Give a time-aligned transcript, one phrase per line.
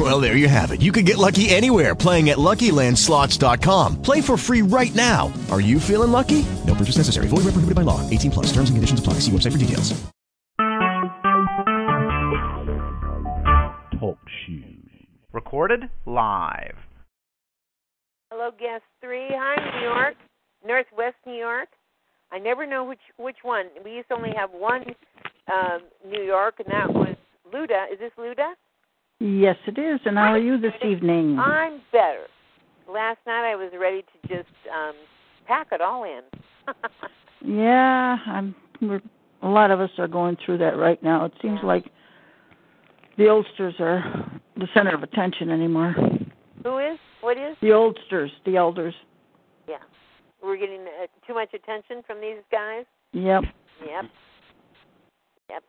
[0.00, 0.80] Well, there you have it.
[0.80, 4.00] You can get lucky anywhere playing at LuckyLandSlots.com.
[4.00, 5.30] Play for free right now.
[5.50, 6.46] Are you feeling lucky?
[6.66, 7.28] No purchase necessary.
[7.28, 8.00] Void where prohibited by law.
[8.08, 8.46] 18 plus.
[8.46, 9.14] Terms and conditions apply.
[9.20, 9.92] See website for details.
[14.00, 14.88] Talk shoes.
[15.34, 16.76] Recorded live.
[18.30, 19.28] Hello, guest three.
[19.30, 20.14] Hi, New York,
[20.66, 21.68] Northwest New York.
[22.32, 23.66] I never know which which one.
[23.84, 24.94] We used to only have one
[25.52, 27.16] um, New York, and that was
[27.52, 27.92] Luda.
[27.92, 28.54] Is this Luda?
[29.20, 30.00] Yes, it is.
[30.06, 31.38] And how are you this evening?
[31.38, 32.26] I'm better.
[32.88, 34.94] Last night I was ready to just um,
[35.46, 36.22] pack it all in.
[37.58, 38.54] yeah, I'm.
[38.80, 39.02] We're,
[39.42, 41.26] a lot of us are going through that right now.
[41.26, 41.66] It seems Yeah.
[41.68, 41.84] like
[43.18, 45.94] the oldsters are the center of attention anymore.
[46.64, 46.98] Who is?
[47.20, 47.56] What is?
[47.60, 48.94] The oldsters, the elders.
[49.68, 49.76] Yeah,
[50.42, 52.84] we're getting uh, too much attention from these guys.
[53.12, 53.44] Yep.
[53.86, 54.04] Yep.
[55.50, 55.62] Yep.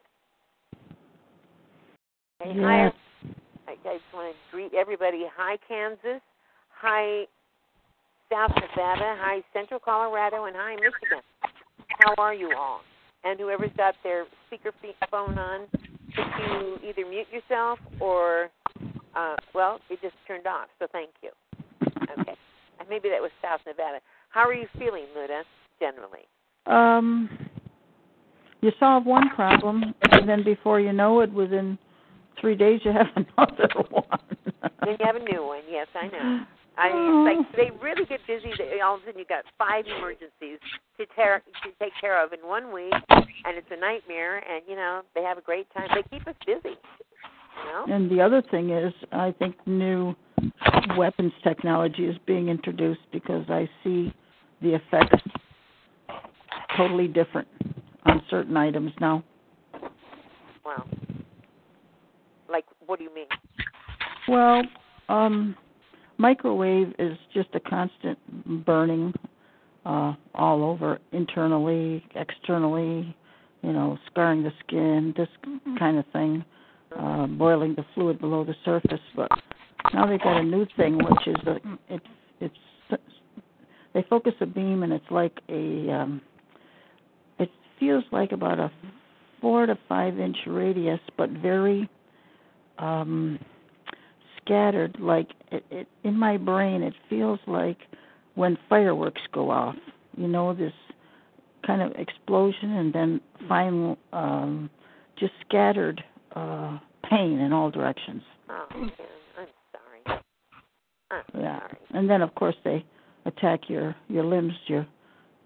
[2.56, 2.94] Yes.
[3.72, 5.24] I just want to greet everybody.
[5.38, 6.22] Hi, Kansas.
[6.82, 7.24] Hi,
[8.30, 9.16] South Nevada.
[9.22, 10.46] Hi, Central Colorado.
[10.46, 11.24] And hi, Michigan.
[12.00, 12.82] How are you all?
[13.24, 14.72] And whoever's got their speaker
[15.10, 18.50] phone on, could you either mute yourself or,
[19.16, 20.68] uh, well, it just turned off.
[20.80, 21.30] So thank you.
[22.20, 22.36] Okay.
[22.80, 24.00] And maybe that was South Nevada.
[24.32, 25.44] How are you feeling, Luda,
[25.80, 26.26] generally?
[26.66, 27.30] Um,
[28.60, 31.78] you solve one problem, and then before you know it, within
[32.42, 34.20] three days, you have another one.
[34.82, 35.62] Then you have a new one.
[35.70, 36.46] Yes, I know.
[36.78, 37.26] I Oh.
[37.28, 37.56] it's like oh.
[37.58, 38.52] they really get busy.
[38.58, 40.60] They, all of a sudden, you got five emergencies
[40.98, 44.38] to tear to take care of in one week, and it's a nightmare.
[44.38, 45.90] And you know they have a great time.
[45.94, 46.76] They keep us busy.
[46.76, 47.86] You know.
[47.94, 50.16] And the other thing is, I think new
[50.98, 54.14] weapons technology is being introduced because I see
[54.62, 55.22] the effects
[56.78, 57.48] totally different
[58.06, 59.24] on certain items now.
[60.66, 60.86] Wow.
[62.92, 63.28] What do you mean?
[64.28, 64.64] Well,
[65.08, 65.56] um,
[66.18, 68.20] microwave is just a constant
[68.66, 69.14] burning
[69.86, 73.16] uh, all over, internally, externally,
[73.62, 75.30] you know, scarring the skin, this
[75.80, 76.44] kind of thing,
[77.00, 79.00] uh, boiling the fluid below the surface.
[79.16, 79.30] But
[79.94, 81.56] now they've got a new thing, which is a,
[81.88, 82.06] it's
[82.42, 83.02] it's
[83.94, 86.22] they focus a beam and it's like a um,
[87.40, 88.70] it feels like about a
[89.40, 91.90] four to five inch radius, but very
[92.78, 93.40] um
[94.44, 97.78] scattered like it, it in my brain it feels like
[98.36, 99.76] when fireworks go off
[100.18, 100.74] you know this
[101.66, 104.70] kind of explosion and then final um
[105.20, 106.04] just scattered
[106.36, 106.78] uh
[107.10, 108.92] pain in all directions Oh, I'm
[109.72, 110.22] sorry.
[111.12, 111.78] I'm yeah sorry.
[111.94, 112.84] and then of course they
[113.26, 114.88] attack your your limbs your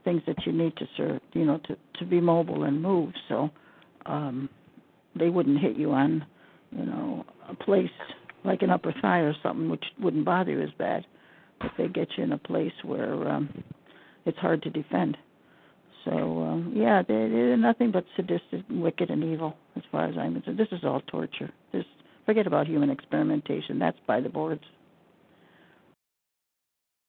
[0.06, 3.50] things that you need to serve you know to to be mobile and move so
[4.06, 4.47] um
[5.18, 6.25] they wouldn't hit you on
[6.75, 7.90] you know a place
[8.44, 11.06] like an upper thigh or something which wouldn't bother you as bad
[11.59, 13.63] but they get you in a place where um
[14.25, 15.18] it's hard to defend.
[16.03, 20.34] So um yeah they they're nothing but sadistic wicked and evil as far as i'm
[20.34, 20.59] concerned.
[20.59, 21.52] This is all torture.
[21.72, 21.86] This
[22.25, 23.80] forget about human experimentation.
[23.80, 24.63] That's by the boards.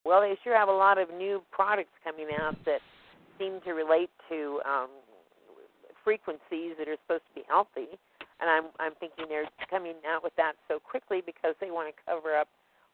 [0.04, 2.78] Well, they sure have a lot of new products coming out that
[3.40, 4.88] seem to relate to um,
[6.04, 7.98] frequencies that are supposed to be healthy,
[8.40, 12.02] and I'm I'm thinking they're coming out with that so quickly because they want to
[12.04, 12.48] cover up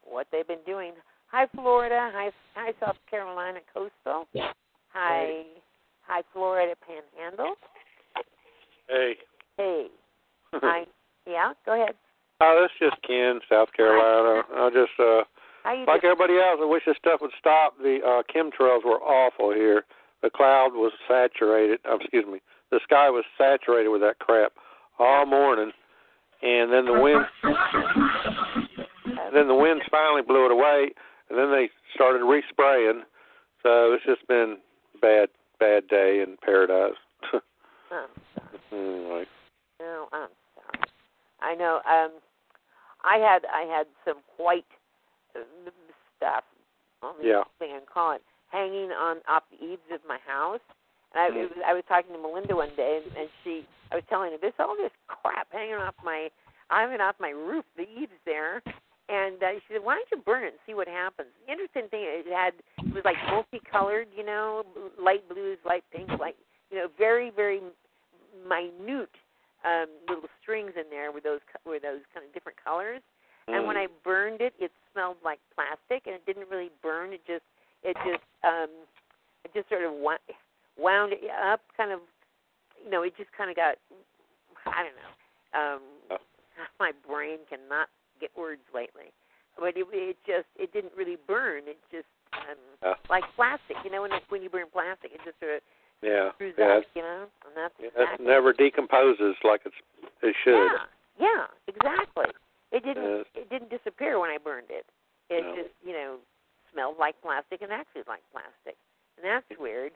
[0.05, 0.93] what they've been doing.
[1.31, 2.11] Hi, Florida.
[2.13, 4.27] Hi, hi, South Carolina coastal.
[4.93, 5.43] Hi,
[6.03, 7.55] hi, Florida Panhandle.
[8.89, 9.15] Hey.
[9.57, 9.87] Hey,
[10.55, 10.85] hi.
[11.27, 11.95] Yeah, go ahead.
[12.41, 14.43] Oh, that's just Ken, South Carolina.
[14.55, 15.23] I just uh
[15.63, 16.13] How you like doing?
[16.13, 17.79] everybody else, I wish this stuff would stop.
[17.79, 19.85] The uh chemtrails were awful here.
[20.23, 21.81] The cloud was saturated.
[21.85, 22.41] Oh, excuse me.
[22.71, 24.53] The sky was saturated with that crap
[25.03, 25.73] all morning,
[26.43, 27.25] and then the wind.
[29.33, 30.91] then the winds finally blew it away,
[31.29, 33.03] and then they started respraying.
[33.63, 34.59] So it's just been
[35.01, 35.29] bad,
[35.59, 36.99] bad day in paradise.
[37.33, 37.41] I'm
[38.35, 38.59] sorry.
[38.73, 39.25] anyway.
[39.81, 40.85] No, I'm sorry.
[41.41, 41.81] I know.
[41.89, 42.13] Um,
[43.05, 44.65] I had I had some white
[46.17, 46.45] stuff.
[47.19, 47.43] Maybe Yeah.
[47.59, 50.61] thing can call it hanging on off the eaves of my house.
[51.15, 53.97] And I, it was, I was talking to Melinda one day, and, and she, I
[53.97, 56.29] was telling her this all this crap hanging off my,
[56.69, 58.63] hanging off my roof, the eaves there.
[59.09, 61.89] And uh, she said, "Why don't you burn it and see what happens?" The interesting
[61.91, 64.63] thing, it had, it was like multicolored, you know,
[64.97, 66.37] light blues, light pinks, light,
[66.71, 67.61] you know, very, very
[68.49, 69.11] minute
[69.65, 73.03] um, little strings in there with those with those kind of different colors.
[73.49, 77.13] And when I burned it, it smelled like plastic, and it didn't really burn.
[77.13, 77.45] It just
[77.83, 78.71] it just um,
[79.45, 80.23] it just sort of wound,
[80.79, 82.01] wound it up, kind of
[82.85, 83.77] you know, it just kind of got
[84.67, 85.13] I don't know.
[85.53, 85.83] Um,
[86.81, 87.89] my brain cannot
[88.21, 89.13] get words lately,
[89.59, 91.65] but it, it just it didn't really burn.
[91.67, 92.95] It just um, Yeah.
[93.11, 95.63] like plastic, you know, when it, when you burn plastic, it just sort of
[96.01, 96.33] Yeah.
[96.33, 96.79] screws Yeah.
[96.79, 99.77] up, you know, and that's It exactly never decomposes like it's
[100.23, 100.55] it should.
[100.55, 100.87] yeah,
[101.19, 102.27] yeah, exactly.
[102.71, 103.05] It didn't.
[103.05, 103.27] Yes.
[103.35, 104.87] It didn't disappear when I burned it.
[105.29, 105.55] It No.
[105.55, 106.19] just, you know,
[106.73, 108.77] smelled like plastic and acted like plastic,
[109.17, 109.93] and that's weird.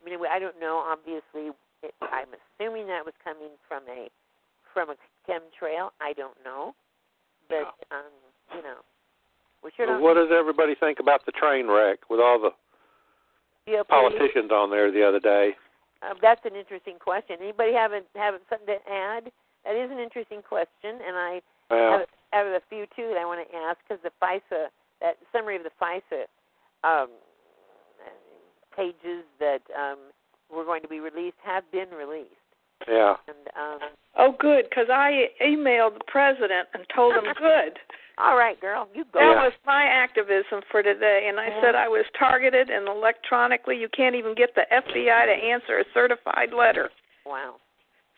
[0.00, 0.82] I mean, I don't know.
[0.86, 1.52] Obviously,
[1.82, 4.08] it, I'm assuming that was coming from a
[4.72, 4.96] from a
[5.28, 5.90] chemtrail.
[6.00, 6.74] I don't know,
[7.48, 8.12] but um,
[8.54, 8.80] you know,
[9.62, 12.50] we sure Well, what does everybody think about the train wreck with all the
[13.70, 13.88] GOP.
[13.88, 15.52] politicians on there the other day?
[16.02, 17.36] Uh, that's an interesting question.
[17.40, 19.30] Anybody have a, have something to add?
[19.64, 23.26] That is an interesting question, and I Well, have, have a few too that I
[23.26, 24.72] want to ask because the FISA,
[25.02, 26.24] that summary of the FISA
[26.84, 27.10] um,
[28.80, 29.98] pages that um,
[30.48, 32.48] were going to be released have been released,
[32.88, 33.14] yeah.
[33.28, 37.78] and um, Oh, good, because I emailed the president and told him good.
[38.18, 39.20] all right, girl, you go.
[39.20, 43.76] That was my activism for today, and I said I was targeted and electronically.
[43.76, 46.90] You can't even get the FBI to answer a certified letter.
[47.24, 47.56] Wow.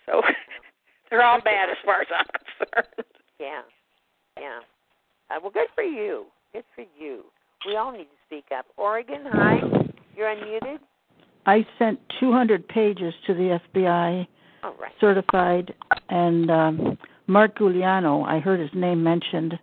[0.06, 0.22] So
[1.10, 3.06] they're all bad as far as I'm concerned.
[3.38, 3.62] Yeah,
[4.40, 4.60] yeah.
[5.30, 6.26] Uh, well, good for you.
[6.52, 7.24] Good for you.
[7.66, 8.66] We all need to speak up.
[8.76, 9.60] Oregon, hi.
[10.16, 10.78] You're unmuted.
[11.46, 14.26] I sent 200 pages to the FBI,
[14.62, 14.92] right.
[15.00, 15.74] certified,
[16.08, 18.22] and um, Mark Giuliano.
[18.22, 19.58] I heard his name mentioned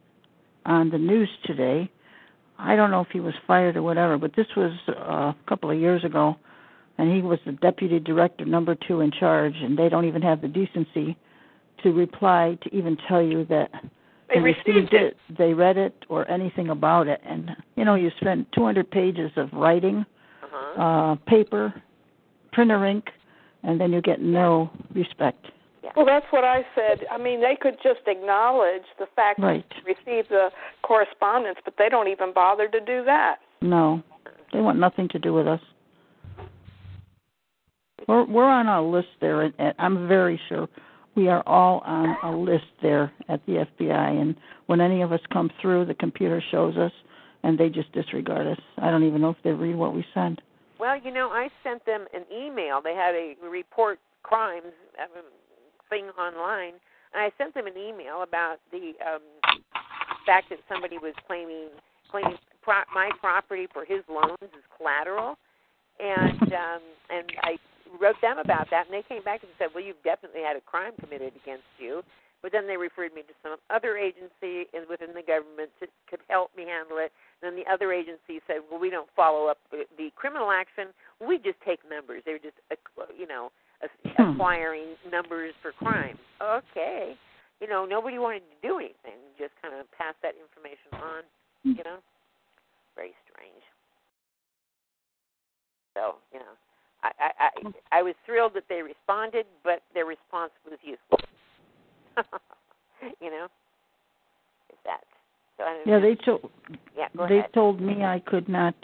[0.65, 1.89] on the news today.
[2.57, 4.91] I don't know if he was fired or whatever, but this was uh,
[5.31, 6.35] a couple of years ago,
[6.97, 10.41] and he was the deputy director, number two in charge, and they don't even have
[10.41, 11.17] the decency
[11.83, 13.71] to reply to even tell you that
[14.33, 15.15] They received it.
[15.37, 17.21] they read it, or anything about it.
[17.25, 20.05] And you know, you spend 200 pages of writing,
[20.77, 20.81] Uh-huh.
[20.81, 21.73] uh, paper,
[22.51, 23.05] printer ink,
[23.63, 25.45] and then you get no respect.
[25.95, 27.05] Well, that's what I said.
[27.11, 29.65] I mean, they could just acknowledge the fact Right.
[29.69, 30.49] that they received the
[30.83, 33.37] correspondence, but they don't even bother to do that.
[33.61, 34.03] No,
[34.53, 35.59] they want nothing to do with us.
[38.07, 40.67] We're we're on a list there, and, and I'm very sure
[41.15, 44.21] we are all on a list there at the FBI.
[44.21, 44.35] And
[44.67, 46.91] when any of us come through, the computer shows us,
[47.43, 48.59] and they just disregard us.
[48.77, 50.41] I don't even know if they read what we send.
[50.79, 52.81] Well, you know, I sent them an email.
[52.81, 55.23] They had a report crimes um,
[55.89, 56.79] thing online,
[57.13, 59.21] and I sent them an email about the um,
[60.25, 61.67] fact that somebody was claiming
[62.09, 65.35] claiming pro- my property for his loans as collateral,
[65.99, 66.81] and um,
[67.11, 67.57] and I
[67.99, 70.61] wrote them about that, and they came back and said, well, you've definitely had a
[70.61, 72.03] crime committed against you.
[72.41, 76.21] But then they referred me to some other agency in- within the government that could
[76.29, 77.11] help me handle it.
[77.41, 80.93] Then the other agency said, "Well, we don't follow up the criminal action.
[81.19, 82.23] We just take numbers.
[82.25, 82.57] They're just,
[83.17, 83.51] you know,
[83.81, 84.21] Hmm.
[84.35, 87.17] acquiring numbers for crime." Okay,
[87.61, 89.19] you know, nobody wanted to do anything.
[89.37, 91.23] Just kind of pass that information on.
[91.63, 91.99] You know,
[92.95, 93.63] very strange.
[95.93, 96.55] So, you know,
[97.03, 101.27] I I I, I was thrilled that they responded, but their response was useless.
[103.21, 103.47] you know,
[104.71, 105.03] is that?
[105.85, 106.49] Yeah, they told
[106.97, 107.53] Yeah, they ahead.
[107.53, 108.75] told me I could not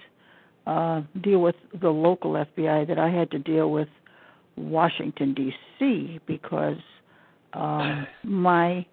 [0.67, 3.87] uh deal with the local FBI that I had to deal with
[4.57, 6.19] Washington D.C.
[6.27, 6.77] because
[7.53, 8.85] um my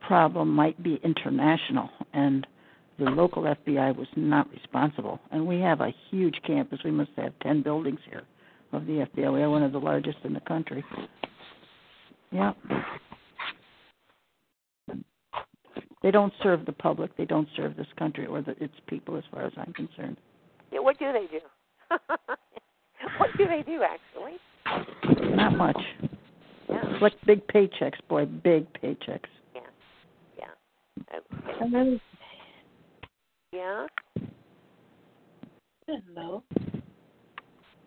[0.00, 2.46] problem might be international and
[2.98, 5.18] the local FBI was not responsible.
[5.30, 6.80] And we have a huge campus.
[6.84, 8.22] We must have 10 buildings here
[8.72, 9.32] of the FBI.
[9.32, 10.84] We are one of the largest in the country.
[12.30, 12.52] Yeah.
[16.02, 17.16] They don't serve the public.
[17.16, 20.16] They don't serve this country or the, its people, as far as I'm concerned.
[20.72, 21.40] Yeah, what do they do?
[23.18, 24.38] what do they do actually?
[25.36, 25.80] Not much.
[26.68, 29.28] Yeah, Like big paychecks, boy, big paychecks.
[29.54, 29.60] yeah.
[31.14, 31.58] Okay.
[31.60, 32.00] And then,
[33.52, 33.86] Yeah.
[35.86, 36.42] hello,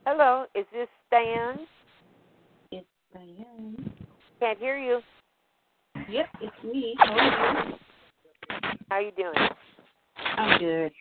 [0.06, 1.66] Hello, is this Stan?
[2.72, 3.92] it's Diane.
[4.40, 5.02] Can't hear you.
[6.10, 6.96] Yep, it's me.
[8.90, 9.12] How are you?
[9.12, 9.34] Doing?
[10.38, 10.92] I'm good.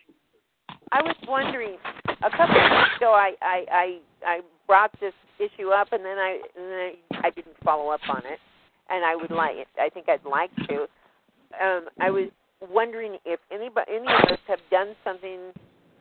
[0.93, 1.77] I was wondering.
[2.09, 6.19] A couple of weeks ago, I I I, I brought this issue up, and then
[6.19, 6.79] I and then
[7.23, 8.39] I, I didn't follow up on it,
[8.91, 9.57] and I would like.
[9.79, 10.87] I think I'd like to.
[11.63, 12.31] Um, I was
[12.71, 15.53] wondering if anybody, any of us, have done something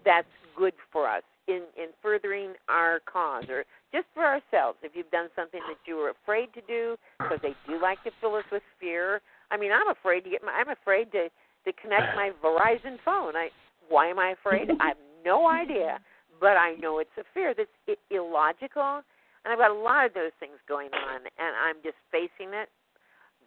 [0.06, 1.24] that's good for us.
[1.48, 5.96] in in furthering our cause or just for ourselves if you've done something that you
[5.96, 9.22] were afraid to do because they do like to fill us with fear
[9.52, 11.28] i mean i'm afraid to get my i'm afraid to
[11.66, 13.50] to connect my verizon phone i
[13.90, 16.00] why am i afraid i have no idea
[16.40, 19.02] but i know it's a fear that's I- illogical
[19.44, 22.70] and i've got a lot of those things going on and i'm just facing it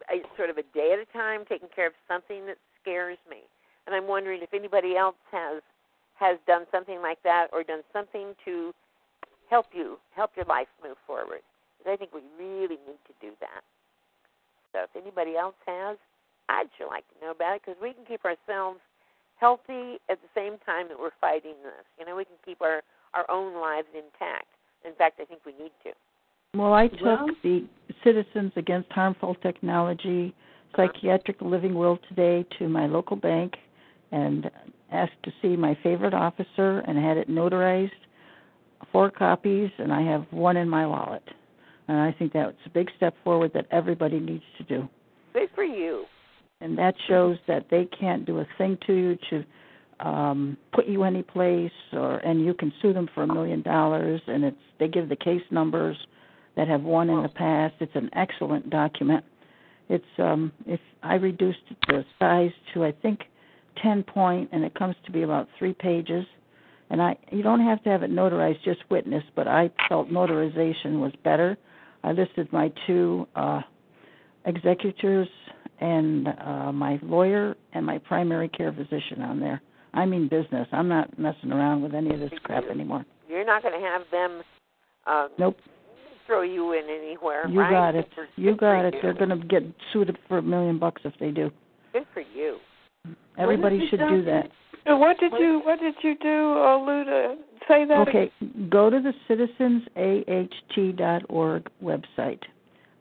[0.09, 3.43] I, sort of a day at a time taking care of something that scares me
[3.85, 5.61] and i'm wondering if anybody else has
[6.19, 8.73] has done something like that or done something to
[9.49, 11.41] help you help your life move forward.
[11.77, 13.63] Because I think we really need to do that.
[14.73, 15.97] So if anybody else has,
[16.49, 18.79] I'd sure like to know about it because we can keep ourselves
[19.39, 21.85] healthy at the same time that we're fighting this.
[21.99, 22.81] You know, we can keep our
[23.13, 24.47] our own lives intact.
[24.85, 25.91] In fact, I think we need to.
[26.57, 27.65] Well, I took Well- the
[28.03, 30.35] Citizens Against Harmful Technology
[30.73, 30.87] uh-huh.
[30.87, 33.53] Psychiatric Living Will today to my local bank
[34.11, 34.49] and
[34.91, 37.91] asked to see my favorite officer and had it notarized,
[38.91, 41.23] four copies, and I have one in my wallet.
[41.87, 44.87] And I think that's a big step forward that everybody needs to do.
[45.33, 46.05] Good for you.
[46.59, 49.45] And that shows that they can't do a thing to you to
[49.99, 54.21] um put you any place or and you can sue them for a million dollars
[54.27, 55.97] and it's they give the case numbers
[56.55, 57.73] that have won in the past.
[57.79, 59.23] It's an excellent document.
[59.89, 63.21] It's um if I reduced the size to I think
[63.81, 66.25] ten point and it comes to be about three pages.
[66.89, 70.99] And I you don't have to have it notarized, just witness, but I felt notarization
[70.99, 71.57] was better.
[72.03, 73.61] I listed my two uh
[74.45, 75.27] executors
[75.79, 79.61] and uh my lawyer and my primary care physician on there.
[79.93, 80.67] I mean business.
[80.71, 83.05] I'm not messing around with any of this crap anymore.
[83.27, 84.41] You're not going to have them
[85.05, 85.57] um, Nope.
[86.25, 87.71] throw you in anywhere, You right?
[87.71, 88.07] got it.
[88.15, 88.93] For- You got it.
[88.95, 88.99] you.
[89.01, 91.49] They're going to get sued for a million bucks if they do.
[91.93, 92.57] Good for you.
[93.37, 94.49] Everybody should do that.
[94.89, 97.35] Uh, What did you What did you do, uh, Lou?
[97.67, 98.31] Say that Okay,
[98.69, 99.13] go to the
[100.67, 102.41] citizensaht.org website.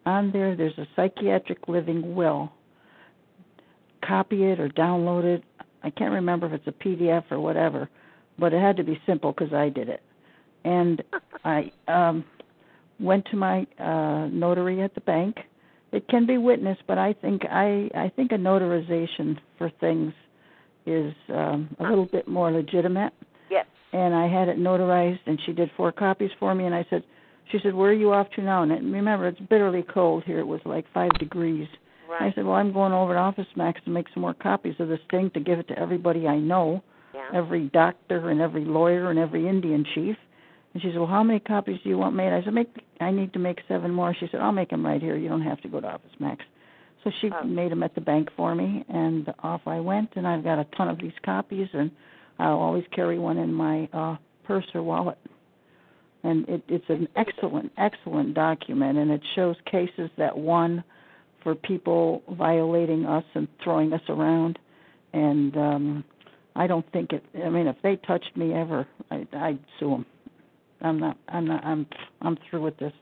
[0.07, 2.51] On there, there's a psychiatric living will.
[4.07, 5.45] Copy it or download it.
[5.83, 7.89] I can't remember if it's a PDF or whatever,
[8.39, 10.03] but it had to be simple because I did it.
[10.65, 11.03] And
[11.45, 12.25] I um,
[13.01, 15.37] went to my uh, notary at the bank.
[15.93, 20.13] It can be witnessed, but I think I I think a notarization for things
[20.85, 23.13] is um, a little bit more legitimate
[23.51, 23.67] Yes.
[23.93, 26.67] and I had it notarized, and she did four copies for me.
[26.67, 27.05] And I said,
[27.51, 28.63] she said, where are you off to now?
[28.63, 30.41] And remember, it's bitterly cold here.
[30.41, 31.69] It was like five degrees.
[32.09, 32.31] Right.
[32.31, 34.89] I said, well, I'm going over to Office Max to make some more copies of
[34.89, 36.83] this thing to give it to everybody I know,
[37.15, 37.29] yeah.
[37.35, 40.17] every doctor and every lawyer and every Indian chief.
[40.73, 42.33] And she said, well, how many copies do you want made?
[42.33, 42.69] I said, make.
[43.01, 44.15] I need to make seven more.
[44.19, 45.17] She said, I'll make them right here.
[45.17, 46.45] You don't have to go to Office Max.
[47.03, 47.45] So she Oh.
[47.45, 50.11] made them at the bank for me, and off I went.
[50.17, 51.91] And I've got a ton of these copies, and
[52.39, 55.19] I'll always carry one in my uh purse or wallet.
[56.23, 60.83] And it, it's an excellent, excellent document, and it shows cases that won
[61.47, 64.59] for people violating us and throwing us around.
[65.13, 66.05] And um
[66.57, 67.23] I don't think it.
[67.45, 70.07] I mean, if they touched me ever, I, I'd sue them.
[70.81, 71.17] I'm not.
[71.29, 71.65] I'm not.
[71.65, 71.87] I'm.
[72.23, 72.93] I'm through with this.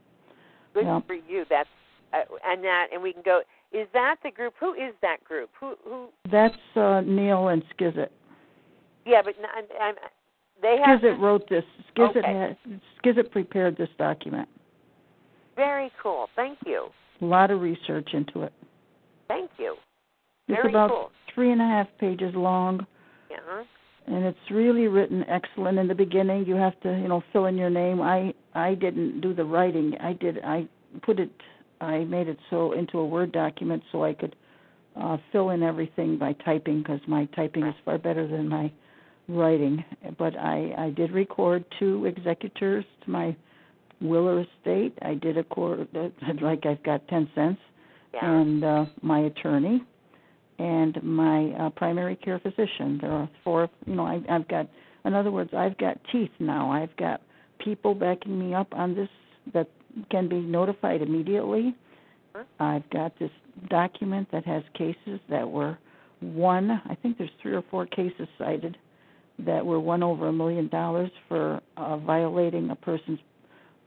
[0.75, 1.01] Good Yeah.
[1.07, 1.45] for you.
[1.49, 1.69] That's
[2.13, 3.41] uh, and that, and we can go.
[3.73, 4.53] Is that the group?
[4.61, 5.51] Who is that group?
[5.61, 5.77] Who?
[5.85, 6.09] Who?
[6.31, 8.09] That's uh Neil and Skizit.
[9.07, 9.95] Yeah, but I'm, I'm,
[10.61, 11.65] they have Skizit wrote this.
[11.97, 12.33] Skizit Okay.
[12.67, 12.81] had.
[13.03, 14.49] Skizit prepared this document.
[15.57, 16.27] very cool.
[16.37, 16.89] Thank you.
[17.21, 18.53] A lot of research into it.
[19.29, 19.77] Thank you.
[20.49, 21.11] It's about cool.
[21.35, 22.87] three and a half pages long,
[23.31, 23.65] Yeah.
[24.07, 25.79] and it's really written excellent.
[25.79, 28.01] In the beginning, you have to, you know, fill in your name.
[28.01, 29.97] I I didn't do the writing.
[30.01, 30.41] I did.
[30.45, 30.69] I
[31.03, 31.31] put it.
[31.81, 34.37] I made it so into a Word document so I could
[34.97, 38.71] uh, fill in everything by typing because my typing is far better than my
[39.29, 39.83] writing.
[40.19, 43.35] But I I did record two executors to my
[44.05, 44.97] will or estate.
[45.03, 45.89] I did a court
[46.43, 47.61] like I've got ten cents
[48.13, 48.31] Yeah.
[48.31, 49.83] and uh, my attorney
[50.59, 52.99] and my uh, primary care physician.
[53.01, 53.69] There are four.
[53.87, 54.69] You know, I, I've got.
[55.05, 56.71] In other words, I've got teeth now.
[56.71, 57.21] I've got
[57.63, 59.09] people backing me up on this
[59.53, 59.69] that
[60.11, 61.75] can be notified immediately.
[62.59, 63.31] I've got this
[63.69, 65.79] document that has cases that were
[66.21, 66.71] one.
[66.71, 68.77] I think there's three or four cases cited
[69.41, 73.19] that were one over a million dollars for uh, violating a person's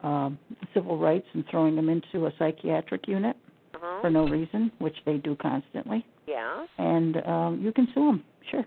[0.04, 0.38] um,
[0.74, 3.36] civil rights and throwing them into a psychiatric unit
[3.76, 4.02] Uh-huh.
[4.02, 6.06] for no reason, which they do constantly.
[6.28, 6.66] Yeah.
[6.78, 8.24] And um, you can sue them.
[8.50, 8.66] Sure.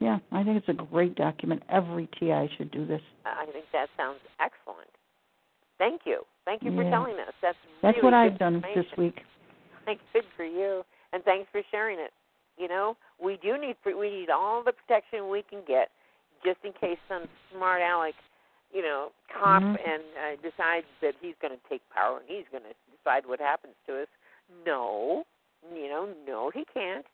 [0.00, 1.62] Yeah, I think it's a great document.
[1.68, 3.00] Every TI should do this.
[3.24, 4.90] I think that sounds excellent.
[5.78, 6.22] Thank you.
[6.44, 7.32] Thank you for telling us.
[7.40, 9.20] That's That's really what I've done this week.
[9.84, 12.12] Thank good for you, and thanks for sharing it.
[12.56, 15.88] You know, we do need we need all the protection we can get,
[16.44, 18.14] just in case some smart aleck,
[18.74, 19.78] you know, cop Mhm.
[19.86, 23.38] and uh, decides that he's going to take power and he's going to decide what
[23.40, 24.08] happens to us.
[24.66, 25.24] No,
[25.72, 27.06] you know, no, he can't.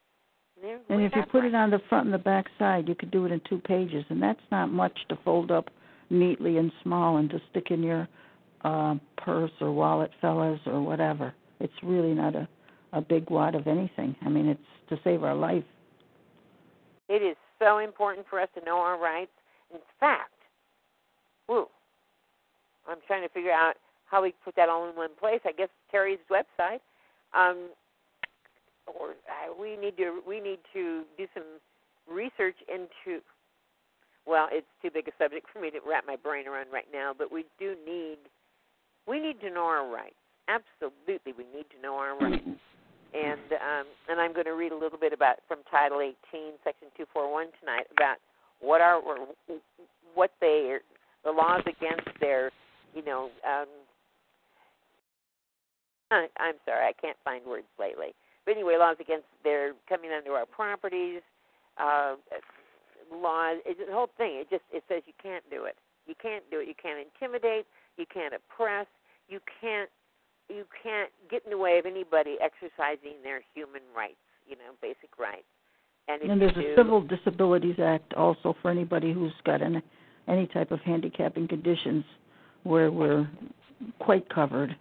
[0.61, 1.52] There- And if you put rights.
[1.52, 4.05] it on the front and the back side, you could do it in two pages,
[4.09, 5.71] and that's not much to fold up
[6.09, 8.09] neatly and small and to stick in your
[8.64, 11.35] uh, purse or wallet, fellas, or whatever.
[11.61, 12.49] It's really not a
[12.93, 14.17] a big wad of anything.
[14.21, 15.62] I mean, it's to save our life.
[17.09, 19.31] It is so important for us to know our rights.
[19.73, 20.33] In fact,
[21.50, 21.66] woo,
[22.88, 23.75] I'm trying to figure out
[24.07, 25.40] how we put that all in one place.
[25.45, 26.80] I guess Terry's website.
[27.35, 27.71] Um,
[28.87, 31.45] or uh, we need to we need to do some
[32.09, 33.21] research into.
[34.26, 37.12] Well, it's too big a subject for me to wrap my brain around right now.
[37.16, 38.19] But we do need
[39.07, 40.14] we need to know our rights.
[40.49, 42.61] Absolutely, we need to know our rights
[43.14, 46.88] and um, and I'm going to read a little bit about from Title 18, Section
[46.97, 48.16] 241 tonight about
[48.61, 49.00] what are
[50.14, 50.78] what they
[51.24, 52.50] the laws against their,
[52.94, 53.68] you know, um,
[56.10, 58.14] I- I'm sorry, I can't find words lately.
[58.44, 61.22] But anyway, laws against their coming onto our properties,
[61.76, 62.16] uh,
[63.12, 63.58] laws.
[63.64, 64.36] It's the whole thing.
[64.36, 65.76] It just it says you can't do it.
[66.06, 66.68] You can't do it.
[66.68, 67.66] You can't intimidate.
[67.96, 68.86] You can't oppress.
[69.28, 69.90] You can't
[70.48, 75.16] you can't get in the way of anybody exercising their human rights, you know, basic
[75.18, 75.46] rights.
[76.08, 79.80] And, And there's do, a Civil Disabilities Act also for anybody who's got any
[80.30, 82.04] any type of handicapping conditions,
[82.62, 83.28] where we're
[83.99, 84.76] quite covered,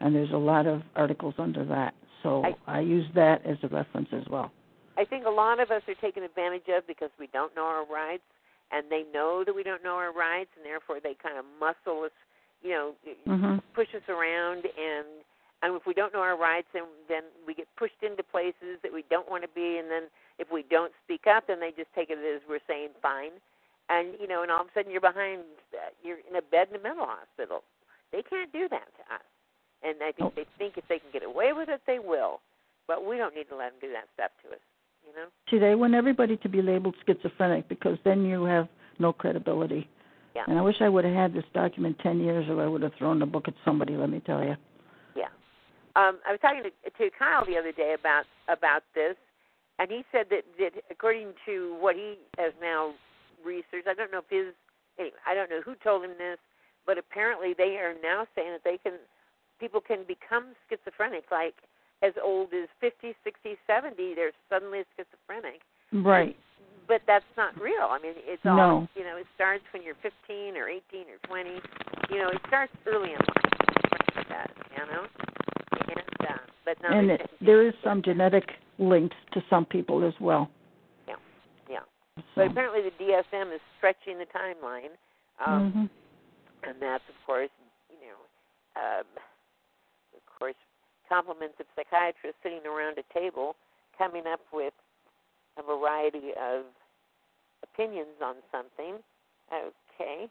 [0.00, 1.94] and there's a lot of articles under that.
[2.22, 4.52] So I- I use that as a reference as well.
[4.96, 7.84] I think a lot of us are taken advantage of because we don't know our
[7.84, 8.22] rights,
[8.70, 12.04] and they know that we don't know our rights, and therefore they kind of muscle
[12.04, 12.12] us,
[12.62, 12.94] you know,
[13.26, 13.62] Mhm.
[13.74, 15.06] push us around, and
[15.64, 18.92] and if we don't know our rights, then then we get pushed into places that
[18.92, 21.92] we don't want to be, and then if we don't speak up, then they just
[21.94, 23.30] take it as we're saying fine,
[23.88, 25.40] and you know, and all of a sudden you're behind,
[25.74, 27.62] uh, you're in a bed in a mental hospital.
[28.12, 29.26] They can't do that to us,
[29.82, 32.40] and I think they think if they can get away with it, they will,
[32.86, 34.62] but we don't need to let them do that stuff to us,
[35.06, 35.28] you know.
[35.50, 38.68] See, they want everybody to be labeled schizophrenic because then you have
[38.98, 39.88] no credibility.
[40.34, 40.44] Yeah.
[40.46, 42.60] And I wish I would have had this document 10 years ago.
[42.60, 44.56] I would have thrown the book at somebody, let me tell you.
[45.14, 45.28] Yeah.
[45.94, 49.16] Um, I was talking to, to Kyle the other day about about this,
[49.78, 52.94] and he said that, that according to what he has now
[53.44, 54.54] researched, I don't know if his
[54.98, 56.38] anyway, I don't know who told him this,
[56.86, 58.98] but apparently they are now saying that they can
[59.60, 61.54] people can become schizophrenic like
[62.02, 65.62] as old as 50, 60, 70, they're suddenly schizophrenic.
[65.92, 66.36] Right.
[66.88, 67.86] But that's not real.
[67.88, 68.88] I mean, it's all No.
[68.96, 69.16] you know.
[69.16, 71.50] It starts when you're 15 or 18 or 20.
[72.10, 74.26] You know, it starts early in life.
[74.28, 75.06] Does, you know.
[75.88, 78.44] And uh, but and it, there is some genetic
[78.78, 80.50] links to some people as well.
[82.36, 82.48] Yeah, yeah.
[82.48, 82.48] So.
[82.48, 84.96] But apparently the DSM is stretching the timeline,
[85.44, 85.90] um, Mhm.
[86.62, 87.50] and that's of course,
[87.90, 89.06] you know, um,
[90.14, 90.54] of course,
[91.08, 93.56] compliments of psychiatrists sitting around a table,
[93.98, 94.74] coming up with
[95.56, 96.64] a variety of
[97.62, 99.02] opinions on something.
[99.52, 100.30] Okay.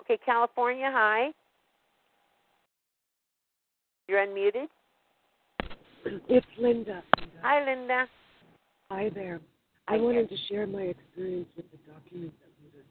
[0.00, 1.32] Okay, California, hi.
[4.08, 4.68] You're unmuted.
[6.28, 7.04] It's Linda.
[7.42, 8.08] Hi, Linda.
[8.90, 9.40] Hi there.
[9.90, 12.86] I wanted to share my experience with the document that Linda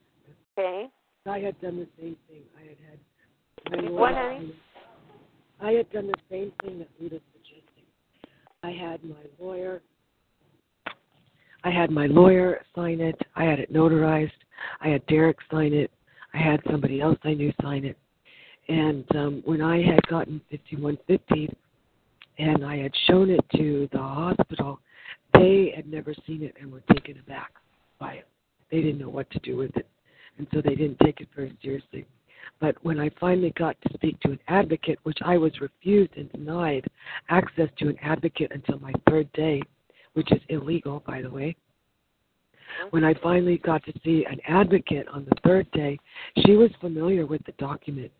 [0.58, 0.92] Okay.
[1.26, 2.42] I had done the same thing.
[2.58, 4.54] I had had my lawyer what, honey?
[5.62, 7.84] I had done the same thing that Linda's suggesting.
[8.64, 9.82] I had my lawyer
[11.64, 13.20] I had my lawyer sign it.
[13.36, 14.32] I had it notarized.
[14.82, 15.92] I had Derek sign it.
[16.34, 17.98] I had somebody else I knew sign it.
[18.68, 21.56] And um when I had gotten 5150
[22.40, 24.80] and I had shown it to the hospital,
[25.40, 27.54] they had never seen it and were taken aback
[28.00, 28.28] by it.
[28.72, 29.88] They didn't know what to do with it.
[30.38, 32.06] And so they didn't take it very seriously.
[32.60, 36.32] But when I finally got to speak to an advocate, which I was refused and
[36.32, 36.86] denied
[37.30, 39.62] access to an advocate until my third day,
[40.14, 41.56] which is illegal, by the way.
[42.92, 46.00] When I finally got to see an advocate on the third day,
[46.46, 48.12] she was familiar with the document.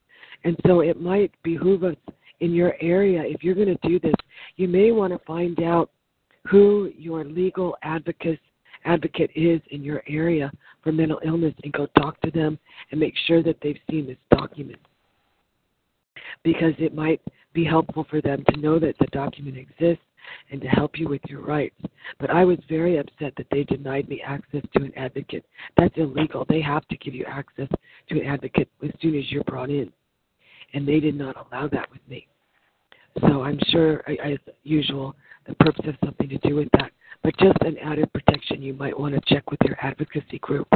[0.44, 1.96] And so it might behoove us
[2.40, 4.16] in your area, if you're going to do this,
[4.56, 5.92] you may want to find out
[6.48, 8.40] who your legal advocate
[8.86, 12.58] advocate is in your area for mental illness and go talk to them
[12.92, 14.80] and make sure that they've seen this document.
[16.44, 17.22] Because it might
[17.54, 20.04] be helpful for them to know that the document exists
[20.52, 21.76] and to help you with your rights.
[22.20, 25.46] But I was very upset that they denied me access to an advocate.
[25.78, 26.46] That's illegal.
[26.48, 27.68] They have to give you access
[28.10, 29.92] to an advocate as soon as you're brought in.
[30.74, 32.28] And they did not allow that with me.
[33.22, 35.16] So I'm sure, as usual,
[35.50, 36.92] the purpose of something to do with that.
[37.24, 40.68] But just an added protection, you might want to check with your advocacy group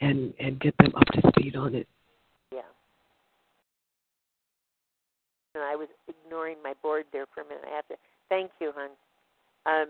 [0.00, 1.86] and, and get them up to speed on it.
[2.52, 2.60] Yeah.
[5.54, 7.64] And I was ignoring my board there for a minute.
[7.70, 7.96] I have to
[8.28, 8.90] thank you, hon.
[9.66, 9.88] Um,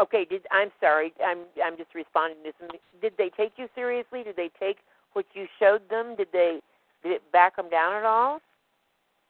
[0.00, 1.12] okay, did I'm sorry.
[1.24, 2.68] I'm I'm just responding to some.
[3.00, 4.22] Did they take you seriously?
[4.22, 4.78] Did they take
[5.14, 6.14] what you showed them?
[6.16, 6.60] Did they
[7.02, 8.40] did it back them down at all?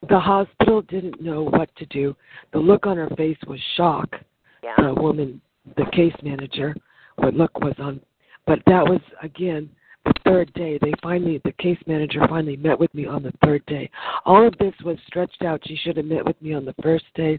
[0.09, 2.17] The hospital didn't know what to do.
[2.53, 4.17] The look on her face was shock.
[4.63, 4.75] Yeah.
[4.79, 5.41] The woman,
[5.77, 6.75] the case manager,
[7.17, 8.01] what look was on,
[8.47, 9.71] but that was again
[10.05, 10.79] the third day.
[10.81, 13.91] They finally, the case manager finally met with me on the third day.
[14.25, 15.63] All of this was stretched out.
[15.67, 17.39] She should have met with me on the first day,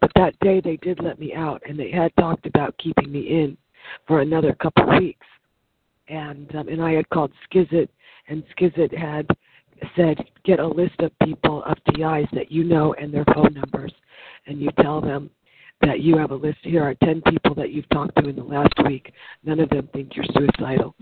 [0.00, 3.20] but that day they did let me out, and they had talked about keeping me
[3.20, 3.56] in
[4.06, 5.26] for another couple of weeks.
[6.08, 7.88] And um, and I had called Skizit,
[8.28, 9.26] and Skizit had
[9.96, 13.92] said get a list of people of TIs that you know and their phone numbers,
[14.46, 15.30] and you tell them
[15.82, 16.58] that you have a list.
[16.62, 19.12] Here are ten people that you've talked to in the last week.
[19.44, 20.94] None of them think you're suicidal,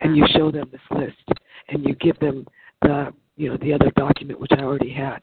[0.00, 2.46] and you show them this list, and you give them
[2.82, 5.18] the you know the other document which I already had,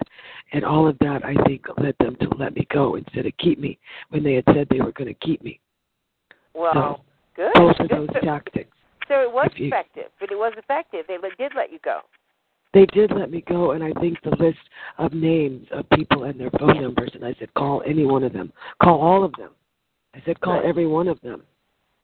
[0.53, 3.59] and all of that I think led them to let me go instead of keep
[3.59, 3.77] me
[4.09, 5.59] when they had said they were going to keep me.
[6.53, 7.01] Well, So,
[7.35, 7.51] good.
[7.53, 8.09] Both of good.
[8.09, 8.74] those tactics.
[9.07, 11.05] So it was you- effective, but it was effective.
[11.07, 12.01] They did let you go.
[12.73, 14.59] They did let me go, and I think the list
[14.97, 18.33] of names of people and their phone numbers, and I said, call any one of
[18.33, 18.51] them.
[18.83, 19.51] Call all of them.
[20.13, 20.67] I said, call Good.
[20.67, 21.43] every one of them.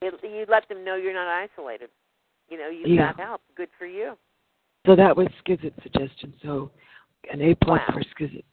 [0.00, 1.90] It, you let them know you're not isolated.
[2.48, 3.12] You know, you've Yeah.
[3.12, 3.40] got help.
[3.54, 4.16] Good for you.
[4.86, 6.32] So that was Skizit's suggestion.
[6.42, 6.70] So
[7.30, 7.94] an A plus Wow.
[7.94, 8.44] for Skizit.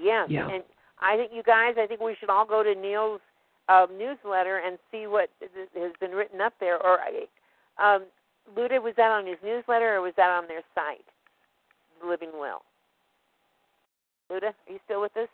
[0.00, 0.28] Yes.
[0.30, 0.48] Yeah.
[0.48, 0.64] And
[0.98, 3.20] I think you guys, I think we should all go to Neil's
[3.68, 6.76] uh, newsletter and see what has been written up there.
[6.82, 6.98] Or,
[7.82, 8.04] um,
[8.56, 11.04] Luda, was that on his newsletter or was that on their site?
[12.06, 12.62] Living Will.
[14.30, 15.28] Luda, are you still with us?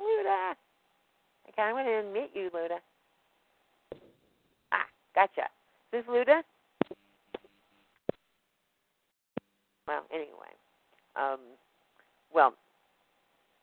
[0.00, 0.52] Luda.
[1.48, 2.78] Okay, I'm going to admit you, Luda.
[4.72, 5.48] Ah, gotcha.
[5.92, 6.42] Is this Luda?
[9.88, 10.54] Well, anyway.
[11.16, 11.40] Um,
[12.32, 12.54] well,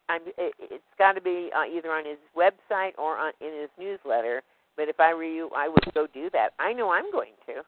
[0.09, 3.69] I'm, it, it's got to be uh, either on his website or on, in his
[3.79, 4.41] newsletter.
[4.77, 6.53] But if I were you, I would go do that.
[6.59, 7.59] I know I'm going to.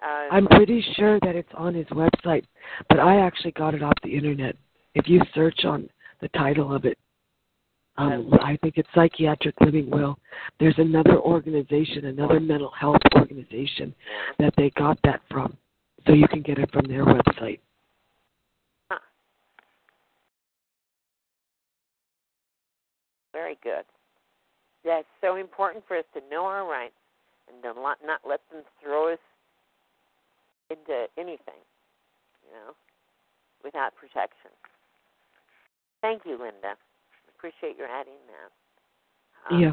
[0.00, 2.44] Uh, I'm pretty sure that it's on his website,
[2.88, 4.56] but I actually got it off the internet.
[4.94, 5.88] If you search on
[6.20, 6.96] the title of it,
[7.98, 10.16] um, I think it's Psychiatric Living Will.
[10.60, 13.92] There's another organization, another mental health organization
[14.38, 15.56] that they got that from.
[16.06, 17.58] So you can get it from their website.
[23.32, 23.84] Very good.
[24.84, 26.94] That's so important for us to know our rights
[27.52, 29.18] and to not, not let them throw us
[30.70, 31.60] into anything,
[32.44, 32.72] you know,
[33.64, 34.50] without protection.
[36.00, 36.76] Thank you, Linda.
[37.36, 39.54] Appreciate your adding that.
[39.54, 39.72] Um, Yeah.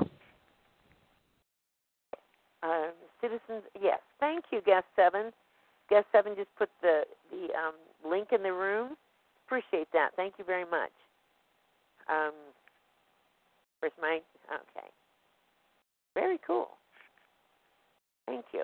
[2.63, 2.89] Uh,
[3.21, 3.99] citizens, yes.
[4.19, 5.31] Thank you, guest seven.
[5.89, 7.75] Guest seven just put the the um,
[8.09, 8.97] link in the room.
[9.45, 10.15] Appreciate that.
[10.15, 10.91] Thank you very much.
[12.09, 12.33] Um,
[13.79, 14.19] where's my?
[14.49, 14.87] Okay.
[16.13, 16.69] Very cool.
[18.25, 18.63] Thank you.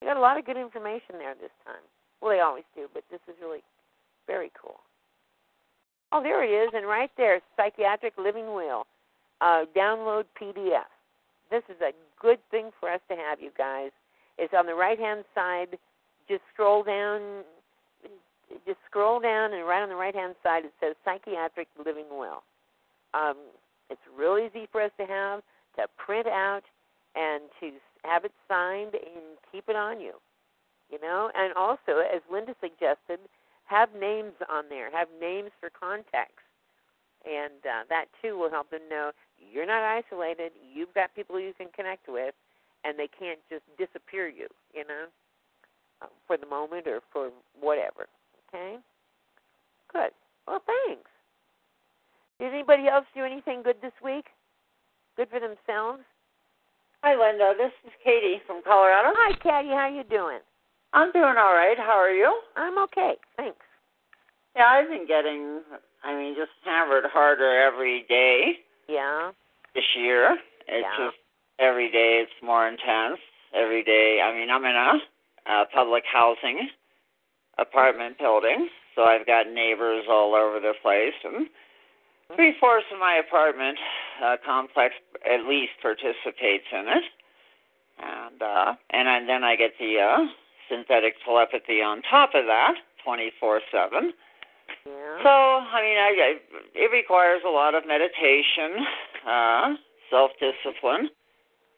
[0.00, 1.82] You got a lot of good information there this time.
[2.20, 3.62] Well, they always do, but this is really
[4.26, 4.76] very cool.
[6.12, 8.86] Oh, there he is, and right there, Psychiatric Living Will.
[9.40, 10.88] Uh, download PDF.
[11.50, 13.90] This is a good thing for us to have, you guys.
[14.36, 15.78] It's on the right hand side.
[16.28, 17.42] Just scroll down.
[18.66, 22.42] Just scroll down, and right on the right hand side it says Psychiatric Living Will.
[23.14, 23.36] Um,
[23.90, 25.42] it's real easy for us to have,
[25.76, 26.62] to print out,
[27.14, 27.72] and to
[28.04, 30.14] have it signed and keep it on you.
[30.90, 33.20] You know, and also, as Linda suggested,
[33.64, 34.90] have names on there.
[34.90, 36.42] Have names for contacts,
[37.26, 39.12] and uh, that too will help them know
[39.52, 40.52] you're not isolated.
[40.72, 42.34] You've got people you can connect with,
[42.84, 44.48] and they can't just disappear you.
[44.74, 45.04] You know,
[46.00, 48.06] uh, for the moment or for whatever.
[48.48, 48.78] Okay.
[49.92, 50.10] Good.
[50.46, 51.10] Well, thanks.
[52.38, 54.26] Did anybody else do anything good this week?
[55.16, 56.02] Good for themselves?
[57.02, 57.54] Hi, Linda.
[57.58, 59.10] This is Katie from Colorado.
[59.16, 59.74] Hi, Katie.
[59.74, 60.38] How you doing?
[60.92, 61.76] I'm doing all right.
[61.76, 62.40] How are you?
[62.56, 63.14] I'm okay.
[63.36, 63.58] Thanks.
[64.56, 65.60] Yeah, I've been getting,
[66.04, 69.32] I mean, just hammered harder every day Yeah.
[69.74, 70.38] this year.
[70.66, 70.96] It's Yeah.
[71.06, 71.18] just
[71.58, 73.20] every day it's more intense.
[73.52, 75.00] Every day, I mean, I'm in a,
[75.46, 76.70] a public housing
[77.58, 81.48] apartment building, so I've got neighbors all over the place, and
[82.34, 83.78] three fourths of my apartment
[84.24, 87.04] uh, complex at least participates in it,
[87.98, 90.26] and uh, and I, then I get the uh,
[90.68, 94.12] synthetic telepathy on top of that, twenty four seven.
[94.84, 96.30] So, I mean, I, I
[96.74, 98.84] it requires a lot of meditation,
[99.26, 99.74] uh,
[100.10, 101.08] self discipline,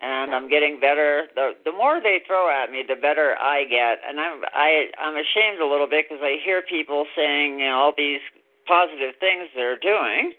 [0.01, 1.29] and I'm getting better.
[1.35, 4.03] The the more they throw at me, the better I get.
[4.07, 7.79] And I'm I I'm ashamed a little bit because I hear people saying you know
[7.79, 8.21] all these
[8.67, 10.33] positive things they're doing.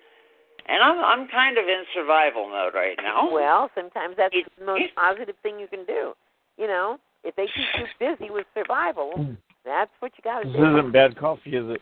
[0.67, 3.31] And I'm I'm kind of in survival mode right now.
[3.31, 6.13] Well, sometimes that's the most positive thing you can do.
[6.57, 10.51] You know, if they keep you busy with survival, that's what you got to do.
[10.51, 11.81] This isn't bad coffee, is it?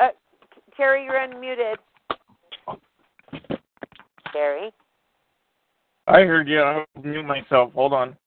[0.00, 0.08] Uh,
[0.76, 1.76] Carrie, you're unmuted.
[4.32, 4.72] Carrie.
[6.06, 6.60] I heard you.
[6.60, 7.72] I knew myself.
[7.74, 8.16] Hold on.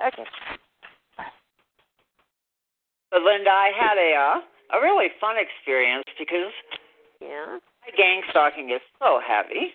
[0.00, 0.24] Okay.
[3.10, 6.52] But Linda, I had a uh, a really fun experience because
[7.20, 7.58] Yeah.
[7.84, 9.74] my gang stalking is so heavy.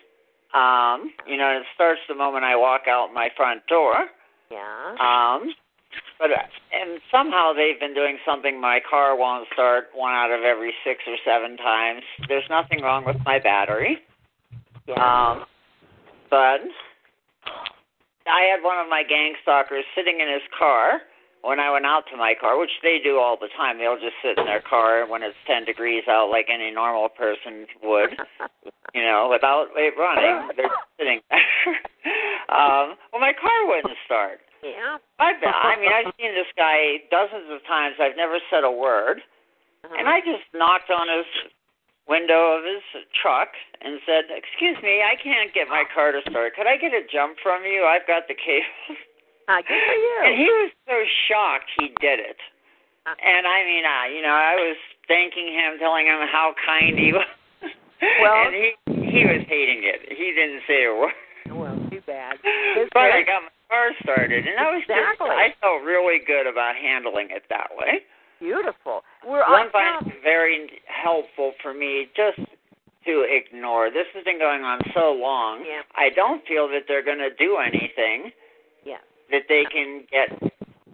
[0.54, 4.06] Um, you know, it starts the moment I walk out my front door.
[4.50, 4.94] Yeah.
[5.00, 5.54] Um,
[6.18, 8.60] but and somehow they've been doing something.
[8.60, 12.02] My car won't start one out of every six or seven times.
[12.28, 13.98] There's nothing wrong with my battery.
[14.86, 14.94] Yeah.
[14.94, 15.44] Um,
[16.30, 16.60] but
[18.26, 21.00] I had one of my gang stalkers sitting in his car
[21.42, 23.78] when I went out to my car, which they do all the time.
[23.78, 27.66] They'll just sit in their car when it's 10 degrees out like any normal person
[27.82, 28.16] would,
[28.94, 30.50] you know, without it running.
[30.56, 31.76] They're sitting there.
[32.50, 34.40] um, well, my car wouldn't start.
[34.64, 34.98] Yeah.
[35.22, 37.96] I've been, I mean, I've seen this guy dozens of times.
[38.02, 39.22] I've never said a word.
[39.86, 41.26] And I just knocked on his
[42.08, 42.82] window of his
[43.14, 46.56] truck and said, "Excuse me, I can't get my car to start.
[46.56, 47.84] Could I get a jump from you?
[47.84, 48.98] I've got the cable."
[49.48, 50.16] Uh, good for you.
[50.26, 50.96] And he was so
[51.30, 52.36] shocked he did it.
[53.06, 57.12] And I mean, I, you know, I was thanking him, telling him how kind he
[57.16, 57.26] was.
[58.20, 58.74] Well- and he
[59.06, 60.12] he was hating it.
[60.12, 61.14] He didn't say a word.
[61.48, 62.36] Well, too bad.
[62.92, 65.30] But I got my car started, and I was Exactly.
[65.30, 68.02] just, I felt really good about handling it that way.
[68.40, 69.00] Beautiful.
[69.24, 72.36] We're One on find it very helpful for me just
[73.06, 73.88] to ignore.
[73.88, 75.64] This has been going on so long.
[75.64, 75.80] Yeah.
[75.96, 78.32] I don't feel that they're going to do anything.
[79.30, 80.28] That they can get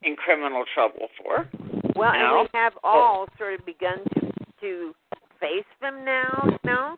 [0.02, 1.48] in criminal trouble for.
[1.94, 2.40] Well, No.
[2.40, 4.94] and we have all sort of begun to to
[5.40, 6.96] face them now, you know,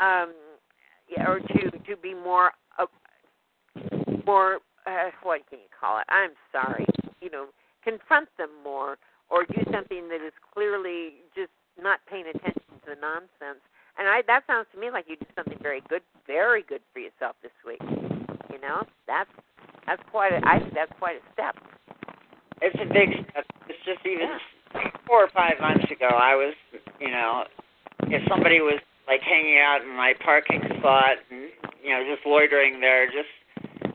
[0.00, 0.32] um,
[1.08, 2.86] yeah, or to to be more uh,
[4.26, 6.04] more uh, what can you call it?
[6.08, 6.86] I'm sorry,
[7.20, 7.46] you know,
[7.84, 8.98] confront them more,
[9.30, 13.62] or do something that is clearly just not paying attention to the nonsense.
[13.98, 17.00] And I that sounds to me like you did something very good, very good for
[17.00, 17.80] yourself this week.
[18.50, 19.30] You know, that's
[19.86, 21.56] that's quite a I think that's quite a step.
[22.60, 23.44] It's a big step.
[23.68, 24.38] It's just even
[25.06, 26.54] four or five months ago, I was,
[27.00, 27.44] you know,
[28.08, 31.50] if somebody was like hanging out in my parking spot and
[31.82, 33.28] you know just loitering there, just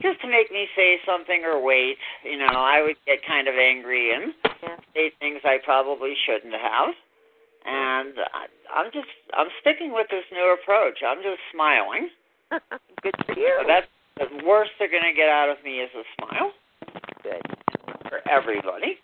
[0.02, 3.54] just to make me say something or wait, you know, I would get kind of
[3.58, 4.32] angry and
[4.94, 6.94] say things I probably shouldn't have.
[7.66, 11.02] And I, I'm just I'm sticking with this new approach.
[11.02, 12.08] I'm just smiling.
[13.02, 13.58] Good for you.
[13.62, 16.52] So that's the worst they're going to get out of me is a smile.
[17.22, 17.42] Good.
[18.08, 18.98] For everybody.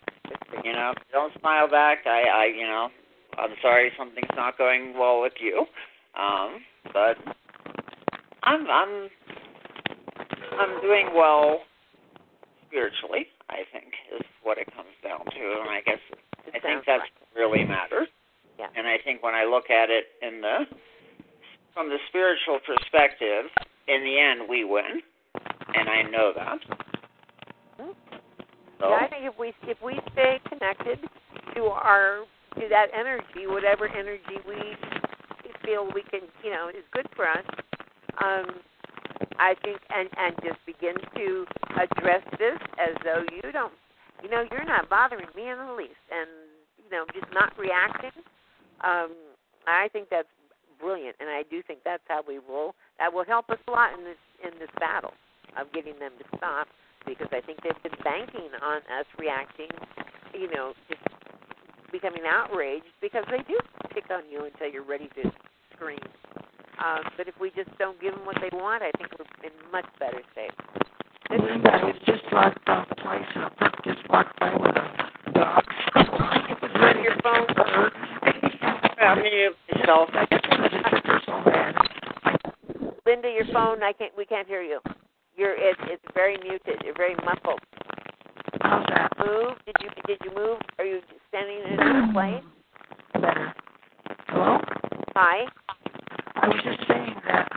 [0.63, 2.89] You know, if you don't smile back, I, I, you know,
[3.37, 5.65] I'm sorry something's not going well with you.
[6.17, 6.61] Um,
[6.93, 7.17] but
[8.43, 9.09] I'm, I'm,
[10.59, 11.61] I'm doing well
[12.67, 13.27] spiritually.
[13.49, 16.01] I think is what it comes down to, and I guess
[16.49, 18.09] I think that's what really matters.
[18.57, 18.73] Yeah.
[18.75, 20.65] And I think when I look at it in the
[21.73, 23.51] from the spiritual perspective,
[23.87, 25.01] in the end we win,
[25.73, 26.57] and I know that.
[28.79, 30.99] So Yeah, I think if we if we stay connected
[31.55, 34.55] to our to that energy, whatever energy we
[35.65, 37.45] feel we can, you know, is good for us,
[38.23, 38.61] um,
[39.39, 41.45] I think, and and just begin to
[41.75, 43.73] address this as though you don't,
[44.23, 46.29] you know, you're not bothering me in the least, and
[46.77, 48.15] you know, just not reacting.
[48.83, 49.11] Um,
[49.67, 50.29] I think that's
[50.79, 52.75] brilliant, and I do think that's how we will.
[52.99, 55.13] That will help us a lot in this in this battle
[55.59, 56.67] of getting them to stop
[57.05, 59.69] because I think they've been banking on us reacting,
[60.33, 61.01] you know, just
[61.91, 63.57] becoming outraged because they do
[63.93, 65.31] pick on you until you're ready to
[65.73, 65.99] scream.
[66.83, 69.53] Um, but if we just don't give them what they want, I think we're in
[69.71, 70.51] much better shape.
[71.29, 75.31] Linda, I was just locked off twice and a pup just walked by with a
[75.31, 75.63] dog.
[75.95, 77.47] it was ready Your phone.
[77.55, 77.93] trip.
[78.99, 80.09] I mean, yourself.
[80.13, 81.75] I just wanted to trip her so bad.
[83.05, 84.11] Linda, your phone, I can't.
[84.17, 84.79] We can't hear you.
[85.35, 86.81] You're it, it's very muted.
[86.83, 87.59] You're very muffled.
[88.61, 89.11] How's that?
[89.19, 89.57] Move?
[89.65, 90.57] Did you did you move?
[90.79, 92.43] Are you standing in another place?
[93.13, 93.53] Better.
[94.27, 94.57] Hello?
[95.15, 95.45] Hi.
[96.35, 97.51] I was just saying that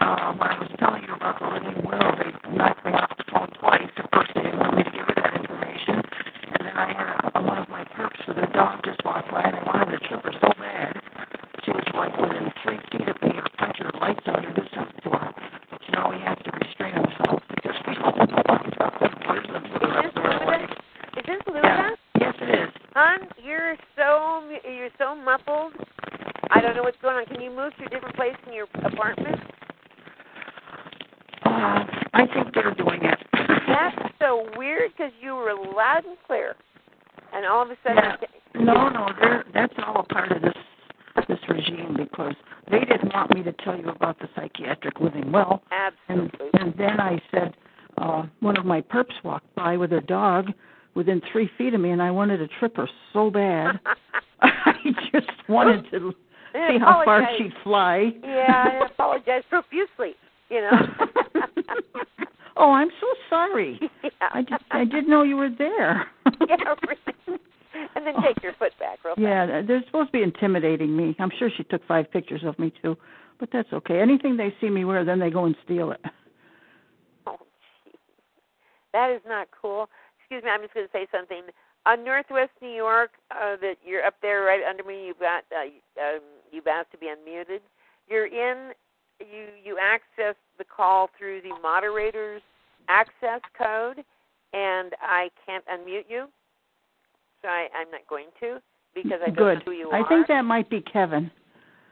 [0.00, 3.24] um, when I was telling you about the living will, they knocked me off the
[3.30, 3.92] phone twice.
[3.98, 6.00] Of course, they didn't want me to give her that information.
[6.00, 9.42] And then I had a, one of my perps with the dog just walked by,
[9.42, 11.03] and I wanted to trip her so bad.
[11.66, 15.00] Was like within three feet of me, or punch her lights on her, do something
[15.04, 15.32] to her.
[15.70, 18.36] But you know, he has to restrain himself because we don't want to
[19.24, 20.70] poison for the rest of our life.
[21.16, 21.90] Is this Luda?
[22.20, 22.70] Yes, it is.
[22.94, 25.72] Hon, you're so mu- you're so muffled.
[27.64, 29.40] moved to a different place in your apartment?
[31.44, 33.18] Uh, I think they're doing it.
[33.32, 36.54] That's so weird because you were loud and clear,
[37.32, 38.60] and all of a sudden, Yeah.
[38.60, 40.54] No, no, they're that's all a part of this
[41.28, 42.34] this regime because
[42.70, 45.62] they didn't want me to tell you about the psychiatric living well.
[45.70, 46.60] And absolutely.
[46.60, 47.56] and then I said,
[47.98, 50.50] uh, one of my perps walked by with her dog
[50.94, 52.10] within three feet of me, and I
[53.12, 53.80] so bad.
[54.42, 54.72] I
[55.12, 56.12] just wanted to
[56.52, 58.12] see how far she'd fly.
[58.22, 60.14] Yeah, I apologize profusely.
[60.50, 60.70] You know.
[62.56, 63.80] oh, I'm so sorry.
[64.02, 64.10] yeah.
[64.32, 66.06] I just I didn't know you were there.
[66.48, 66.56] yeah,
[66.86, 67.40] really.
[67.96, 69.20] And then take your foot back real fast.
[69.22, 71.16] Yeah, they're supposed to be intimidating me.
[71.18, 72.96] I'm sure she took five pictures of me too,
[73.40, 74.00] but that's okay.
[74.00, 76.00] Anything they see me wear, then they go and steal it.
[77.26, 77.36] Oh,
[77.86, 77.94] jeez.
[78.92, 79.88] That is not cool.
[80.20, 81.42] Excuse me, I'm just going to say something.
[81.86, 85.06] On Northwest New York, uh, that you're up there right under me.
[85.06, 85.66] You've got uh,
[86.00, 86.20] um,
[86.50, 87.60] you've asked to be unmuted.
[88.08, 88.72] You're in.
[89.20, 92.42] You you access the call through the moderator's
[92.88, 93.98] access code,
[94.52, 96.26] and I can't unmute you.
[97.42, 98.60] So I, I'm not going to
[98.94, 99.58] because I don't Good.
[99.58, 100.06] know who you I are.
[100.06, 101.30] I think that might be Kevin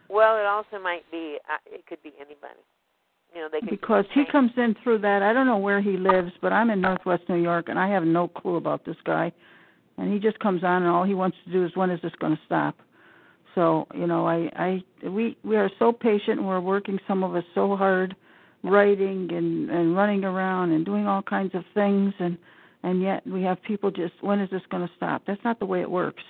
[0.09, 1.39] Well, it also might be.
[1.51, 2.61] Uh, it could be anybody.
[3.35, 5.23] You know, they could because he comes in through that.
[5.23, 8.05] I don't know where he lives, but I'm in Northwest New York and I have
[8.05, 9.33] no clue about this guy.
[9.99, 12.13] And he just comes on and all he wants to do is when is this
[12.19, 12.77] going to stop?
[13.55, 17.35] So, you know, I I we we are so patient and we're working some of
[17.35, 18.17] us so hard
[18.65, 22.39] writing and and running around and doing all kinds of things and
[22.83, 25.23] and yet we have people just when is this going to stop?
[25.27, 26.23] That's not the way it works.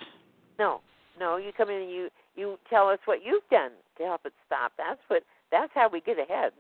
[0.59, 0.81] No,
[1.19, 1.37] no.
[1.37, 4.73] You come in and you you tell us what you've done to help it stop.
[4.77, 5.23] That's what.
[5.51, 6.53] That's how we get ahead.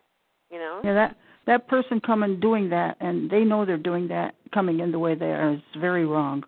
[0.50, 0.80] You know.
[0.84, 4.92] Yeah, that that person coming doing that, and they know they're doing that, coming in
[4.92, 6.44] the way they are, is very wrong.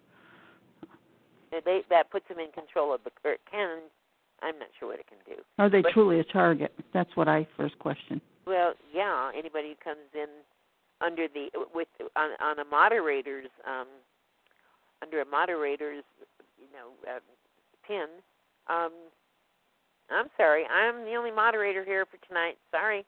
[1.64, 3.10] They that puts them in control of the.
[3.24, 3.78] Or it can.
[4.42, 5.40] I'm not sure what it can do.
[5.58, 6.72] Are they But- truly a target?
[6.92, 8.20] That's what I first question.
[8.46, 9.30] Well, yeah.
[9.36, 10.28] Anybody who comes in
[11.00, 13.86] under the with on on a moderator's um
[15.02, 16.04] under a moderator's
[16.58, 17.20] you know uh,
[17.86, 18.06] pin.
[18.68, 18.92] Um,
[20.10, 20.64] I'm sorry.
[20.66, 22.56] I'm the only moderator here for tonight.
[22.70, 23.04] Sorry.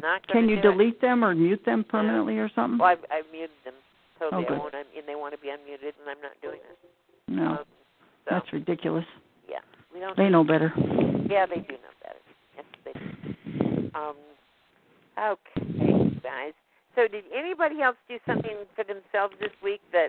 [0.00, 0.72] Not Can you do it.
[0.72, 2.78] delete them or mute them permanently or something?
[2.78, 3.74] Well, I've, I've muted them
[4.18, 4.44] totally.
[4.44, 4.58] Oh, good.
[4.58, 6.78] Won't, and they want to be unmuted, and I'm not doing it.
[7.28, 7.64] No, so,
[8.30, 9.04] that's ridiculous.
[9.48, 9.58] yeah,
[9.92, 10.16] we don't.
[10.16, 10.72] They know better.
[11.30, 12.20] Yeah, they do know better.
[12.56, 13.90] Yes, they do.
[13.94, 14.16] Um,
[15.18, 16.52] okay, guys.
[16.94, 20.08] So, did anybody else do something for themselves this week that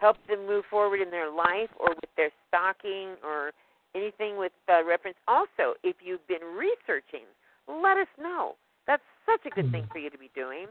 [0.00, 3.52] helped them move forward in their life, or with their stocking, or
[3.94, 5.16] anything with uh, reference?
[5.28, 7.24] Also, if you've been researching,
[7.68, 8.56] let us know.
[8.86, 10.66] That's such a good thing for you to be doing.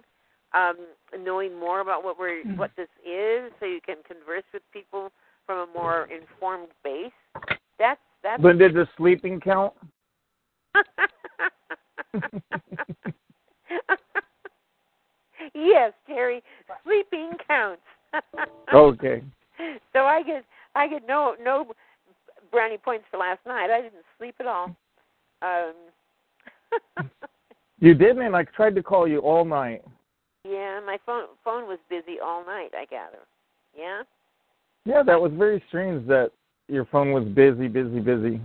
[0.54, 0.76] Um,
[1.20, 5.12] knowing more about what we're what this is, so you can converse with people
[5.46, 7.12] from a more informed base.
[7.80, 9.74] That's that's Linda, does sleeping count?
[15.54, 16.42] yes, Terry.
[16.84, 17.82] Sleeping counts.
[18.74, 19.22] Okay.
[19.94, 21.68] So I get I get no no
[22.52, 23.70] brownie points for last night.
[23.70, 24.76] I didn't sleep at all.
[25.42, 25.74] Um
[27.80, 28.34] You did, man.
[28.36, 29.84] I tried to call you all night.
[30.46, 33.20] yeah, my phone phone was busy all night, I gather.
[33.78, 34.04] Yeah?
[34.86, 36.32] Yeah, that was very strange that
[36.68, 38.40] your phone was busy, busy, busy.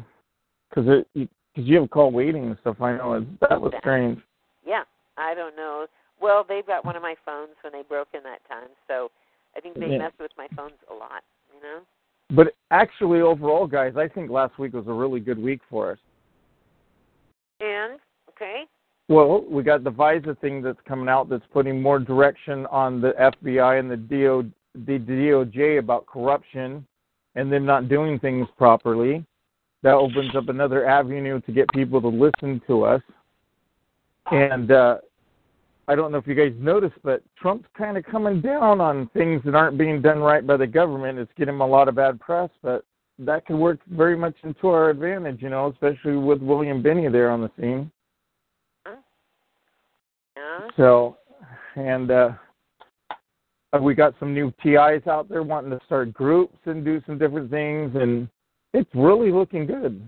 [0.68, 2.81] Because it, because you have a call waiting and stuff.
[2.81, 4.18] I know that was strange.
[4.66, 4.83] Yeah.
[5.16, 5.87] I don't know.
[6.20, 9.11] Well, they've got one of my phones when they broke in that time, so
[9.57, 9.98] I think they Yeah.
[9.98, 11.22] mess with my phones a lot,
[11.55, 11.81] you know?
[12.31, 15.98] But actually, overall, guys, I think last week was a really good week for us.
[17.61, 18.00] And
[18.31, 18.66] okay.
[19.09, 23.12] Well, we got the FISA thing that's coming out that's putting more direction on the
[23.18, 26.87] FBI and the DO, the DOJ about corruption
[27.35, 29.25] and them not doing things properly.
[29.83, 33.03] That opens up another avenue to get people to listen to us.
[34.31, 34.99] And uh,
[35.89, 39.43] I don't know if you guys noticed, but Trump's kind of coming down on things
[39.45, 41.19] that aren't being done right by the government.
[41.19, 42.85] It's getting him a lot of bad press, but
[43.18, 47.31] that could work very much into our advantage, you know, especially with William Binney there
[47.31, 47.91] on the scene.
[50.37, 50.68] Yeah.
[50.77, 51.18] So,
[51.77, 52.35] and uh, uh,
[53.79, 57.51] we got some new TIs out there wanting to start groups and do some different
[57.51, 58.29] things, and
[58.75, 60.03] it's really looking good.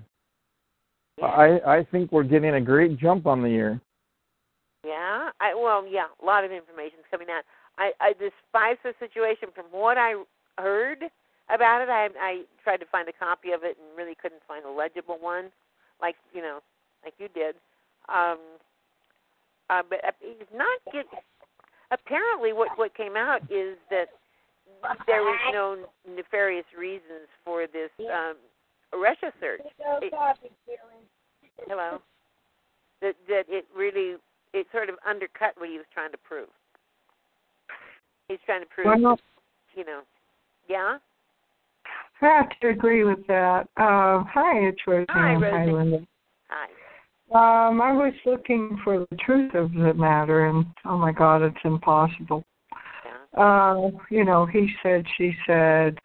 [1.22, 3.80] I I think we're getting a great jump on the year.
[4.84, 7.44] Yeah, I well, yeah, a lot of information's coming out.
[7.78, 10.14] I, I this FISA situation, from what I
[10.58, 11.04] heard
[11.48, 14.64] about it, I I tried to find a copy of it and really couldn't find
[14.64, 15.50] a legible one,
[16.00, 16.58] like you know,
[17.04, 17.54] like you did.
[18.08, 18.38] Um,
[19.70, 21.06] uh, but uh, he's not get.
[21.92, 24.06] Apparently, what what came out is that
[25.06, 25.76] there was no
[26.16, 28.36] nefarious reasons for this um,
[28.98, 29.60] Russia search.
[30.00, 30.12] It-
[31.68, 32.00] hello.
[33.02, 34.16] that that it really
[34.54, 36.48] it sort of undercut what he was trying to prove.
[38.28, 39.18] He's trying to prove, Well-
[39.74, 40.00] you know,
[40.68, 40.98] yeah.
[42.20, 43.68] I have to agree with that.
[43.76, 45.06] Uh, hi, it's Roseanne.
[45.10, 45.72] Hi, Roseanne.
[45.72, 46.06] Linda.
[46.48, 46.68] Hi.
[47.34, 51.56] Um, I was looking for the truth of the matter, and oh my God, it's
[51.64, 52.44] impossible.
[53.36, 55.96] Uh, you know, he said, she said.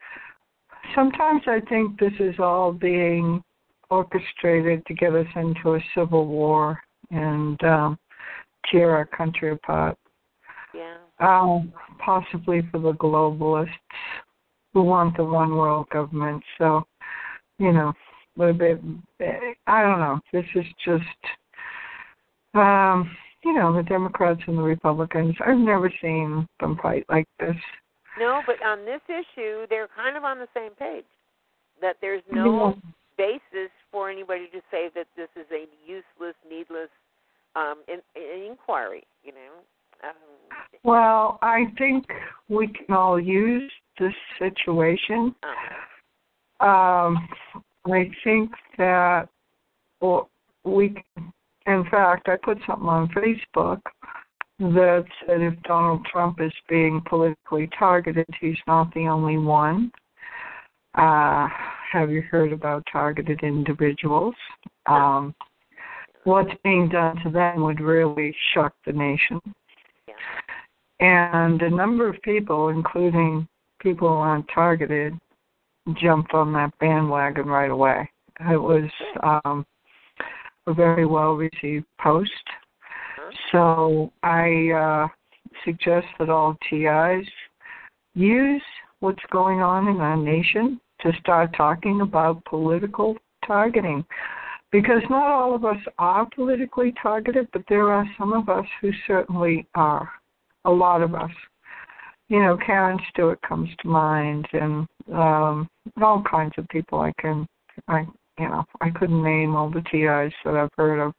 [0.96, 3.44] Sometimes I think this is all being
[3.90, 6.80] orchestrated to get us into a civil war
[7.12, 8.00] and um,
[8.72, 9.98] tear our country apart.
[10.74, 10.96] Yeah.
[11.20, 13.68] Um, possibly for the globalists
[14.74, 16.42] who want the one world government.
[16.58, 16.84] So,
[17.60, 17.92] you know,
[18.40, 18.82] a bit,
[19.68, 20.20] I don't know.
[20.32, 21.04] This is just,
[22.54, 23.10] um,
[23.44, 25.36] you know, the Democrats and the Republicans.
[25.46, 27.56] I've never seen them fight like this.
[28.20, 31.06] No, but on this issue, they're kind of on the same page.
[31.82, 32.76] That there's no
[33.18, 36.90] basis for anybody to say that this is a useless, needless
[37.56, 39.04] um, in, in inquiry.
[39.24, 39.62] You know.
[40.04, 40.16] Um,
[40.84, 42.06] Well, I think
[42.50, 45.34] we can all use this situation.
[46.60, 47.28] Um,
[47.92, 49.30] I think that
[50.02, 50.30] well,
[50.64, 50.96] we,
[51.66, 53.82] in fact, I put something on Facebook
[54.60, 59.92] that said if Donald Trump is being politically targeted, he's not the only one.
[60.96, 61.48] Uh,
[61.92, 64.36] have you heard about targeted individuals?
[64.88, 65.36] Um,
[66.24, 69.40] what's being done to them would really shock the nation.
[71.00, 73.48] And a number of people, including
[73.80, 75.14] people who aren't targeted,
[75.96, 78.10] jumped on that bandwagon right away.
[78.52, 78.90] It was
[79.24, 79.66] um,
[80.68, 82.32] a very well received post.
[83.52, 85.08] So I uh,
[85.66, 87.28] suggest that all TIs
[88.14, 88.62] use
[89.00, 93.16] what's going on in our nation to start talking about political
[93.46, 94.04] targeting.
[94.72, 98.92] Because not all of us are politically targeted, but there are some of us who
[99.06, 100.10] certainly are.
[100.66, 101.32] A lot of us.
[102.28, 105.68] You know, Karen Stewart comes to mind, and um,
[106.02, 107.48] all kinds of people I can,
[107.88, 108.06] I
[108.40, 111.14] you know, I couldn't name all the TIs that I've heard of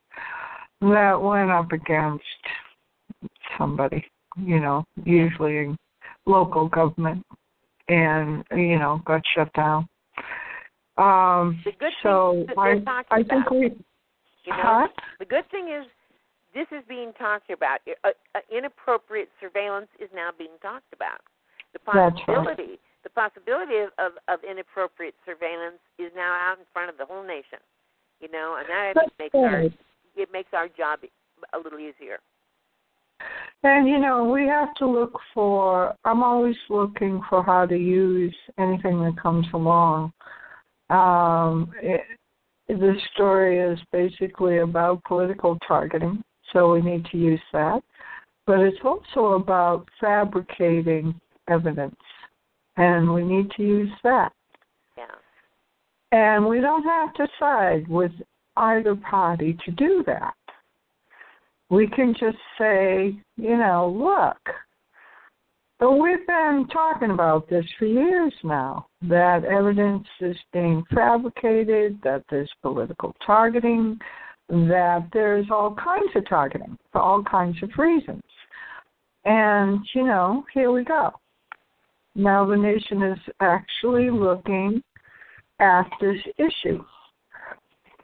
[0.81, 2.23] that went up against
[3.57, 4.05] somebody,
[4.37, 5.77] you know, usually in
[6.25, 7.25] local government,
[7.89, 9.87] and you know, got shut down.
[10.97, 13.61] Um, the good so thing I, I think about, we.
[14.43, 14.87] you know, Huh?
[15.19, 15.85] the good thing is
[16.53, 17.79] this is being talked about.
[18.03, 21.21] Uh, uh, inappropriate surveillance is now being talked about.
[21.73, 22.37] The That's right.
[22.37, 27.05] possibility, the possibility of, of, of inappropriate surveillance is now out in front of the
[27.05, 27.59] whole nation.
[28.19, 29.63] You know, and that That's makes our
[30.15, 30.99] it makes our job
[31.53, 32.19] a little easier.
[33.63, 35.95] And you know, we have to look for.
[36.05, 40.11] I'm always looking for how to use anything that comes along.
[40.89, 42.01] Um, it,
[42.67, 46.23] this story is basically about political targeting,
[46.53, 47.81] so we need to use that.
[48.45, 51.19] But it's also about fabricating
[51.49, 51.99] evidence,
[52.79, 54.31] and we need to use that.
[54.97, 55.05] Yeah.
[56.11, 58.11] And we don't have to side with
[58.55, 60.33] either party to do that.
[61.69, 64.37] We can just say, you know, look,
[65.77, 72.23] but we've been talking about this for years now that evidence is being fabricated, that
[72.29, 73.99] there's political targeting,
[74.49, 78.23] that there's all kinds of targeting for all kinds of reasons.
[79.25, 81.11] And, you know, here we go.
[82.19, 84.83] Now the nation is actually looking
[85.61, 86.83] at this issue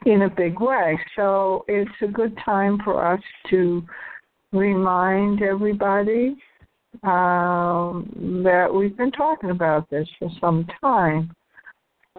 [0.06, 0.98] in a big way.
[1.16, 3.84] So it's a good time for us to
[4.52, 6.34] remind everybody
[7.02, 11.30] um, that we've been talking about this for some time,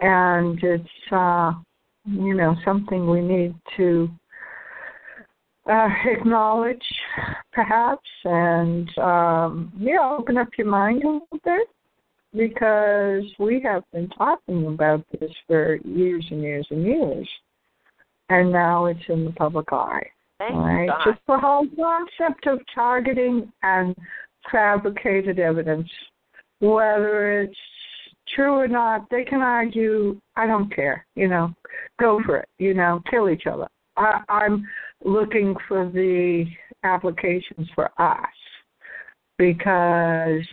[0.00, 1.52] and it's uh,
[2.06, 4.08] you know something we need to
[5.68, 6.86] uh, acknowledge,
[7.52, 11.66] perhaps, and um, yeah, open up your mind a little bit
[12.38, 17.28] because we have been talking about this for years and years and years,
[18.28, 20.06] and now it's in the public eye.
[20.38, 21.00] Thank right, God.
[21.04, 23.94] just the whole concept of targeting and
[24.52, 25.88] fabricated evidence,
[26.60, 27.58] whether it's
[28.36, 30.20] true or not, they can argue.
[30.36, 31.04] I don't care.
[31.16, 31.52] You know,
[31.98, 32.48] go for it.
[32.58, 33.66] You know, kill each other.
[33.96, 34.64] I, I'm
[35.04, 36.44] looking for the
[36.84, 38.26] applications for us
[39.38, 40.44] because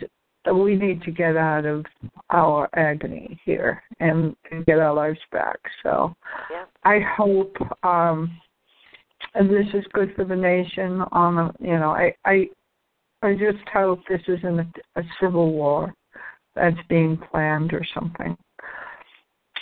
[0.54, 1.84] we need to get out of
[2.30, 5.58] our agony here and, and get our lives back.
[5.82, 6.14] So
[6.50, 6.64] Yeah.
[6.84, 8.38] I hope um,
[9.34, 11.02] this is good for the nation.
[11.12, 12.48] On a, you know, I I
[13.22, 14.66] I just hope this isn't a,
[14.96, 15.94] a civil war
[16.54, 18.36] that's being planned or something.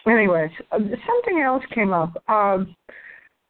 [0.07, 2.23] Anyways, uh, something else came up.
[2.29, 2.77] Um,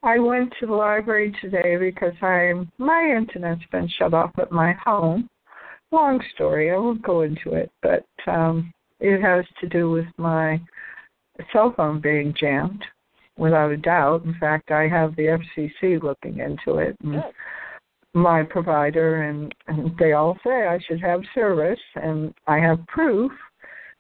[0.03, 4.75] I went to the library today because I'm my internet's been shut off at my
[4.85, 5.29] home.
[5.95, 10.61] Long story, I won't go into it, but um it has to do with my
[11.53, 12.83] cell phone being jammed,
[13.37, 14.25] without a doubt.
[14.25, 16.97] In fact, I have the FCC looking into it.
[17.03, 17.23] And
[18.15, 23.33] my provider and, and they all say I should have service and I have proof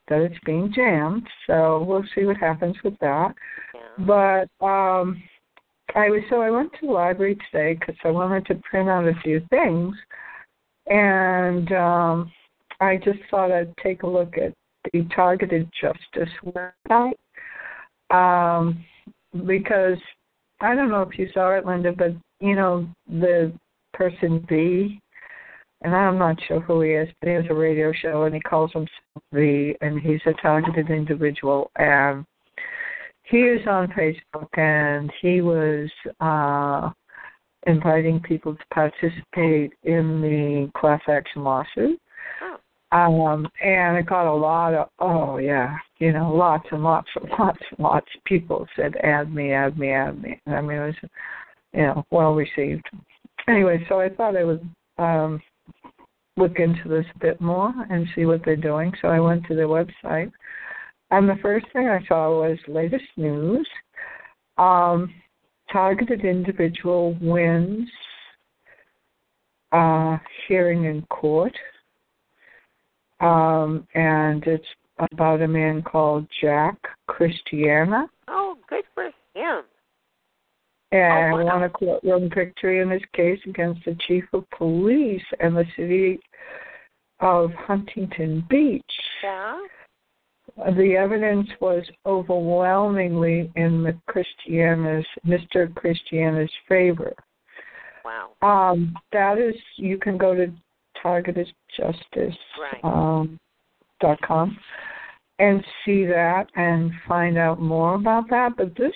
[0.08, 1.26] that it's being jammed.
[1.46, 3.34] So we'll see what happens with that.
[3.98, 5.22] But um
[5.94, 9.06] I was so I went to the library today because I wanted to print out
[9.06, 9.94] a few things,
[10.86, 12.32] and um
[12.80, 14.52] I just thought I'd take a look at
[14.92, 17.14] the Targeted Justice website.
[18.10, 18.84] Um
[19.46, 19.98] because
[20.60, 23.52] I don't know if you saw it, Linda, but you know the
[23.92, 25.00] person V,
[25.82, 28.40] and I'm not sure who he is, but he has a radio show and he
[28.40, 28.90] calls himself
[29.32, 32.24] V, and he's a targeted individual, and
[33.24, 36.90] he is on Facebook and he was uh
[37.66, 42.00] inviting people to participate in the class action lawsuit.
[42.92, 47.30] Um and it got a lot of oh yeah, you know, lots and lots and
[47.38, 50.40] lots and lots of people said add me, add me, add me.
[50.46, 51.10] I mean it was
[51.72, 52.84] you know, well received.
[53.48, 55.40] Anyway, so I thought I would um
[56.36, 58.92] look into this a bit more and see what they're doing.
[59.00, 60.32] So I went to their website
[61.10, 63.68] and the first thing I saw was latest news.
[64.58, 65.12] Um,
[65.74, 67.88] targeted individual wins
[69.72, 70.16] uh,
[70.46, 71.52] hearing in court.
[73.18, 74.64] Um, and it's
[75.12, 76.76] about a man called Jack
[77.08, 78.08] Christiana.
[78.28, 79.64] Oh, good for him.
[80.92, 81.44] And Oh, wow.
[81.44, 86.20] won a courtroom victory in his case against the chief of police and the city
[87.18, 88.82] of Huntington Beach.
[89.24, 89.58] Yeah.
[90.56, 95.74] The evidence was overwhelmingly in the Christiana's Mr.
[95.74, 97.12] Christiana's favor.
[98.04, 98.30] Wow.
[98.42, 100.52] Um, that is, you can go to
[101.04, 102.84] targetedjustice Right.
[102.84, 103.38] um,
[104.00, 104.56] dot com
[105.38, 108.52] and see that and find out more about that.
[108.56, 108.94] But this is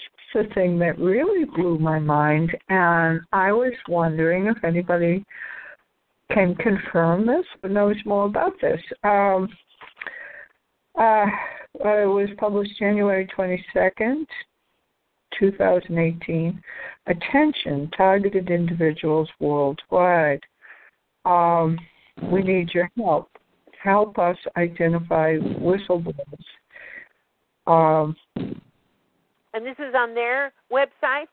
[0.48, 5.24] the thing that really blew my mind, and I was wondering if anybody
[6.30, 8.80] can confirm this or knows more about this.
[9.02, 9.48] Um,
[10.98, 11.26] uh,
[11.74, 14.26] it was published January 22nd,
[15.38, 16.62] 2018.
[17.06, 20.40] Attention, targeted individuals worldwide.
[21.24, 21.78] Um,
[22.30, 23.28] we need your help.
[23.82, 26.14] Help us identify whistleblowers.
[27.66, 31.26] Um, And this is on their website?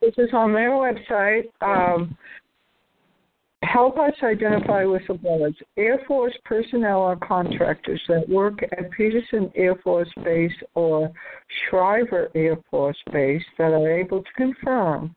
[0.00, 1.44] this is on their website.
[1.60, 2.16] Um,
[3.72, 5.54] help us identify whistleblowers.
[5.76, 11.10] Air Force personnel or contractors that work at Peterson Air Force Base or
[11.70, 15.14] Schriever Air Force Base that are able to confirm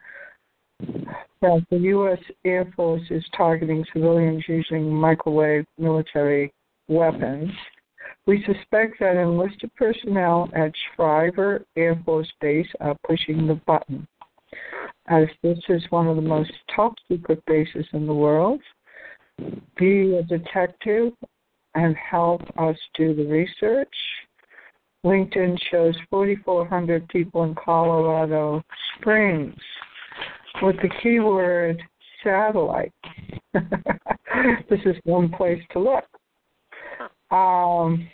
[1.42, 2.20] that the U.S.
[2.44, 6.54] Air Force is targeting civilians using microwave military
[6.88, 7.52] weapons.
[8.26, 14.08] We suspect that enlisted personnel at Schriever Air Force Base are pushing the button
[15.08, 18.62] as this is one of the most top secret bases in the world.
[19.78, 21.14] Be a detective
[21.76, 23.94] and help us do the research.
[25.06, 28.64] LinkedIn shows 4,400 people in Colorado
[28.98, 29.56] Springs
[30.62, 31.82] with the keyword
[32.24, 32.94] satellite.
[33.54, 36.06] this is one place to look.
[37.32, 38.08] Um,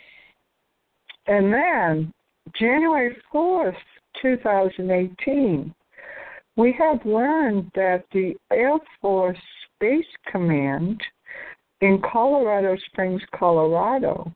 [1.26, 2.12] and then
[2.58, 3.76] January 4th,
[4.22, 5.74] 2018,
[6.58, 9.38] we have learned that the Air Force
[9.76, 11.00] Space Command
[11.80, 14.32] in Colorado Springs, Colorado,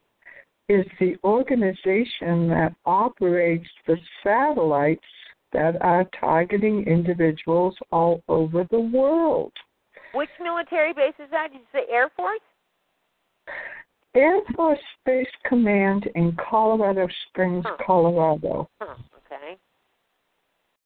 [0.69, 5.03] is the organization that operates the satellites
[5.53, 9.53] that are targeting individuals all over the world.
[10.15, 11.49] Which military base is that?
[11.51, 12.39] Did you say Air Force?
[14.15, 18.69] Air Force Space Command in Colorado Springs, Colorado.
[18.81, 18.95] Huh,
[19.27, 19.59] okay.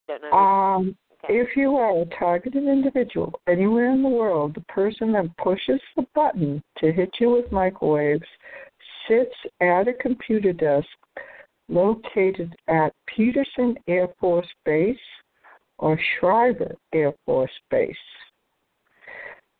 [0.08, 0.96] Don't um,
[1.28, 6.06] If you are a targeted individual anywhere in the world, the person that pushes the
[6.14, 8.26] button to hit you with microwaves
[9.08, 10.86] sits at a computer desk
[11.68, 14.96] located at Peterson Air Force Base
[15.78, 17.96] or Schriever Air Force Base.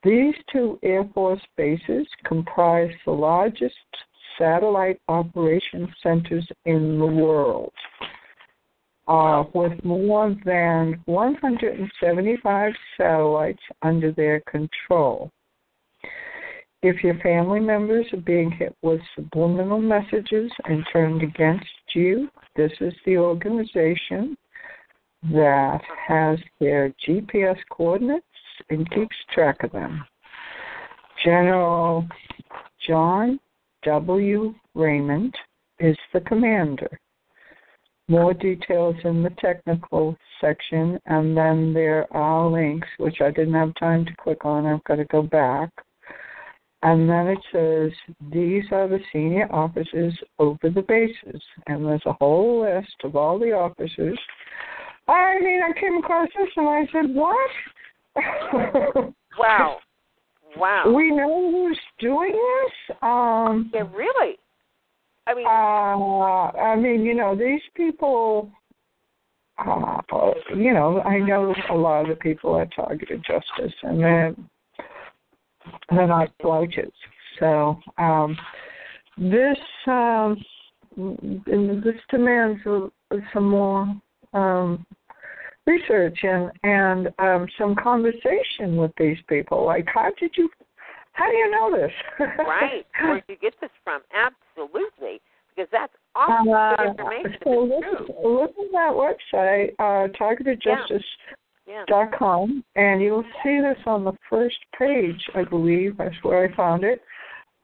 [0.04, 3.74] These two Air Force bases comprise the largest
[4.38, 7.72] satellite operation centers in the world,
[9.09, 15.30] uh, with more than 175 satellites under their control.
[16.82, 22.72] If your family members are being hit with subliminal messages and turned against you, this
[22.80, 24.36] is the organization
[25.32, 28.24] that has their GPS coordinates
[28.70, 30.04] and keeps track of them.
[31.24, 32.07] General
[32.86, 33.40] John
[33.84, 34.54] W.
[34.74, 35.34] Raymond
[35.80, 37.00] is the commander.
[38.09, 43.74] More details in the technical section, and then there are links, which I didn't have
[43.74, 44.64] time to click on.
[44.64, 45.70] I've got to go back.
[46.82, 47.90] And then it says,
[48.30, 51.42] These are the senior officers over the bases.
[51.66, 54.18] And there's a whole list of all the officers.
[55.09, 57.50] I mean, I came across this and I said, What?
[59.38, 59.78] Wow.
[60.57, 60.90] Wow.
[60.90, 62.96] We know who's doing this?
[63.02, 64.38] Um Yeah, really?
[65.27, 68.51] I mean uh I mean, you know, these people
[69.59, 70.01] uh
[70.55, 74.35] you know, I know a lot of the people at Targeted Justice and they're
[75.91, 76.93] they're not slouches.
[77.41, 78.37] So um
[79.18, 80.43] this um
[80.97, 82.61] this demands
[83.33, 83.95] some more
[84.33, 84.87] um
[85.66, 90.49] research and and um some conversation with these people like how did you
[91.16, 91.92] how do you know this
[92.38, 92.86] right.
[93.02, 94.02] Where'd you get this from?
[94.14, 95.20] Absolutely.
[95.54, 97.36] Because that's awesome uh, information.
[97.42, 100.08] so look, look at that website uh
[101.66, 101.84] Yeah.
[101.88, 106.84] targetedjustice.com and you'll see this on the first page i believe that's where i found
[106.84, 107.00] it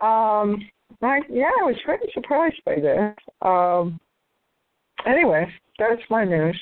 [0.01, 0.61] um
[1.03, 4.01] I, yeah i was very surprised by this um
[5.07, 5.47] anyway
[5.79, 6.59] that's my news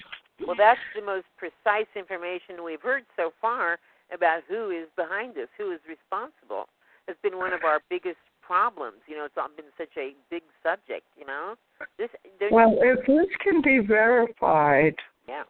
[0.47, 3.78] Well, that's the most precise information we've heard so far
[4.12, 6.66] about who is behind this, who is responsible.
[7.09, 8.99] It's been one of our biggest problems.
[9.07, 11.05] You know, it's been such a big subject.
[11.19, 11.55] You know,
[11.99, 12.09] this.
[12.51, 14.95] Well, if this can be verified,
[15.29, 15.43] yeah,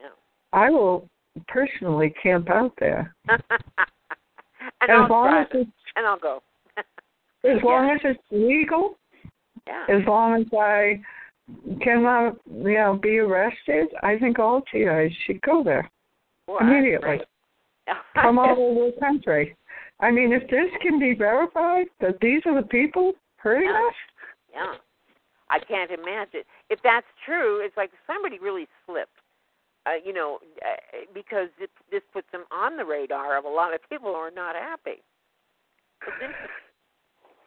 [0.00, 0.08] yeah.
[0.52, 1.08] I will
[1.46, 3.14] personally camp out there.
[3.28, 3.40] and
[4.82, 6.42] as I'll long as it's, and I'll go.
[7.44, 8.98] as long as it's legal,
[9.66, 9.84] Yeah.
[9.88, 11.00] as long as I
[11.82, 15.90] cannot, you know, be arrested, I think all TIs should go there
[16.46, 17.20] Boy, immediately.
[18.14, 19.56] Come all over the country.
[20.00, 23.86] I mean, if this can be verified that these are the people hurting Yeah.
[23.88, 23.94] us,
[24.54, 24.76] Yeah.
[25.50, 26.44] I can't imagine.
[26.68, 29.18] If that's true, it's like somebody really slipped.
[29.86, 30.76] Uh, you know, uh,
[31.14, 34.30] because it, this puts them on the radar of a lot of people who are
[34.30, 35.02] not happy.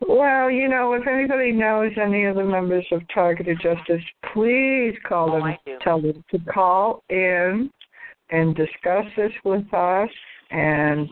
[0.08, 4.02] Well, you know, if anybody knows any of the members of Targeted Justice,
[4.34, 5.80] please call Oh, them.
[5.82, 7.70] Tell them to call in
[8.32, 10.10] and discuss this with us
[10.52, 11.10] and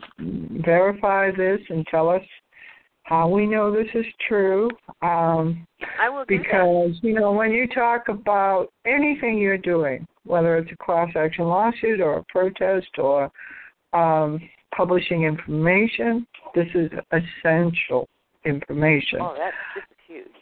[0.64, 2.22] verify this and tell us
[3.04, 4.68] how we know this is true.
[5.02, 5.66] Um,
[6.00, 6.44] I will do that.
[6.44, 11.44] because, you know, when you talk about anything you're doing, whether it's a class action
[11.44, 13.30] lawsuit or a protest or
[13.92, 14.40] um,
[14.76, 18.08] publishing information, this is essential
[18.44, 19.18] information.
[19.20, 20.36] Oh, that's this is huge.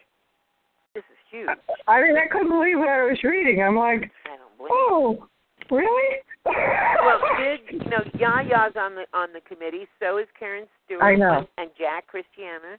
[0.94, 1.48] This is huge.
[1.86, 3.62] I mean, I couldn't believe what I was reading.
[3.62, 4.36] I'm like, I
[4.70, 5.26] oh,
[5.70, 6.18] really?
[7.04, 9.86] Well, did you know Yaya's on the on the committee?
[10.00, 11.02] So is Karen Stewart.
[11.02, 11.38] I know.
[11.38, 12.78] And, and Jack Christiana,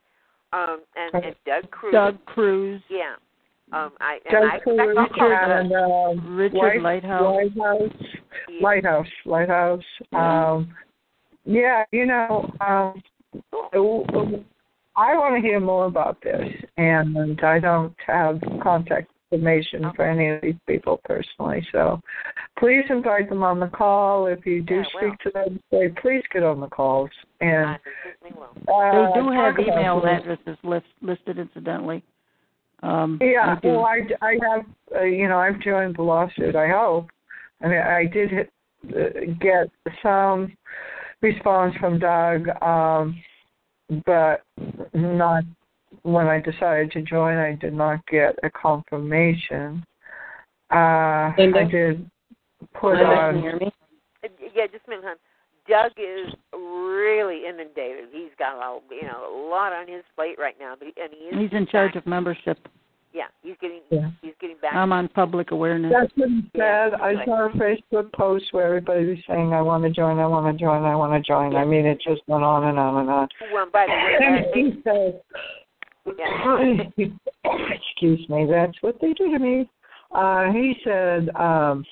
[0.54, 1.94] um, and, and Doug Cruz.
[1.94, 3.16] Doug Cruz, Yeah.
[3.72, 6.18] Um, I and Doug I expect Cruz I'll call and Doug.
[6.20, 7.36] um, Richard White- Lighthouse.
[7.56, 7.92] Lighthouse,
[8.50, 8.60] Yeah.
[8.64, 9.84] Lighthouse, Lighthouse.
[10.12, 10.74] Um,
[11.46, 13.02] yeah, you know, um,
[14.96, 16.48] I want to hear more about this,
[16.78, 21.66] and I don't have contact information for any of these people personally.
[21.72, 22.02] So,
[22.58, 24.28] please invite them on the call.
[24.28, 27.10] If you do Yeah, speak to them, say please get on the calls.
[27.42, 28.74] And I certainly will.
[28.74, 30.22] uh, they do have email this.
[30.22, 32.04] addresses list, listed incidentally.
[32.82, 33.68] Um, Yeah, I do.
[33.70, 34.66] well, I, I have,
[34.96, 36.56] uh, you know, I've joined the lawsuit.
[36.56, 37.10] I hope.
[37.62, 38.52] I mean, I did hit,
[38.90, 39.70] uh, get
[40.02, 40.56] some
[41.22, 43.22] response from Doug, um,
[44.06, 44.44] but
[44.94, 45.44] not
[46.04, 47.38] when I decided to join.
[47.38, 49.84] I did not get a confirmation.
[50.72, 51.60] Uh, Linda?
[51.62, 52.10] I did
[52.80, 53.34] put Linda, on.
[53.36, 53.72] can you hear me?
[54.56, 55.16] Yeah, just a minute, hon.
[55.68, 58.10] Doug is really inundated.
[58.12, 61.12] He's got a you know a lot on his plate right now, but he, and
[61.14, 61.50] he is.
[61.52, 62.58] He's in charge of membership.
[63.14, 64.10] Yeah, he's getting Yeah.
[64.22, 64.74] he's getting back.
[64.76, 65.92] I'm on public awareness.
[65.96, 67.00] That's what he Yeah, said.
[67.02, 67.26] I right.
[67.26, 70.20] saw a Facebook post where everybody was saying, "I want to join.
[70.20, 70.84] I want to join.
[70.86, 73.28] I want to join." I mean, it just went on and on and on.
[73.54, 75.22] well, by the way, And he said,
[77.72, 79.70] excuse me, that's what they do to me.
[80.12, 81.86] Uh, he said, um,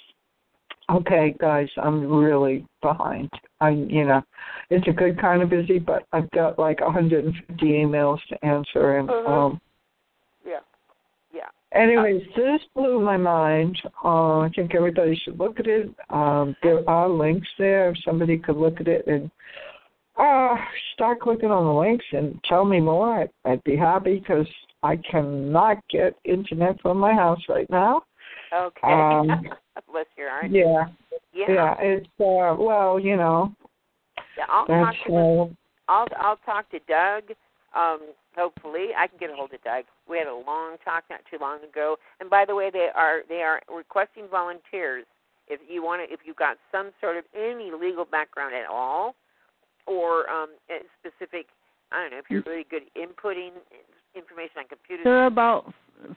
[0.89, 3.29] okay, guys, I'm really behind.
[3.59, 4.21] I, you know,
[4.69, 9.09] it's a good kind of busy, but I've got like 150 emails to answer, and
[9.09, 9.33] Uh-huh.
[9.33, 9.61] um,
[10.45, 10.59] yeah,
[11.33, 11.49] yeah.
[11.73, 13.77] Anyways, this blew my mind.
[14.03, 15.89] Uh, I think everybody should look at it.
[16.09, 17.89] Um, there are links there.
[17.89, 19.29] If somebody could look at it and
[20.17, 20.55] uh,
[20.93, 24.47] start clicking on the links and tell me more, I'd, I'd be happy because
[24.83, 28.03] I cannot get internet from my house right now.
[28.53, 28.87] Okay.
[28.87, 29.27] Um,
[29.91, 30.51] Bless your heart.
[30.51, 30.85] yeah.
[31.33, 31.45] Yeah.
[31.49, 33.53] Yeah, it's uh well, you know,
[34.37, 35.45] Yeah, I'll talk to uh,
[35.87, 37.35] I'll I'll talk to Doug.
[37.75, 37.99] Um,
[38.35, 39.83] hopefully, I can get a hold of Doug.
[40.09, 41.97] We had a long talk not too long ago.
[42.19, 45.05] And by the way, they are they are requesting volunteers.
[45.47, 49.15] If you want to, if you've got some sort of any legal background at all,
[49.87, 50.49] or um,
[50.99, 51.47] specific,
[51.91, 53.51] I don't know, if you're really good inputting
[54.15, 55.03] information on computers.
[55.03, 55.73] There are about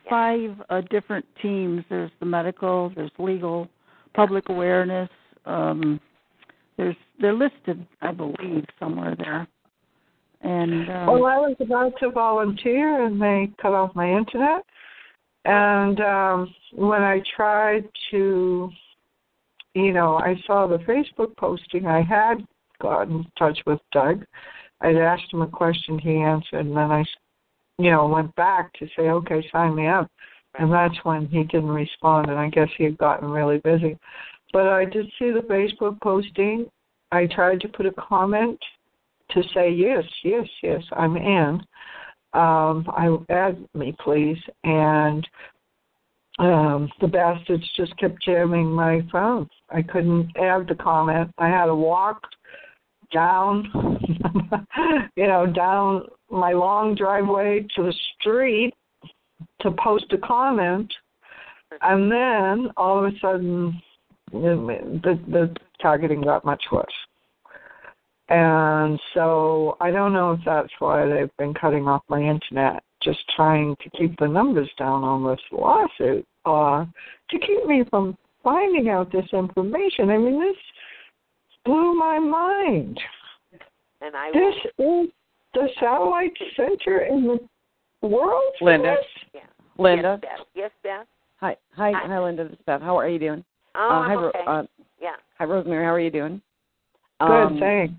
[0.08, 1.84] five uh, different teams.
[1.88, 3.68] There's the medical, there's legal,
[4.14, 5.08] public awareness.
[5.46, 6.00] Um,
[6.76, 9.46] there's they're listed, I believe, somewhere there.
[10.42, 14.64] And um, well, I was about to volunteer and they cut off my internet.
[15.44, 18.70] And um when I tried to
[19.74, 21.86] you know, I saw the Facebook posting.
[21.86, 22.44] I had
[22.80, 24.24] gotten in touch with Doug.
[24.80, 27.04] I'd asked him a question, he answered, and then I,
[27.78, 30.10] you know, went back to say, okay, sign me up.
[30.58, 33.96] And that's when he didn't respond, and I guess he had gotten really busy.
[34.52, 36.66] But I did see the Facebook posting.
[37.12, 38.58] I tried to put a comment
[39.30, 41.60] to say, yes, yes, yes, I'm in.
[42.32, 44.38] Um, I add me, please.
[44.64, 45.26] And
[46.38, 49.48] um, the bastards just kept jamming my phone.
[49.68, 51.30] I couldn't add the comment.
[51.38, 52.22] I had to walk
[53.12, 53.66] down,
[55.16, 58.72] you know, down my long driveway to the street
[59.60, 60.92] to post a comment,
[61.82, 63.80] and then all of a sudden,
[64.32, 66.86] the the targeting got much worse.
[68.28, 73.18] And so I don't know if that's why they've been cutting off my internet, just
[73.34, 76.88] trying to keep the numbers down on this lawsuit, or
[77.30, 80.10] to keep me from finding out this information.
[80.10, 80.56] I mean, this
[81.64, 82.98] blew my mind.
[84.00, 85.08] And I This is
[85.54, 88.42] the satellite center in the world.
[88.58, 88.96] for Linda.
[89.32, 89.42] this?
[89.78, 90.18] Linda.
[90.22, 90.46] Yes, Beth.
[90.54, 91.06] Yes, Beth.
[91.40, 92.44] Hi, hi, hi, Linda.
[92.44, 92.80] This is Beth.
[92.82, 93.44] How are you doing?
[93.74, 94.62] Oh, uh, I'm hi, Ro- uh,
[95.00, 95.10] yeah.
[95.38, 95.84] hi, Rosemary.
[95.84, 96.40] How are you doing?
[97.20, 97.94] Good, Um, thanks.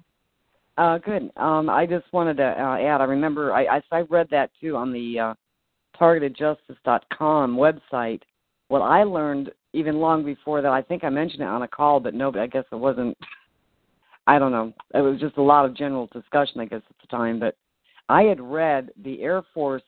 [0.78, 1.32] Uh, good.
[1.38, 3.02] Um, I just wanted to uh, add.
[3.02, 5.34] I remember I, I I read that too on the uh,
[6.00, 8.22] targetedjustice.com website.
[8.70, 12.00] What I learned even long before that, I think I mentioned it on a call,
[12.00, 13.18] but no, I guess it wasn't.
[14.28, 14.74] I don't know.
[14.94, 17.40] It was just a lot of general discussion, I guess, at the time.
[17.40, 17.56] But
[18.10, 19.84] I had read the Air Force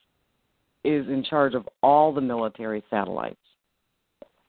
[0.83, 3.37] is in charge of all the military satellites.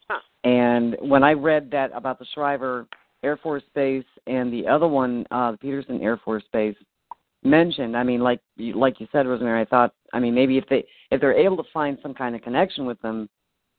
[0.08, 0.20] Huh.
[0.42, 2.86] And when I read that about the Schriever
[3.22, 6.76] Air Force Base and the other one, uh, the Peterson Air Force Base,
[7.44, 10.64] mentioned, I mean, like you, like you said, Rosemary, I thought, I mean, maybe if
[10.68, 13.28] they if they're able to find some kind of connection with them,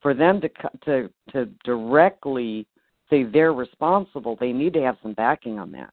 [0.00, 0.48] for them to
[0.84, 2.66] to to directly
[3.10, 5.92] say they're responsible, they need to have some backing on that.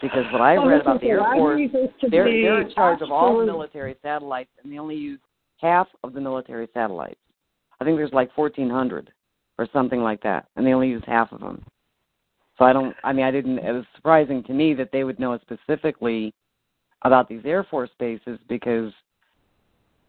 [0.00, 2.70] Because what I Well, read about the Air Force, need this to they're they're in
[2.70, 5.20] charge of all the military satellites, and they only use
[5.58, 7.20] half of the military satellites.
[7.80, 9.12] I think there's like 1,400
[9.58, 11.64] or something like that, and they only use half of them.
[12.58, 12.94] So I don't.
[13.04, 13.58] I mean, I didn't.
[13.58, 16.34] It was surprising to me that they would know specifically
[17.02, 18.92] about these Air Force bases because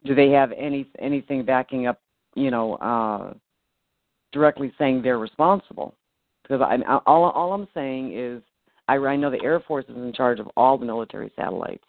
[0.05, 2.01] do they have any anything backing up?
[2.35, 3.33] You know, uh,
[4.31, 5.95] directly saying they're responsible.
[6.43, 8.41] Because I, all all I'm saying is
[8.89, 11.83] I, I know the Air Force is in charge of all the military satellites.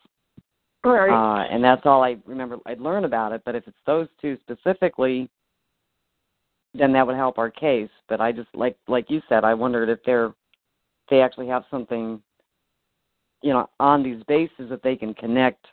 [0.85, 1.11] Right.
[1.11, 3.41] Uh, and that's all I remember I'd learn about it.
[3.45, 5.31] But if it's those two specifically,
[6.75, 7.89] then that would help our case.
[8.09, 10.33] But I just like like you said, I wondered if they're
[11.09, 12.23] they actually have something,
[13.43, 15.67] you know, on these bases that they can connect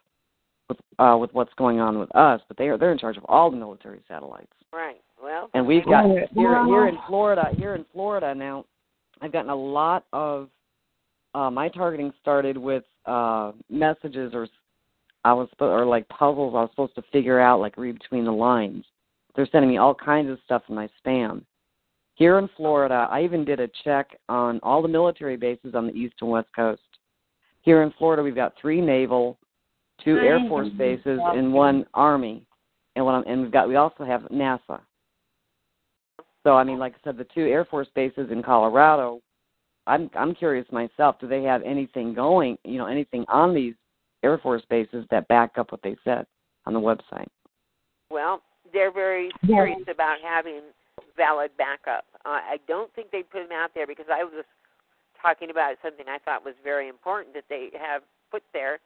[0.70, 2.42] with uh, with what's going on with us.
[2.48, 4.52] But they are they're in charge of all the military satellites.
[4.74, 5.02] Right.
[5.22, 5.50] Well.
[5.54, 7.50] And we've got here here in Florida.
[7.58, 8.66] Here in Florida now,
[9.22, 10.50] I've gotten a lot of
[11.38, 14.48] uh, my targeting started with uh, messages or
[15.24, 18.32] I was or like puzzles I was supposed to figure out, like read between the
[18.32, 18.84] lines.
[19.36, 21.44] They're sending me all kinds of stuff in my spam.
[22.16, 25.94] Here in Florida, I even did a check on all the military bases on the
[25.94, 26.82] east and west coast.
[27.62, 29.38] Here in Florida, we've got three naval,
[30.04, 32.48] two Air Force bases, and one Army,
[32.96, 34.80] and what I'm, and we've got we also have NASA.
[36.42, 39.22] So I mean, like I said, the two Air Force bases in Colorado.
[39.88, 41.16] I'm I'm curious myself.
[41.20, 42.58] Do they have anything going?
[42.64, 43.74] You know, anything on these
[44.24, 46.28] Air Force bases that back up what they said
[46.66, 47.28] on the website?
[48.12, 48.42] Well,
[48.74, 50.62] they're very serious about having
[51.16, 52.06] valid backup.
[52.26, 54.44] Uh, I don't think they put them out there because I was
[55.22, 58.80] talking about something I thought was very important that they have put there.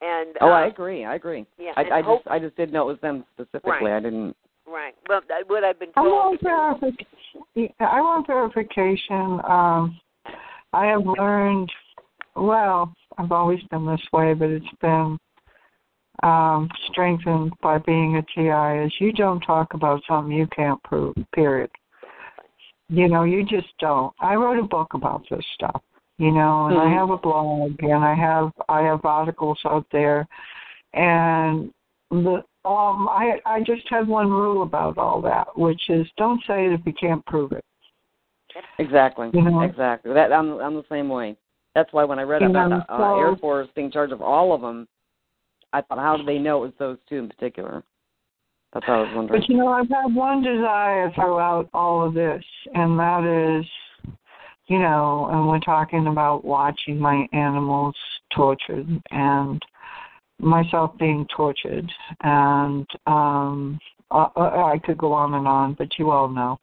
[0.00, 1.04] And Oh, I uh, agree.
[1.04, 1.46] I agree.
[1.58, 3.70] Yeah, I, I hope- just I just didn't know it was them specifically.
[3.88, 3.96] Right.
[3.96, 4.36] I didn't.
[4.66, 4.94] right.
[5.08, 7.74] Well, that- what I've been I want verification.
[7.80, 9.40] I want verification.
[9.48, 10.00] Um,
[10.72, 11.70] I have learned.
[12.34, 15.18] Well, I've always been this way, but it's been
[16.22, 18.86] um, strengthened by being a TI.
[18.86, 21.14] Is you don't talk about something you can't prove.
[21.34, 21.70] Period.
[22.88, 24.12] You know, you just don't.
[24.20, 25.82] I wrote a book about this stuff.
[26.18, 26.86] You know, and Mhm.
[26.86, 30.28] I have a blog and I have I have articles out there
[30.94, 31.72] and
[32.10, 36.66] the um I I just have one rule about all that, which is don't say
[36.66, 37.64] it if you can't prove it.
[38.78, 39.30] Exactly.
[39.32, 39.60] You know?
[39.62, 40.12] Exactly.
[40.12, 41.36] That I'm I'm the same way.
[41.74, 44.20] That's why when I read You about know, the uh, Air Force being charged of
[44.20, 44.86] all of them,
[45.72, 47.82] I thought, how do they know it was those two in particular?
[48.72, 49.40] That's what I was wondering.
[49.40, 52.42] But you know, I've had one desire throughout all of this,
[52.74, 53.66] and that is,
[54.66, 57.94] you know, and we're talking about watching my animals
[58.34, 59.62] tortured and
[60.38, 61.90] myself being tortured,
[62.22, 63.78] and um
[64.10, 66.58] I, I could go on and on, but you all know.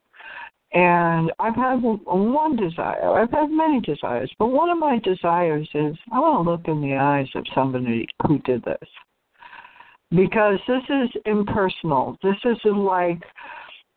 [0.71, 3.19] And I've had one desire.
[3.19, 6.79] I've had many desires, but one of my desires is I want to look in
[6.81, 8.89] the eyes of somebody who did this
[10.11, 12.17] because this is impersonal.
[12.23, 13.21] This isn't like,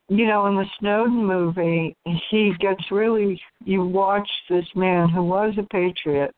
[0.09, 1.97] you know, in the Snowden movie,
[2.31, 6.35] he gets really, you watch this man who was a patriot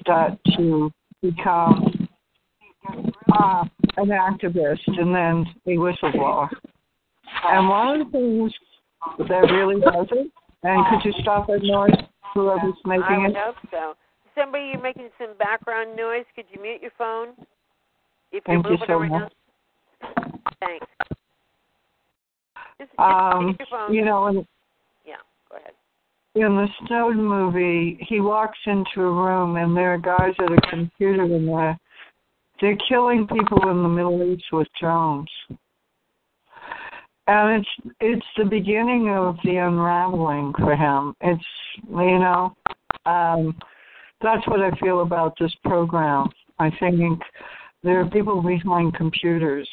[0.00, 0.90] start to
[1.22, 2.08] become
[3.32, 3.64] uh,
[3.96, 6.48] an activist and then a whistleblower.
[7.44, 8.52] And one of the things
[9.18, 10.30] that really does it,
[10.62, 11.90] and could you stop that noise,
[12.34, 13.36] whoever's I making would it?
[13.36, 13.94] hope so.
[14.34, 16.24] Somebody, you're making some background noise.
[16.34, 17.28] Could you mute your phone?
[18.32, 19.10] If you're Thank you so around.
[19.10, 19.32] much.
[20.60, 20.86] Thanks.
[22.78, 23.94] Just, just Um, your phone.
[23.94, 24.46] you know, and
[25.06, 25.16] Yeah,
[25.50, 25.72] go ahead.
[26.34, 30.60] in the Snowden movie, he walks into a room and there are guys at a
[30.68, 31.78] computer in there.
[32.60, 35.30] They're killing people in the Middle East with drones.
[37.28, 41.14] And it's it's the beginning of the unraveling for him.
[41.20, 41.44] It's
[41.88, 42.56] you know,
[43.04, 43.56] um
[44.22, 46.28] that's what I feel about this program.
[46.58, 47.20] I think
[47.82, 49.68] there are people behind computers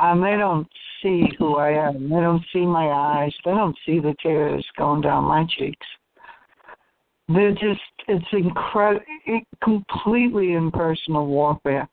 [0.00, 0.66] and they don't
[1.02, 2.08] see who I am.
[2.08, 3.32] They don't see my eyes.
[3.44, 5.86] They don't see the tears going down my cheeks.
[7.28, 9.04] They're just, it's incredible,
[9.62, 11.88] completely impersonal warfare.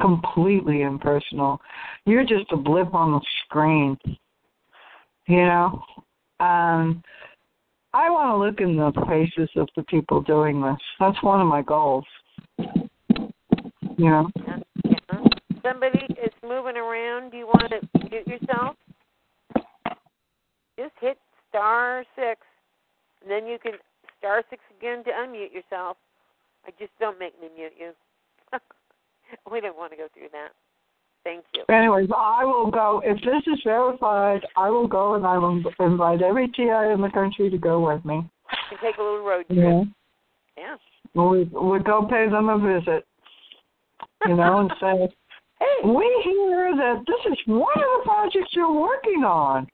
[0.00, 1.60] Completely impersonal.
[2.04, 3.96] You're just a blip on the screen.
[5.26, 5.82] You know?
[6.40, 7.02] Um,
[7.92, 10.76] I want to look in the faces of the people doing this.
[10.98, 12.04] That's one of my goals.
[13.96, 14.30] You know?
[15.62, 17.30] Somebody is moving around.
[17.30, 18.76] Do you want to mute yourself?
[20.76, 21.18] Just hit
[21.48, 22.40] star six,
[23.22, 23.74] and then you can
[24.18, 25.96] star six again to unmute yourself.
[26.66, 27.92] I just don't make me mute you.
[29.50, 30.50] we don't want to go through that.
[31.24, 31.64] Thank you.
[31.74, 33.00] Anyways, I will go.
[33.02, 37.10] If this is verified, I will go and I will invite every TI in the
[37.12, 38.28] country to go with me.
[38.68, 39.58] Can take a little road trip.
[39.58, 39.84] Yeah.
[40.56, 40.76] Yeah.
[41.14, 43.06] We we go pay them a visit.
[44.26, 45.08] You know, and say,
[45.60, 45.88] Hey.
[45.88, 49.66] we hear that this is one of the projects you're working on.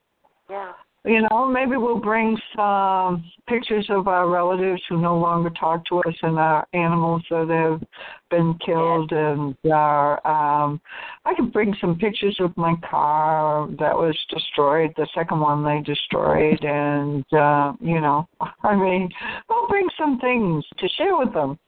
[0.49, 0.73] Yeah.
[1.05, 6.01] You know, maybe we'll bring some pictures of our relatives who no longer talk to
[6.01, 7.89] us and our animals that have
[8.31, 10.79] been killed and are um
[11.25, 15.81] I can bring some pictures of my car that was destroyed, the second one they
[15.81, 18.29] destroyed and uh, you know,
[18.63, 19.09] I mean,
[19.49, 21.59] I'll bring some things to share with them.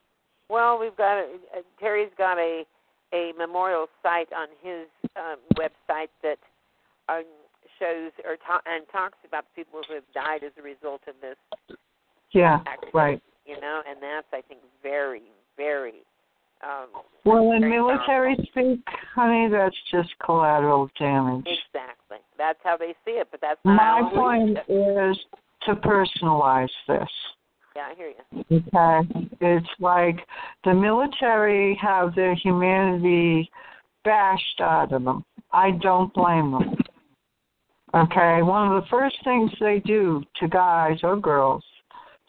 [0.51, 1.26] Well, we've got a,
[1.57, 2.64] uh, Terry's got a
[3.14, 6.39] a memorial site on his um, website that
[7.09, 7.24] um,
[7.83, 11.37] shows or ta- and talks about people who have died as a result of this.
[12.30, 13.22] Yeah, accident, right.
[13.45, 15.22] You know, and that's I think very,
[15.57, 16.05] very.
[16.62, 18.80] Um, Well, in military speak,
[19.14, 21.47] honey, that's just collateral damage.
[21.47, 22.18] Exactly.
[22.39, 25.18] That's how they see it, but that's not My point is
[25.66, 27.09] to personalize this.
[27.74, 28.59] Yeah, I hear you.
[28.59, 29.28] Okay.
[29.41, 30.20] It's like
[30.64, 33.51] the military have their humanity
[34.05, 35.24] bashed out of them.
[35.53, 36.76] I don't blame them.
[37.95, 38.43] Okay.
[38.43, 41.64] One of the first things they do to guys or girls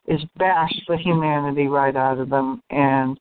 [0.08, 3.18] is bash the humanity right out of them and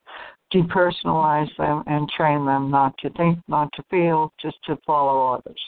[0.52, 5.60] depersonalize them and train them not to think, not to feel, just to follow orders.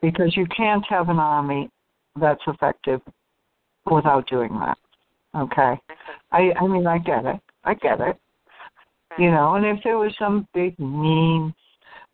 [0.00, 1.68] Because you can't have an army
[2.20, 3.00] that's effective
[3.90, 4.78] without doing that.
[5.36, 5.74] Okay.
[6.32, 7.40] I I mean I get it.
[7.64, 8.16] I get it.
[9.18, 11.54] You know, and if there was some big mean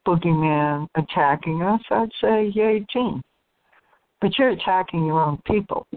[0.06, 3.22] boogeyman attacking us, I'd say yay team.
[4.22, 5.88] But you're attacking your own people,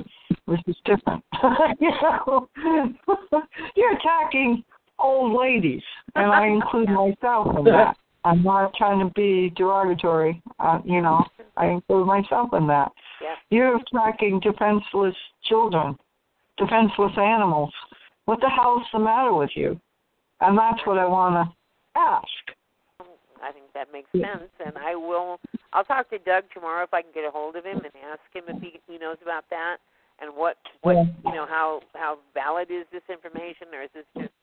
[0.46, 1.24] which is different.
[1.80, 2.50] you know,
[3.76, 4.64] you're attacking
[4.98, 5.84] old ladies,
[6.16, 7.96] and I include myself in that.
[8.24, 10.42] I'm not trying to be derogatory.
[10.60, 11.24] Uh, you know,
[11.56, 12.92] I include myself in that.
[13.22, 13.36] Yeah.
[13.52, 15.96] You're attacking defenseless children,
[16.58, 17.72] defenseless animals.
[18.26, 19.80] What the hell's the matter with you?
[20.42, 22.55] And that's what I want to ask.
[23.46, 25.40] I think that makes sense, and I will.
[25.74, 28.22] I'll talk to Doug tomorrow if I can get a hold of him and ask
[28.34, 29.78] him if he he knows about that.
[30.22, 34.34] and what what you know how how valid is this information, or is this just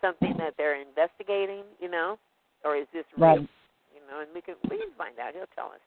[0.00, 1.62] something that they're investigating?
[1.80, 2.18] You know,
[2.64, 3.28] or is this real?
[3.28, 3.38] Right.
[3.94, 5.34] You know, and we can we can find out.
[5.34, 5.84] He'll tell us.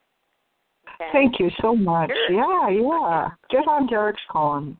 [0.95, 1.09] Okay?
[1.11, 2.09] Thank you so much.
[2.27, 2.31] Sure.
[2.31, 3.29] Yeah, yeah.
[3.49, 4.77] Get on Derek's call and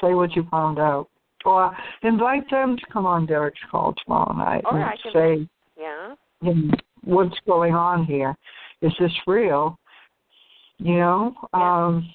[0.00, 1.08] say what you found out.
[1.46, 5.48] Or invite them to come on Derek's call tomorrow night Or and I can- say
[5.78, 6.14] Yeah.
[6.40, 8.36] you know, what's going on here.
[8.82, 9.78] Is this real?
[10.78, 12.08] You know, um,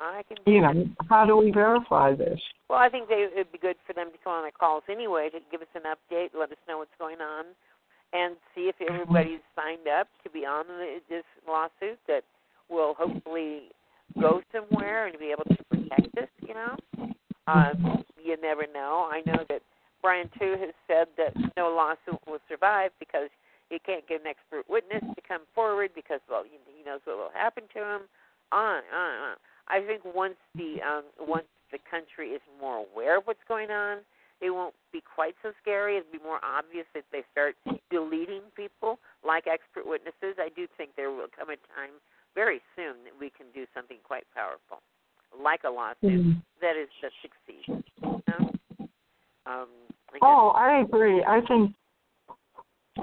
[0.00, 0.36] I can.
[0.46, 2.40] you know, how do we verify this?
[2.68, 5.28] Well, I think they, it'd be good for them to come on our calls anyway
[5.30, 7.46] to give us an update, let us know what's going on,
[8.12, 12.22] and see if everybody's signed up to be on the, this lawsuit that
[12.70, 13.70] will hopefully
[14.20, 16.28] go somewhere and be able to protect us.
[16.46, 16.76] You know,
[17.46, 19.08] um, you never know.
[19.10, 19.62] I know that
[20.00, 23.28] Brian too has said that no lawsuit will survive because
[23.70, 27.16] he can't get an expert witness to come forward because well he, he knows what
[27.16, 28.02] will happen to him.
[28.52, 29.36] On on on.
[29.68, 33.98] I think once the um, once the country is more aware of what's going on,
[34.40, 35.96] they won't be quite so scary.
[35.96, 37.56] It'll be more obvious if they start
[37.90, 40.36] deleting people like expert witnesses.
[40.38, 41.96] I do think there will come a time
[42.34, 44.82] very soon that we can do something quite powerful,
[45.32, 46.42] like a lawsuit Mhm.
[46.60, 47.66] that is that succeeds.
[48.02, 48.52] You know?
[49.46, 49.68] um,
[50.12, 51.24] I Oh, I agree.
[51.24, 51.74] I think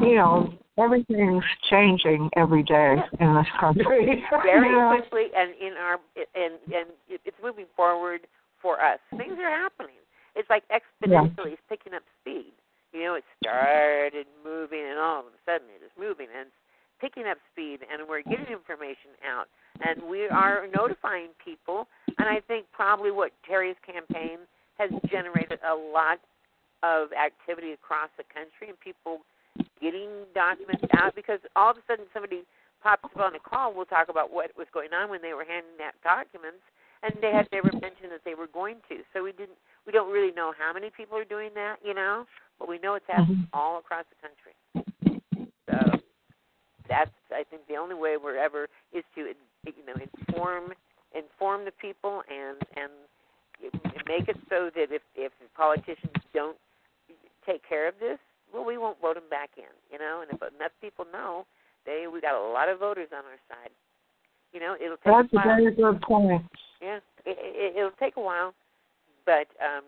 [0.02, 4.24] you know everything's changing every day in this country.
[4.44, 4.98] very you know?
[4.98, 6.00] quickly and in our
[6.36, 8.22] and and it's moving forward
[8.62, 9.00] for us.
[9.18, 10.00] Things are happening.
[10.36, 12.54] It's like exponentially it's picking up speed.
[12.94, 16.62] You know, it started moving and all of a sudden it is moving and it's
[17.00, 19.48] picking up speed and we're getting information out
[19.84, 21.88] and we are notifying people
[22.20, 24.40] and I think probably what Terry's campaign
[24.78, 26.20] has generated a lot
[26.84, 29.22] of activity across the country and people
[29.82, 32.44] getting documents out because all of a sudden somebody
[32.82, 35.46] pops up on a call, we'll talk about what was going on when they were
[35.46, 36.66] handing out documents,
[37.04, 39.02] and they had never mentioned that they were going to.
[39.14, 42.26] So we didn't, we don't really know how many people are doing that, you know,
[42.60, 43.58] but we know it's happening mm-hmm.
[43.58, 44.54] all across the country.
[45.70, 46.00] So
[46.90, 49.34] that's, I think, the only way we're ever is to,
[49.66, 50.74] you know, inform,
[51.16, 52.92] inform the people and and
[54.08, 56.58] make it so that if if politicians don't
[57.46, 58.20] take care of this,
[58.54, 60.22] well, we won't vote them back in, you know.
[60.22, 61.46] And if enough people know,
[61.86, 63.72] they we got a lot of voters on our side.
[64.54, 65.56] You know, it'll take That's a while.
[65.58, 66.44] very good point.
[66.82, 68.54] Yeah, it, it, it'll take a while,
[69.26, 69.86] but um,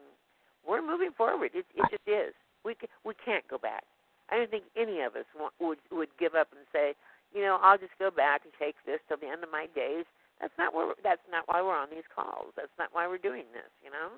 [0.68, 1.52] we're moving forward.
[1.54, 2.34] It, it just is.
[2.64, 3.84] We ca- we can't go back.
[4.30, 6.96] I don't think any of us want, would would give up and say,
[7.36, 10.06] you know, I'll just go back and take this till the end of my days.
[10.40, 10.96] That's not where.
[11.04, 12.56] That's not why we're on these calls.
[12.56, 13.70] That's not why we're doing this.
[13.84, 14.16] You know,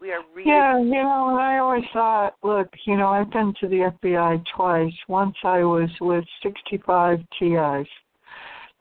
[0.00, 0.50] we are really.
[0.50, 4.44] Yeah, you know, and I always thought, look, you know, I've been to the FBI
[4.54, 4.92] twice.
[5.08, 7.86] Once I was with 65 TIs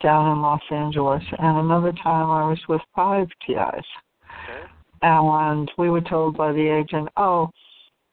[0.01, 3.57] down in Los Angeles, and another time I was with five TIs.
[3.57, 4.63] Okay.
[5.01, 7.49] And we were told by the agent, oh,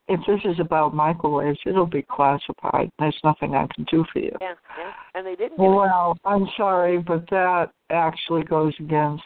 [0.08, 2.90] if this is about microwaves, it'll be classified.
[2.98, 4.36] There's nothing I can do for you.
[4.40, 5.58] Yeah, yeah, and they didn't.
[5.58, 9.24] Well, I'm sorry, but that actually goes against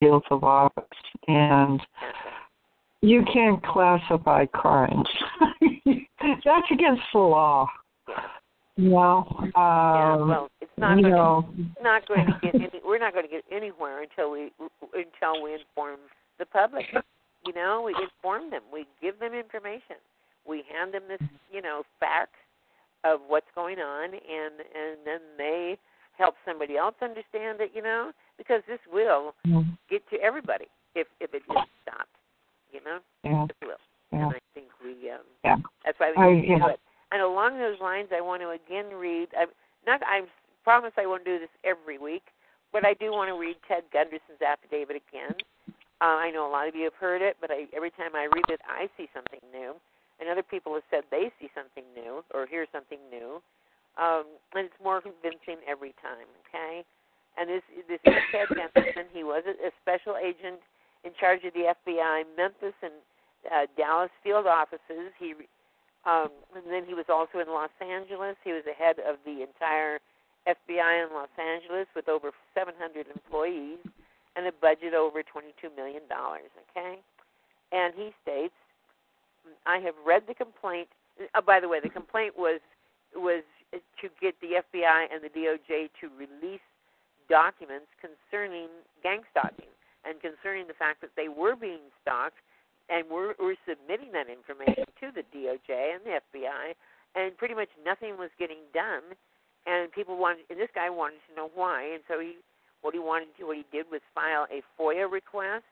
[0.00, 0.84] the oath of office.
[1.28, 1.80] And
[3.02, 5.08] you can't classify crimes.
[6.44, 7.66] That's against the law.
[8.76, 12.80] You know, um, yeah, well, it's not going know, to, not going to get any.
[12.84, 14.52] We're not going to get anywhere until we
[14.94, 16.00] until we inform
[16.38, 16.86] the public.
[17.46, 18.62] You know, we inform them.
[18.72, 19.96] We give them information.
[20.46, 21.20] We hand them this,
[21.52, 22.38] you know, facts
[23.04, 25.76] of what's going on, and and then they
[26.16, 27.72] help somebody else understand it.
[27.74, 29.76] You know, because this will Mhm.
[29.90, 32.16] get to everybody if if it gets stopped.
[32.72, 33.44] You know, Yeah.
[33.44, 33.76] it will.
[34.12, 34.26] Yeah.
[34.26, 35.10] And I think we.
[35.10, 35.56] Um, Yeah.
[35.84, 36.68] That's why we I- do yeah.
[36.74, 36.80] it.
[37.12, 39.28] And along those lines, I want to again read.
[39.36, 39.46] I
[39.86, 40.00] not.
[40.04, 40.22] I
[40.62, 42.22] promise I won't do this every week,
[42.72, 45.34] but I do want to read Ted Gunderson's affidavit again.
[46.00, 48.24] Uh, I know a lot of you have heard it, but I, every time I
[48.24, 49.74] read it, I see something new,
[50.20, 53.42] and other people have said they see something new or hear something new,
[53.98, 56.24] um, and it's more convincing every time.
[56.48, 56.84] Okay,
[57.36, 59.10] and this this is Ted Gunderson.
[59.12, 60.60] He was a, a special agent
[61.04, 62.92] in charge of the FBI Memphis and
[63.48, 65.12] uh, Dallas field offices.
[65.18, 65.34] He
[66.06, 68.36] um, and then he was also in Los Angeles.
[68.42, 70.00] He was the head of the entire
[70.48, 73.78] FBI in Los Angeles with over 700 employees
[74.36, 76.48] and a budget over 22 million dollars.
[76.70, 76.98] Okay,
[77.72, 78.56] and he states,
[79.66, 80.88] "I have read the complaint.
[81.34, 82.60] Uh, by the way, the complaint was
[83.14, 83.42] was
[83.72, 86.64] to get the FBI and the DOJ to release
[87.28, 88.68] documents concerning
[89.02, 89.70] gang stalking
[90.04, 92.40] and concerning the fact that they were being stalked
[92.88, 96.74] and we're, we're submitting that information to the DOJ and the FBI,
[97.14, 99.14] and pretty much nothing was getting done.
[99.66, 102.34] And people wanted, and this guy wanted to know why, and so he,
[102.82, 105.64] what he wanted to, what he did was file a FOIA request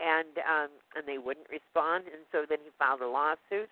[0.00, 3.68] and um, and they wouldn't respond, and so then he filed a lawsuit,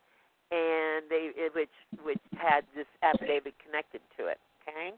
[0.52, 1.72] and they which
[2.04, 4.38] which had this affidavit connected to it.
[4.62, 4.92] Okay,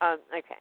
[0.00, 0.60] um, okay.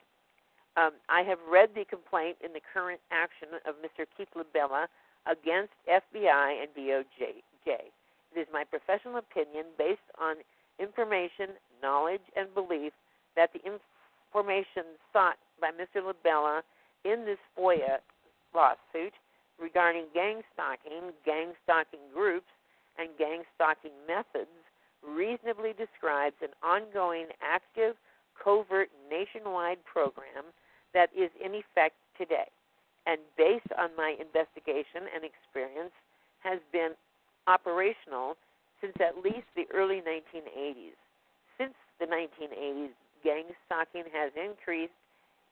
[0.78, 4.06] Um, I have read the complaint in the current action of Mr.
[4.16, 4.88] Keith LaBella
[5.28, 7.44] against FBI and DOJ.
[7.66, 10.38] It is my professional opinion, based on
[10.80, 12.94] information, knowledge, and belief,
[13.36, 16.02] that the information sought by Mr.
[16.02, 16.62] LaBella
[17.04, 18.00] in this FOIA
[18.56, 19.14] lawsuit
[19.60, 22.50] regarding gang stalking, gang stalking groups,
[22.98, 24.50] and gang stalking methods
[25.04, 27.96] reasonably describes an ongoing active,
[28.38, 30.52] covert, nationwide program
[30.94, 32.50] that is in effect today.
[33.06, 35.94] And based on my investigation and experience,
[36.44, 36.92] has been
[37.48, 38.38] operational
[38.82, 40.98] since at least the early 1980s.
[41.58, 44.98] Since the 1980s, gang stalking has increased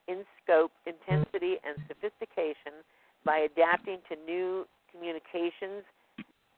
[0.08, 2.82] in scope, intensity, and sophistication
[3.24, 5.86] by adapting to new communications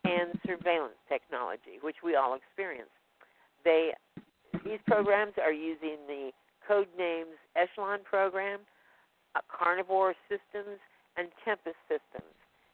[0.05, 2.91] and surveillance technology, which we all experience.
[3.63, 3.91] They
[4.63, 6.31] these programs are using the
[6.67, 8.59] code names Echelon program,
[9.35, 10.79] uh, Carnivore Systems,
[11.17, 12.33] and Tempest Systems.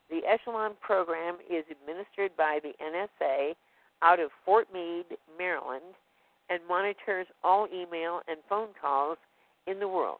[0.09, 3.55] The Echelon program is administered by the NSA
[4.01, 5.95] out of Fort Meade, Maryland,
[6.49, 9.17] and monitors all email and phone calls
[9.65, 10.19] in the world.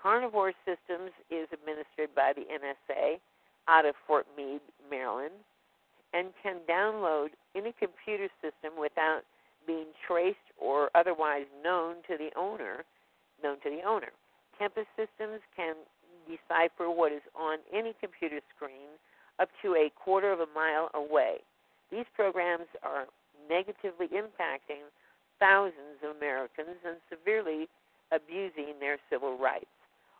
[0.00, 3.18] Carnivore Systems is administered by the NSA
[3.68, 5.34] out of Fort Meade, Maryland,
[6.12, 9.22] and can download any computer system without
[9.66, 12.84] being traced or otherwise known to the owner.
[13.42, 14.12] Known to the owner.
[14.58, 15.74] Tempest Systems can
[16.26, 18.96] decipher what is on any computer screen
[19.38, 21.38] up to a quarter of a mile away.
[21.90, 23.06] These programs are
[23.48, 24.88] negatively impacting
[25.38, 27.68] thousands of Americans and severely
[28.10, 29.66] abusing their civil rights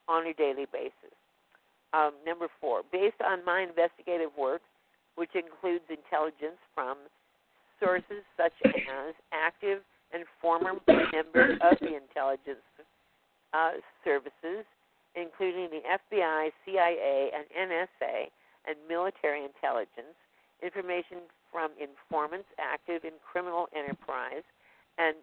[0.09, 1.17] on a daily basis.
[1.93, 4.61] Um, number four, based on my investigative work,
[5.17, 6.99] which includes intelligence from
[7.81, 9.81] sources such as active
[10.13, 10.75] and former
[11.13, 12.65] members of the intelligence
[13.53, 13.73] uh,
[14.05, 14.65] services,
[15.15, 18.29] including the FBI, CIA, and NSA,
[18.67, 20.17] and military intelligence,
[20.63, 24.45] information from informants active in criminal enterprise,
[24.99, 25.17] and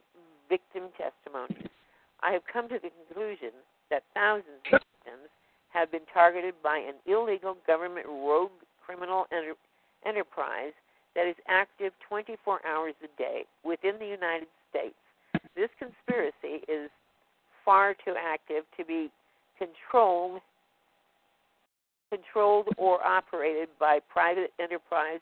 [0.49, 1.69] victim testimonies.
[2.21, 3.51] I have come to the conclusion
[3.89, 5.29] that thousands of victims
[5.69, 8.53] have been targeted by an illegal government rogue
[8.85, 9.59] criminal enter-
[10.05, 10.73] enterprise
[11.15, 14.95] that is active 24 hours a day within the United States.
[15.55, 16.89] This conspiracy is
[17.63, 19.09] far too active to be
[19.57, 20.41] controlled
[22.09, 25.19] controlled or operated by private enterprise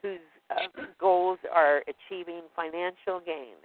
[0.00, 0.20] whose
[0.50, 3.58] uh, goals are achieving financial gain.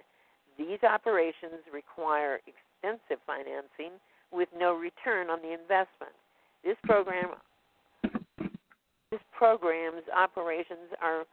[0.57, 3.99] These operations require extensive financing
[4.31, 6.13] with no return on the investment.
[6.63, 7.37] This program
[9.11, 11.25] this program's operations are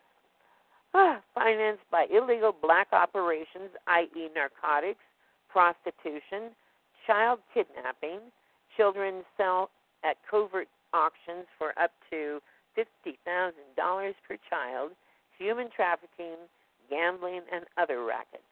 [0.95, 5.01] Ah, financed by illegal black operations, i.e., narcotics,
[5.49, 6.53] prostitution,
[7.07, 8.21] child kidnapping,
[8.77, 9.71] children sell
[10.05, 12.41] at covert auctions for up to
[12.77, 14.93] $50,000 per child,
[15.39, 16.37] human trafficking,
[16.91, 18.43] gambling, and other rackets.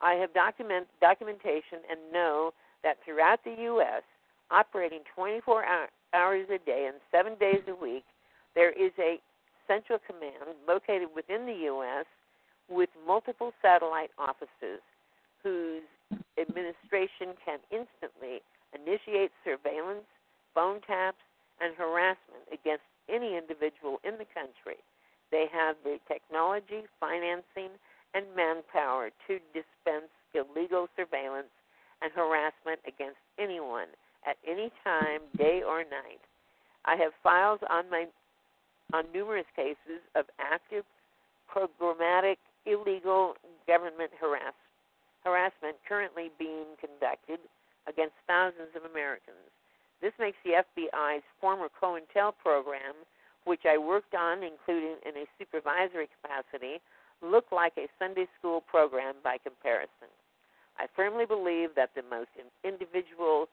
[0.00, 4.02] I have document, documentation and know that throughout the U.S.,
[4.50, 5.64] operating 24
[6.14, 8.04] hours a day and seven days a week,
[8.54, 9.20] there is a
[9.70, 12.06] central command located within the U.S.
[12.68, 14.82] with multiple satellite offices
[15.42, 15.86] whose
[16.34, 18.42] administration can instantly
[18.74, 20.06] initiate surveillance,
[20.54, 21.22] phone taps,
[21.62, 24.82] and harassment against any individual in the country.
[25.30, 27.78] They have the technology, financing,
[28.14, 31.54] and manpower to dispense illegal surveillance
[32.02, 33.94] and harassment against anyone
[34.26, 36.22] at any time, day or night.
[36.84, 38.06] I have files on my
[38.92, 40.84] on numerous cases of active
[41.48, 42.36] programmatic
[42.66, 43.34] illegal
[43.66, 44.54] government harass,
[45.24, 47.40] harassment currently being conducted
[47.88, 49.50] against thousands of Americans.
[50.00, 52.94] This makes the FBI's former COINTEL program,
[53.44, 56.80] which I worked on, including in a supervisory capacity,
[57.22, 60.08] look like a Sunday school program by comparison.
[60.78, 62.30] I firmly believe that the most
[62.64, 63.48] individual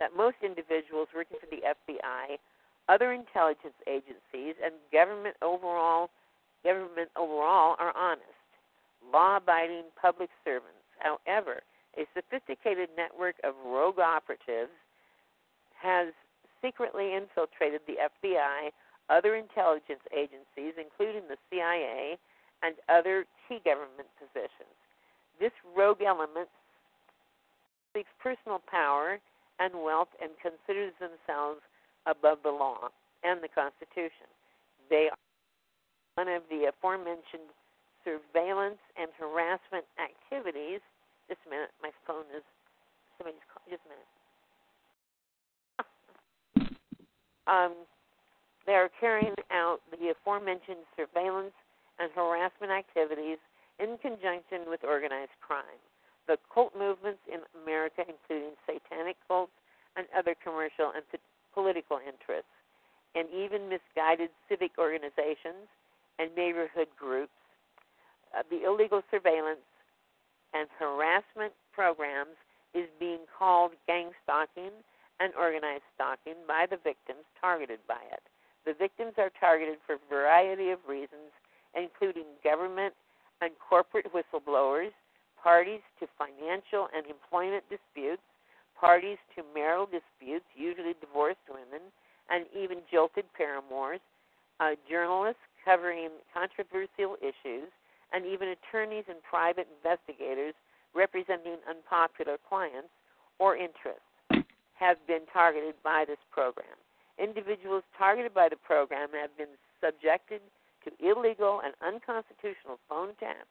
[0.00, 2.34] that most individuals working for the FBI,
[2.92, 6.10] other intelligence agencies, and government overall
[6.64, 8.46] government overall are honest,
[9.12, 10.78] law-abiding public servants.
[10.98, 11.62] However,
[11.98, 14.70] a sophisticated network of rogue operatives
[15.80, 16.14] has
[16.62, 18.70] secretly infiltrated the FBI,
[19.10, 22.16] other intelligence agencies, including the CIA,
[22.62, 24.78] and other key government positions.
[25.40, 26.48] This rogue element
[27.92, 29.18] seeks personal power
[29.58, 31.60] and wealth and considers themselves
[32.06, 32.90] above the law
[33.22, 34.28] and the Constitution.
[34.90, 35.18] They are
[36.14, 37.50] one of the aforementioned
[38.04, 40.80] surveillance and harassment activities.
[41.28, 42.42] Just a minute, my phone is
[43.16, 43.62] somebody's call.
[43.70, 44.10] Just a minute.
[47.42, 47.74] Um,
[48.66, 51.58] they are carrying out the aforementioned surveillance
[51.98, 53.38] and harassment activities
[53.82, 55.82] in conjunction with organized crime.
[56.28, 59.52] The cult movements in America, including satanic cults
[59.96, 61.02] and other commercial and
[61.54, 62.50] political interests,
[63.14, 65.68] and even misguided civic organizations
[66.18, 67.36] and neighborhood groups,
[68.36, 69.64] uh, the illegal surveillance
[70.54, 72.36] and harassment programs
[72.74, 74.72] is being called gang stalking
[75.20, 78.22] and organized stalking by the victims targeted by it.
[78.64, 81.34] The victims are targeted for a variety of reasons,
[81.74, 82.94] including government
[83.40, 84.92] and corporate whistleblowers,
[85.42, 88.22] parties to financial and employment disputes,
[88.82, 91.94] parties to marital disputes, usually divorced women,
[92.28, 94.02] and even jilted paramours,
[94.58, 97.70] uh, journalists covering controversial issues,
[98.12, 100.54] and even attorneys and private investigators
[100.94, 102.90] representing unpopular clients
[103.38, 104.02] or interests
[104.74, 106.74] have been targeted by this program.
[107.22, 110.42] Individuals targeted by the program have been subjected
[110.82, 113.46] to illegal and unconstitutional phone taps,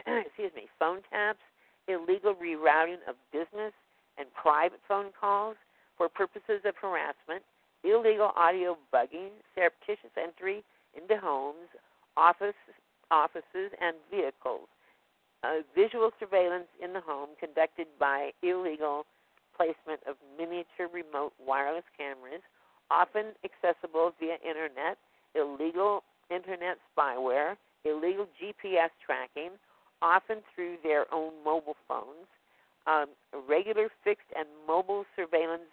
[0.26, 1.44] excuse me, phone taps,
[1.86, 3.76] illegal rerouting of business
[4.18, 5.56] and private phone calls
[5.96, 7.42] for purposes of harassment,
[7.82, 10.64] illegal audio bugging, surreptitious entry
[10.96, 11.68] into homes,
[12.16, 12.54] office,
[13.10, 14.68] offices, and vehicles,
[15.42, 19.04] uh, visual surveillance in the home conducted by illegal
[19.56, 22.42] placement of miniature remote wireless cameras,
[22.90, 24.98] often accessible via internet,
[25.34, 29.50] illegal internet spyware, illegal GPS tracking,
[30.02, 32.26] often through their own mobile phones,
[32.86, 33.06] um,
[33.48, 35.70] regular fixed and mobile surveillance,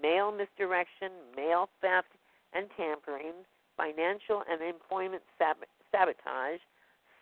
[0.00, 2.08] mail misdirection, mail theft
[2.54, 3.34] and tampering,
[3.76, 6.60] financial and employment sab- sabotage,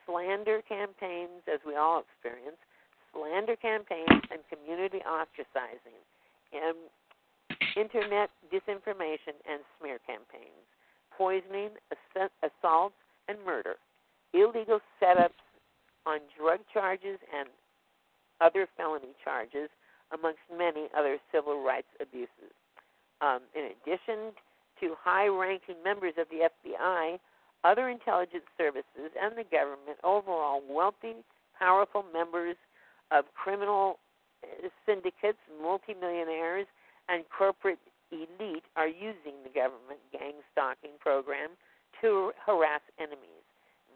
[0.07, 2.59] slander campaigns, as we all experience,
[3.13, 5.99] slander campaigns, and community ostracizing,
[6.53, 6.77] and
[7.77, 10.65] internet disinformation and smear campaigns,
[11.17, 11.71] poisoning,
[12.43, 12.95] assaults,
[13.29, 13.77] and murder,
[14.33, 15.41] illegal setups
[16.07, 17.49] on drug charges and
[18.41, 19.69] other felony charges,
[20.13, 22.55] amongst many other civil rights abuses.
[23.21, 24.33] Um, in addition
[24.81, 27.19] to high ranking members of the FBI,
[27.65, 31.15] other intelligence services, and the government, overall wealthy,
[31.59, 32.57] powerful members
[33.11, 33.99] of criminal
[34.43, 36.67] uh, syndicates, multimillionaires,
[37.09, 37.79] and corporate
[38.13, 41.51] elite are using the government gang stalking program
[42.01, 43.45] to harass enemies.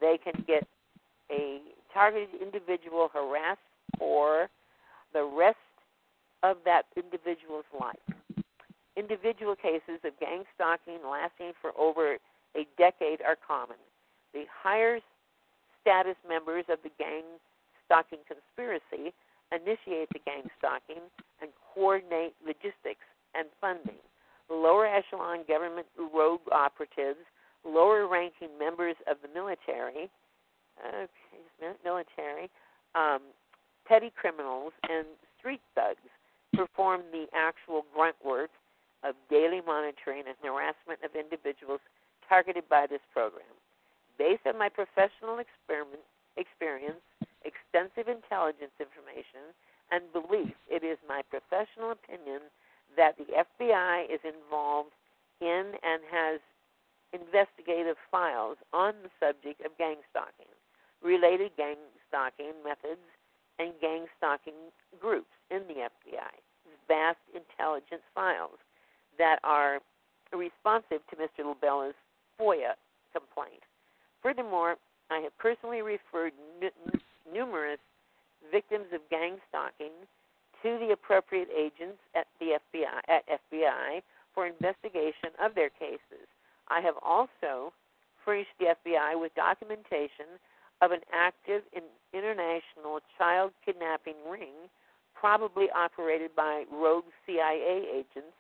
[0.00, 0.66] They can get
[1.30, 1.60] a
[1.92, 3.60] targeted individual harassed
[3.98, 4.48] for
[5.12, 5.56] the rest
[6.42, 7.96] of that individual's life.
[8.96, 12.18] Individual cases of gang stalking lasting for over
[12.56, 13.76] a decade are common.
[14.34, 14.98] The higher
[15.80, 17.22] status members of the gang
[17.86, 19.14] stalking conspiracy
[19.52, 21.02] initiate the gang stalking
[21.40, 24.02] and coordinate logistics and funding.
[24.50, 27.20] Lower echelon government rogue operatives,
[27.64, 30.10] lower ranking members of the military,
[30.80, 32.50] okay, military,
[32.94, 33.20] um,
[33.88, 35.06] petty criminals, and
[35.38, 36.12] street thugs
[36.52, 38.50] perform the actual grunt work
[39.02, 41.80] of daily monitoring and harassment of individuals
[42.28, 43.48] targeted by this program.
[44.18, 47.02] Based on my professional experience,
[47.46, 49.54] extensive intelligence information,
[49.90, 52.42] and belief, it is my professional opinion
[52.96, 54.92] that the FBI is involved
[55.40, 56.40] in and has
[57.12, 60.50] investigative files on the subject of gang stalking,
[61.00, 61.78] related gang
[62.08, 63.00] stalking methods,
[63.58, 64.54] and gang stalking
[65.00, 66.32] groups in the FBI.
[66.86, 68.58] Vast intelligence files
[69.18, 69.80] that are
[70.32, 71.44] responsive to Mr.
[71.44, 71.94] Labella's
[72.40, 72.74] FOIA
[73.12, 73.62] complaint.
[74.22, 74.76] Furthermore,
[75.10, 76.32] I have personally referred
[76.62, 77.00] n-
[77.32, 77.80] numerous
[78.52, 79.92] victims of gang stalking
[80.62, 84.02] to the appropriate agents at the FBI at FBI
[84.34, 86.26] for investigation of their cases.
[86.68, 87.72] I have also
[88.24, 90.38] furnished the FBI with documentation
[90.80, 91.62] of an active
[92.12, 94.70] international child kidnapping ring,
[95.14, 98.34] probably operated by rogue CIA agents.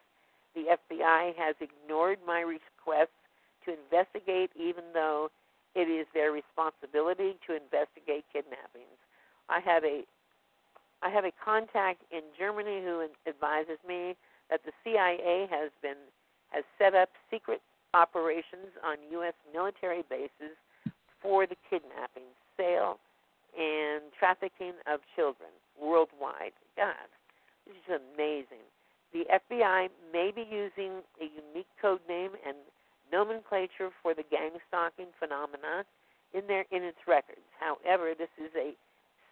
[0.54, 3.18] The FBI has ignored my requests
[3.64, 5.30] to investigate, even though
[5.74, 8.98] it is their responsibility to investigate kidnappings.
[9.48, 10.02] I have a
[11.00, 14.16] I have a contact in Germany who advises me
[14.50, 15.98] that the CIA has been
[16.50, 17.60] has set up secret
[17.94, 19.34] operations on U.S.
[19.52, 20.56] military bases
[21.22, 22.98] for the kidnapping, sale,
[23.58, 25.50] and trafficking of children
[25.80, 26.54] worldwide.
[26.76, 27.08] God,
[27.66, 28.64] this is amazing.
[29.12, 32.56] The FBI may be using a unique code name and
[33.10, 35.84] nomenclature for the gang stalking phenomena
[36.34, 37.46] in their in its records.
[37.58, 38.76] However, this is a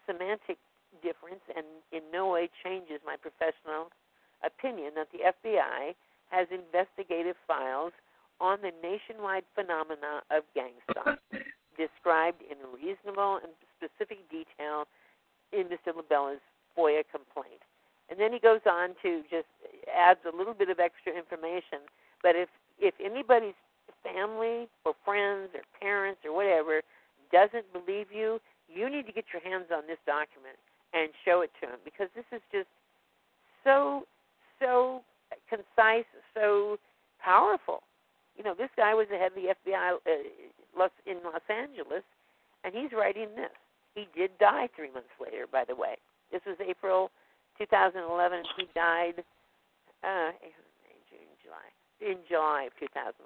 [0.06, 0.56] semantic
[1.02, 3.92] difference and in no way changes my professional
[4.44, 5.94] opinion that the FBI
[6.30, 7.92] has investigative files
[8.40, 11.44] on the nationwide phenomena of gang stalking,
[11.76, 14.88] described in reasonable and specific detail
[15.52, 15.94] in Mr.
[15.94, 16.42] Labella's
[16.76, 17.62] FOIA complaint.
[18.08, 19.50] And then he goes on to just
[19.90, 21.86] adds a little bit of extra information.
[22.22, 22.48] But if
[22.78, 23.56] if anybody's
[24.04, 26.82] family or friends or parents or whatever
[27.32, 28.38] doesn't believe you,
[28.68, 30.58] you need to get your hands on this document
[30.94, 32.68] and show it to them because this is just
[33.64, 34.06] so
[34.60, 35.02] so
[35.50, 36.78] concise, so
[37.20, 37.82] powerful.
[38.36, 39.98] You know, this guy was the head of the FBI uh,
[41.06, 42.04] in Los Angeles,
[42.64, 43.52] and he's writing this.
[43.94, 45.96] He did die three months later, by the way.
[46.30, 47.10] This was April
[47.58, 48.44] 2011.
[48.56, 49.24] He died
[50.04, 50.30] uh,
[51.42, 51.66] July,
[52.02, 53.22] in July of 2011.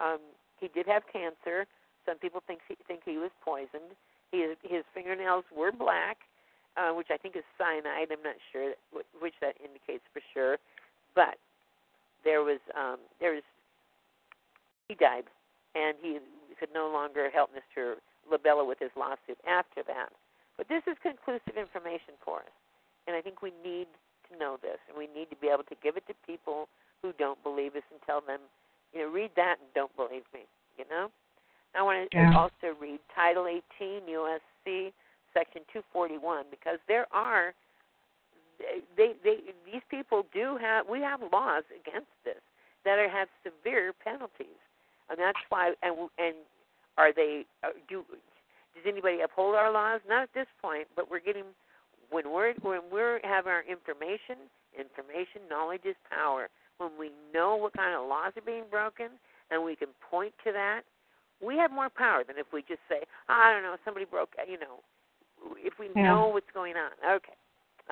[0.00, 0.18] Um,
[0.58, 1.66] he did have cancer.
[2.06, 3.92] Some people think he, think he was poisoned.
[4.32, 6.18] His his fingernails were black,
[6.76, 8.08] uh, which I think is cyanide.
[8.10, 10.56] I'm not sure that, which that indicates for sure,
[11.14, 11.36] but
[12.24, 13.42] there was um, there was
[14.88, 15.24] he died,
[15.74, 16.18] and he
[16.60, 17.96] could no longer help Mr.
[18.28, 20.12] Labella with his lawsuit after that.
[20.60, 22.56] But this is conclusive information for us,
[23.08, 23.88] and I think we need
[24.28, 26.68] to know this, and we need to be able to give it to people
[27.00, 28.44] who don't believe us and tell them,
[28.92, 30.44] you know, read that and don't believe me.
[30.76, 31.10] You know.
[31.74, 32.32] I want to Yeah.
[32.36, 34.92] also read Title 18 USC
[35.32, 37.54] Section 241 because there are
[38.96, 42.40] they they these people do have we have laws against this
[42.84, 44.60] that are, have severe penalties,
[45.10, 46.34] and that's why and and
[46.96, 48.04] are they uh, do
[48.74, 50.00] does anybody uphold our laws?
[50.08, 51.44] Not at this point, but we're getting
[52.10, 56.48] when we're when we're having our information, information knowledge is power.
[56.78, 59.08] When we know what kind of laws are being broken
[59.50, 60.82] and we can point to that,
[61.44, 64.58] we have more power than if we just say, I don't know, somebody broke, you
[64.58, 64.80] know,
[65.58, 66.04] if we Yeah.
[66.08, 66.92] know what's going on.
[67.04, 67.36] Okay.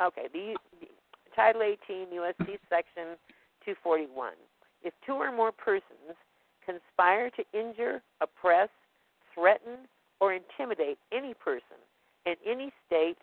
[0.00, 0.28] Okay.
[0.32, 0.86] The, the
[1.34, 3.16] Title 18 USC Section
[3.64, 4.32] 241.
[4.82, 6.16] If two or more persons
[6.68, 8.68] conspire to injure, oppress,
[9.34, 9.88] threaten,
[10.20, 11.80] or intimidate any person
[12.26, 13.16] in any state,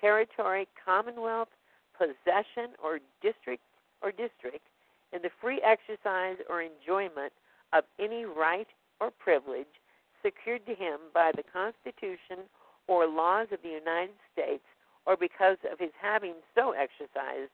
[0.00, 1.48] territory, commonwealth,
[1.96, 3.62] possession, or district
[4.02, 4.66] or district
[5.12, 7.32] in the free exercise or enjoyment
[7.72, 8.68] of any right
[9.00, 9.80] or privilege
[10.22, 12.44] secured to him by the Constitution
[12.86, 14.64] or laws of the United States
[15.06, 17.52] or because of his having so exercised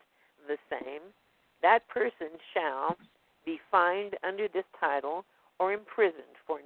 [0.49, 1.03] the same,
[1.63, 2.97] that person shall
[3.45, 5.25] be fined under this title
[5.59, 6.61] or imprisoned for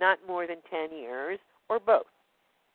[0.00, 1.38] not more than 10 years
[1.68, 2.08] or both.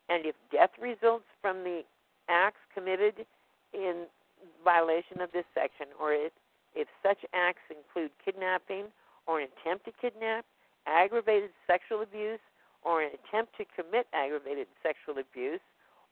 [0.08, 1.82] And if death results from the
[2.28, 3.26] acts committed
[3.74, 4.06] in
[4.64, 6.32] violation of this section, or if,
[6.74, 8.84] if such acts include kidnapping
[9.26, 10.44] or an attempt to kidnap,
[10.86, 12.40] aggravated sexual abuse,
[12.84, 15.60] or an attempt to commit aggravated sexual abuse,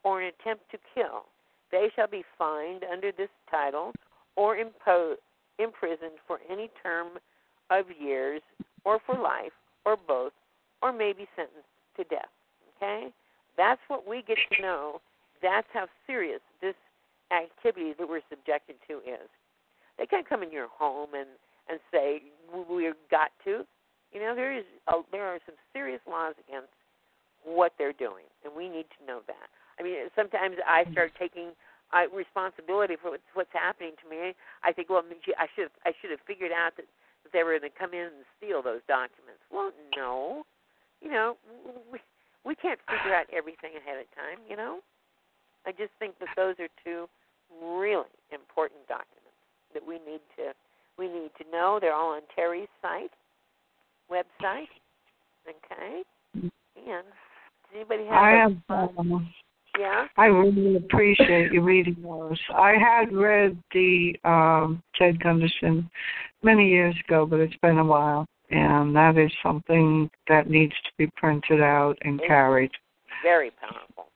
[0.03, 1.27] or an attempt to kill,
[1.71, 3.93] they shall be fined under this title
[4.37, 5.21] or imposed
[5.59, 7.19] imprisoned for any term
[7.71, 8.43] of years
[8.85, 9.53] or for life
[9.85, 10.33] or both
[10.83, 12.31] or maybe sentenced to death.
[12.77, 13.13] Okay?
[13.57, 15.01] That's what we get to know.
[15.43, 16.75] That's how serious this
[17.33, 19.29] activity that we're subjected to is.
[19.99, 21.29] They can't come in your home and
[21.69, 22.21] and say
[22.53, 23.65] we've got to.
[24.13, 26.69] You know, there is a, there are some serious laws against
[27.43, 29.49] what they're doing, and we need to know that.
[29.79, 31.51] I mean, sometimes I start taking
[31.93, 34.35] uh, responsibility for what's, what's happening to me.
[34.63, 35.03] I think, well,
[35.39, 36.91] I should I should have figured out that, that
[37.35, 39.43] they were going to come in and steal those documents.
[39.51, 40.47] Well, no,
[41.03, 41.37] you know,
[41.91, 41.99] we
[42.47, 44.39] we can't figure out everything ahead of time.
[44.49, 44.79] You know,
[45.67, 47.11] I just think that those are two
[47.61, 49.37] really important documents
[49.75, 50.55] that we need to
[50.97, 51.79] we need to know.
[51.83, 53.13] They're all on Terry's site
[54.09, 54.71] website.
[55.45, 56.03] Okay,
[56.35, 58.15] and does anybody have?
[58.15, 58.57] I have.
[58.71, 59.29] Um,
[59.79, 60.07] yeah.
[60.17, 62.39] I really appreciate you reading those.
[62.55, 65.91] I had read the um, Ted Gunderson
[66.45, 70.91] many years ago, but it's been a while, and that is something that needs to
[70.99, 72.71] be printed out and carried.
[73.23, 74.07] Very powerful.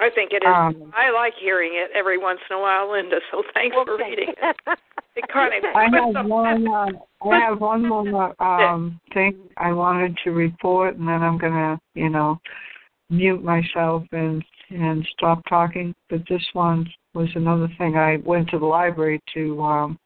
[0.00, 0.52] I think it is.
[0.52, 3.16] Um, I like hearing it every once in a while, Linda.
[3.30, 4.56] So thanks for reading it.
[5.14, 6.66] It kind of I have one.
[6.66, 6.86] Uh,
[7.30, 12.08] I have one more um, thing I wanted to report, and then I'm gonna, you
[12.08, 12.40] know,
[13.10, 15.94] mute myself and and stop talking.
[16.08, 17.96] But this one was another thing.
[17.96, 19.98] I went to the library to um,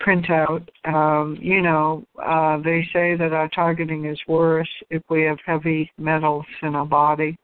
[0.00, 0.68] print out.
[0.84, 5.90] Um, you know, uh, they say that our targeting is worse if we have heavy
[5.98, 7.36] metals in our body.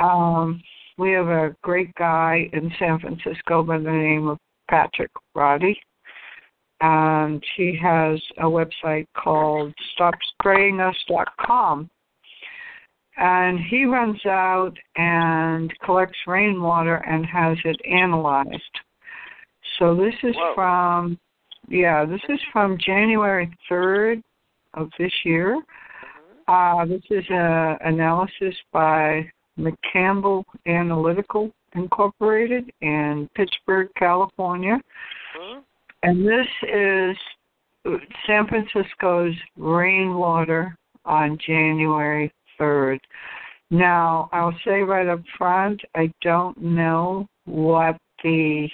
[0.00, 0.62] Um,
[0.96, 5.80] we have a great guy in San Francisco by the name of Patrick Roddie.
[6.80, 11.90] and he has a website called StopSprayingUs.com.
[13.16, 18.78] And he runs out and collects rainwater and has it analyzed.
[19.78, 20.54] So this is Whoa.
[20.54, 21.18] from,
[21.68, 24.22] yeah, this is from January 3rd
[24.74, 25.60] of this year.
[26.48, 26.82] Mm-hmm.
[26.82, 34.78] Uh, this is an analysis by McCampbell Analytical Incorporated in Pittsburg, California.
[35.38, 35.60] Mm-hmm.
[36.02, 37.16] And this is
[37.86, 42.98] uh, San Francisco's rainwater on January 3rd.
[43.70, 48.68] Now, I'll say right up front, I don't know what the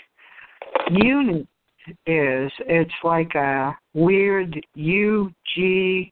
[0.91, 1.47] unit
[2.07, 2.51] is.
[2.67, 6.11] It's like a weird UG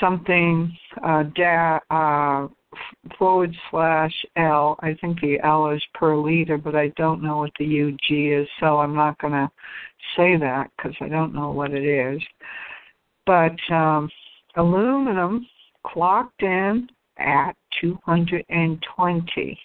[0.00, 2.48] something uh, da, uh,
[3.18, 4.76] forward slash L.
[4.80, 8.48] I think the L is per liter, but I don't know what the UG is,
[8.60, 9.50] so I'm not going to
[10.16, 12.22] say that because I don't know what it is.
[13.26, 14.10] But um,
[14.56, 15.46] aluminum
[15.86, 16.88] clocked in
[17.18, 19.60] at 220,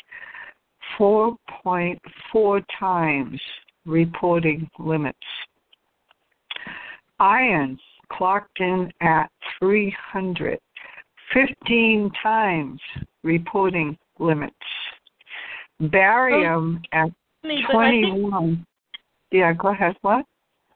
[1.00, 3.42] 4.4 times
[3.88, 5.18] reporting limits.
[7.20, 7.80] Iron
[8.12, 10.60] clocked in at 300,
[11.34, 12.80] 15 times
[13.24, 14.56] reporting limits.
[15.80, 17.10] Barium oh, at
[17.44, 18.66] Me, I think- 21.
[19.32, 19.96] Yeah, go ahead.
[20.02, 20.26] What?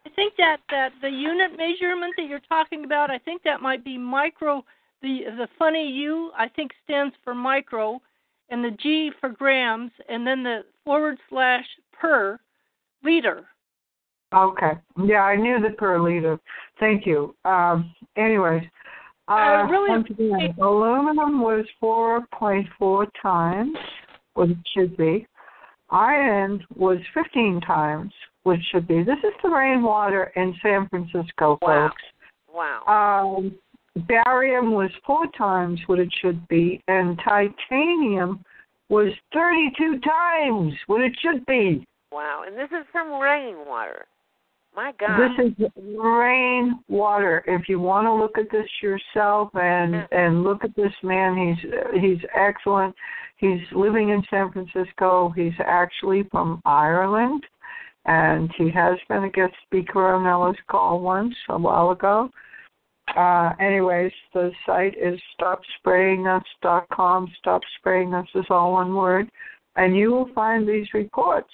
[0.06, 3.86] I think that that the unit measurement that you're talking about, I think that might
[3.86, 4.64] be micro.
[5.02, 8.02] The the funny U, I think stands for micro,
[8.50, 12.40] and the G for grams, and then the forward slash per
[13.03, 13.45] liter.
[14.34, 14.73] Okay.
[15.03, 16.40] Yeah, I knew the per liter.
[16.80, 17.36] Thank you.
[17.44, 18.64] Um, anyways,
[19.28, 23.78] uh, Uh, really- again, aluminum was 4.4 times
[24.34, 25.28] what it should be.
[25.90, 28.14] Iron was 15 times
[28.44, 29.03] what it should be.
[29.03, 31.90] This is the rainwater in San Francisco, Wow.
[31.90, 32.03] folks.
[32.53, 32.84] Wow.
[32.88, 33.57] Um,
[34.07, 38.44] barium was four times what it should be, and titanium
[38.90, 41.86] was 32 times what it should be.
[42.12, 42.44] Wow.
[42.46, 44.06] And this is from rainwater.
[44.76, 45.20] My God.
[45.20, 47.44] This is rain water.
[47.46, 52.02] If you want to look at this yourself and and look at this man, he's
[52.02, 52.96] he's excellent.
[53.36, 55.34] He's living in San Francisco.
[55.36, 57.44] He's actually from Ireland,
[58.06, 62.30] and he has been a guest speaker on Ella's call once a while ago.
[63.18, 67.28] Uh, anyways, the site is stopsprayingus.com.
[67.40, 69.30] Stop spraying us is all one word,
[69.76, 71.52] and you will find these reports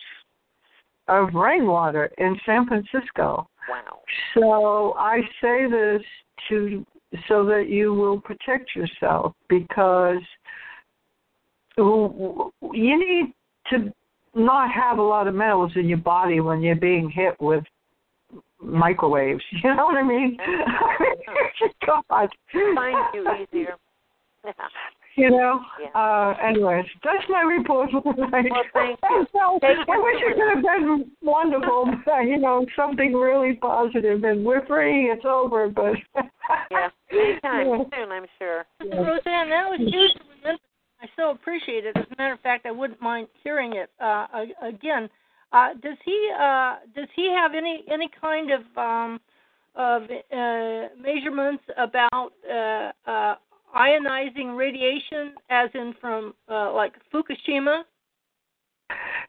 [1.08, 3.48] of rainwater in San Francisco.
[3.70, 4.00] Wow.
[4.34, 6.02] So I say this
[6.50, 6.86] to
[7.28, 10.22] so that you will protect yourself because
[11.78, 13.34] you need
[13.70, 13.94] to
[14.36, 17.64] not have a lot of metals in your body when you're being hit with
[18.62, 19.44] microwaves.
[19.64, 20.38] You know what I mean?
[21.90, 22.30] Oh God.
[22.52, 23.76] Find you easier.
[25.18, 25.60] You know.
[25.82, 25.90] Yeah.
[26.00, 28.46] Uh, anyways, that's my report for tonight.
[28.52, 29.26] Well, thank you.
[29.34, 33.56] So, Thank I wish so it could have been wonderful, but, you know, something really
[33.56, 34.24] positive.
[34.24, 35.10] And we're free.
[35.10, 35.94] It's over, but
[36.72, 36.90] yeah.
[37.12, 37.84] Anytime Yeah.
[37.98, 38.66] soon, I'm sure.
[38.80, 40.58] Roseanne, that was hugely interesting.
[41.02, 41.98] I so appreciate it.
[41.98, 44.28] As a matter of fact, I wouldn't mind hearing it uh,
[44.62, 45.10] again.
[45.52, 49.20] Uh, does he uh, does he have any any kind of um,
[49.76, 53.36] of uh, measurements about uh, uh,
[53.76, 57.84] ionizing radiation, as in from uh, like Fukushima?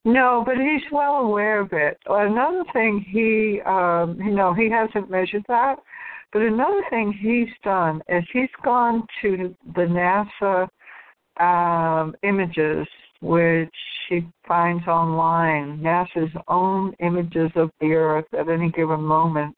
[0.05, 1.99] No, but he's well aware of it.
[2.07, 5.77] Another thing he, um, you know, he hasn't measured that.
[6.33, 10.69] But another thing he's done is he's gone to the NASA
[11.43, 12.87] um, images,
[13.21, 13.75] which
[14.09, 19.57] he finds online, NASA's own images of the Earth at any given moment,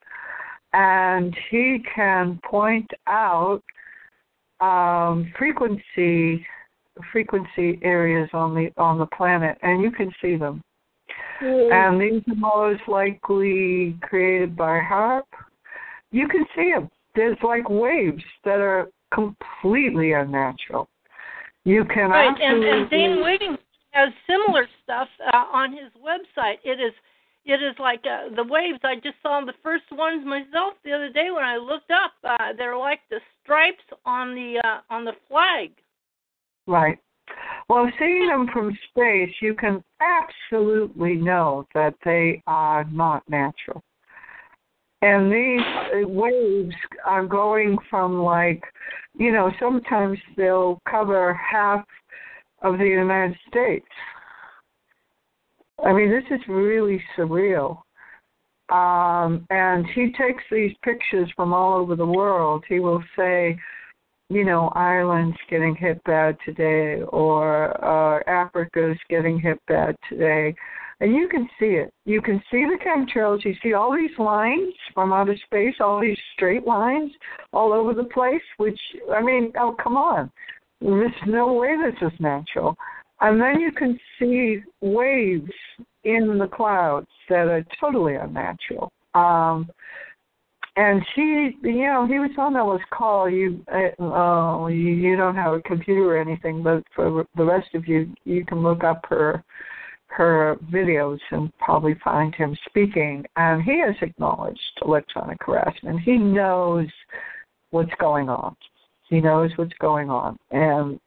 [0.73, 3.61] and he can point out
[4.61, 6.45] um, frequency
[7.11, 10.61] frequency areas on the on the planet, and you can see them.
[11.41, 15.23] And these are most likely created by HAARP.
[16.11, 16.89] You can see them.
[17.15, 20.87] There's like waves that are completely unnatural.
[21.63, 23.57] You can Right, and, and Dane Wiggins
[23.91, 26.57] has similar stuff uh, on his website.
[26.63, 26.93] It is
[27.45, 28.79] it is like uh, the waves.
[28.83, 32.13] I just saw the first ones myself the other day when I looked up.
[32.23, 35.71] Uh, they're like the stripes on the uh, on the flag.
[36.67, 36.97] Right.
[37.69, 43.81] Well, seeing them from space, you can absolutely know that they are not natural.
[45.01, 45.65] And these
[45.95, 48.61] uh, waves are going from like,
[49.17, 51.85] you know, sometimes they'll cover half
[52.61, 53.87] of the United States.
[55.85, 57.81] I mean, this is really surreal.
[58.69, 62.63] Um, and he takes these pictures from all over the world.
[62.69, 63.57] He will say,
[64.29, 70.55] you know, Ireland's getting hit bad today, or uh, Africa's getting hit bad today.
[71.01, 71.91] And you can see it.
[72.05, 73.43] You can see the chemtrails.
[73.43, 77.11] You see all these lines from outer space, all these straight lines
[77.51, 78.79] all over the place, which,
[79.11, 80.31] I mean, oh, come on.
[80.79, 82.77] There's no way this is natural.
[83.21, 85.51] And then you can see waves
[86.03, 88.91] in the clouds that are totally unnatural.
[89.13, 89.69] Um,
[90.75, 93.29] and she, you know, he was on Ella's call.
[93.29, 97.67] You, uh, uh, you, you don't have a computer or anything, but for the rest
[97.75, 99.43] of you, you can look up her
[100.07, 103.25] her videos and probably find him speaking.
[103.37, 106.01] And he has acknowledged electronic harassment.
[106.01, 106.87] He knows
[107.69, 108.55] what's going on.
[109.09, 110.99] He knows what's going on, and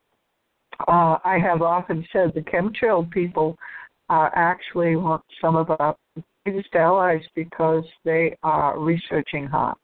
[0.81, 3.57] uh, I have often said the chemtrail people
[4.09, 4.95] are actually
[5.41, 5.97] some of our
[6.45, 9.77] biggest allies because they are researching HAARP.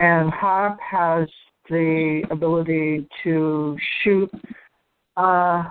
[0.00, 1.28] And HAARP has
[1.70, 4.30] the ability to shoot
[5.16, 5.64] uh,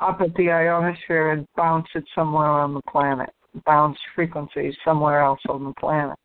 [0.00, 3.30] up at the ionosphere and bounce it somewhere on the planet,
[3.66, 6.16] bounce frequencies somewhere else on the planet.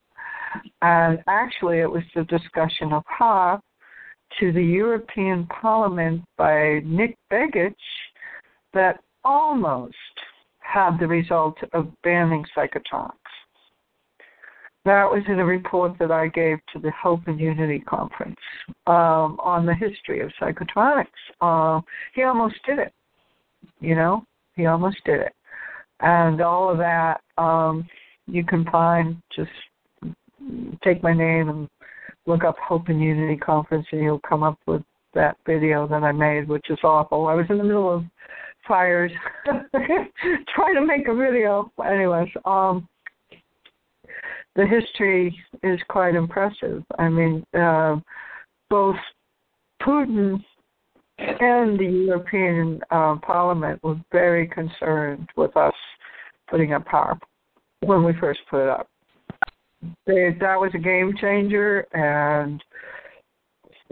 [0.82, 3.60] And actually, it was the discussion of HAARP
[4.40, 7.74] to the European Parliament by Nick Begich
[8.74, 9.96] that almost
[10.60, 13.12] had the result of banning psychotronics.
[14.84, 18.40] That was in a report that I gave to the Hope and Unity Conference
[18.86, 21.08] um, on the history of psychotronics.
[21.42, 21.82] Uh,
[22.14, 22.94] he almost did it.
[23.80, 24.26] You know,
[24.56, 25.34] he almost did it.
[26.02, 27.88] And all of that um,
[28.28, 29.50] you can find, just
[30.84, 31.70] take my name and
[32.26, 34.82] look up Hope and Unity Conference and you'll come up with
[35.14, 37.28] that video that I made, which is awful.
[37.28, 38.04] I was in the middle of
[38.68, 39.12] fires
[39.46, 41.72] trying to make a video.
[41.84, 42.88] Anyways, um
[44.56, 46.84] the history is quite impressive.
[46.98, 47.98] I mean, uh,
[48.70, 48.96] both
[49.82, 50.42] Putin
[51.18, 55.74] and the European uh, Parliament were very concerned with us
[56.50, 57.20] putting up power
[57.82, 58.88] when we first put it up.
[60.06, 62.64] They, that was a game changer, and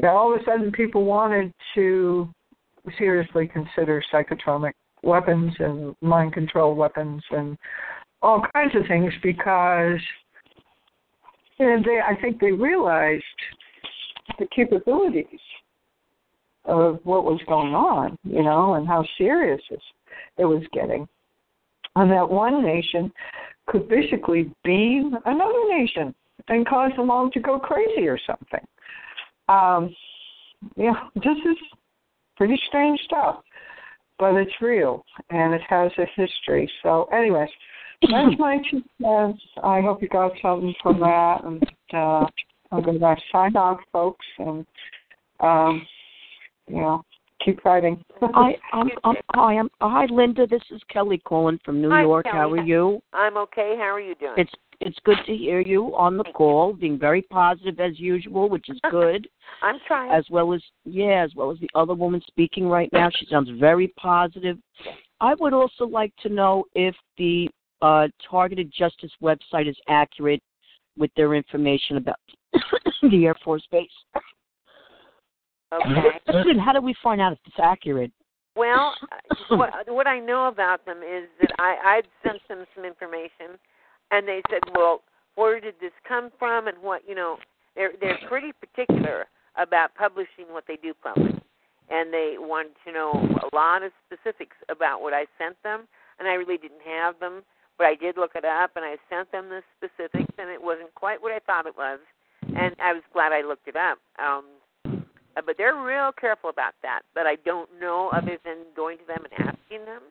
[0.03, 2.27] all of a sudden people wanted to
[2.97, 4.73] seriously consider psychotronic
[5.03, 7.57] weapons and mind control weapons and
[8.21, 9.99] all kinds of things because
[11.59, 13.23] and they I think they realized
[14.39, 15.25] the capabilities
[16.65, 19.61] of what was going on, you know, and how serious
[20.37, 21.07] it was getting.
[21.95, 23.11] And that one nation
[23.67, 26.13] could basically beam another nation
[26.47, 28.65] and cause them all to go crazy or something.
[29.47, 29.95] Um,
[30.75, 31.57] yeah, this is
[32.35, 33.41] pretty strange stuff,
[34.19, 36.69] but it's real and it has a history.
[36.81, 37.49] So, anyways,
[38.01, 39.41] that's my two cents.
[39.63, 41.63] I hope you got something from that, and
[41.93, 42.25] uh,
[42.71, 44.65] I'm going to sign off, folks, and
[45.39, 45.85] um,
[46.67, 47.03] you know,
[47.43, 48.03] keep fighting.
[48.21, 50.47] I, I'm, I'm, hi, I'm, hi, Linda.
[50.47, 52.25] This is Kelly calling from New Hi, York.
[52.25, 52.37] Kelly.
[52.37, 53.01] How are you?
[53.13, 53.75] I'm okay.
[53.77, 54.33] How are you doing?
[54.37, 58.69] It's it's good to hear you on the call, being very positive as usual, which
[58.69, 59.27] is good.
[59.61, 60.11] I'm trying.
[60.11, 63.09] As well as yeah, as well as the other woman speaking right now.
[63.15, 64.57] She sounds very positive.
[65.21, 67.49] I would also like to know if the
[67.81, 70.41] uh, targeted justice website is accurate
[70.97, 72.19] with their information about
[73.01, 73.89] the Air Force Base.
[75.73, 76.59] Okay.
[76.63, 78.11] How do we find out if it's accurate?
[78.55, 78.93] Well,
[79.49, 83.57] what what I know about them is that I I'd sent them some information,
[84.11, 85.01] and they said, "Well,
[85.35, 87.37] where did this come from?" And what you know,
[87.75, 89.25] they're they're pretty particular
[89.57, 91.33] about publishing what they do publish,
[91.89, 95.87] and they wanted to know a lot of specifics about what I sent them,
[96.19, 97.43] and I really didn't have them,
[97.77, 100.93] but I did look it up, and I sent them the specifics, and it wasn't
[100.95, 101.99] quite what I thought it was,
[102.55, 103.97] and I was glad I looked it up.
[104.19, 104.45] Um,
[105.35, 107.01] uh, but they're real careful about that.
[107.13, 110.01] But I don't know other than going to them and asking them.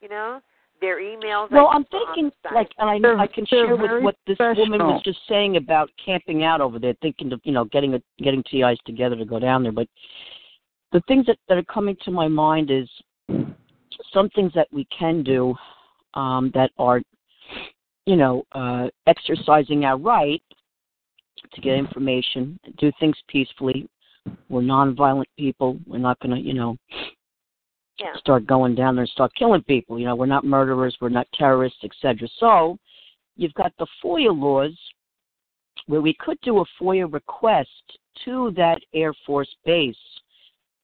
[0.00, 0.40] You know,
[0.80, 1.50] their emails.
[1.50, 4.80] No, I I'm thinking like, and I They're- I can share with what this woman
[4.80, 8.42] was just saying about camping out over there, thinking of you know getting a getting
[8.42, 9.72] TIs together to go down there.
[9.72, 9.88] But
[10.90, 12.88] the things that that are coming to my mind is
[14.12, 15.54] some things that we can do
[16.14, 17.00] um, that are,
[18.06, 20.42] you know, uh, exercising our right
[21.54, 23.88] to get information, do things peacefully.
[24.48, 25.78] We're nonviolent people.
[25.86, 26.76] We're not going to, you know,
[27.98, 28.14] Yeah.
[28.16, 29.98] start going down there and start killing people.
[29.98, 32.28] You know, we're not murderers, we're not terrorists, etc.
[32.38, 32.78] So
[33.36, 34.76] you've got the FOIA laws
[35.86, 39.96] where we could do a FOIA request to that Air Force base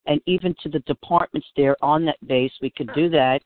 [0.07, 2.53] and even to the departments there on that base.
[2.61, 3.43] We could do that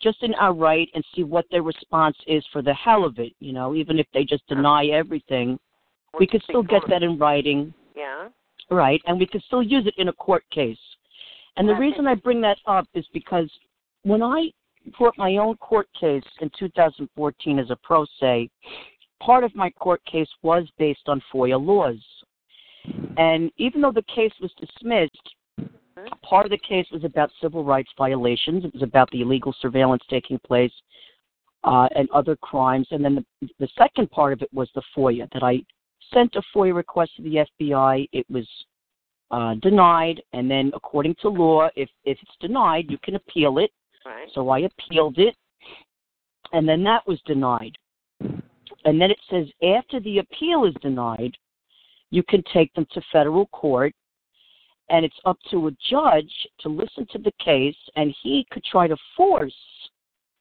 [0.00, 3.32] just in our right and see what their response is for the hell of it.
[3.40, 5.58] You know, even if they just deny everything,
[6.18, 8.28] we could still get that in writing, Yeah.
[8.70, 9.00] Right?
[9.06, 10.78] And we could still use it in a court case.
[11.56, 13.50] And the reason I bring that up is because
[14.02, 14.50] when I
[14.96, 18.48] brought my own court case in 2014 as a pro se,
[19.20, 22.02] part of my court case was based on FOIA laws.
[23.16, 25.28] And even though the case was dismissed,
[26.22, 28.64] part of the case was about civil rights violations.
[28.64, 30.72] It was about the illegal surveillance taking place
[31.64, 32.86] uh, and other crimes.
[32.90, 35.60] And then the, the second part of it was the FOIA that I
[36.12, 38.08] sent a FOIA request to the FBI.
[38.12, 38.46] It was
[39.30, 43.70] uh, denied, and then according to law, if if it's denied, you can appeal it.
[44.04, 44.28] Right.
[44.34, 45.34] So I appealed it,
[46.52, 47.76] and then that was denied.
[48.84, 51.36] And then it says after the appeal is denied,
[52.10, 53.92] you can take them to federal court,
[54.88, 58.88] and it's up to a judge to listen to the case, and he could try
[58.88, 59.54] to force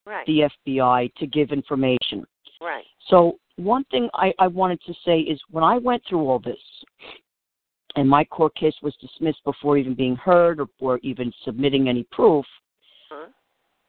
[0.06, 0.26] Right.
[0.26, 2.26] the FBI to give information.
[2.62, 2.86] Right.
[3.10, 6.58] So one thing I, I wanted to say is when I went through all this,
[7.96, 12.04] and my court case was dismissed before even being heard or, or even submitting any
[12.12, 12.46] proof,
[13.10, 13.28] Huh?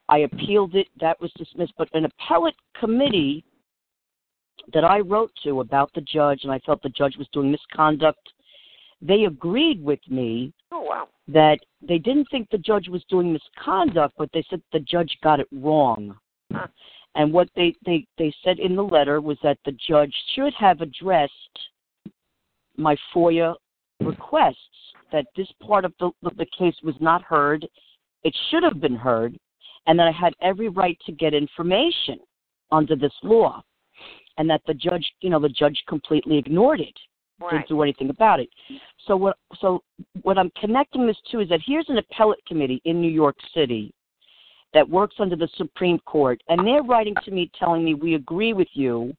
[0.07, 0.87] I appealed it.
[0.99, 1.73] That was dismissed.
[1.77, 3.43] But an appellate committee
[4.73, 8.19] that I wrote to about the judge, and I felt the judge was doing misconduct,
[9.01, 11.07] they agreed with me Oh wow.
[11.27, 15.39] that they didn't think the judge was doing misconduct, but they said the judge got
[15.39, 16.17] it wrong.
[16.51, 16.67] Huh.
[17.15, 20.81] And what they, they, they said in the letter was that the judge should have
[20.81, 21.33] addressed
[22.77, 23.55] my FOIA
[23.99, 24.55] requests,
[25.11, 27.67] that this part of the, the case was not heard.
[28.23, 29.37] It should have been heard,
[29.87, 32.19] and that I had every right to get information
[32.71, 33.61] under this law.
[34.37, 36.97] And that the judge, you know, the judge completely ignored it
[37.41, 37.51] Right.
[37.51, 38.49] didn't do anything about it.
[39.07, 39.81] So what so
[40.23, 43.93] what I'm connecting this to is that here's an appellate committee in New York City
[44.73, 48.53] that works under the Supreme Court and they're writing to me telling me we agree
[48.53, 49.13] with you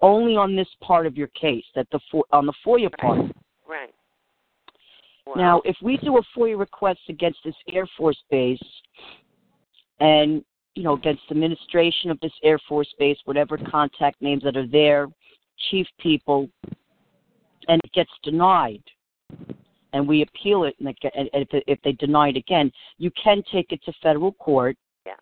[0.00, 3.30] only on this part of your case that the Fo- on the FOIA part.
[3.68, 3.94] Right.
[5.36, 8.58] Now, if we do a FOIA request against this Air Force base
[10.00, 10.44] and
[10.74, 14.66] you know against the administration of this Air Force base, whatever contact names that are
[14.66, 15.06] there,
[15.70, 16.48] chief people,
[17.68, 18.82] and it gets denied,
[19.92, 23.10] and we appeal it, and, it get, and if, if they deny it again, you
[23.22, 24.76] can take it to federal court.
[25.06, 25.12] Yeah.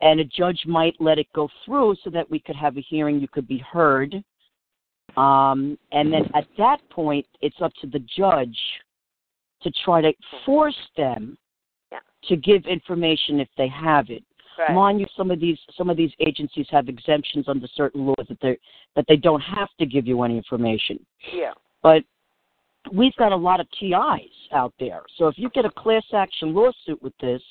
[0.00, 3.20] And a judge might let it go through so that we could have a hearing,
[3.20, 4.22] you could be heard.
[5.16, 8.58] Um, and then at that point, it's up to the judge
[9.62, 10.12] to try to
[10.44, 11.38] force them
[11.92, 12.00] Yeah.
[12.28, 14.24] to give information if they have it.
[14.58, 14.72] Right.
[14.72, 18.40] Mind you, some of these some of these agencies have exemptions under certain laws that
[18.40, 18.56] they
[18.94, 21.04] that they don't have to give you any information.
[21.32, 21.52] Yeah.
[21.82, 22.04] But
[22.92, 25.02] we've got a lot of TIs out there.
[25.16, 27.42] So if you get a class action lawsuit with this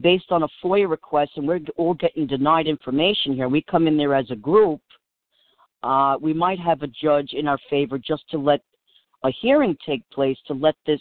[0.00, 3.96] based on a FOIA request and we're all getting denied information here, we come in
[3.96, 4.80] there as a group,
[5.82, 8.60] uh, we might have a judge in our favor just to let
[9.24, 11.00] a hearing take place to let this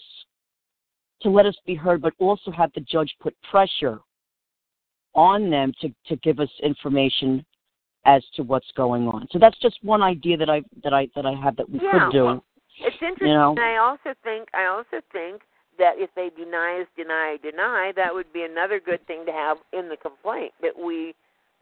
[1.21, 3.99] to let us be heard, but also have the judge put pressure
[5.13, 7.45] on them to, to give us information
[8.05, 9.27] as to what's going on.
[9.31, 11.91] So that's just one idea that I that I that I have that we Yeah,
[12.05, 12.41] could do.
[12.79, 13.27] It's interesting.
[13.27, 13.55] know.
[13.57, 15.41] I also think I also think
[15.77, 19.57] that if they deny us, deny, deny, that would be another good thing to have
[19.73, 21.15] in the complaint that we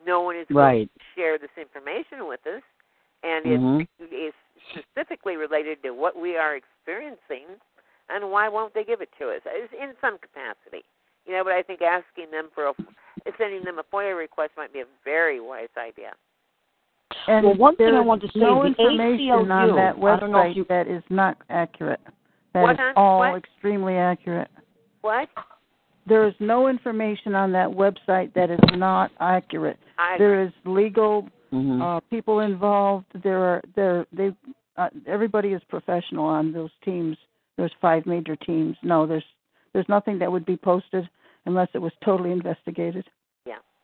[0.05, 0.89] no one is going Right.
[0.93, 2.63] to share this information with us,
[3.23, 3.87] and Mhm.
[3.99, 4.33] it is
[4.69, 7.59] specifically related to what we are experiencing,
[8.07, 9.41] and why won't they give it to us?
[9.45, 10.85] It's in some capacity,
[11.25, 11.43] you know.
[11.43, 12.75] But I think asking them for a
[13.37, 16.15] sending them a FOIA request might be a very wise idea.
[17.27, 20.19] And Well, one thing I want to say no is the information on that I
[20.19, 21.99] don't website you- that is not accurate.
[22.53, 23.35] That What is all what?
[23.35, 24.49] extremely accurate.
[25.01, 25.29] What?
[26.05, 29.79] There is no information on that website that is not accurate.
[29.97, 31.81] I There is legal Mhm.
[31.81, 33.05] uh, people involved.
[33.13, 34.33] There are there they
[34.77, 37.17] uh, everybody is professional on those teams.
[37.57, 38.77] There's five major teams.
[38.81, 39.25] No, there's
[39.73, 41.07] there's nothing that would be posted
[41.45, 43.09] unless it was totally investigated.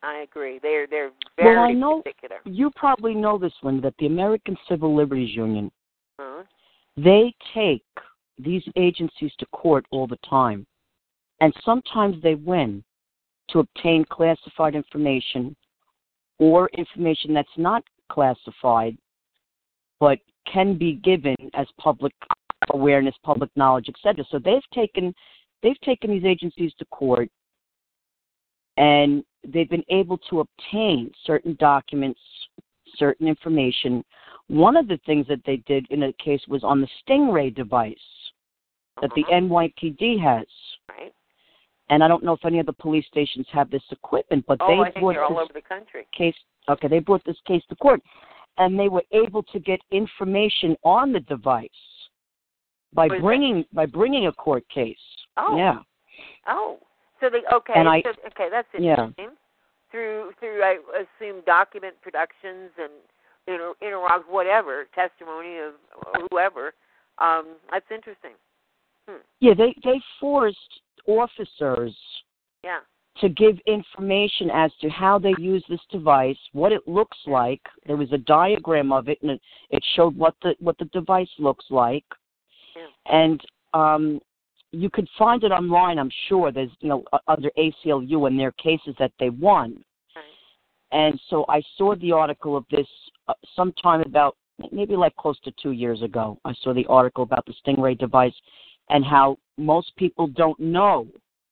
[0.03, 0.59] I agree.
[0.61, 2.37] They're they're very well, I know particular.
[2.45, 5.71] you probably know this one that the American Civil Liberties Union
[6.19, 6.43] Huh?
[6.97, 7.83] they take
[8.37, 10.65] these agencies to court all the time,
[11.41, 12.83] and sometimes they win
[13.49, 15.55] to obtain classified information
[16.39, 18.97] or information that's not classified
[19.99, 20.19] but
[20.51, 22.13] can be given as public
[22.71, 24.25] awareness, public knowledge, etc.
[24.29, 25.13] So they've taken
[25.63, 27.29] they've taken these agencies to court
[28.77, 32.19] and they've been able to obtain certain documents,
[32.97, 34.03] certain information.
[34.47, 37.97] One of the things that they did in a case was on the Stingray device
[39.01, 39.41] that the uh-huh.
[39.41, 40.45] NYPD has.
[40.89, 41.13] Right.
[41.89, 44.67] and I don't know if any of the police stations have this equipment, but oh,
[44.67, 46.07] they I think brought they're all this over the country.
[46.17, 46.35] case.
[46.69, 48.01] Okay, they brought this case to court,
[48.57, 51.69] and they were able to get information on the device
[52.93, 53.21] by is that?
[53.21, 54.97] bringing by bringing a court case.
[55.37, 55.57] Oh.
[55.57, 55.79] Yeah.
[56.47, 56.79] Oh,
[57.19, 57.73] so they okay.
[57.75, 58.91] And I- so, okay, that's Yeah.
[58.91, 59.31] interesting.
[59.91, 62.91] Through through I assume document productions and
[63.47, 65.73] inter, interrogs whatever testimony of
[66.29, 66.73] whoever.
[67.19, 68.33] Um, that's interesting.
[69.07, 69.17] Hmm.
[69.39, 71.95] Yeah, they they forced officers
[72.63, 72.79] Yeah.
[73.17, 77.61] to give information as to how they use this device, what it looks like.
[77.85, 81.31] There was a diagram of it, and it, it showed what the what the device
[81.39, 82.05] looks like.
[82.75, 82.87] Yeah.
[83.05, 84.19] And um,
[84.75, 85.97] you could find it online.
[85.99, 89.83] I'm sure there's you know under ACLU and their cases that they won.
[90.91, 92.87] And so I saw the article of this
[93.27, 94.37] uh, sometime about
[94.71, 96.39] maybe like close to two years ago.
[96.45, 98.33] I saw the article about the Stingray device
[98.89, 101.07] and how most people don't know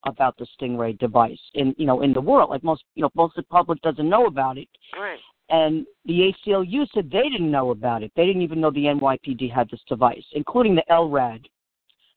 [0.05, 2.51] about the Stingray device in you know in the world.
[2.51, 4.69] Like most you know most of the public doesn't know about it.
[4.97, 5.19] Right.
[5.49, 8.11] And the ACLU said they didn't know about it.
[8.15, 11.43] They didn't even know the NYPD had this device, including the LRAD,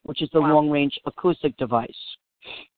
[0.07, 1.91] which is the long range acoustic device.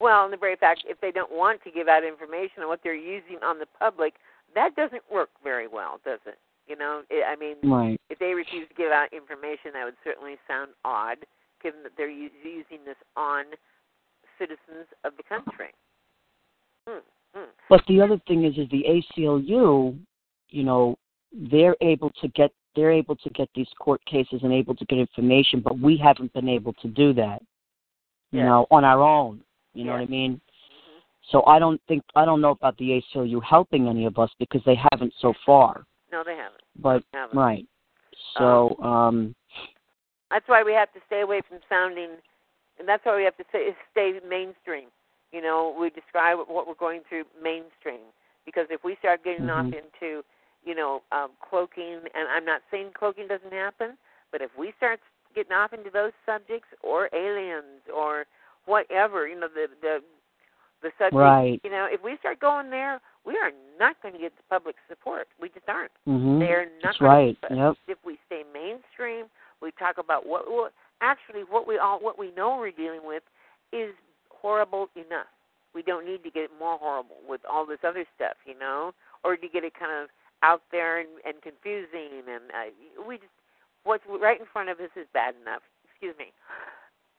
[0.00, 2.80] Well, and the very fact if they don't want to give out information on what
[2.82, 4.14] they're using on the public,
[4.54, 6.38] that doesn't work very well, does it?
[6.66, 8.00] You know, it, I mean, Right.
[8.10, 11.18] if they refuse to give out information, that would certainly sound odd,
[11.62, 13.44] given that they're u- using this on
[14.38, 15.70] citizens of the country.
[16.86, 16.98] Hmm.
[17.34, 17.50] Hmm.
[17.68, 19.98] But the other thing is, is the ACLU,
[20.50, 20.96] you know,
[21.32, 24.98] they're able to get they're able to get these court cases and able to get
[24.98, 27.42] information, but we haven't been able to do that,
[28.30, 28.46] you Yeah.
[28.46, 29.42] know, on our own.
[29.74, 30.40] You know what I mean?
[31.30, 34.62] So I don't think I don't know about the ACLU helping any of us because
[34.64, 35.84] they haven't so far.
[36.10, 36.62] No, they haven't.
[36.76, 37.36] But Haven't.
[37.36, 37.66] right,
[38.36, 39.34] so um,
[40.30, 42.10] That's why we have to stay away from sounding,
[42.78, 44.88] and that's why we have to stay, stay mainstream.
[45.32, 48.12] You know, we describe what we're going through mainstream
[48.46, 49.82] because if we start getting off Mhm.
[49.84, 50.24] into,
[50.64, 53.96] you know, um, cloaking, and I'm not saying cloaking doesn't happen,
[54.32, 55.00] but if we start
[55.34, 58.26] getting off into those subjects or aliens or
[58.66, 60.02] whatever, you know, the the
[60.82, 61.60] the subject, Right.
[61.64, 64.76] you know, if we start going there, we are not going to get the public
[64.88, 65.26] support.
[65.40, 65.90] We just aren't.
[66.06, 66.38] Mhm.
[66.38, 67.36] They are not That's right.
[67.50, 67.76] Yep.
[67.88, 69.26] if we stay mainstream,
[69.60, 73.22] we talk about what, what actually what we all what we know we're dealing with
[73.72, 73.94] is
[74.30, 75.26] horrible enough.
[75.74, 78.94] We don't need to get more horrible with all this other stuff, you know,
[79.24, 80.08] or to get it kind of
[80.42, 82.22] out there and, and confusing.
[82.28, 83.28] And uh, we just
[83.84, 85.62] what's right in front of us is bad enough.
[85.84, 86.32] Excuse me.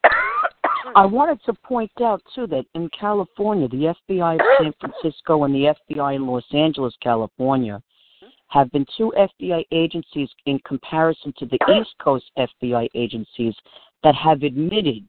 [0.96, 5.54] I wanted to point out too that in California, the FBI of San Francisco and
[5.54, 7.82] the FBI in Los Angeles, California,
[8.48, 13.54] have been two FBI agencies in comparison to the East Coast FBI agencies
[14.04, 15.06] that have admitted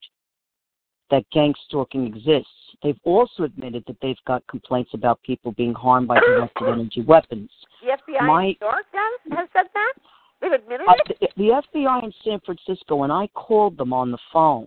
[1.11, 2.49] that gang stalking exists.
[2.83, 7.51] They've also admitted that they've got complaints about people being harmed by directed energy weapons.
[7.83, 9.93] The FBI My- in New York has, said that.
[10.41, 11.19] They've admitted Uh, it.
[11.37, 14.67] the, the FBI in San Francisco, and I called them on the phone,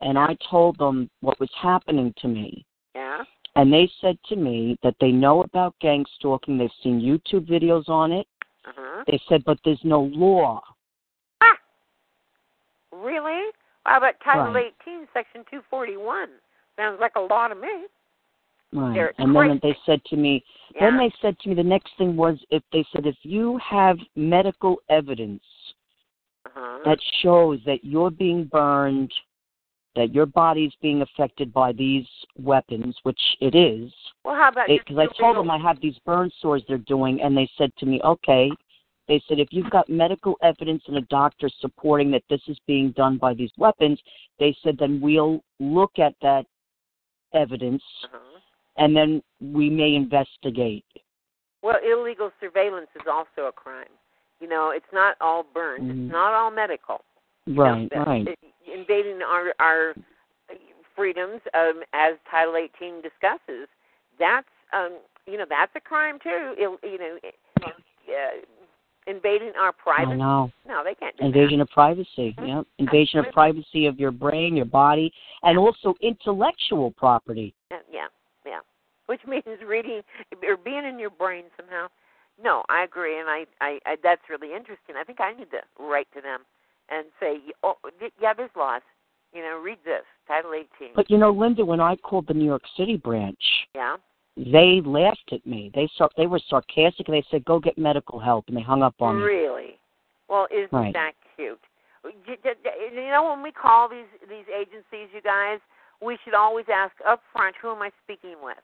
[0.00, 2.64] and I told them what was happening to me.
[2.94, 3.22] Yeah.
[3.56, 6.58] And they said to me that they know about gang stalking.
[6.58, 8.26] They've seen YouTube videos on it.
[8.66, 9.04] Uh-huh.
[9.06, 10.60] They said, but there's no law.
[11.40, 11.56] Ah,
[12.92, 13.50] Really?
[13.84, 14.72] How about Title Right.
[14.86, 16.28] 18, Section 241?
[16.80, 17.86] Sounds like a law to me.
[18.72, 18.94] Right.
[18.94, 20.42] They're and then they said to me,
[20.78, 23.98] then they said to me, the next thing was if they said, if you have
[24.16, 25.42] medical evidence
[26.46, 26.78] Uh-huh.
[26.86, 29.12] that shows that you're being burned,
[29.94, 32.06] that your body's being affected by these
[32.38, 33.92] weapons, which it is,
[34.24, 37.36] Well, how about because I told them I have these burn sores they're doing, and
[37.36, 38.50] they said to me, okay.
[39.08, 42.92] They said if you've got medical evidence and a doctor supporting that this is being
[42.92, 44.00] done by these weapons,
[44.38, 46.46] they said then we'll look at that
[47.34, 47.82] evidence,
[48.76, 50.84] and then we may investigate.
[51.62, 53.92] Well, illegal surveillance is also a crime.
[54.40, 55.82] You know, it's not all burned.
[55.82, 56.04] Mhm.
[56.06, 57.04] It's not all medical.
[57.46, 58.38] Right, that- right.
[58.66, 59.94] invading our our
[60.94, 63.68] freedoms, um, as Title 18 discusses,
[64.18, 66.54] that's um, you know that's a crime too.
[66.58, 67.18] Ill, you know,
[67.64, 67.70] uh,
[69.06, 70.12] invading our privacy.
[70.12, 70.50] I know.
[70.66, 72.34] No, they can't do Invasion of privacy.
[72.38, 72.46] Mm-hmm.
[72.46, 72.66] Yep.
[72.78, 75.12] Invasion of privacy of your brain, your body,
[75.42, 77.54] and also intellectual property.
[77.70, 77.84] that.
[77.90, 78.06] Yeah,
[78.46, 78.60] yeah.
[79.06, 80.02] Which means reading
[80.46, 81.86] or being in your brain somehow.
[82.42, 84.94] No, I agree, and I, I, I that's really interesting.
[84.98, 86.40] I think I need to write to them
[86.88, 87.74] and say, oh,
[88.20, 88.82] yeah, there's laws.
[89.34, 90.94] You know, read this, Title 18.
[90.96, 93.38] But you know, Linda, when I called the New York City branch,
[93.74, 93.96] yeah.
[94.46, 95.70] They laughed at me.
[95.74, 97.06] They sar- they were sarcastic.
[97.06, 99.22] They said, "Go get medical help," and they hung up on me.
[99.22, 99.78] Really?
[100.28, 100.94] Well, isn't Right.
[100.94, 101.60] that cute?
[102.04, 105.60] You know, when we call these these agencies, you guys,
[106.00, 108.62] we should always ask up front, who am I speaking with?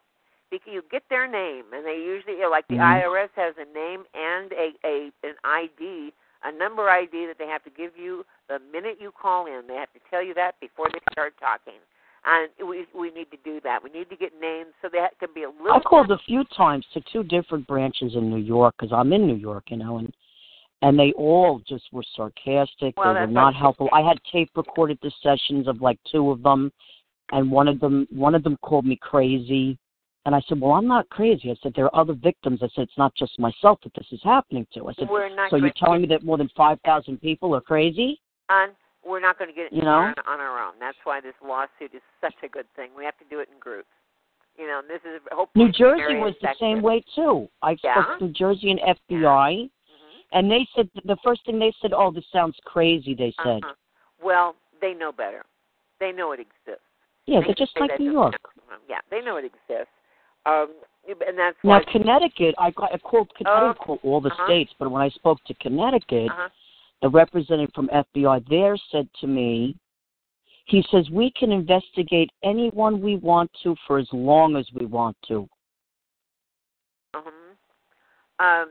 [0.48, 3.02] Because you get their name, and they usually, you know, like the Mhm.
[3.02, 7.64] IRS has a name and a, a an ID, a number ID that they have
[7.64, 9.66] to give you the minute you call in.
[9.66, 11.80] They have to tell you that before they start talking.
[12.26, 13.82] And we we need to do that.
[13.82, 15.72] We need to get names so they can be a little.
[15.72, 19.26] I called a few times to two different branches in New York because I'm in
[19.28, 20.12] New York, you know, and
[20.82, 22.96] and they all just were sarcastic.
[22.96, 23.88] Well, they were not helpful.
[23.92, 26.72] I had tape recorded the sessions of like two of them,
[27.30, 29.78] and one of them one of them called me crazy,
[30.24, 32.82] and I said, "Well, I'm not crazy." I said, "There are other victims." I said,
[32.88, 35.08] "It's not just myself that this is happening to." I said,
[35.48, 38.70] "So you're telling me that more than five thousand people are crazy?" on
[39.06, 40.12] we're not going to get it You know?
[40.26, 40.74] on, our own.
[40.80, 42.90] That's why this lawsuit is such a good thing.
[42.96, 43.88] We have to do it in groups.
[44.58, 47.46] You know, and this is hopefully New Jersey was the same way too.
[47.62, 48.02] I Yeah?
[48.02, 49.68] spoke to New Jersey and FBI,
[50.32, 53.74] and they said the first thing they said, "Oh, this sounds crazy." They said, Uh-huh.
[54.22, 55.44] Well, they know better.
[56.00, 56.82] They know it exists.
[57.26, 58.34] "Yeah, They they're just like New York."
[58.88, 59.92] Yeah, they know it exists.
[60.46, 60.68] Um,
[61.06, 61.80] and that's Now.
[61.92, 63.30] Connecticut, I, got- I called.
[63.44, 64.46] I Oh, didn't all the uh-huh.
[64.46, 66.48] states, but when I spoke to Connecticut, Uh-huh.
[67.02, 69.76] The representative from FBI there said to me,
[70.66, 75.16] he says we can investigate anyone we want to for as long as we want
[75.28, 75.48] to.
[77.14, 78.44] Uh-huh.
[78.44, 78.68] Um.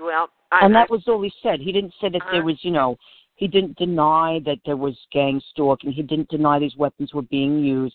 [0.00, 1.60] Well, I, and that was all he said.
[1.60, 2.46] He didn't say that there Uh-huh.
[2.46, 2.96] was, you know,
[3.36, 5.92] he didn't deny that there was gang stalking.
[5.92, 7.94] He didn't deny these weapons were being used.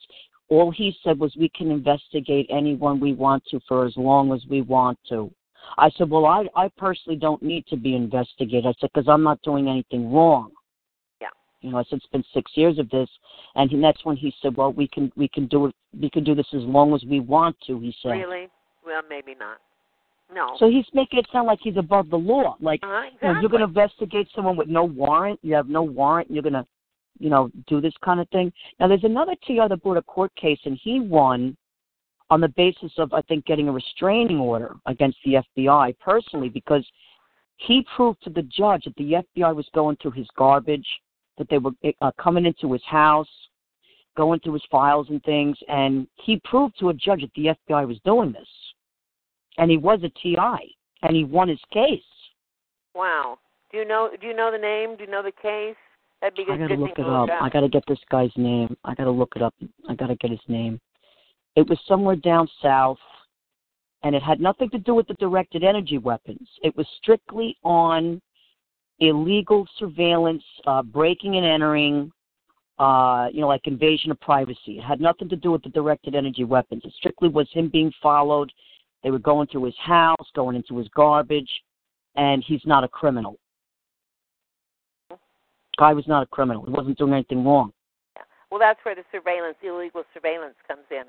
[0.50, 4.44] All he said was we can investigate anyone we want to for as long as
[4.50, 5.32] we want to.
[5.78, 8.66] I said, well, I I personally don't need to be investigated.
[8.66, 10.52] I said because I'm not doing anything wrong.
[11.22, 11.28] Yeah.
[11.62, 13.10] You know, I said it's been six years of this,
[13.56, 15.76] and he, that's when he said, well, we can we can do it.
[16.00, 17.80] We can do this as long as we want to.
[17.80, 18.10] He said.
[18.10, 18.48] really?
[18.86, 19.58] Well, maybe not.
[20.34, 20.56] No.
[20.60, 22.56] So he's making it sound like he's above the law.
[22.60, 25.40] Like Uh-huh, you know, you're going to investigate someone with no warrant.
[25.44, 26.32] You have no warrant.
[26.32, 26.66] You're going to,
[27.20, 28.52] you know, do this kind of thing.
[28.80, 31.56] Now, there's another TR that brought a court case, and he won
[32.30, 36.86] on the basis of, I think, getting a restraining order against the FBI personally because
[37.58, 40.88] he proved to the judge that the FBI was going through his garbage,
[41.38, 41.72] that they were
[42.02, 43.30] uh, coming into his house,
[44.18, 47.88] going through his files and things, and he proved to a judge that the FBI
[47.88, 48.48] was doing this.
[49.58, 52.02] And he was a TI, and he won his case.
[52.94, 53.38] Wow.
[53.72, 54.10] Do you know?
[54.20, 54.98] Do you know the name?
[54.98, 55.76] Do you know the case?
[56.22, 57.30] That'd be a I good gotta thing look it up.
[57.42, 58.76] I gotta get this guy's name.
[58.84, 59.54] I gotta look it up.
[59.90, 60.80] I gotta get his name.
[61.56, 62.98] It was somewhere down south,
[64.04, 66.48] and it had nothing to do with the directed energy weapons.
[66.62, 68.22] It was strictly on
[69.00, 72.12] illegal surveillance, uh, breaking and entering,
[72.78, 74.78] uh, you know, like invasion of privacy.
[74.78, 76.82] It had nothing to do with the directed energy weapons.
[76.86, 78.52] It strictly was him being followed.
[79.04, 81.50] They were going through his house, going into his garbage,
[82.16, 83.38] and he's not a criminal.
[85.78, 86.66] Guy was not a criminal.
[86.66, 87.72] He wasn't doing anything wrong.
[88.50, 91.04] Well, that's where the surveillance, illegal surveillance, comes in.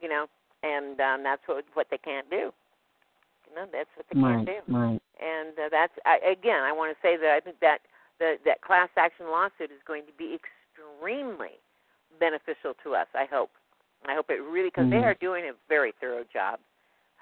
[0.00, 0.26] You know,
[0.62, 2.52] and um, that's what what they can't do.
[3.48, 4.74] You know, that's what they Right, can't do.
[4.74, 5.00] right.
[5.20, 7.78] And uh, that's I, again, I want to say that I think that
[8.18, 11.60] the that class action lawsuit is going to be extremely
[12.18, 13.06] beneficial to us.
[13.14, 13.50] I hope.
[14.06, 15.04] I hope it really because they Mhm.
[15.04, 16.60] are doing a very thorough job.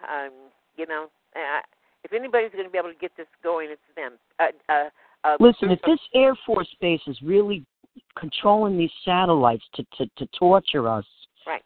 [0.09, 0.33] Um,
[0.77, 1.63] you know, uh,
[2.03, 4.19] if anybody's going to be able to get this going, it's them.
[4.41, 4.91] Uh, uh,
[5.25, 7.65] uh, Listen, if this Air Force base is really
[8.17, 11.05] controlling these satellites to, to, to torture us,
[11.47, 11.63] right.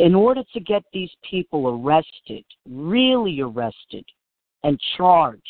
[0.00, 4.04] In order to get these people arrested, really arrested,
[4.64, 5.44] and charged,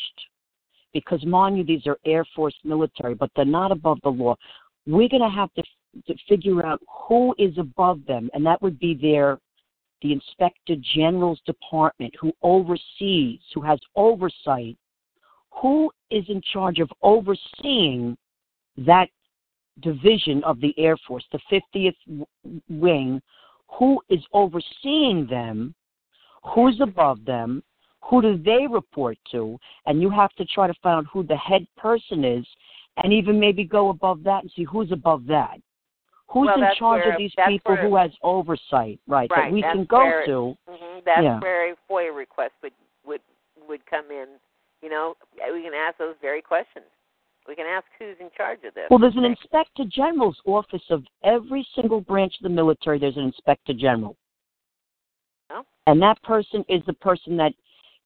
[0.93, 4.35] because mind you, these are Air Force military, but they're not above the law.
[4.85, 5.63] We're going to have to,
[6.05, 9.39] to figure out who is above them, and that would be their
[10.01, 14.75] the Inspector General's department, who oversees, who has oversight.
[15.61, 18.17] Who is in charge of overseeing
[18.77, 19.09] that
[19.81, 22.25] division of the Air Force, the 50th
[22.67, 23.21] wing?
[23.79, 25.73] Who is overseeing them?
[26.53, 27.63] Who's above them?
[28.09, 29.57] Who do they report to?
[29.85, 32.45] And you have to try to find out who the head person is,
[32.97, 35.57] and even maybe go above that and see who's above that.
[36.29, 39.29] Who's Well, in charge where- of these people where- who has oversight, right?
[39.29, 39.43] Right.
[39.45, 40.57] That we can go where, to.
[40.67, 41.39] hmm that's Yeah.
[41.39, 42.73] where a FOIA request would
[43.05, 43.21] would
[43.67, 44.27] would come in.
[44.81, 45.15] You know,
[45.53, 46.85] we can ask those very questions.
[47.51, 48.85] We can ask who's in charge of this.
[48.89, 52.97] Well, there's an inspector general's office of every single branch of the military.
[52.97, 54.15] There's an inspector general,
[55.49, 55.65] Oh.
[55.85, 57.51] and that person is the person that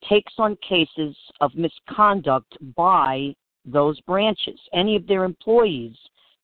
[0.10, 3.36] takes on cases of misconduct by
[3.66, 5.96] those branches, any of their employees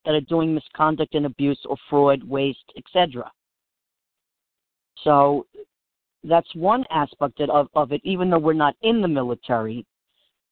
[0.05, 3.31] that are doing misconduct and abuse or fraud, waste, etc.
[5.03, 5.47] So
[6.23, 8.01] that's one aspect of, of it.
[8.03, 9.87] Even though we're not in the military,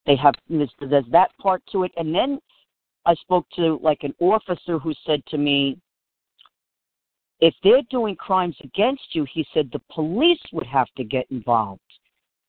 [0.09, 2.39] they have there's, that part to it, and then
[3.05, 5.77] I spoke to like an officer who said to me,
[7.39, 11.79] if they're doing crimes against you, he said the police would have to get involved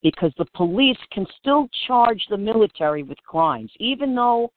[0.03, 4.51] because the police can still charge the military with crimes, even though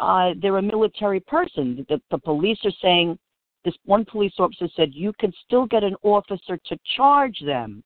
[0.00, 1.86] uh, they're a military person.
[1.88, 3.16] The, the police are saying,
[3.64, 7.84] this one police officer said, you can still get an officer to charge them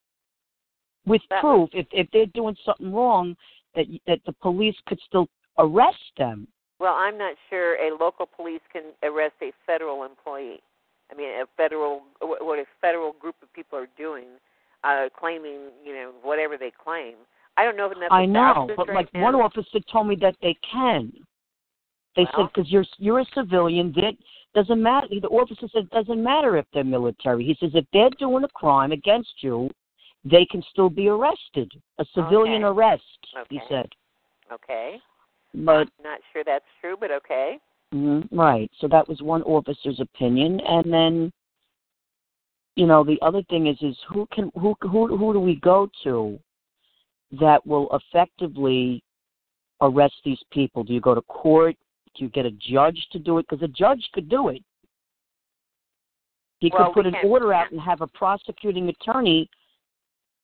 [1.04, 3.36] with proof if, if they're doing something wrong,
[3.74, 5.28] that that the police could still
[5.59, 6.47] arrest them.
[6.78, 10.61] Well, I'm not sure a local police can arrest a federal employee.
[11.11, 14.27] I mean, a federal what a federal group of people are doing,
[14.85, 17.15] uh, claiming you know whatever they claim.
[17.57, 18.11] I don't know if enough.
[18.11, 19.23] I know, but right like now.
[19.23, 21.12] one officer told me that they can.
[22.16, 24.15] They said because you're you're a civilian, that
[24.55, 25.07] doesn't matter.
[25.09, 27.44] The officer said it doesn't matter if they're military.
[27.44, 29.70] He says if they're doing a crime against you,
[30.24, 31.70] they can still be arrested.
[31.99, 32.73] A civilian Okay.
[32.73, 33.89] arrest, he said.
[34.51, 35.01] Okay,
[35.55, 37.59] But not sure that's true, but okay.
[37.94, 41.32] mhm, right, so that was one officer's opinion, and then,
[42.77, 45.89] you know, the other thing is is who can who who who do we go
[46.05, 46.39] to
[47.32, 49.03] that will effectively
[49.81, 50.85] arrest these people?
[50.85, 51.77] Do you go to court?
[52.15, 53.47] Do you get a judge to do it?
[53.49, 54.62] Because a judge could do it.
[56.61, 59.49] He Well, could put an order out and have a prosecuting attorney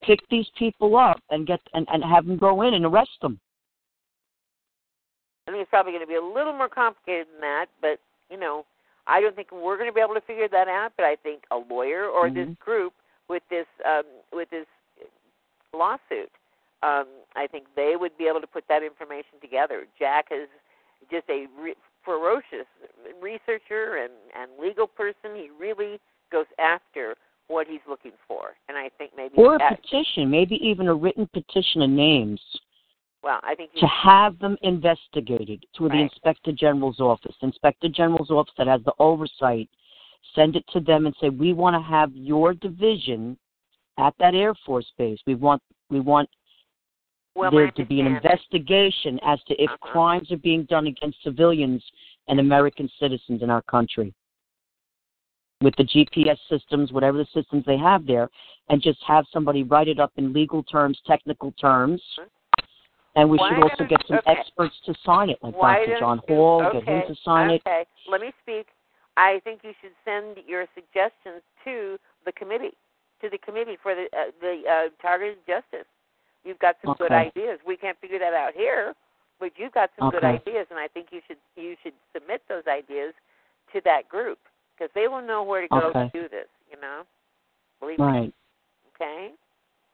[0.03, 3.39] pick these people up and get and, and have them go in and arrest them.
[5.47, 7.99] I think it's probably going to be a little more complicated than that, but
[8.29, 8.65] you know,
[9.07, 10.91] I don't think we're going to be able to figure that out.
[10.95, 12.59] But I think a lawyer or this Mhm.
[12.59, 12.93] group
[13.27, 14.67] with this um, with this
[15.73, 16.31] lawsuit,
[16.83, 19.87] um, I think they would be able to put that information together.
[19.97, 20.47] Jack is
[21.09, 22.67] just a re- ferocious
[23.19, 25.35] researcher and and legal person.
[25.35, 25.99] He really
[26.31, 27.15] goes after
[27.49, 31.27] what he's looking for, and I think maybe Or a petition, maybe even a written
[31.33, 32.39] petition of names
[33.21, 37.35] Well, I think to have them investigated to the Inspector General's office.
[37.41, 39.67] Inspector General's office that has the oversight,
[40.35, 43.37] send it to them and say, We want to have your division
[43.97, 45.19] at that Air Force base.
[45.27, 46.29] We want we want
[47.35, 49.91] well, there to be an investigation as to if Uh-huh.
[49.91, 51.83] crimes are being done against civilians
[52.27, 54.13] and American citizens in our country.
[55.61, 58.29] With the GPS systems, whatever the systems they have there,
[58.69, 62.01] and just have somebody write it up in legal terms, technical terms.
[63.15, 64.31] And we Why should also get some okay.
[64.39, 65.99] experts to sign it, like Why Dr.
[65.99, 67.61] John Hall, okay, get him to sign it.
[67.67, 68.67] Okay, let me speak.
[69.17, 72.77] I think you should send your suggestions to the committee,
[73.21, 75.87] to the committee for the uh, the uh, targeted justice.
[76.45, 77.59] You've got some good ideas.
[77.67, 78.93] We can't figure that out here,
[79.41, 82.63] but you've got some good ideas, and I think you should you should submit those
[82.67, 83.13] ideas
[83.73, 84.39] to that group
[84.79, 86.09] because they will know where to go Okay.
[86.13, 86.47] to do this.
[86.71, 87.03] You know,
[87.79, 88.05] believe me.
[88.05, 88.33] Right.
[88.95, 89.33] Okay,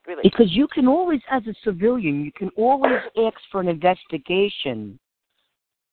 [0.06, 0.22] really.
[0.24, 5.00] Because you can always, as a civilian, you can always ask for an investigation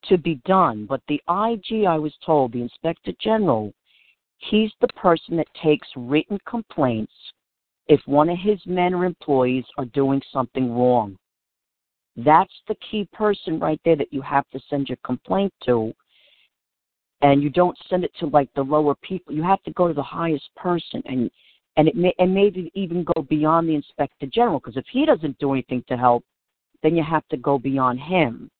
[0.05, 0.87] to be done.
[0.87, 3.73] But the IG, I was told, the Inspector General,
[4.39, 7.13] he's the person that takes written complaints
[7.87, 11.17] if one of his men or employees are doing something wrong.
[12.17, 15.93] That's the key person right there that you have to send your complaint to.
[17.23, 19.35] And you don't send it to like the lower people.
[19.35, 21.31] You have to go to the highest person and
[21.77, 25.39] and it may and maybe even go beyond the inspector general because if he doesn't
[25.39, 26.25] do anything to help,
[26.83, 28.51] then you have to go beyond him.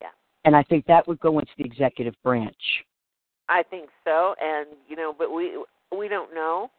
[0.00, 0.08] Yeah.
[0.44, 2.84] And I think that would go into the executive branch.
[3.48, 5.62] I think so, and you know, but we
[5.96, 6.70] we don't know.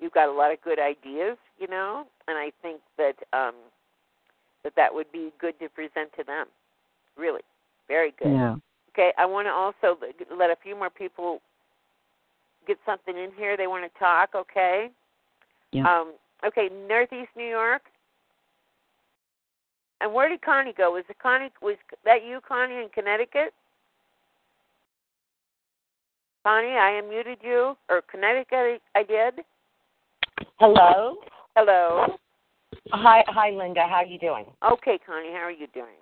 [0.00, 3.54] You've got a lot of good ideas, you know, and I think that um
[4.64, 6.46] that that would be good to present to them.
[7.16, 7.42] Really,
[7.86, 8.32] very good.
[8.32, 8.56] Yeah.
[8.98, 9.96] Okay, I want to also
[10.36, 11.40] let a few more people
[12.66, 13.56] get something in here.
[13.56, 14.30] They want to talk.
[14.34, 14.90] Okay.
[15.70, 15.84] Yeah.
[15.84, 16.14] Um.
[16.44, 17.82] Okay, Northeast New York.
[20.00, 20.92] And where did Connie go?
[20.92, 21.50] Was it Connie?
[21.62, 23.52] Was that you, Connie, in Connecticut?
[26.44, 29.44] Connie, I unmuted you, or Connecticut, I did.
[30.58, 31.16] Hello.
[31.56, 32.06] Hello.
[32.92, 33.82] Hi, hi, Linda.
[33.82, 34.46] How are you doing?
[34.72, 35.98] Okay, Connie, how are you doing?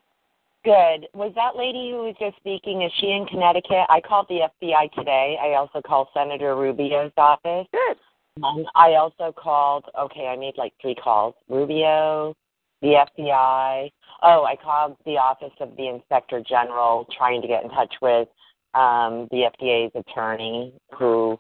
[0.67, 1.07] Good.
[1.15, 2.83] Was that lady who was just speaking?
[2.83, 3.87] Is she in Connecticut?
[3.89, 5.39] I called the FBI today.
[5.41, 7.69] I also called Senator Rubio's office.
[7.71, 7.97] Good.
[8.43, 9.85] Um, I also called.
[9.97, 11.37] Okay, I made like three calls.
[11.49, 12.35] Rubio,
[12.83, 13.93] the FBI.
[14.25, 18.27] Oh, I called the office of the Inspector General, trying to get in touch with
[18.75, 20.75] um, the FDA's attorney.
[20.99, 21.39] Who,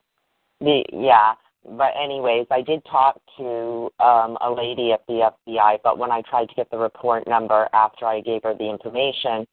[0.60, 1.32] the yeah.
[1.68, 5.78] But anyways, I did talk to um, a lady at the FBI.
[5.82, 9.46] But when I tried to get the report number after I gave her the information,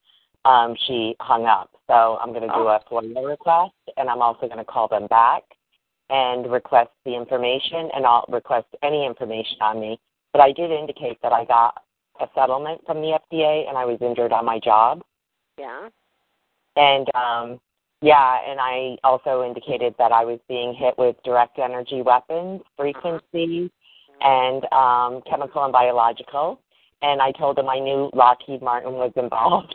[0.44, 1.70] um, she hung up.
[1.88, 5.06] So I'm going to do a FOIA request, and I'm also going to call them
[5.08, 5.42] back
[6.10, 9.98] and request the information, and I'll request any information on me.
[10.32, 11.82] But I did indicate that I got
[12.20, 15.02] a settlement from the FDA, and I was injured on my job.
[15.58, 15.88] Yeah.
[16.76, 17.60] And um,
[18.04, 23.72] Yeah, and I also indicated that I was being hit with direct energy weapons, frequency,
[24.20, 26.60] and um, chemical and biological.
[27.00, 29.74] And I told him I knew Lockheed Martin was involved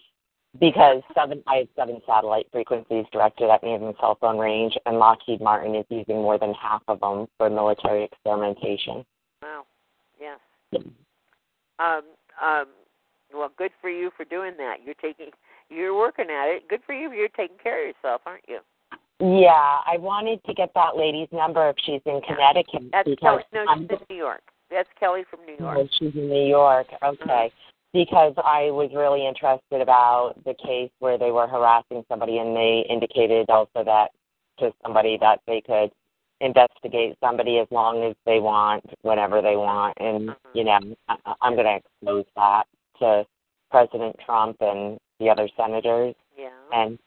[0.60, 4.98] because seven I have seven satellite frequencies directed at me in cell phone range, and
[4.98, 9.04] Lockheed Martin is using more than half of them for military experimentation.
[9.42, 9.64] Wow.
[10.18, 10.40] Yes.
[11.78, 12.00] Um,
[12.42, 12.64] um,
[13.34, 14.76] well, good for you for doing that.
[14.86, 15.32] You're taking,
[15.70, 16.68] you're working at it.
[16.68, 17.12] Good for you.
[17.12, 18.58] You're taking care of yourself, aren't you?
[19.20, 23.64] Yeah, I wanted to get that lady's number if she's in Connecticut That's because Kelly.
[23.64, 24.42] No, I'm in New York.
[24.70, 25.78] That's Kelly from New York.
[25.80, 26.86] Oh, she's in New York.
[27.02, 27.22] Mm-hmm.
[27.22, 27.52] Okay.
[27.92, 32.84] Because I was really interested about the case where they were harassing somebody, and they
[32.88, 34.10] indicated also that
[34.60, 35.90] to somebody that they could
[36.40, 39.96] investigate somebody as long as they want, whenever they want.
[39.98, 40.58] And, mm-hmm.
[40.58, 40.78] you know,
[41.08, 42.64] I, I'm going to expose that
[43.00, 43.24] to
[43.70, 46.14] President Trump and the other senators.
[46.36, 46.50] Yeah.
[46.72, 46.98] And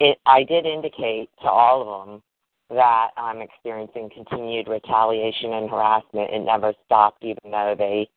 [0.00, 2.22] it, I did indicate to all of them
[2.70, 6.30] that I'm experiencing continued retaliation and harassment.
[6.32, 8.08] It never stopped, even though they,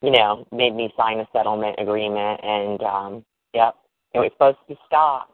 [0.00, 2.40] you know, made me sign a settlement agreement.
[2.42, 3.74] And, um, yep,
[4.14, 5.30] it was supposed to stop.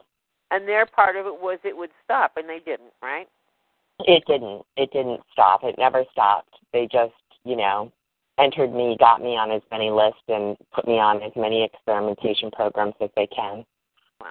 [0.51, 3.28] And their part of it was it would stop, and they didn't, right?
[4.01, 4.62] It didn't.
[4.77, 5.61] It didn't stop.
[5.62, 6.55] It never stopped.
[6.73, 7.93] They just, you know,
[8.42, 12.50] entered me, got me on as many lists, and put me on as many experimentation
[12.50, 13.64] programs as they can.
[14.20, 14.26] Wow.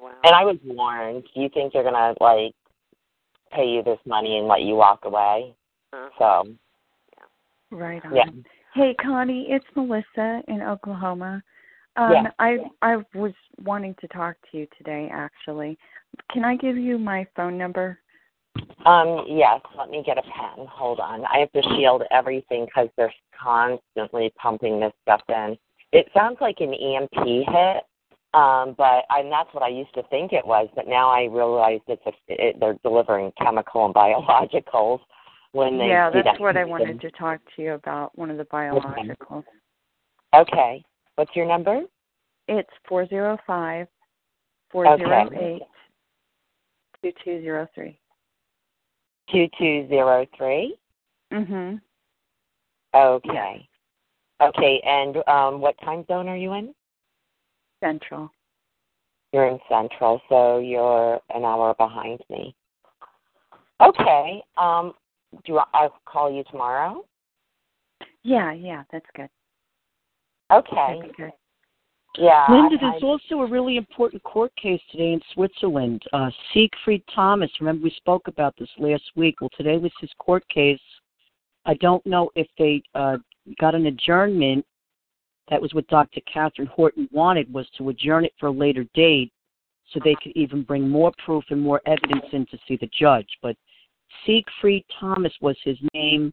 [0.00, 0.12] Wow.
[0.24, 1.24] And I was warned.
[1.34, 2.54] Do you think they're gonna like
[3.52, 5.54] pay you this money and let you walk away?
[5.92, 6.46] Uh, So
[7.70, 8.14] Right on.
[8.14, 8.24] yeah.
[8.74, 11.42] Hey, Connie, it's Melissa in Oklahoma.
[11.96, 12.30] Um, Yeah.
[12.38, 15.08] I I was wanting to talk to you today.
[15.12, 15.78] Actually,
[16.32, 17.98] can I give you my phone number?
[18.86, 20.66] Um, yes, let me get a pen.
[20.68, 21.24] Hold on.
[21.24, 25.56] I have to shield everything because they're constantly pumping this stuff in.
[25.92, 27.84] It sounds like an EMP hit,
[28.34, 30.68] um, but and that's what I used to think it was.
[30.74, 35.00] But now I realize it's a, it, they're delivering chemical and biologicals
[35.52, 38.16] when they yeah, that's that what I wanted to talk to you about.
[38.18, 39.44] One of the biologicals.
[40.34, 40.82] Okay.
[41.14, 41.82] What's your number?
[42.48, 43.86] It's four zero five
[44.70, 45.62] four zero eight
[47.02, 47.98] two two zero three.
[49.30, 50.76] Two two zero three.
[51.32, 51.80] Mhm.
[52.94, 53.68] Okay.
[54.40, 56.74] Okay, and um, what time zone are you in?
[57.80, 58.30] Central.
[59.32, 62.54] You're in Central, so you're an hour behind me.
[63.80, 64.42] Okay.
[64.56, 64.94] Um,
[65.44, 67.04] do you, I'll call you tomorrow?
[68.22, 69.28] Yeah, yeah, that's good.
[70.52, 70.74] Okay.
[70.76, 71.32] That'd be good.
[72.18, 72.46] Yeah.
[72.48, 76.02] Linda, I- there's also a really important court case today in Switzerland.
[76.12, 79.40] Uh, Siegfried Thomas, remember we spoke about this last week.
[79.40, 80.80] Well, today was his court case.
[81.66, 83.18] I don't know if they uh,
[83.58, 84.64] got an adjournment.
[85.50, 86.20] That was what Dr.
[86.32, 89.32] Katherine Horton wanted, was to adjourn it for a later date
[89.92, 93.28] so they could even bring more proof and more evidence in to see the judge.
[93.42, 93.56] But
[94.24, 96.32] Siegfried Thomas was his name.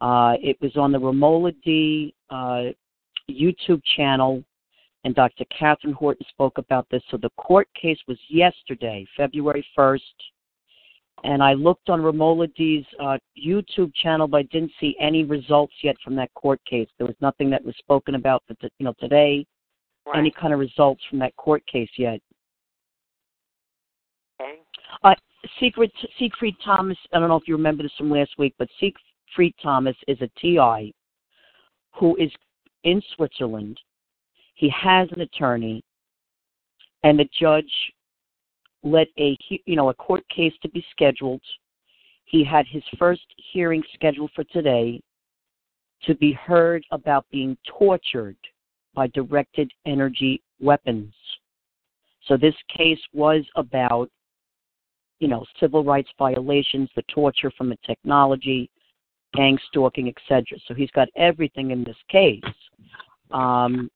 [0.00, 2.66] Uh, it was on the Romola D uh,
[3.30, 4.44] YouTube channel
[5.06, 5.44] and Dr.
[5.56, 7.00] Katherine Horton spoke about this.
[7.12, 10.00] So the court case was yesterday, February 1st,
[11.22, 15.74] and I looked on Romola D's uh, YouTube channel, but I didn't see any results
[15.84, 16.88] yet from that court case.
[16.98, 19.46] There was nothing that was spoken about, for t- you know, today,
[20.12, 22.20] any kind of results from that court case yet.
[24.40, 24.58] Okay.
[25.04, 25.14] Uh,
[25.60, 29.54] Siegfried, Siegfried Thomas, I don't know if you remember this from last week, but Siegfried
[29.62, 30.92] Thomas is a TI
[31.92, 32.32] who is
[32.82, 33.78] in Switzerland.
[34.56, 35.82] He has an attorney,
[37.04, 37.70] and the judge
[38.82, 41.42] let a you know a court case to be scheduled.
[42.24, 45.00] He had his first hearing scheduled for today
[46.02, 48.36] to be heard about being tortured
[48.94, 51.14] by directed energy weapons.
[52.26, 54.10] So this case was about
[55.18, 58.70] you know, civil rights violations, the torture from the technology,
[59.34, 60.58] gang stalking, etc.
[60.66, 62.42] So he's got everything in this case.
[63.30, 63.90] Um,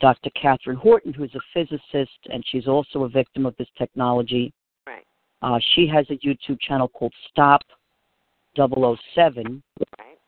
[0.00, 0.30] Dr.
[0.30, 4.52] Katherine Horton, who's a physicist and she's also a victim of this technology,
[4.86, 5.06] Right.
[5.42, 7.62] uh, she has a YouTube channel called Stop
[8.54, 9.62] 007,
[9.98, 10.18] Right.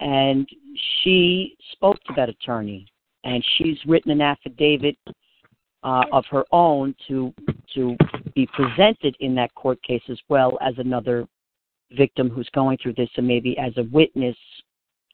[0.00, 0.48] and
[1.02, 2.86] she spoke to that attorney,
[3.24, 4.96] and she's written an affidavit
[5.82, 7.32] uh, of her own to
[7.74, 7.96] to
[8.34, 11.26] be presented in that court case as well as another
[11.92, 14.36] victim who's going through this, and maybe as a witness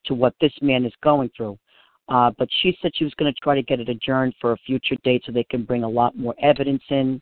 [0.05, 1.59] to what this man is going through.
[2.09, 4.57] Uh, but she said she was going to try to get it adjourned for a
[4.59, 7.21] future date so they can bring a lot more evidence in.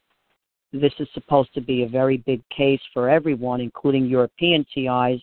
[0.73, 5.23] This is supposed to be a very big case for everyone, including European TIs,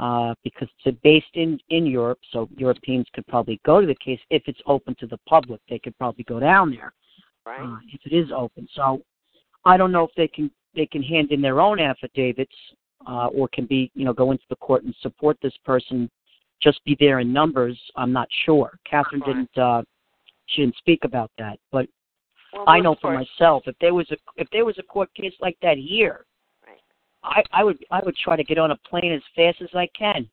[0.00, 4.20] uh, because it's based in in Europe, so Europeans could probably go to the case
[4.30, 5.60] if it's open to the public.
[5.68, 6.94] They could probably go down there
[7.44, 7.60] Right.
[7.60, 8.66] uh, if it is open.
[8.74, 9.02] So
[9.64, 12.54] I don't know if they can they can hand in their own affidavits
[13.06, 16.10] uh, or can be you know go into the court and support this person.
[16.62, 17.78] Just be there in numbers.
[17.96, 18.78] I'm not sure.
[18.88, 19.82] Katherine didn't uh,
[20.46, 21.86] she didn't speak about that, but
[22.52, 25.32] Well, I know for myself if there was a if there was a court case
[25.40, 26.26] like that here,
[26.66, 26.80] right.
[27.22, 29.88] I I would I would try to get on a plane as fast as I
[29.96, 30.28] can,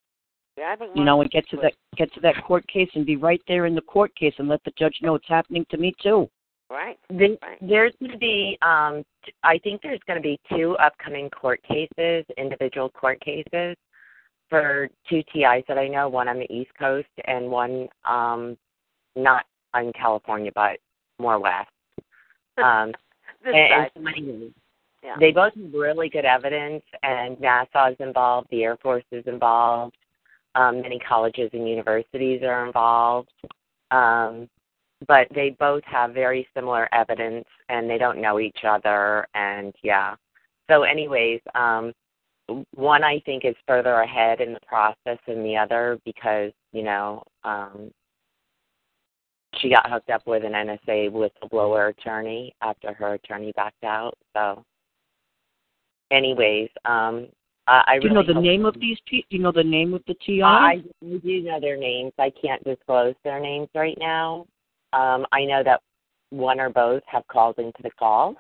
[0.57, 1.65] Yeah, I you know, and get to would.
[1.65, 4.47] that get to that court case and be right there in the court case and
[4.47, 6.29] let the judge know it's happening to me too.
[6.69, 6.99] Right.
[7.09, 11.29] There- There's going to be, um, t- I think there's going to be two upcoming
[11.29, 13.77] court cases, individual court cases,
[14.49, 16.07] for two TIs that I know.
[16.09, 18.57] One on the East Coast and one um,
[19.15, 19.45] not
[19.75, 20.79] in California, but
[21.19, 21.69] more west.
[22.57, 22.91] Um,
[23.45, 24.51] and, and so anyways,
[25.03, 25.13] Yeah.
[25.19, 29.95] they both have really good evidence, and NASA is involved, the Air Force is involved,
[30.55, 33.29] um, many colleges and universities are involved.
[33.91, 34.49] Um,
[35.07, 40.15] but they both have very similar evidence, and they don't know each other, and yeah.
[40.69, 41.93] So, anyways, um,
[42.75, 47.23] one I think is further ahead in the process than the other because you know
[47.43, 47.91] um,
[49.59, 54.17] she got hooked up with an NSA whistleblower attorney after her attorney backed out.
[54.35, 54.63] So,
[56.11, 57.27] anyways, um,
[57.67, 59.27] I, I Do you really know the name of these people?
[59.29, 60.41] Do you know the name of the TI?
[60.41, 62.13] I, I do know their names.
[62.19, 64.45] I can't disclose their names right now.
[64.93, 65.81] Um, I know that
[66.29, 68.35] one or both have called into the call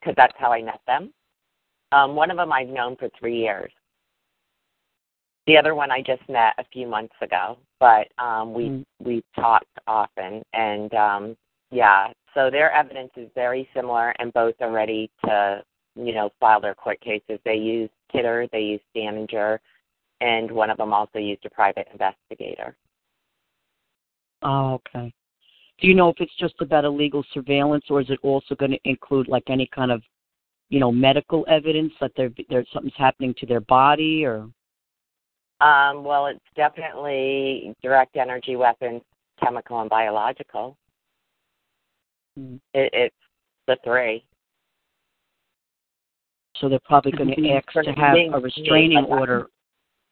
[0.00, 1.12] because that's how I met them.
[1.94, 3.70] Um, one of them I've known for three years.
[5.46, 8.84] The other one I just met a few months ago, but um, we Mm.
[9.00, 11.36] we talked often, and um,
[11.70, 15.62] yeah, so their evidence is very similar, and both are ready to
[15.94, 17.38] you know file their court cases.
[17.44, 19.58] They use Kidder, they use Staninger,
[20.20, 22.76] and one of them also used a private investigator.
[24.42, 25.12] Oh, okay.
[25.78, 28.80] Do you know if it's just about illegal surveillance, or is it also going to
[28.84, 30.02] include like any kind of,
[30.70, 34.48] you know, medical evidence that there there's something's happening to their body, or
[35.60, 39.02] Um, well, it's definitely direct energy weapons,
[39.42, 40.76] chemical and biological.
[42.38, 42.58] Mm.
[42.74, 43.16] It, it's
[43.66, 44.24] the three.
[46.56, 49.18] so they're probably going to ask to have a restraining being like that.
[49.18, 49.46] order,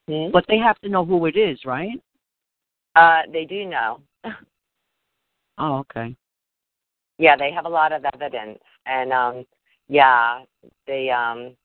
[0.09, 0.31] Hmm?
[0.31, 2.01] but they have to know who it is, right?
[2.95, 4.01] Uh, they do know.
[5.57, 6.15] Oh, okay.
[7.19, 9.45] Yeah, they have a lot of evidence, and um,
[9.93, 10.41] yeah,
[10.87, 11.55] they um,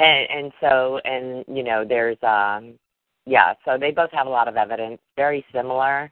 [0.00, 2.74] and and so and you know, there's um,
[3.24, 6.10] yeah, so they both have a lot of evidence, very similar,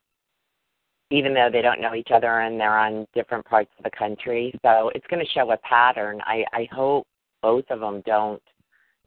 [1.11, 4.56] even though they don't know each other and they're on different parts of the country.
[4.62, 6.20] So it's going to show a pattern.
[6.24, 7.05] I I hope
[7.43, 8.43] both of them don't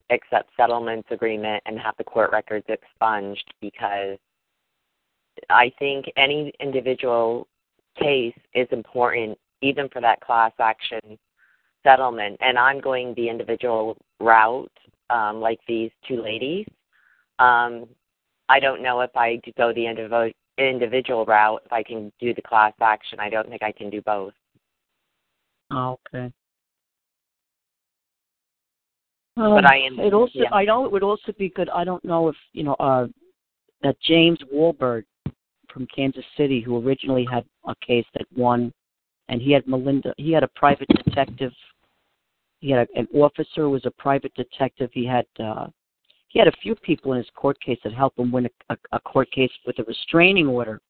[0.09, 4.17] accept settlements agreement and have the court records expunged because
[5.49, 7.47] I think any individual
[7.97, 11.17] case is important, even for that class action
[11.87, 12.37] settlement.
[12.41, 14.71] And I'm going the individual route,
[15.09, 16.65] um, like these two ladies.
[17.39, 17.85] Um,
[18.49, 22.41] I don't know if I go the indiv- individual route, if I can do the
[22.41, 23.19] class action.
[23.19, 24.33] I don't think I can do both.
[25.71, 26.31] Oh, okay.
[29.35, 30.49] But I am- It also, yeah.
[30.51, 31.69] I know it would also be good.
[31.69, 33.07] I don't know if you know uh,
[33.83, 35.05] that James Walbert
[35.71, 38.73] from Kansas City, who originally had a case that won,
[39.29, 40.13] and he had Melinda.
[40.17, 41.53] He had a private detective.
[42.59, 44.89] He had a, an officer who was a private detective.
[44.93, 45.67] He had uh,
[46.29, 48.77] he had a few people in his court case that helped him win a, a,
[48.93, 50.81] a court case with a restraining order.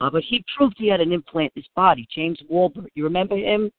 [0.00, 2.06] Uh, but he proved he had an implant in his body.
[2.14, 2.90] James Walbert.
[2.94, 3.70] You remember him,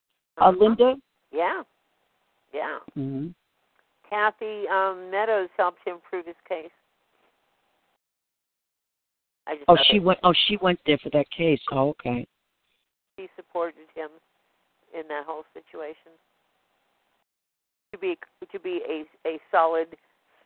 [0.42, 0.96] uh, Linda?
[1.32, 1.62] Yeah.
[2.54, 2.80] Yeah.
[2.98, 3.28] Mm-hmm.
[4.10, 6.72] Kathy um, Meadows helped him prove his case.
[9.46, 10.20] I just Oh, she that went.
[10.24, 11.60] Oh, she went there for that case.
[11.72, 12.26] Oh, okay.
[13.20, 14.10] She supported him
[14.98, 16.12] in that whole situation.
[17.98, 18.18] To be
[18.52, 19.88] to be a a solid,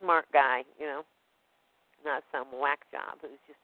[0.00, 1.02] smart guy, you know,
[2.02, 3.58] not some whack job who's just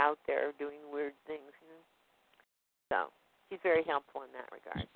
[0.00, 3.06] out there doing weird things, you know.
[3.06, 3.12] So
[3.48, 4.88] she's very helpful in that regard.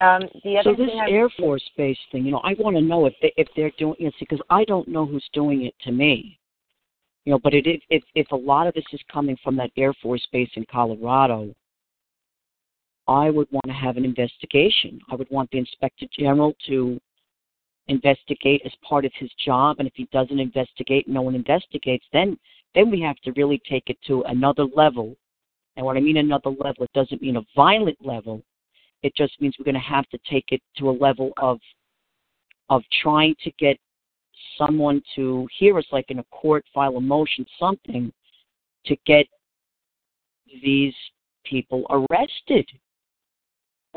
[0.00, 2.76] Um, the other So this thing I- Air Force Base thing, you know, I want
[2.76, 5.74] to know if they, if they're doing it because I don't know who's doing it
[5.84, 6.38] to me.
[7.24, 9.70] You know, but it if if if a lot of this is coming from that
[9.76, 11.54] Air Force Base in Colorado,
[13.08, 15.00] I would want to have an investigation.
[15.10, 17.00] I would want the Inspector General to
[17.88, 22.04] investigate as part of his job, and if he doesn't investigate, no one investigates.
[22.12, 22.38] Then
[22.74, 25.16] then we have to really take it to another level.
[25.76, 28.42] And what I mean another level, it doesn't mean a violent level.
[29.02, 31.58] It just means we're going to have to take it to a level of
[32.68, 33.78] of trying to get
[34.58, 38.12] someone to hear us, like in a court, file a motion, something,
[38.86, 39.26] to get
[40.62, 40.94] these
[41.44, 42.66] people arrested.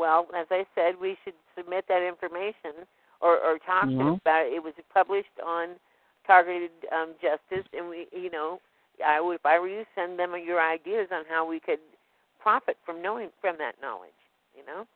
[0.00, 2.88] Well, as I said, we should submit that information
[3.20, 3.98] or, or talk to Yeah.
[3.98, 4.54] them about it.
[4.54, 5.76] It was published on
[6.26, 8.60] Targeted um, Justice, and we, you know,
[9.04, 11.80] I would, if I were you, send them your ideas on how we could
[12.40, 14.20] profit from knowing from that knowledge.
[14.56, 14.86] You know.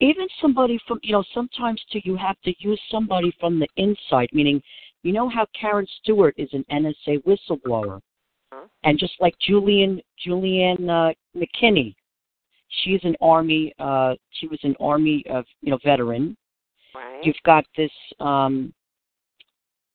[0.00, 4.28] even somebody from you know sometimes too you have to use somebody from the inside
[4.32, 4.62] meaning
[5.02, 8.00] you know how karen stewart is an nsa whistleblower
[8.52, 8.66] Huh?
[8.84, 11.94] and just like julianne julianne uh, mckinney
[12.68, 16.36] she's an army uh she was an army of you know veteran.
[16.94, 17.20] Right.
[17.22, 17.90] you've got this
[18.20, 18.72] um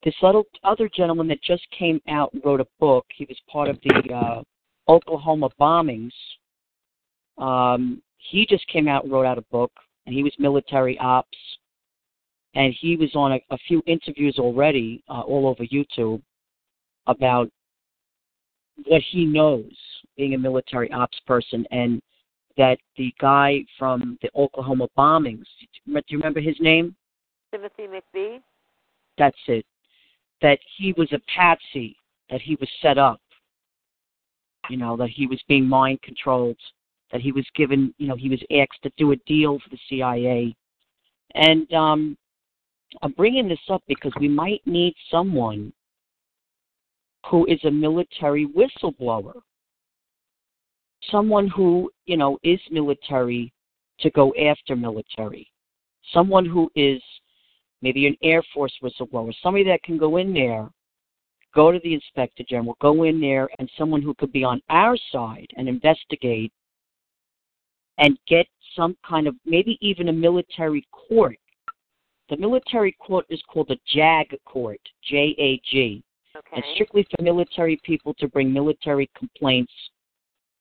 [0.04, 3.06] this little other gentleman that just came out and wrote a book.
[3.16, 4.42] He was part of the uh
[4.88, 6.12] oklahoma bombings.
[7.38, 9.72] Um he just came out and wrote out a book
[10.06, 11.38] and he was military ops.
[12.54, 16.22] And he was on a, a few interviews already uh, all over youtube
[17.08, 17.50] about
[18.86, 19.72] what he knows
[20.18, 22.02] being a military ops person and
[22.58, 25.46] that the guy from the oklahoma bombings
[25.86, 26.96] do you remember his name?
[27.52, 28.40] Timothy McVeigh.
[29.18, 29.66] that's it.
[30.42, 31.96] That he was a patsy
[32.30, 33.22] that he was set up
[34.70, 36.58] you know that he was being mind controlled
[37.12, 39.80] that he was given you know he was asked to do a deal for the
[39.90, 40.56] cia
[41.36, 42.18] and um
[43.02, 45.72] i'm bringing this up because we might need someone
[47.28, 49.34] who is a military whistleblower
[51.10, 53.52] someone who you know is military
[54.00, 55.52] to go after military
[56.14, 57.02] someone who is
[57.82, 60.70] maybe an Air Force whistleblower, somebody that can go in there,
[61.54, 64.98] go to the Inspector General, go in there, and someone who could be on our
[65.12, 66.52] side and investigate
[67.98, 71.38] and get some kind of, maybe even a military court.
[72.30, 76.02] The military court is called the JAG court, J A G.
[76.34, 76.48] Okay.
[76.58, 79.74] It's strictly for military people to bring military complaints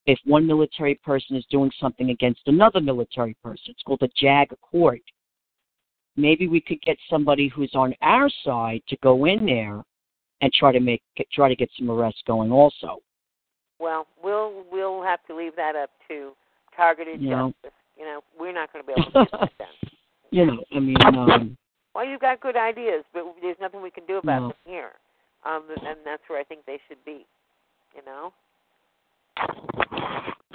[0.06, 3.64] if one military person is doing something against another military person.
[3.68, 5.02] It's called the JAG court
[6.16, 9.82] maybe we could get somebody who's on our side to go in there
[10.40, 11.02] and try to make
[11.32, 12.98] try to get some arrests going also
[13.78, 16.32] Well, we'll we'll have to leave that up to
[16.76, 17.52] targeted You know.
[17.62, 17.76] justice.
[17.96, 19.68] You know, we're not going to be able to do that
[20.32, 21.56] you know i mean um
[21.94, 24.48] Well, you've got good ideas, but there's nothing we can do about No.
[24.48, 24.92] them here.
[25.44, 27.26] Um, and that's where I think they should be.
[27.96, 28.32] You know.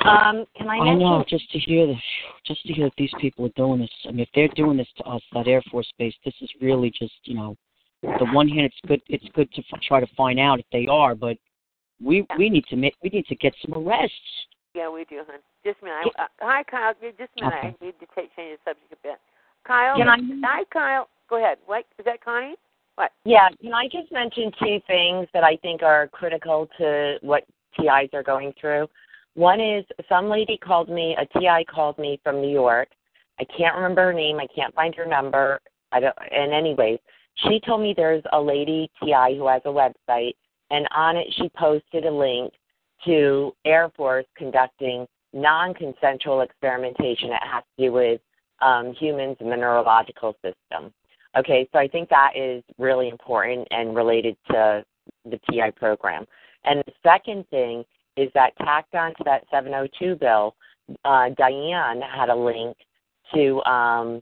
[0.06, 2.02] Um, can I I know just to hear this
[2.46, 4.88] just to hear that these people are doing this i mean if they're doing this
[4.98, 7.58] to us that air force base this is really just you know
[8.04, 10.86] the one hand it's good it's good to f- try to find out if they
[10.86, 11.38] are but
[12.04, 14.14] we we need to make we need to get some arrests
[14.76, 15.40] Yeah, we do, hon.
[15.64, 16.12] Just a minute.
[16.20, 16.94] I, uh, hi, Kyle.
[17.02, 17.58] Just a minute.
[17.58, 17.76] Okay.
[17.82, 19.18] I need to take, change the subject a bit.
[19.66, 19.96] Kyle.
[19.98, 21.08] Can I- Hi, Kyle.
[21.30, 21.58] Go ahead.
[21.66, 22.56] What is that, Connie?
[22.96, 23.12] What?
[23.24, 27.44] Yeah, can I just mention two things that I think are critical to what
[27.80, 28.88] TIs are going through?
[29.36, 32.88] One is some lady called me, a TI called me from New York.
[33.40, 34.40] I can't remember her name.
[34.40, 35.60] I can't find her number.
[35.92, 36.16] I don't.
[36.32, 37.00] And anyways,
[37.36, 40.36] she told me there's a lady TI who has a website,
[40.72, 42.54] and on it she posted a link
[43.06, 47.32] to Air Force conducting non-consensual experimentation.
[47.32, 48.22] It has to do with
[48.62, 50.94] um, humans and the neurological system.
[51.38, 54.86] Okay, so I think that is really important and related to
[55.26, 56.26] the TI program.
[56.64, 57.84] And the second thing
[58.18, 60.56] is that tacked onto that 702 bill,
[61.04, 62.78] uh, Diane had a link
[63.34, 64.22] to um,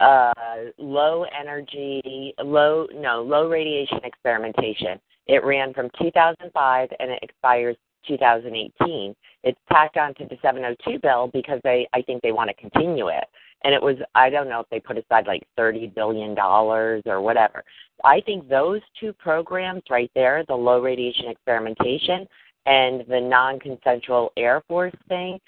[0.00, 0.32] uh,
[0.78, 5.00] low energy, low no, low radiation experimentation.
[5.26, 7.76] It ran from 2005 and it expires
[8.08, 9.14] 2018.
[9.44, 13.24] It's tacked onto the 702 bill because they, I think they want to continue it.
[13.64, 17.20] And it was, I don't know if they put aside like 30 billion dollars or
[17.20, 17.62] whatever.
[18.04, 22.26] I think those two programs right there, the low radiation experimentation
[22.66, 25.38] and the non-consensual Air Force thing,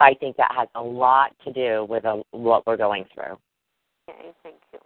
[0.00, 3.36] I think that has a lot to do with uh what we're going through.
[4.08, 4.78] Okay, thank you.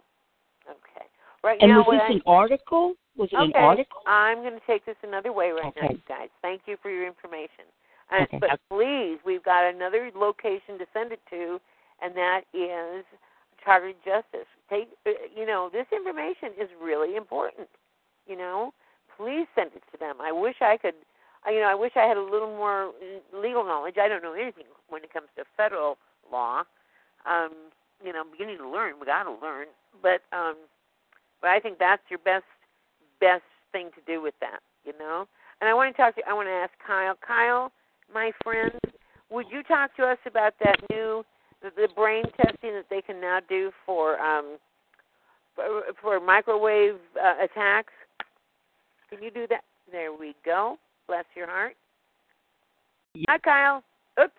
[0.69, 1.05] Okay.
[1.43, 3.45] Right and now, was this I- an article was it okay.
[3.57, 5.95] an article I'm going to take this another way right now, Okay.
[5.95, 6.29] you guys.
[6.41, 7.65] Thank you for your information.
[8.11, 8.39] And, Okay.
[8.39, 11.59] But please, we've got another location to send it to,
[12.01, 13.03] and that is
[13.65, 14.47] Targeted Justice.
[14.69, 17.67] Take, uh, you know, this information is really important.
[18.27, 18.71] You know,
[19.17, 20.17] please send it to them.
[20.21, 20.95] I wish I could.
[21.49, 22.91] You know, I wish I had a little more
[23.33, 23.95] legal knowledge.
[24.01, 25.97] I don't know anything when it comes to federal
[26.31, 26.63] law.
[27.25, 27.51] Um,
[28.03, 28.95] you know, I'm beginning to learn.
[28.99, 29.67] We got to learn,
[30.01, 30.55] but um,
[31.41, 32.45] but I think that's your best
[33.19, 35.25] best thing to do with that, you know.
[35.61, 37.15] And I want to talk to I want to ask Kyle.
[37.25, 37.71] Kyle,
[38.13, 38.73] my friend,
[39.29, 41.23] would you talk to us about that new
[41.61, 44.57] the, the brain testing that they can now do for um
[45.55, 47.93] for, for microwave uh, attacks?
[49.09, 49.63] Can you do that?
[49.91, 50.77] There we go.
[51.07, 51.75] Bless your heart.
[53.29, 53.83] Hi, Kyle.
[54.21, 54.33] Oops.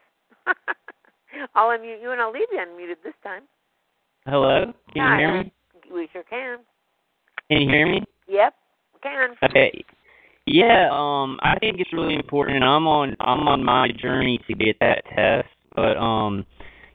[1.55, 3.43] I'll unmute you and I'll leave you unmuted this time.
[4.27, 4.73] Hello?
[4.93, 5.21] Can Hi.
[5.21, 5.53] you hear me?
[5.93, 6.59] We sure can.
[7.51, 8.03] Can you hear me?
[8.29, 8.55] Yep,
[8.95, 9.31] we can.
[9.43, 9.85] Okay.
[10.47, 14.55] Yeah, um I think it's really important and I'm on I'm on my journey to
[14.55, 16.45] get that test, but um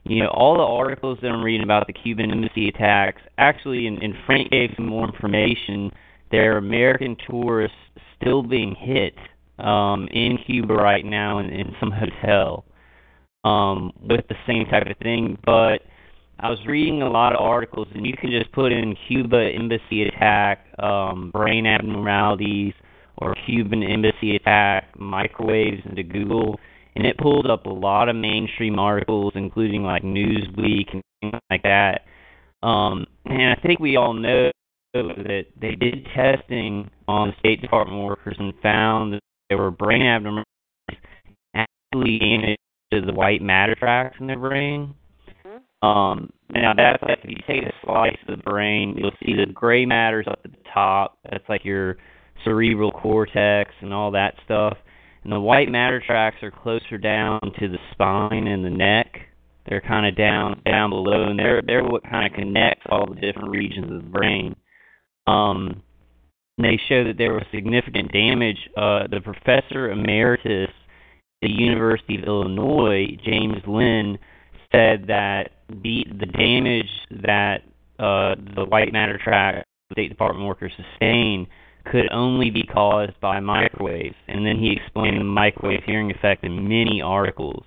[0.04, 4.00] you know, all the articles that I'm reading about the Cuban embassy attacks, actually and,
[4.02, 5.90] and Frank gave some more information,
[6.30, 7.76] there are American tourists
[8.20, 9.14] still being hit
[9.58, 12.64] um in Cuba right now in, in some hotel
[13.44, 15.82] um with the same type of thing, but
[16.40, 20.02] I was reading a lot of articles, and you can just put in Cuba embassy
[20.02, 22.74] attack, um, brain abnormalities,
[23.18, 26.58] or Cuban embassy attack microwaves into Google,
[26.96, 31.62] and it pulled up a lot of mainstream articles, including like Newsweek and things like
[31.62, 32.02] that.
[32.66, 34.50] Um, and I think we all know
[34.92, 40.46] that they did testing on State Department workers and found there were brain abnormalities
[41.54, 42.58] actually damage
[42.92, 44.94] to the white matter tracts in their brain.
[45.82, 49.52] Um, now that's like if you take a slice of the brain, you'll see the
[49.52, 51.18] gray matters up at the top.
[51.30, 51.98] That's like your
[52.42, 54.78] cerebral cortex and all that stuff.
[55.24, 59.12] And the white matter tracts are closer down to the spine and the neck.
[59.66, 63.20] They're kind of down down below, and they're they're what kind of connects all the
[63.20, 64.56] different regions of the brain.
[65.26, 65.82] Um,
[66.58, 68.58] they show that there was significant damage.
[68.76, 74.18] Uh, the professor emeritus at the University of Illinois, James Lin,
[74.72, 77.62] said that the the damage that
[77.98, 81.46] uh, the white matter tract State Department workers sustained
[81.90, 86.68] could only be caused by microwaves, and then he explained the microwave hearing effect in
[86.68, 87.64] many articles.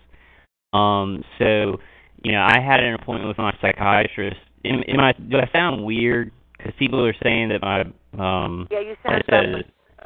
[0.73, 1.77] Um, so,
[2.23, 4.37] you know, I had an appointment with my psychiatrist.
[4.65, 6.31] Am, am I do I sound weird?
[6.67, 7.81] Because people are saying that my
[8.19, 9.23] um, Yeah, you sound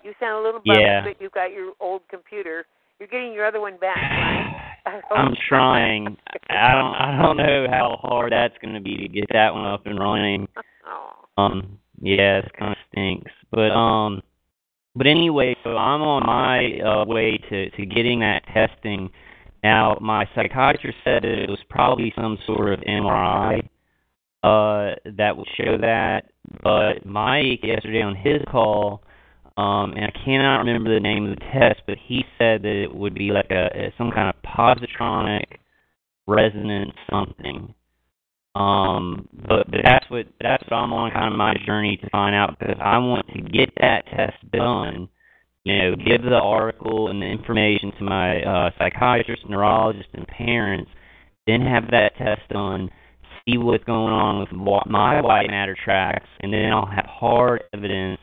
[0.03, 1.03] you sound a little bummed Yeah.
[1.05, 2.65] that you've got your old computer.
[2.99, 5.01] You're getting your other one back, right?
[5.11, 6.17] I'm trying.
[6.49, 6.95] I don't.
[6.95, 9.99] I don't know how hard that's going to be to get that one up and
[9.99, 10.47] running.
[11.37, 11.79] Um.
[11.99, 13.31] Yeah, it kind of stinks.
[13.51, 14.21] But um.
[14.95, 19.09] But anyway, so I'm on my uh, way to to getting that testing.
[19.63, 23.67] Now, my psychiatrist said that it was probably some sort of MRI
[24.43, 26.31] uh that would show that.
[26.63, 29.03] But Mike yesterday on his call
[29.57, 32.93] um, and I cannot remember the name of the test, but he said that it
[32.93, 35.57] would be like a, some kind of positronic
[36.25, 37.73] resonance something.
[38.55, 42.35] Um, but, but that's what that's what I'm on kind of my journey to find
[42.35, 45.09] out because I want to get that test done.
[45.63, 50.89] You know, give the article and the information to my uh, psychiatrist, neurologist, and parents.
[51.45, 52.89] Then have that test done.
[53.51, 58.19] See what's going on with my white matter tracks, and then I'll have hard evidence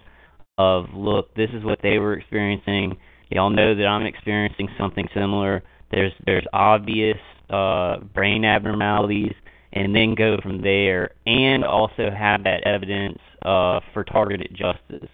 [0.57, 2.97] of look, this is what they were experiencing.
[3.31, 5.63] Y'all know that I'm experiencing something similar.
[5.91, 7.19] There's there's obvious
[7.51, 9.35] uh, brain abnormalities,
[9.73, 15.09] and then go from there, and also have that evidence uh, for targeted justice.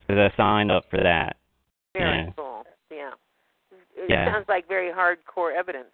[0.00, 1.36] Because I signed up for that.
[1.94, 2.30] Very Yeah.
[2.36, 2.64] cool.
[2.90, 3.10] Yeah.
[3.96, 4.32] It Yeah.
[4.32, 5.92] sounds like very hardcore evidence.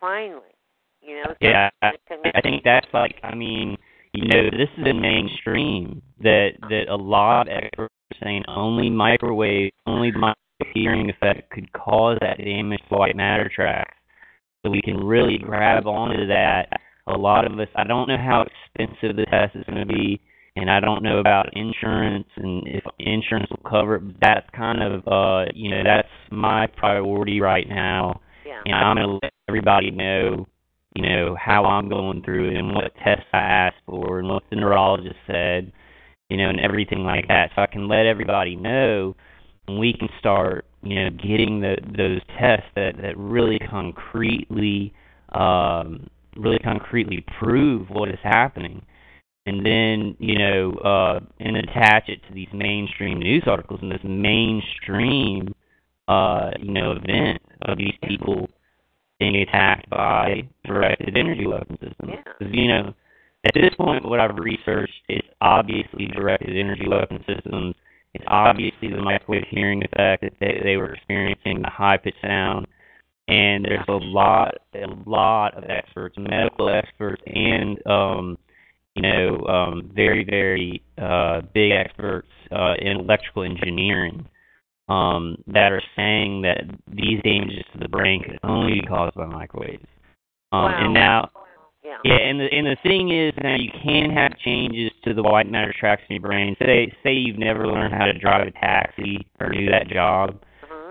[0.00, 0.54] Finally,
[1.02, 1.34] you know.
[1.40, 1.92] Yeah, I,
[2.34, 3.76] I think that's like, I mean,
[4.12, 8.90] you know, this is in mainstream that that a lot of experts are saying only
[8.90, 13.96] microwave, only the microwave hearing effect could cause that damage to white matter tracts.
[14.64, 16.66] So we can really grab onto that.
[17.06, 20.20] A lot of us, I don't know how expensive the test is going to be,
[20.54, 24.00] and I don't know about insurance and if insurance will cover it.
[24.06, 28.60] But that's kind of, uh, you know, that's my priority right now Yeah.
[28.66, 30.46] and I'm gonna let everybody know,
[30.94, 34.42] you know, how I'm going through it and what tests I asked for and what
[34.50, 35.72] the neurologist said,
[36.28, 37.50] you know, and everything like that.
[37.54, 39.14] So I can let everybody know
[39.68, 44.92] and we can start, you know, getting the those tests that, that really concretely
[45.32, 48.82] um really concretely prove what is happening.
[49.46, 54.00] And then, you know, uh and attach it to these mainstream news articles and this
[54.04, 55.54] mainstream
[56.08, 58.48] uh, you know, event of these people
[59.20, 62.14] being attacked by directed energy weapon systems.
[62.24, 62.94] 'Cause, you know,
[63.44, 67.76] at this point, what I've researched is obviously directed energy weapon systems.
[68.14, 72.66] It's obviously the microwave hearing effect that they, they were experiencing, the high pitch sound,
[73.28, 78.36] and there's a lot, a lot of experts, medical experts, and um,
[78.96, 84.26] you know, um, very, very uh, big experts uh, in electrical engineering
[84.90, 89.26] um, that are saying that these damages to the brain could only be caused by
[89.26, 89.86] microwaves.
[90.52, 90.84] Um, Wow.
[90.84, 91.30] And now,
[91.84, 91.96] Yeah.
[92.04, 95.48] yeah, and the and the thing is now you can have changes to the white
[95.50, 96.56] matter tracts in your brain.
[96.58, 100.42] Say say you've never learned how to drive a taxi or do that job.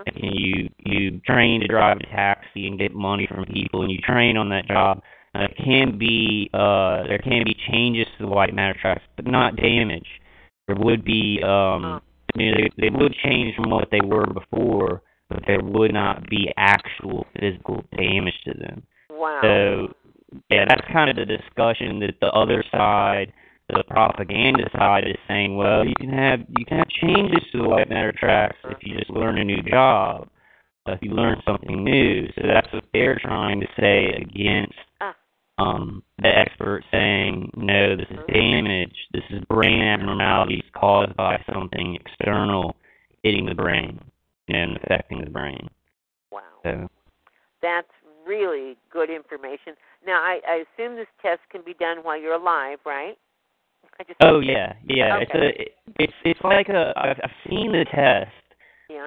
[0.06, 3.98] and you you train to drive a taxi and get money from people, and you
[3.98, 5.02] train on that job.
[5.34, 9.26] Uh, it can be uh, there can be changes to the white matter tracks, but
[9.26, 10.08] not damage.
[10.66, 12.00] There would be um,
[12.34, 16.28] you know, they, they would change from what they were before, but there would not
[16.28, 18.82] be actual physical damage to them.
[19.10, 19.40] Wow.
[19.42, 19.94] So
[20.50, 23.32] yeah, that's kind of the discussion that the other side,
[23.68, 25.56] the propaganda side, is saying.
[25.56, 28.98] Well, you can have you can have changes to the white matter tracks if you
[28.98, 30.28] just learn a new job,
[30.86, 32.26] if you learn something new.
[32.36, 35.12] So that's what they're trying to say against uh-huh.
[35.60, 38.94] Um, the expert saying, no, this is damage.
[39.12, 42.76] This is brain abnormalities caused by something external
[43.22, 44.00] hitting the brain
[44.48, 45.68] and affecting the brain.
[46.32, 46.40] Wow.
[46.64, 46.88] So
[47.62, 47.88] That's
[48.26, 49.74] really good information.
[50.06, 53.16] Now, I, I assume this test can be done while you're alive, right?
[54.22, 55.16] Oh yeah, yeah.
[55.16, 55.24] Okay.
[55.24, 58.30] It's a it's it's like a I've I've seen the test.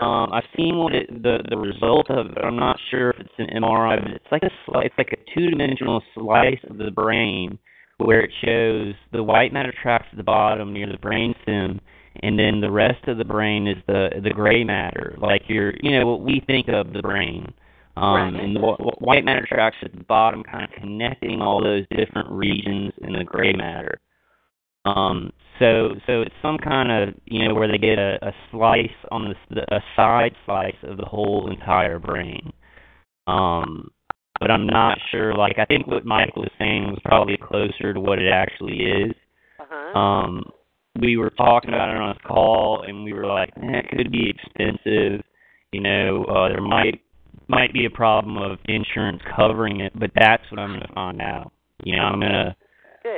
[0.02, 0.08] Yeah.
[0.24, 2.38] Um, I've seen what it, the the result of it.
[2.44, 5.34] I'm not sure if it's an MRI, but it's like a sli- it's like a
[5.34, 7.58] two dimensional slice of the brain
[7.98, 11.80] where it shows the white matter tracks at the bottom near the brainstem,
[12.22, 16.00] and then the rest of the brain is the the gray matter, like your you
[16.00, 17.54] know what we think of the brain.
[17.96, 21.64] Um, and the wh- wh- white matter tracks at the bottom, kind of connecting all
[21.64, 24.00] those different regions in the gray matter.
[24.86, 28.90] Um, so so it's some kind of you know where they get a, a slice
[29.12, 32.52] on the, the a side slice of the whole entire brain.
[33.28, 33.92] Um,
[34.40, 35.34] but I'm not sure.
[35.36, 39.14] Like I think what Mike was saying was probably closer to what it actually is.
[39.60, 39.98] Uh-huh.
[39.98, 40.44] Um,
[41.00, 44.12] we were talking about it on a call, and we were like, eh, it could
[44.12, 45.24] be expensive.
[45.72, 47.02] You know, uh, there might
[47.48, 51.22] might be a problem of insurance covering it, but that's what I'm going to find
[51.22, 51.52] out.
[51.84, 52.56] You know, I'm going to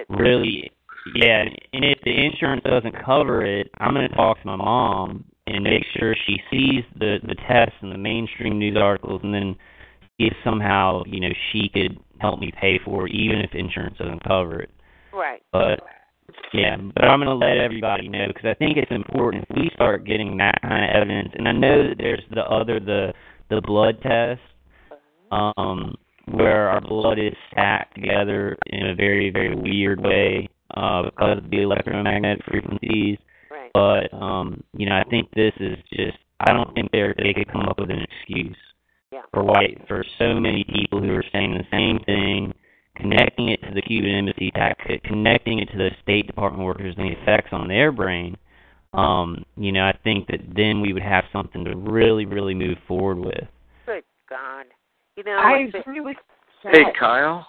[0.09, 0.71] really
[1.13, 5.23] yeah and if the insurance doesn't cover it i'm going to talk to my mom
[5.47, 9.55] and make sure she sees the the tests and the mainstream news articles and then
[10.17, 13.95] see if somehow you know she could help me pay for it even if insurance
[13.97, 14.69] doesn't cover it
[15.13, 15.43] Right.
[15.51, 15.81] but
[16.53, 19.69] yeah but i'm going to let everybody know because i think it's important if we
[19.75, 23.13] start getting that kind of evidence and i know that there's the other the
[23.49, 24.41] the blood test
[25.31, 25.95] um
[26.31, 31.49] where our blood is stacked together in a very very weird way uh because of
[31.49, 33.17] the electromagnetic frequencies
[33.51, 33.71] Right.
[33.73, 37.51] but um you know i think this is just i don't think they they could
[37.51, 38.57] come up with an excuse
[39.11, 39.21] Yeah.
[39.33, 42.53] for why for so many people who are saying the same thing
[42.97, 47.05] connecting it to the cuban embassy attack connecting it to the state department workers and
[47.09, 48.35] the effects on their brain
[48.93, 52.77] um you know i think that then we would have something to really really move
[52.87, 53.47] forward with
[53.85, 54.65] Good God.
[55.15, 56.15] You know, I it's- really
[56.63, 57.45] Hey, Kyle.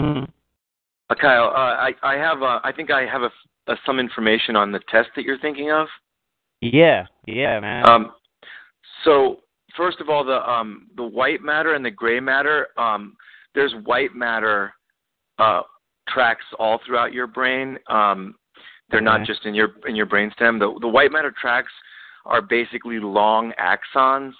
[0.00, 0.28] Mhm.
[1.08, 3.30] Uh, Kyle, uh, I I have uh, I think I have a,
[3.70, 5.88] uh some information on the test that you're thinking of.
[6.60, 8.12] yeah yeah man Um,
[9.04, 9.40] so
[9.76, 12.68] first of all, the um the white matter and the gray matter.
[12.76, 13.16] Um,
[13.54, 14.72] there's white matter
[15.38, 15.62] uh,
[16.08, 17.78] tracks all throughout your brain.
[17.88, 18.34] Um,
[18.90, 20.58] they're not just in your in your brainstem.
[20.58, 21.72] The the white matter tracks
[22.24, 24.32] are basically long axons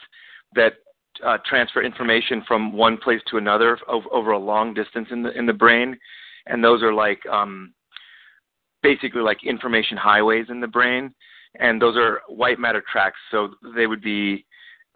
[0.54, 0.74] that
[1.24, 5.36] uh, transfer information from one place to another over, over a long distance in the
[5.36, 5.96] in the brain,
[6.46, 7.72] and those are like um,
[8.82, 11.14] basically like information highways in the brain,
[11.58, 13.18] and those are white matter tracks.
[13.30, 14.44] So they would be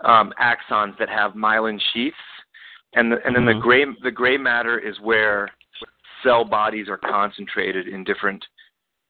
[0.05, 2.17] um, axons that have myelin sheaths,
[2.95, 3.61] and the, and then the Mhm.
[3.61, 5.49] gray the gray matter is where
[6.23, 8.45] cell bodies are concentrated in different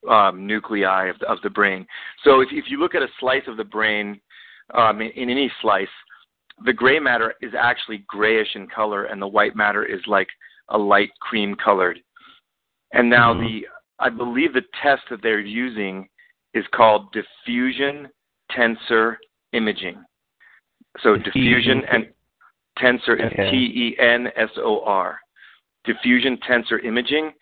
[0.09, 1.87] um, nuclei of the, of the brain.
[2.25, 4.21] So if if you look at a slice of the brain
[4.75, 5.89] um, in, in any slice,
[6.65, 10.29] the gray matter is actually grayish in color, and the white matter is like
[10.71, 12.01] a light cream colored.
[12.93, 13.41] And now Mhm.
[13.41, 13.69] the
[13.99, 16.09] I believe the test that they're using
[16.55, 18.11] is called diffusion
[18.51, 19.19] tensor
[19.53, 20.03] imaging.
[21.01, 22.12] So diffusion, and
[22.77, 23.51] tensor is Okay.
[23.51, 25.21] T E N S O R.
[25.85, 27.33] Diffusion tensor imaging,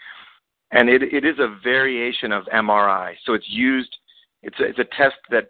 [0.72, 3.16] and it it is a variation of MRI.
[3.24, 3.96] So it's used.
[4.42, 5.48] It's a, it's a test that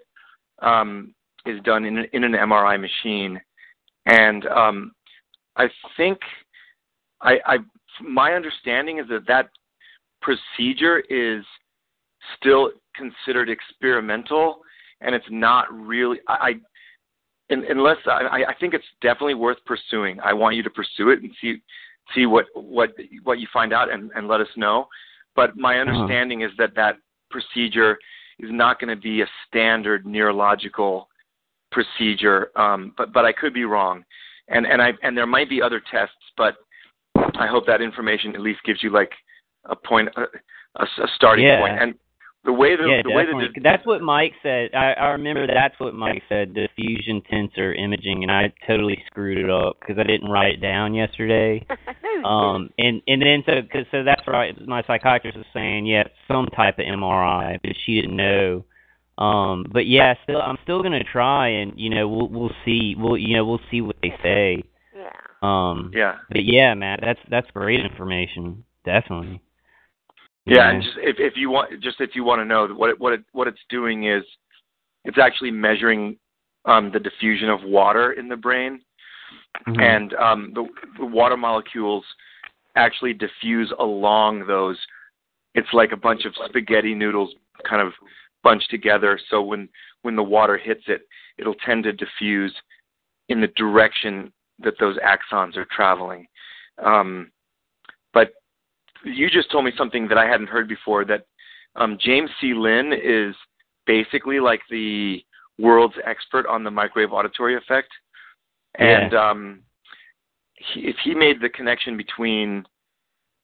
[0.60, 1.14] um,
[1.44, 3.40] is done in in an MRI machine,
[4.06, 4.92] and um,
[5.56, 6.18] I think
[7.20, 7.58] I, I
[8.00, 9.50] my understanding is that that
[10.20, 11.44] procedure is
[12.36, 14.58] still considered experimental,
[15.00, 16.18] and it's not really.
[16.28, 20.18] I, I un- unless I, I think it's definitely worth pursuing.
[20.20, 21.62] I want you to pursue it and see
[22.14, 22.90] see what what
[23.24, 24.88] what you find out and, and let us know.
[25.36, 26.96] But my understanding is that that
[27.30, 27.98] procedure
[28.38, 31.08] is not going to be a standard neurological
[31.70, 32.50] procedure.
[32.56, 34.04] Um, but but I could be wrong,
[34.48, 36.56] and and I and there might be other tests, but
[37.14, 39.12] I hope that information at least gives you like
[39.68, 40.22] a point, a,
[40.80, 41.60] a, a starting Yeah.
[41.60, 41.80] point.
[41.80, 41.94] And
[42.44, 43.48] the way the yeah, the way definitely.
[43.54, 44.70] the that's what Mike said.
[44.74, 46.54] I, I remember that's what Mike said.
[46.54, 50.94] Diffusion tensor imaging, and I totally screwed it up because I didn't write it down
[50.94, 51.66] yesterday.
[52.24, 54.54] um, and and then so cause, so that's right.
[54.66, 58.64] My psychiatrist was saying, yeah, some type of MRI, but she didn't know.
[59.18, 62.94] Um, but yeah, still, I'm still gonna try, and you know, we'll we'll see.
[62.96, 64.62] We'll you know, we'll see what they say.
[64.96, 65.10] Yeah.
[65.42, 66.16] Um, yeah.
[66.30, 68.64] But yeah, Matt, that's that's great information.
[68.84, 69.42] Definitely.
[70.48, 72.98] Yeah, and just if if you want just if you want to know what it,
[72.98, 74.24] what it, what it's doing is
[75.04, 76.18] it's actually measuring
[76.64, 78.80] um, the diffusion of water in the brain,
[79.66, 79.80] Mhm.
[79.80, 80.66] and um, the,
[80.98, 82.04] the water molecules
[82.76, 84.78] actually diffuse along those.
[85.54, 87.34] It's like a bunch of spaghetti noodles
[87.68, 87.92] kind of
[88.42, 89.18] bunched together.
[89.30, 89.68] So when
[90.02, 91.02] when the water hits it,
[91.38, 92.54] it'll tend to diffuse
[93.28, 96.26] in the direction that those axons are traveling.
[96.82, 97.30] Um,
[99.04, 101.26] you just told me something that I hadn't heard before that
[101.76, 102.54] um, James C.
[102.54, 103.34] Lin is
[103.86, 105.22] basically like the
[105.58, 107.88] world's expert on the microwave auditory effect.
[108.76, 109.62] And um,
[110.54, 112.64] he, if he made the connection between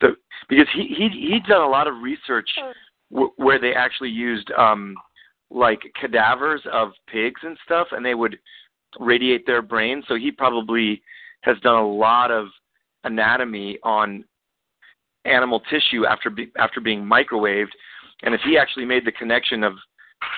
[0.00, 0.16] the
[0.48, 2.48] because he he he'd done a lot of research
[3.10, 4.94] w- where they actually used um,
[5.50, 8.38] like cadavers of pigs and stuff, and they would
[9.00, 10.04] radiate their brains.
[10.08, 11.02] So he probably
[11.42, 12.46] has done a lot of
[13.04, 14.24] anatomy on
[15.24, 17.72] animal tissue after be, after being microwaved,
[18.22, 19.74] and if he actually made the connection of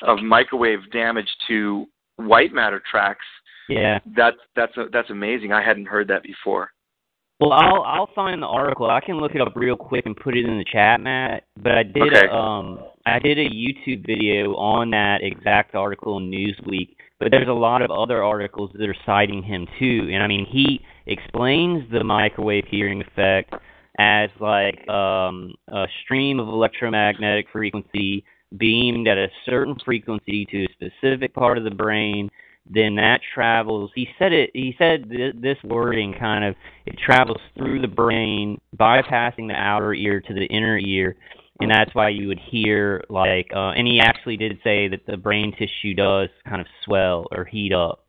[0.02, 1.86] of microwave damage to
[2.16, 3.24] white matter tracks,
[3.68, 4.00] Yeah.
[4.16, 5.52] that's that's a, that's amazing.
[5.52, 6.70] I hadn't heard that before.
[7.38, 8.90] Well, I'll I'll find the article.
[8.90, 11.44] I can look it up real quick and put it in the chat, Matt.
[11.62, 12.26] But I did Okay.
[12.28, 16.96] a, um I did a YouTube video on that exact article in Newsweek.
[17.20, 20.08] But there's a lot of other articles that are citing him too.
[20.12, 23.54] And I mean, he explains the microwave hearing effect
[23.98, 28.24] as like um a stream of electromagnetic frequency
[28.56, 32.30] beamed at a certain frequency to a specific part of the brain
[32.68, 36.54] then that travels he said it he said th- this wording kind of
[36.84, 41.16] it travels through the brain bypassing the outer ear to the inner ear
[41.60, 45.16] and that's why you would hear like uh and he actually did say that the
[45.16, 48.04] brain tissue does kind of swell or heat up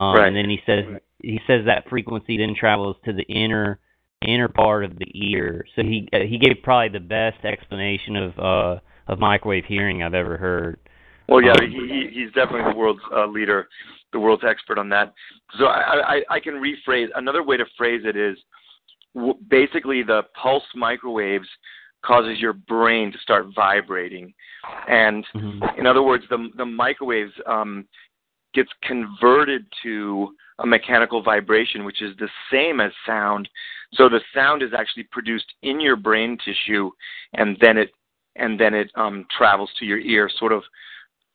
[0.00, 0.28] um Right.
[0.28, 0.84] and then he says
[1.22, 3.78] he says that frequency then travels to the inner
[4.26, 5.64] inner part of the ear.
[5.76, 10.14] So he uh, he gave probably the best explanation of uh of microwave hearing I've
[10.14, 10.78] ever heard.
[11.28, 13.68] Well, yeah, Um, he, he he's definitely the world's uh, leader,
[14.12, 15.12] the world's expert on that.
[15.58, 18.36] So I, I I can rephrase another way to phrase it is
[19.14, 21.48] w- basically the pulse microwaves
[22.04, 24.32] causes your brain to start vibrating,
[24.88, 25.24] and
[25.76, 27.86] in other words, the the microwaves um,
[28.54, 33.48] gets converted to a mechanical vibration, which is the same as sound.
[33.94, 36.90] So the sound is actually produced in your brain tissue,
[37.34, 37.90] and then it
[38.36, 40.62] and then it um, travels to your ear, sort of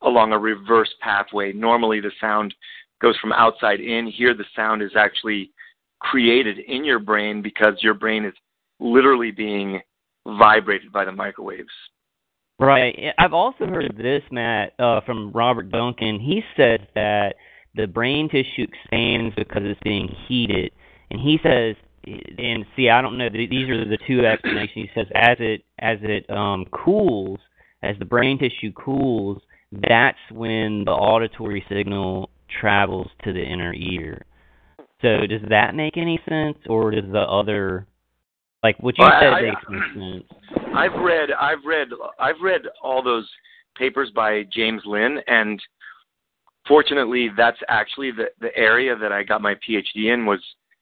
[0.03, 1.51] along a reverse pathway.
[1.51, 2.53] Normally, the sound
[3.01, 4.07] goes from outside in.
[4.07, 5.51] Here, the sound is actually
[5.99, 8.33] created in your brain because your brain is
[8.79, 9.81] literally being
[10.25, 11.69] vibrated by the microwaves.
[12.59, 12.95] Right.
[13.17, 16.19] I've also heard this, Matt, uh, from Robert Duncan.
[16.19, 17.35] He said that
[17.75, 20.71] the brain tissue expands because it's being heated,
[21.11, 23.29] and he says, and see, I don't know.
[23.29, 24.71] These are the two explanations.
[24.73, 27.39] He says as it as it um, cools,
[27.81, 29.41] as the brain tissue cools,
[29.89, 32.29] that's when the auditory signal
[32.59, 34.25] travels to the inner ear.
[35.01, 37.87] So does that make any sense, or does the other,
[38.63, 40.23] like what you Well, said, I- makes sense?
[40.75, 41.87] I've read, I've read,
[42.19, 43.29] I've read all those
[43.77, 45.61] papers by James Lin, and
[46.67, 50.39] fortunately, that's actually the the area that I got my PhD in was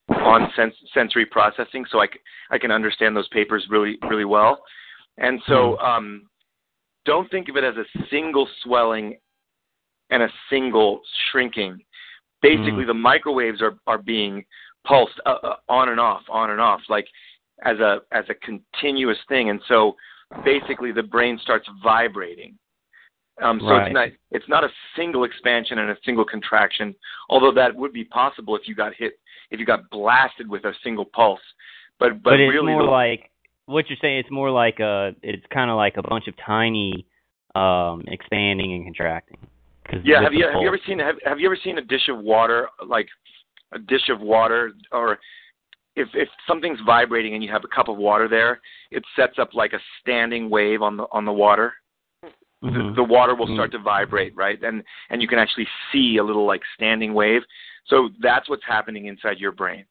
[0.10, 2.20] on sens- sensory processing, so I, c-
[2.50, 4.62] I can understand those papers really really well.
[5.18, 6.24] And so, um,
[7.06, 9.18] don't think of it as a single swelling
[10.10, 11.02] and a single
[11.32, 11.80] shrinking.
[12.42, 14.44] Basically, the microwaves are are being
[14.86, 17.08] pulsed uh, uh, on and off, on and off, like
[17.64, 19.50] as a as a continuous thing.
[19.50, 19.96] And so,
[20.44, 22.58] basically, the brain starts vibrating.
[23.42, 23.88] Um, so Right.
[23.88, 26.96] it's not it's not a single expansion and a single contraction,
[27.30, 30.74] although that would be possible if you got hit if you got blasted with a
[30.84, 31.42] single pulse.
[32.00, 33.32] But but, but it's really, more the- like
[33.66, 34.20] what you're saying.
[34.20, 35.16] It's more like a.
[35.24, 37.06] It's kind of like a bunch of tiny
[37.56, 39.38] um expanding and contracting.
[40.04, 42.20] Yeah, have you have you ever seen have, have you ever seen a dish of
[42.20, 43.08] water like
[43.74, 45.20] a dish of water or
[45.96, 48.62] if if something's vibrating and you have a cup of water there,
[48.92, 51.74] it sets up like a standing wave on the on the water.
[52.64, 52.90] Mm-hmm.
[52.90, 54.62] The, the water will start to vibrate, right?
[54.64, 57.42] And and you can actually see a little like standing wave.
[57.88, 59.86] So that's what's happening inside your brain.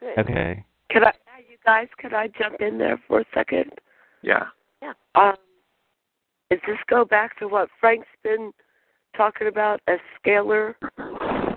[0.00, 0.18] Good.
[0.18, 0.64] Okay.
[0.90, 1.12] Could I,
[1.48, 3.70] you guys, could I jump in there for a second?
[4.22, 4.46] Yeah.
[4.82, 4.94] Yeah.
[5.14, 5.36] Um,
[6.50, 8.52] does this go back to what Frank's been
[9.16, 10.74] talking about as scalar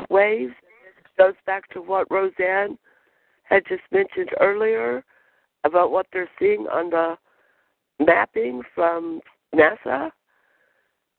[0.09, 0.53] waves?
[1.17, 2.77] Goes back to what Roseanne
[3.43, 5.03] had just mentioned earlier
[5.63, 7.17] about what they're seeing on the
[8.03, 9.21] mapping from
[9.55, 10.11] NASA.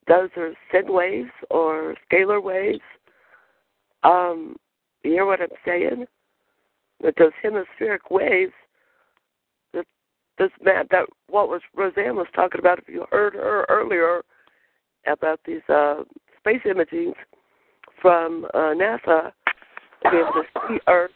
[0.09, 2.81] Those are sine waves or scalar waves.
[4.03, 4.57] Um,
[5.05, 6.07] you hear what I'm saying?
[7.03, 8.53] That those hemispheric waves,
[9.75, 9.85] that
[10.39, 12.79] this map, that what was Roseanne was talking about.
[12.79, 14.23] If you heard her earlier
[15.07, 16.03] about these uh,
[16.39, 17.15] space imagings
[18.01, 19.33] from uh, NASA,
[20.03, 21.11] to be able to see Earth,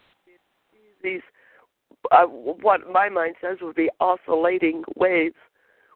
[1.03, 1.21] these
[2.11, 5.35] uh, what my mind says would be oscillating waves,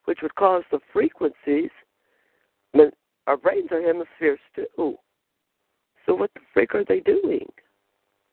[0.05, 1.69] which would cause the frequencies.
[2.73, 2.91] I mean,
[3.27, 4.97] our brains are hemispheres too.
[6.05, 7.47] So what the frick are they doing?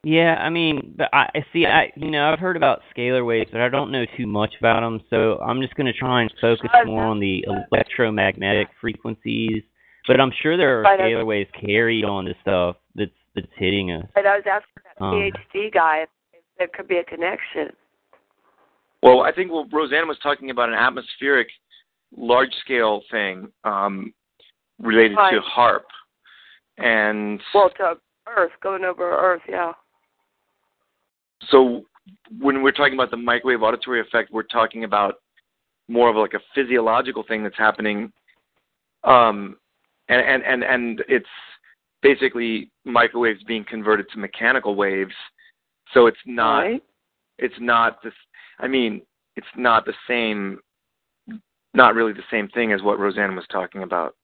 [0.05, 1.66] Yeah, I mean, but I I see.
[1.66, 4.80] I you know I've heard about scalar waves, but I don't know too much about
[4.80, 5.00] them.
[5.10, 9.62] So I'm just going to try and focus more on the electromagnetic frequencies.
[10.06, 14.06] But I'm sure there are scalar waves carried on the stuff that's that's hitting us.
[14.14, 17.74] And I was asking that Um, PhD guy if, if there could be a connection.
[19.02, 21.49] Well, I think what Roseanne was talking about an atmospheric,
[22.17, 24.12] large scale thing um,
[24.81, 25.83] related to HAARP,
[26.78, 27.97] and Well, to
[28.27, 29.73] Earth, going over Earth, yeah.
[31.51, 31.85] so
[32.41, 35.17] when we're talking about the microwave auditory effect, we're talking about
[35.89, 38.12] more of like a physiological thing that's happening,
[39.05, 39.57] um,
[40.09, 41.27] and and and and it's
[42.02, 45.15] basically microwaves being converted to mechanical waves.
[45.94, 46.83] So it's not Right.
[47.39, 48.12] it's not this.
[48.61, 49.03] I mean,
[49.37, 50.61] it's not the same.
[51.75, 54.15] Not really the same thing as what Roseanne was talking about.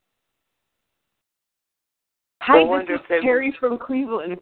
[2.43, 3.23] Hi, Well, this is.
[3.23, 4.39] Terry from Cleveland.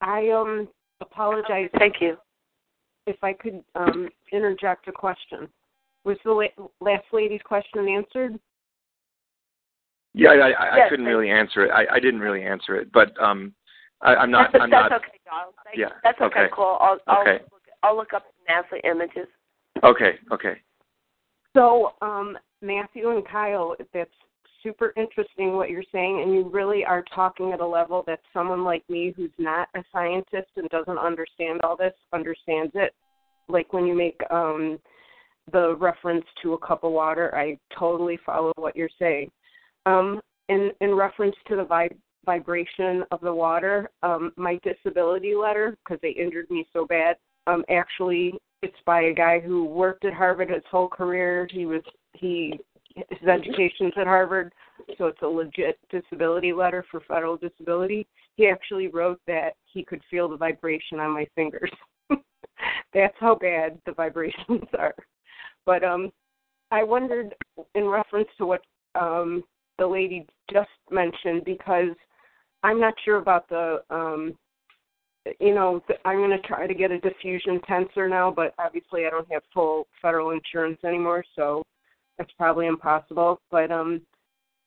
[0.00, 0.68] I um
[1.00, 1.70] apologize.
[1.78, 2.16] Thank you.
[3.06, 5.48] If I could um interject a question.
[6.04, 8.38] Was the la- last lady's question answered?
[10.14, 11.70] Yeah, I, I, I couldn't I- really answer it.
[11.70, 13.54] I, I didn't really answer it, but um,
[14.02, 14.50] I, I'm not.
[14.52, 15.00] that's I'm that's not.
[15.00, 15.54] okay, Donald.
[15.64, 15.86] Thank Yeah.
[15.86, 15.92] you.
[16.02, 16.40] That's okay.
[16.40, 16.48] okay.
[16.52, 16.76] Cool.
[16.80, 17.38] I'll I'll Okay.
[17.52, 19.28] look, I'll look up NASA images.
[19.84, 20.12] Okay.
[20.32, 20.54] Okay.
[21.54, 24.10] So, um, Matthew and Kyle, that's
[24.62, 28.64] super interesting what you're saying, and you really are talking at a level that someone
[28.64, 32.94] like me, who's not a scientist and doesn't understand all this, understands it.
[33.48, 34.78] Like when you make um,
[35.52, 39.30] the reference to a cup of water, I totally follow what you're saying.
[39.84, 45.76] Um, in in reference to the vib- vibration of the water, um, my disability letter,
[45.84, 50.14] because they injured me so bad, um, actually it's by a guy who worked at
[50.14, 51.48] Harvard his whole career.
[51.50, 52.60] He was he
[52.94, 54.52] his education's at Harvard,
[54.98, 58.06] so it's a legit disability letter for federal disability.
[58.36, 61.70] He actually wrote that he could feel the vibration on my fingers.
[62.94, 64.94] That's how bad the vibrations are.
[65.66, 66.12] But um
[66.70, 67.34] I wondered
[67.74, 68.62] in reference to what
[68.94, 69.42] um
[69.78, 71.96] the lady just mentioned because
[72.62, 74.34] I'm not sure about the um
[75.40, 79.10] you know, I'm going to try to get a diffusion tensor now, but obviously I
[79.10, 81.62] don't have full federal insurance anymore, so
[82.18, 83.40] that's probably impossible.
[83.50, 84.02] But um,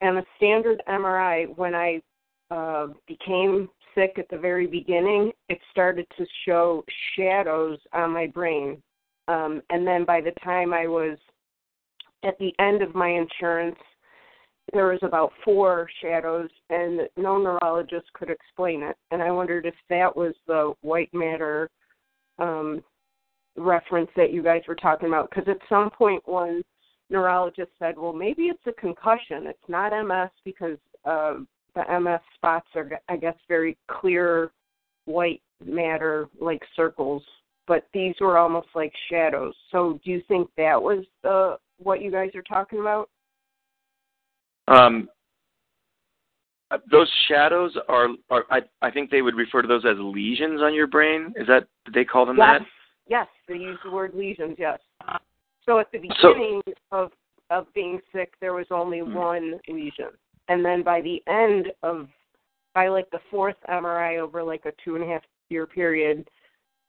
[0.01, 2.01] and a standard MRI, when I
[2.51, 6.84] uh, became sick at the very beginning, it started to show
[7.16, 8.82] shadows on my brain,
[9.27, 11.17] um, and then by the time I was
[12.24, 13.77] at the end of my insurance,
[14.74, 18.95] there was about four shadows and no neurologist could explain it.
[19.11, 21.69] And i wondered if that was the white matter
[22.40, 22.84] um
[23.58, 26.61] reference that you guys were talking about because at some point one
[27.10, 29.48] neurologist said well maybe it's a concussion.
[29.48, 31.35] It's not ms because uh
[31.76, 34.52] the ms spots are i guess very clear
[35.06, 37.24] white matter like circles.
[37.68, 39.56] But these were almost like shadows.
[39.72, 43.10] So do you think that was the what you guys are talking about
[44.68, 45.10] Um,
[46.92, 50.74] those shadows are, are I, I think they would refer to those as lesions on
[50.74, 51.34] your brain.
[51.35, 52.68] Is that did they call them Yes, that?
[53.08, 54.56] yes, they use the word lesions.
[54.58, 54.80] Yes.
[55.66, 56.61] So at the So- beginning
[56.92, 57.11] of
[57.52, 59.14] of being sick, there was only Hmm.
[59.14, 60.10] one lesion,
[60.48, 62.10] and then by the end of
[62.74, 66.27] by like the fourth MRI over like a two and a half year period,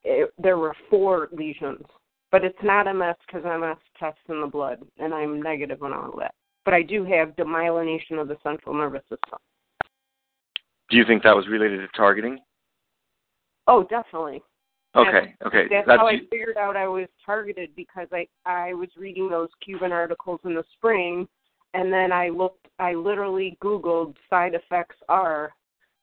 [0.02, 1.84] it, there were four lesions.
[2.32, 6.12] But it's not MS because MS tests in the blood, and I'm negative on all
[6.18, 6.34] that.
[6.66, 9.38] But I do have demyelination of the central nervous system.
[10.90, 12.40] Do you think that was related to targeting?
[13.68, 14.42] Oh, definitely.
[14.96, 15.66] Okay, okay.
[15.70, 19.48] That's, That's how I figured out I was targeted because I I was reading those
[19.64, 21.28] Cuban articles in the spring,
[21.74, 22.66] and then I looked.
[22.78, 25.52] I literally Googled side effects are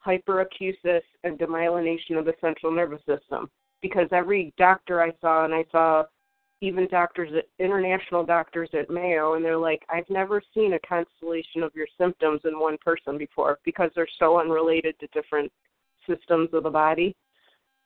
[0.06, 3.50] hyperacusis and demyelination of the central nervous system
[3.82, 6.04] because every doctor I saw and I saw,
[6.64, 11.62] even doctors at international doctors at Mayo and they're like, I've never seen a constellation
[11.62, 15.52] of your symptoms in one person before because they're so unrelated to different
[16.08, 17.16] systems of the body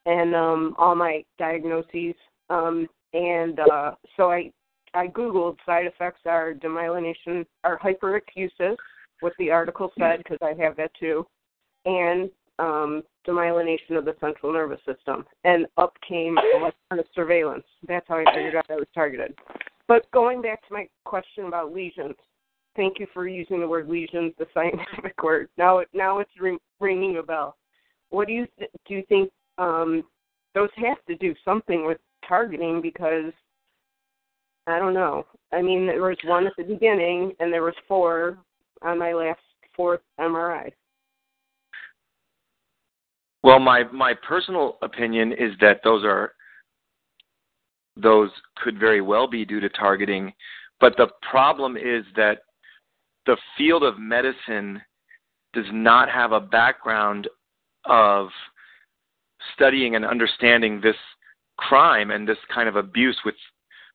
[0.06, 2.14] and um all my diagnoses.
[2.52, 4.52] Um and uh so I
[4.94, 8.78] I googled side effects are demyelination or hyperacusis,
[9.22, 11.26] what the article said because I have that too,
[11.86, 17.66] and um, demyelination of the central nervous system, and up came electronic surveillance.
[17.88, 19.36] That's how I figured out I was targeted.
[19.88, 22.16] But going back to my question about lesions,
[22.76, 25.50] thank you for using the word lesions, the scientific word.
[25.58, 27.56] Now, now it's ring, ringing a bell.
[28.10, 28.96] What do you th- do?
[28.96, 30.04] You think um,
[30.56, 33.32] those have to do something with targeting because
[34.68, 35.26] I don't know.
[35.54, 38.38] I mean, there was one at the beginning, and there was four
[38.82, 39.40] on my last
[39.76, 40.72] fourth MRI.
[43.48, 46.34] Well, my my personal opinion is that those are
[47.96, 50.34] those could very well be due to targeting,
[50.82, 52.40] but the problem is that
[53.26, 54.82] the field of medicine
[55.54, 57.30] does not have a background
[57.86, 58.28] of
[59.54, 60.98] studying and understanding this
[61.56, 63.36] crime and this kind of abuse with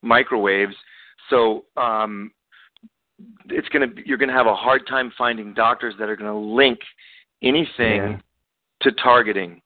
[0.00, 0.74] microwaves.
[1.28, 2.30] So um,
[3.50, 6.32] it's going to you're going to have a hard time finding doctors that are going
[6.32, 6.78] to link
[7.42, 8.18] anything Yeah.
[8.82, 9.60] To targeting.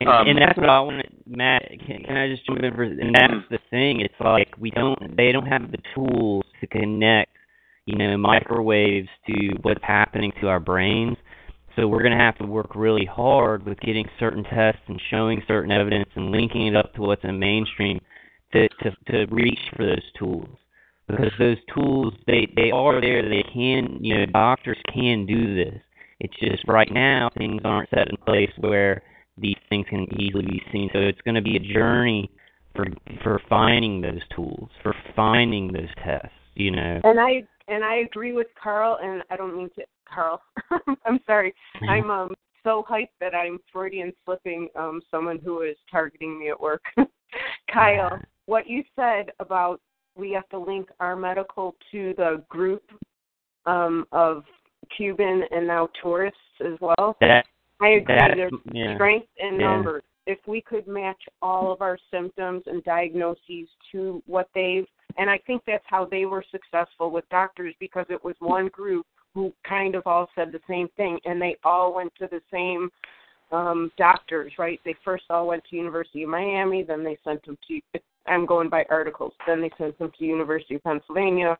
[0.00, 1.68] And, Um, and that's what I want, Matt.
[1.86, 2.82] Can, can I just jump in for?
[2.82, 4.00] And that's the thing.
[4.00, 5.16] It's like we don't.
[5.16, 7.30] They don't have the tools to connect,
[7.86, 11.16] you know, microwaves to what's happening to our brains.
[11.76, 15.42] So we're going to have to work really hard with getting certain tests and showing
[15.46, 18.00] certain evidence and linking it up to what's in mainstream
[18.52, 20.48] to to to reach for those tools
[21.08, 23.28] because those tools they they are there.
[23.28, 25.80] They can you know doctors can do this.
[26.24, 29.02] It's just right now things aren't set in place where
[29.36, 30.88] these things can easily be seen.
[30.92, 32.30] So it's going to be a journey
[32.74, 32.86] for
[33.22, 36.30] for finding those tools, for finding those tests.
[36.54, 37.00] You know.
[37.04, 40.40] And I and I agree with Carl, and I don't mean to Carl.
[41.04, 41.54] I'm sorry.
[41.88, 46.58] I'm um so hyped that I'm Freudian slipping um someone who is targeting me at
[46.58, 46.82] work.
[47.72, 49.80] Kyle, what you said about
[50.16, 52.84] we have to link our medical to the group
[53.66, 54.44] um of
[54.96, 57.16] Cuban and now tourists as well.
[57.20, 57.46] That
[57.80, 58.14] I agree.
[58.14, 58.94] that- There's yeah.
[58.94, 59.76] strength in Yeah.
[59.76, 60.02] numbers.
[60.26, 64.86] If we could match all of our symptoms and diagnoses to what they've,
[65.18, 69.06] and I think that's how they were successful with doctors because it was one group
[69.34, 72.90] who kind of all said the same thing, and they all went to the same
[73.52, 74.80] um doctors, right?
[74.84, 77.80] They first all went to University of Miami, then they sent them to.
[78.26, 79.34] I'm going by articles.
[79.46, 81.58] Then they sent them to University of Pennsylvania.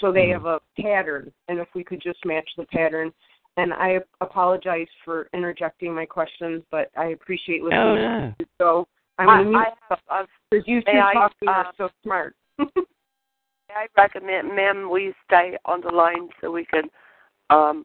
[0.00, 3.12] So they have a pattern, and if we could just match the pattern,
[3.56, 7.80] and I apologize for interjecting my questions, but I appreciate listening.
[7.80, 8.34] Oh, to no.
[8.38, 8.46] you.
[8.58, 8.88] So
[9.18, 11.50] I'm I- going to mute I have- myself because you two May I, talking uh,
[11.52, 12.34] are so smart.
[12.58, 16.84] I recommend, ma'am, we stay on the line so we can.
[17.50, 17.84] Um,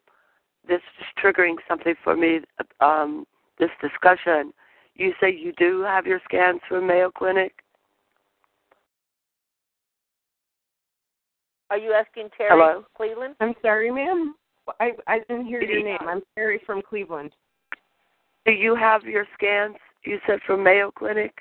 [0.67, 2.39] this is triggering something for me.
[2.79, 3.25] Um,
[3.59, 4.51] this discussion.
[4.95, 7.53] You say you do have your scans from Mayo Clinic.
[11.69, 12.85] Are you asking Terry Hello?
[12.95, 13.35] Cleveland?
[13.39, 14.35] I'm sorry, ma'am.
[14.79, 15.97] I I didn't hear your name.
[16.01, 17.31] I'm Terry from Cleveland.
[18.45, 19.75] Do you have your scans?
[20.03, 21.33] You said from Mayo Clinic.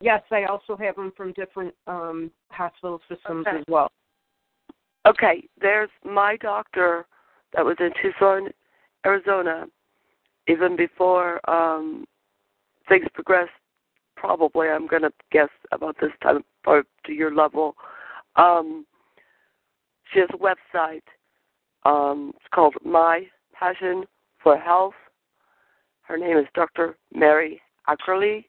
[0.00, 3.58] Yes, I also have them from different um hospital systems Okay.
[3.58, 3.90] as well.
[5.06, 7.06] Okay, there's my doctor
[7.54, 8.50] that was in Tucson,
[9.04, 9.66] Arizona,
[10.46, 12.04] even before um
[12.88, 13.50] things progressed.
[14.16, 17.76] Probably, I'm going to guess about this time or to your level.
[18.34, 18.84] Um,
[20.12, 21.02] she has a website.
[21.84, 24.04] Um, it's called My Passion
[24.42, 24.94] for Health.
[26.02, 26.96] Her name is Dr.
[27.14, 28.44] Mary Ackerley.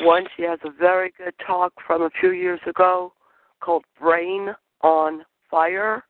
[0.00, 3.12] One, she has a very good talk from a few years ago
[3.60, 6.04] called Brain on Fire.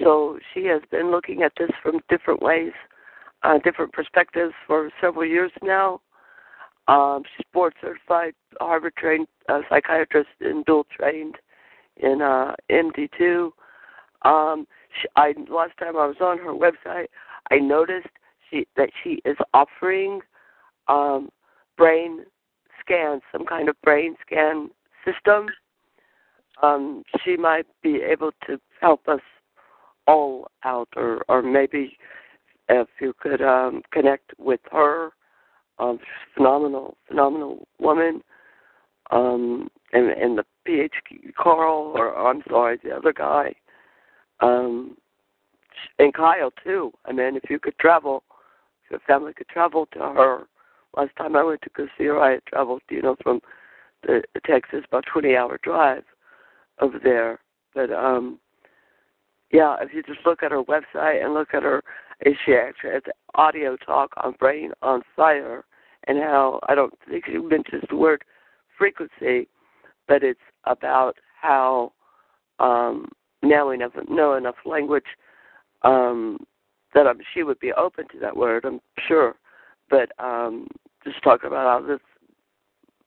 [0.00, 2.72] So she has been looking at this from different ways,
[3.42, 6.00] uh, different perspectives for several years now.
[6.88, 11.36] Um, she's board certified, Harvard trained uh, psychiatrist, and dual trained
[12.02, 13.50] in uh, MD2.
[14.22, 14.66] Um,
[15.00, 17.06] she, I last time I was on her website,
[17.50, 18.08] I noticed
[18.50, 20.20] she that she is offering
[20.88, 21.30] um,
[21.76, 22.24] brain
[22.80, 24.70] scans, some kind of brain scan
[25.04, 25.46] system.
[26.62, 29.20] Um, she might be able to help us
[30.06, 31.96] all out, or or maybe
[32.68, 35.10] if you could um, connect with her,
[35.78, 35.98] um,
[36.34, 38.22] phenomenal, phenomenal woman.
[39.10, 43.54] Um, and and the PhD Carl, or I'm sorry, the other guy,
[44.40, 44.96] um,
[45.98, 46.92] and Kyle too.
[47.04, 48.22] I mean, if you could travel,
[48.84, 50.46] if your family could travel to her.
[50.96, 53.40] Last time I went to her, I had traveled, you know, from
[54.02, 56.02] the, Texas, about twenty hour drive
[56.80, 57.38] over there.
[57.74, 58.40] But um,
[59.52, 61.82] yeah, if you just look at her website and look at her,
[62.24, 63.02] she actually has
[63.34, 65.64] audio talk on Brain on Fire,
[66.08, 68.24] and how I don't think she mentions the word
[68.76, 69.48] frequency,
[70.08, 71.92] but it's about how
[72.58, 73.08] um,
[73.42, 75.04] now enough know enough language
[75.82, 76.38] um,
[76.94, 78.64] that I'm, she would be open to that word.
[78.64, 79.36] I'm sure,
[79.88, 80.68] but um,
[81.04, 82.00] just talking about how this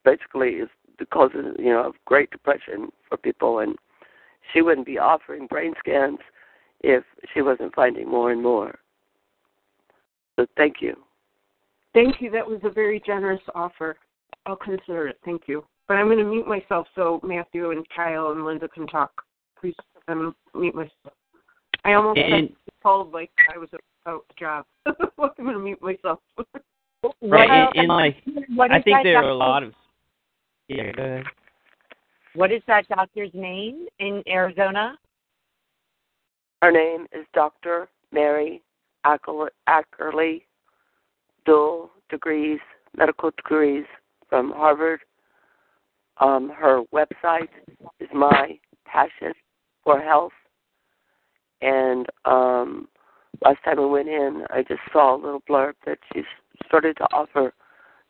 [0.04, 3.76] basically is the cause of you know of great depression for people, and
[4.52, 6.20] she wouldn't be offering brain scans
[6.82, 8.80] if she wasn't finding more and more.
[10.36, 10.96] So thank you.
[11.94, 12.32] Thank you.
[12.32, 13.96] That was a very generous offer.
[14.46, 15.20] I'll consider it.
[15.24, 15.64] Thank you.
[15.88, 19.12] But I'm going to mute myself so Matthew and Kyle and Linda can talk.
[19.60, 19.76] Please,
[20.08, 21.14] I'm mute myself.
[21.84, 23.70] I almost And- said told like I was
[24.06, 24.66] out a job.
[24.86, 24.96] I'm
[25.38, 26.20] going to mute myself.
[27.22, 28.16] Right, and, and like
[28.56, 29.74] What I think that there are a lot of.
[30.70, 31.26] Yeah, go ahead.
[32.34, 34.98] What is that doctor's name in Arizona?
[36.62, 37.90] Her name is Dr.
[38.14, 38.62] Mary
[39.06, 40.44] Ackerley, Ackerley
[41.46, 42.60] dual degrees,
[42.96, 43.84] medical degrees
[44.30, 45.02] from Harvard.
[46.18, 47.50] Um, her website
[48.00, 49.34] is My Passion
[49.84, 50.34] for Health.
[51.62, 52.88] And um,
[53.44, 56.26] last time I went in, I just saw a little blurb that she's
[56.66, 57.54] started to offer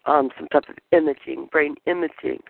[0.06, 2.42] um, some type of imaging, brain imaging.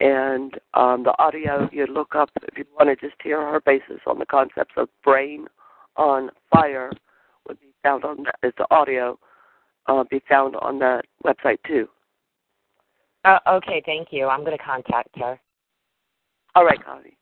[0.00, 4.00] And um, the audio you look up if you want to just hear her basis
[4.06, 5.46] on the concepts of brain
[5.96, 6.92] on fire
[7.48, 9.18] would be found on that as the audio
[9.86, 11.88] uh, be found on that website too.
[13.24, 14.26] Uh, okay, thank you.
[14.26, 15.38] I'm going to contact her.
[16.54, 17.16] All right, Connie.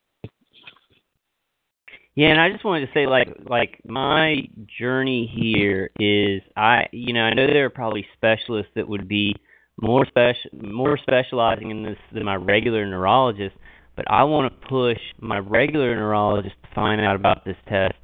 [2.15, 7.13] Yeah, and I just wanted to say, like, like my journey here is, I, you
[7.13, 9.37] know, I know there are probably specialists that would be
[9.81, 13.55] more special, more specializing in this than my regular neurologist,
[13.97, 17.95] but I want to push my regular neurologist to find out about this test.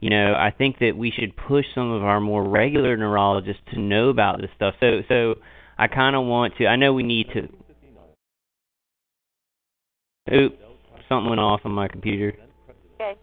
[0.00, 3.80] You know, I think that we should push some of our more regular neurologists to
[3.80, 4.76] know about this stuff.
[4.80, 5.34] So, so
[5.78, 6.66] I kind of want to.
[6.66, 7.48] I know we need to.
[10.34, 10.58] Oop,
[11.08, 12.34] something went off on my computer.
[12.94, 13.18] Okay.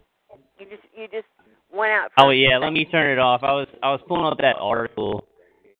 [0.57, 1.27] You just you just
[1.71, 2.11] went out.
[2.17, 3.41] Oh yeah, let me turn it off.
[3.43, 5.25] I was I was pulling up that article,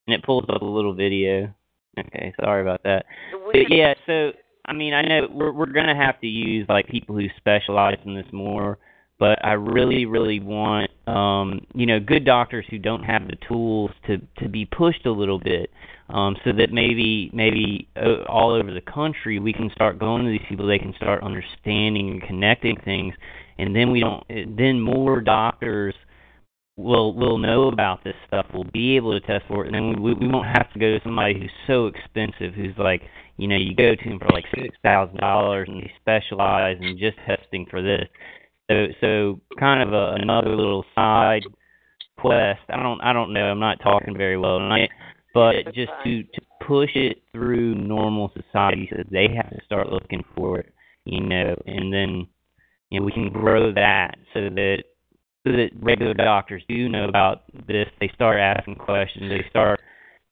[0.05, 1.53] and it pulls up a little video.
[1.97, 3.05] Okay, sorry about that.
[3.51, 4.31] But yeah, so
[4.65, 8.15] I mean, I know we're we're gonna have to use like people who specialize in
[8.15, 8.77] this more,
[9.17, 13.91] but I really really want um you know good doctors who don't have the tools
[14.07, 15.69] to to be pushed a little bit,
[16.09, 20.29] um so that maybe maybe uh, all over the country we can start going to
[20.29, 20.67] these people.
[20.67, 23.13] They can start understanding and connecting things,
[23.57, 25.95] and then we don't then more doctors
[26.77, 28.45] will will know about this stuff.
[28.53, 30.97] We'll be able to test for it, and then we we won't have to go
[30.97, 33.01] to somebody who's so expensive, who's like,
[33.37, 36.97] you know, you go to him for like six thousand dollars, and they specialize in
[36.97, 38.07] just testing for this.
[38.69, 41.43] So so kind of a, another little side
[42.17, 42.61] quest.
[42.69, 43.45] I don't I don't know.
[43.45, 44.89] I'm not talking very well tonight,
[45.35, 50.23] but just to to push it through normal society, so they have to start looking
[50.33, 50.73] for it,
[51.03, 52.25] you know, and then
[52.89, 54.77] you know we can grow that so that
[55.45, 57.87] so that regular doctors do know about this.
[57.99, 59.29] They start asking questions.
[59.29, 59.81] They start,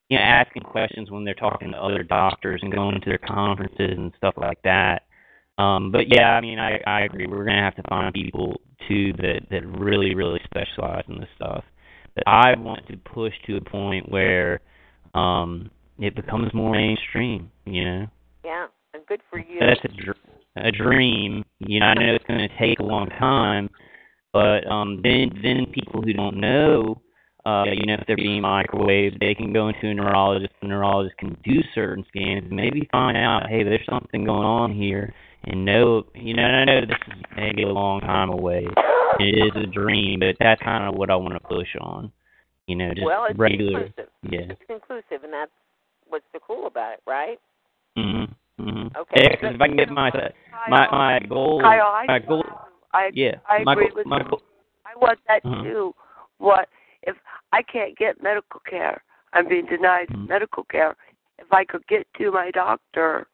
[0.08, 3.92] you know, asking questions when they're talking to other doctors and going to their conferences
[3.96, 5.02] and stuff like that.
[5.58, 7.26] Um, but yeah, I mean, I I agree.
[7.26, 8.58] We're gonna have to find people
[8.88, 11.62] too that that really really specialize in this stuff.
[12.14, 14.62] But I want to push to a point where
[15.14, 17.50] um it becomes more mainstream.
[17.64, 18.06] You know,
[18.44, 19.60] Yeah, and good for you.
[19.60, 20.16] that's a dr-
[20.56, 21.44] a dream.
[21.60, 23.70] You know, I know it's going to take a long time,
[24.32, 27.00] but um, then then people who don't know,
[27.46, 30.52] uh, you know, if they're being microwaved, they can go into a neurologist.
[30.60, 34.72] The neurologist can do certain scans, and maybe find out, hey, there's something going on
[34.72, 38.66] here, and know, you know, and I know this is maybe a long time away.
[39.20, 42.12] It is a dream, but that's kind of what I want to push on.
[42.66, 43.84] You know, just well, it's regular.
[43.84, 44.10] inclusive.
[44.22, 44.40] Yeah.
[44.50, 45.50] It's inclusive, and that's
[46.08, 47.38] what's so cool about it, right?
[47.96, 48.34] Mhm.
[48.58, 48.96] Mhm.
[48.96, 49.22] Okay.
[49.24, 50.10] Yeah, 'cause if I can get my
[50.68, 52.44] my my goal, Kyle, I, my goal.
[52.92, 53.36] I Yeah.
[53.48, 54.24] I my agree goal- with my you.
[54.24, 54.42] goal-
[54.86, 55.62] I want that Mhm.
[55.62, 55.94] too.
[56.38, 56.68] What
[57.02, 57.16] if
[57.52, 59.02] I can't get medical care?
[59.34, 60.26] I'm being denied Mm-hmm.
[60.28, 60.96] medical care.
[61.38, 63.26] If I could get to my doctor,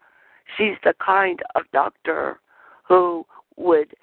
[0.56, 2.40] she's the kind of doctor
[2.84, 3.26] who
[3.56, 3.94] would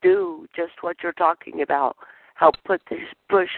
[0.00, 1.96] do just what you're talking about.
[2.34, 3.50] Help put this push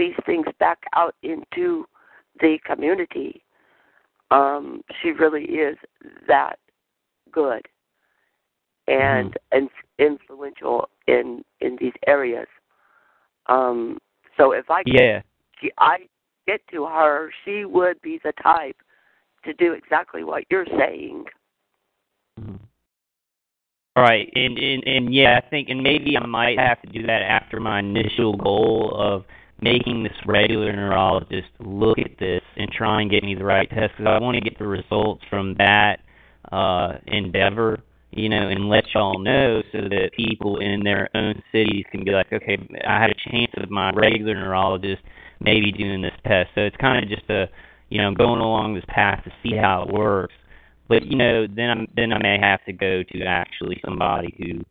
[0.00, 1.84] these things back out into
[2.40, 3.44] the community.
[4.30, 5.76] Um, she really is
[6.26, 6.58] that
[7.30, 7.66] good
[8.88, 12.48] and and influential in in these areas.
[13.46, 13.98] Um,
[14.36, 15.20] so if I Yeah.
[15.60, 16.08] she, I
[16.46, 18.76] get to her, she would be the type
[19.44, 21.24] to do exactly what you're saying.
[23.96, 27.22] Right, and, and and yeah, I think, and maybe I might have to do that
[27.22, 29.24] after my initial goal of
[29.62, 33.92] making this regular neurologist look at this and try and get me the right test
[33.96, 36.00] because I want to get the results from that
[36.52, 37.80] uh endeavor,
[38.10, 42.10] you know, and let y'all know so that people in their own cities can be
[42.12, 45.02] like, okay, I had a chance of my regular neurologist
[45.40, 46.50] maybe doing this test.
[46.54, 47.48] So it's kind of just a,
[47.88, 50.34] you know, going along this path to see how it works
[50.90, 54.64] but you know, then I'm then I may have to go to actually somebody who,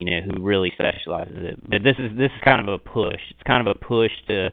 [0.00, 1.70] you know, who really specializes it.
[1.70, 3.20] But this is this is kind of a push.
[3.30, 4.50] It's kind of a push to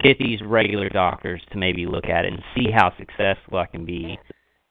[0.00, 3.84] get these regular doctors to maybe look at it and see how successful I can
[3.84, 4.18] be,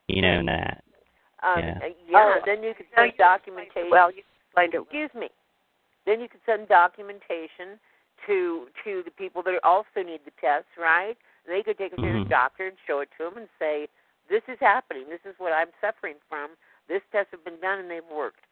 [0.07, 0.83] you know, in that.
[1.43, 1.79] Um, Yeah.
[1.81, 2.39] uh, yeah.
[2.45, 3.89] then you could send documentation.
[3.89, 4.81] Well, you explained it.
[4.81, 5.29] Excuse me.
[6.05, 7.79] Then you can send documentation
[8.25, 11.15] to to the people that also need the test, right?
[11.45, 12.23] They could take it to Mhm.
[12.23, 13.87] the doctor and show it to them and say,
[14.27, 15.07] "This is happening.
[15.07, 16.57] This is what I'm suffering from.
[16.87, 18.45] This test has been done and they've worked."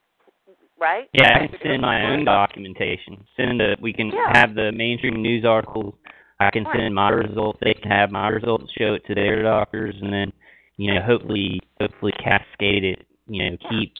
[0.79, 1.09] Right?
[1.13, 3.23] Yeah, I can send my own documentation.
[3.37, 4.37] Send the we can Yeah.
[4.39, 5.93] have the mainstream news articles.
[6.39, 7.59] I can send my results.
[7.61, 10.33] They can have my results, show it to their doctors, and then
[10.77, 13.05] you know hopefully hopefully cascade it.
[13.27, 13.93] You know keep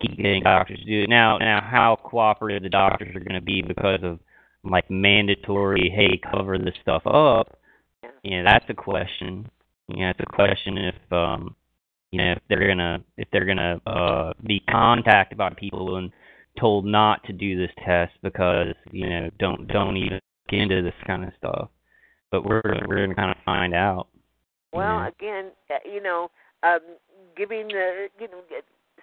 [0.00, 1.08] keep getting doctors to do it.
[1.08, 4.18] Now now how cooperative the doctors are going to be because of
[4.64, 7.58] like mandatory hey cover this stuff up.
[8.24, 9.48] You know that's a question.
[9.88, 11.54] You know it's a question if um
[12.14, 16.12] you know if they're gonna if they're gonna uh be contacted by people and
[16.60, 20.94] told not to do this test because you know don't don't even look into this
[21.08, 21.68] kind of stuff
[22.30, 24.06] but we're we're gonna kind of find out
[24.72, 25.08] Well, Yeah.
[25.08, 26.30] again, uh, you know,
[26.62, 26.80] um,
[27.36, 28.42] giving the, you know,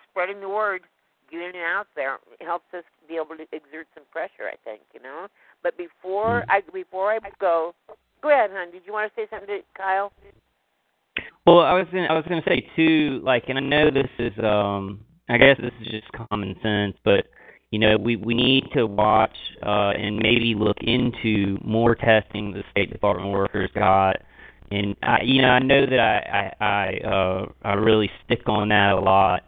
[0.09, 0.81] spreading the word,
[1.29, 4.47] getting it out there helps us be able to exert some pressure.
[4.51, 5.27] I think, you know.
[5.63, 7.73] But before I before I go,
[8.21, 8.71] go ahead, hon.
[8.71, 10.11] Did you want to say something to Kyle?
[11.45, 14.33] Well i was gonna i was gonna say too like and i know this is
[14.43, 14.99] um
[15.29, 17.25] i guess this is just common sense but
[17.71, 22.63] you know we we need to watch uh and maybe look into more testing the
[22.71, 24.17] state department workers got
[24.71, 28.69] and I, you know, I know that I, I, I, uh, I really stick on
[28.69, 29.43] that a lot,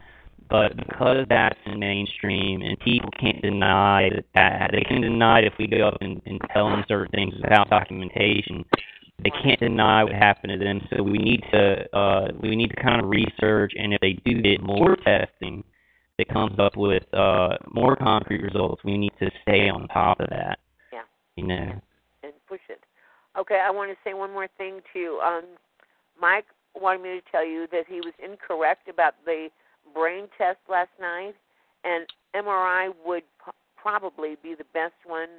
[0.50, 5.46] but because that's in mainstream and people can't deny that, that they can deny it
[5.46, 8.66] if we go up and, and tell them certain things without documentation.
[9.24, 12.76] They can't deny what happened to them, so we need to, uh, we need to
[12.76, 15.64] kind of research, and if they do get more testing
[16.18, 20.30] that comes up with, uh, more concrete results, we need to stay on top of
[20.30, 20.60] that.
[20.92, 21.04] Yeah.
[21.38, 21.82] You know.
[22.24, 22.84] and push it.
[23.38, 25.20] Okay, I want to say one more thing too.
[25.24, 25.44] Um,
[26.20, 26.46] Mike
[26.76, 29.50] wanted me to tell you that he was incorrect about the
[29.94, 31.36] brain test last night,
[31.84, 35.30] and MRI would p- probably be the best one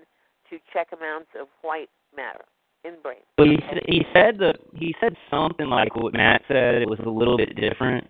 [0.50, 2.44] to check amounts of white matter
[2.84, 3.18] in brain.
[3.38, 6.76] Well, he s- he said the he said something like what Matt said.
[6.82, 8.06] It was a little bit different,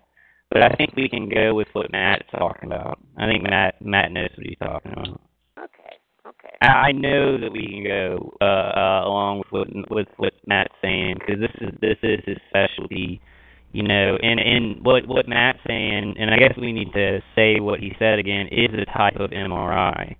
[0.51, 2.99] but I think we can go with what Matt's talking about.
[3.17, 5.21] I think Matt Matt knows what he's talking about.
[5.57, 5.97] Okay,
[6.27, 6.55] okay.
[6.61, 10.73] I I know that we can go uh, uh, along with what with what Matt's
[10.81, 13.21] saying because this is this is his specialty,
[13.71, 14.17] you know.
[14.21, 17.93] And and what what Matt's saying, and I guess we need to say what he
[17.97, 20.15] said again is a type of MRI,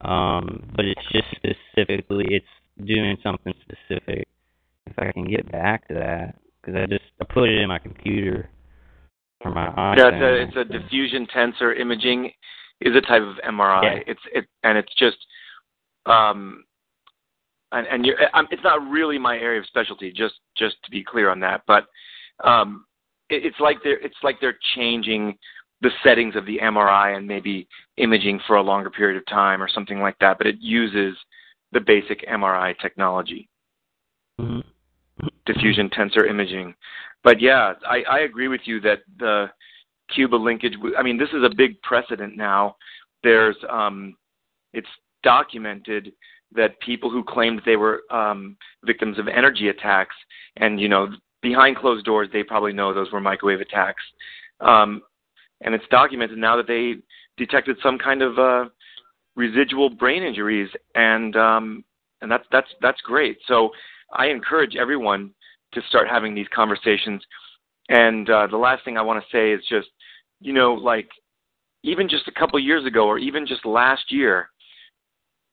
[0.00, 2.46] um, but it's just specifically it's
[2.82, 4.26] doing something specific.
[4.86, 7.78] If I can get back to that, because I just I put it in my
[7.78, 8.50] computer
[9.42, 9.96] for my iPhone.
[9.96, 12.30] Yeah, it's a it's a diffusion tensor imaging
[12.80, 13.82] is a type of MRI.
[13.82, 14.02] Yeah.
[14.06, 15.16] It's it and it's just
[16.06, 16.64] um
[17.72, 20.12] and and you're, I'm, it's not really my area of specialty.
[20.12, 21.86] Just just to be clear on that, but
[22.42, 22.84] um
[23.30, 25.36] it, it's like they're it's like they're changing
[25.80, 29.68] the settings of the MRI and maybe imaging for a longer period of time or
[29.68, 30.38] something like that.
[30.38, 31.16] But it uses
[31.74, 33.48] the basic MRI technology
[34.40, 35.28] Mm-hmm.
[35.46, 36.74] diffusion tensor imaging.
[37.22, 39.46] But yeah, I, I agree with you that the
[40.12, 40.74] Cuba linkage.
[40.98, 42.74] I mean, this is a big precedent now.
[43.22, 44.16] There's um,
[44.72, 44.88] it's
[45.22, 46.12] documented
[46.52, 50.16] that people who claimed they were um, victims of energy attacks,
[50.56, 51.08] and you know,
[51.40, 54.02] behind closed doors, they probably know those were microwave attacks.
[54.60, 55.00] Um,
[55.60, 56.96] and it's documented now that they
[57.36, 58.64] detected some kind of uh,
[59.36, 61.84] residual brain injuries, and um,
[62.20, 63.38] and that's that's that's great.
[63.46, 63.70] So
[64.12, 65.30] I encourage everyone
[65.72, 67.22] to start having these conversations.
[67.88, 69.88] And uh, the last thing I want to say is just,
[70.40, 71.08] you know, like
[71.82, 74.48] even just a couple years ago, or even just last year,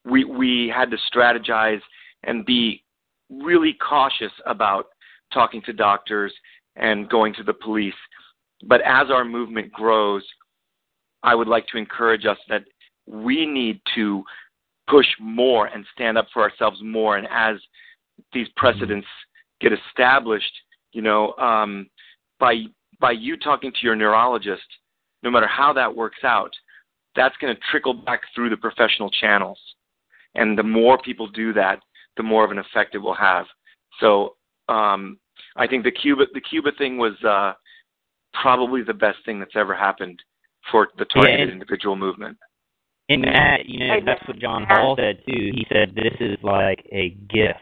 [0.05, 1.81] we we had to strategize
[2.23, 2.83] and be
[3.29, 4.85] really cautious about
[5.33, 6.33] talking to doctors
[6.75, 7.93] and going to the police.
[8.67, 10.23] But as our movement grows,
[11.23, 12.63] I would like to encourage us that
[13.11, 14.23] we need to
[14.89, 17.17] push more and stand up for ourselves more.
[17.17, 17.57] And as
[18.33, 19.07] these precedents
[19.59, 20.53] get established,
[20.93, 21.89] you know, um,
[22.39, 22.63] by
[22.99, 24.63] by you talking to your neurologist,
[25.23, 26.51] no matter how that works out,
[27.15, 29.59] that's going to trickle back through the professional channels.
[30.35, 31.79] And the more people do that,
[32.15, 33.45] the more of an effect it will have.
[33.99, 34.35] So
[34.69, 35.19] um,
[35.55, 37.53] I think the Cuba the Cuba thing was uh,
[38.41, 40.21] probably the best thing that's ever happened
[40.71, 41.53] for the targeted Yeah.
[41.53, 42.37] individual movement.
[43.09, 45.51] And that, you know, that's what John Hall said too.
[45.53, 47.59] He said this is like a gift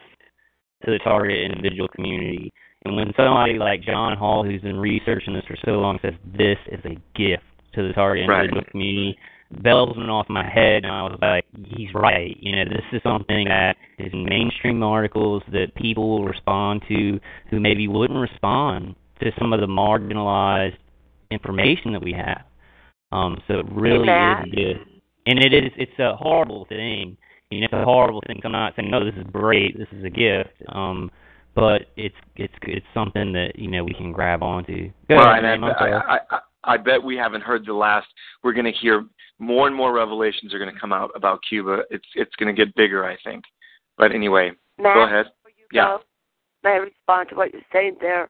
[0.86, 2.52] to the target individual community.
[2.86, 6.58] And when somebody like John Hall, who's been researching this for so long, says this
[6.72, 7.44] is a gift
[7.74, 8.46] to the target Right.
[8.46, 9.18] individual community,
[9.62, 12.38] bells went off my head, and I was like, he's right.
[12.40, 17.20] You know, this is something that is in mainstream articles that people will respond to
[17.50, 20.78] who maybe wouldn't respond to some of the marginalized
[21.32, 22.44] information that we have.
[23.12, 24.86] Um, so it really is good.
[25.30, 27.16] And it is it's a horrible thing.
[27.52, 28.42] You know, it's a horrible thing.
[28.44, 30.50] I'm not saying no, this is great, this is a gift.
[30.70, 31.12] Um,
[31.56, 34.90] but it's it's it's something that you know we can grab onto.
[35.08, 35.94] Go Well, ahead, and I'm I, sorry.
[35.94, 38.08] I, I, I bet we haven't heard the last.
[38.44, 39.06] We're going to hear
[39.40, 41.84] more and more revelations are going to come out about Cuba.
[41.90, 43.44] It's it's going to get bigger, I think.
[43.98, 45.28] But anyway, Matt, go ahead.
[45.72, 45.98] Yeah.
[45.98, 46.04] So,
[46.64, 48.30] may I respond to what you're saying there?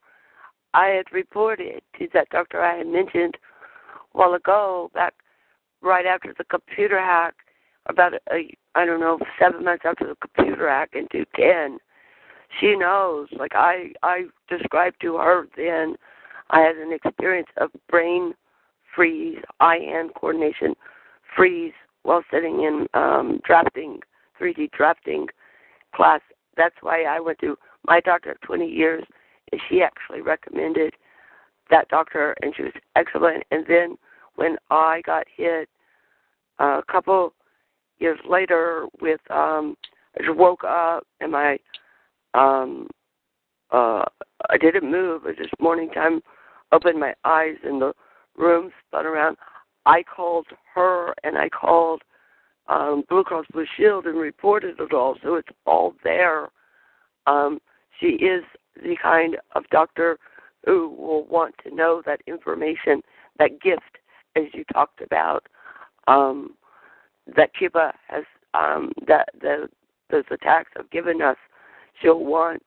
[0.73, 3.35] I had reported to that doctor I had mentioned
[4.13, 5.13] a while ago, back
[5.81, 7.35] right after the computer hack,
[7.87, 11.79] about a, I don't know, seven months after the computer hack in 2010.
[12.59, 15.95] She knows, like I, I described to her then,
[16.49, 18.33] I had an experience of brain
[18.95, 20.75] freeze, eye hand coordination
[21.35, 23.99] freeze while sitting in um, drafting,
[24.41, 25.27] 3D drafting
[25.95, 26.21] class.
[26.57, 29.03] That's why I went to my doctor of 20 years,
[29.51, 30.93] and she actually recommended
[31.69, 33.43] that doctor, and she was excellent.
[33.51, 33.97] And then
[34.39, 35.67] when I got hit
[36.59, 37.33] uh, a couple
[37.99, 39.75] years later with, um,
[40.17, 41.57] I just woke up and my,
[42.33, 42.87] um,
[43.71, 44.05] uh,
[44.49, 45.23] I didn't move.
[45.23, 46.21] Was just morning time.
[46.71, 47.91] Opened my eyes and the
[48.37, 49.35] room spun around.
[49.85, 52.01] I called her and I called
[52.67, 56.47] um, Blue Cross Blue Shield and reported it all, so it's all there.
[57.27, 57.59] Um,
[57.99, 58.43] she is
[58.81, 60.17] the kind of doctor
[60.65, 63.01] who will want to know that information,
[63.37, 63.98] that gift,
[64.39, 65.47] as you talked about,
[66.07, 66.55] um,
[67.35, 69.69] that Cuba has, um, that the
[70.09, 71.37] those attacks have given us.
[72.01, 72.63] She'll want,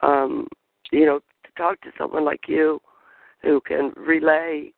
[0.00, 0.48] um,
[0.90, 2.80] you know, to talk to someone like you,
[3.42, 4.72] who can relay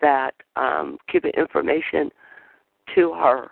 [0.00, 2.10] that um, Cuba information
[2.94, 3.50] to her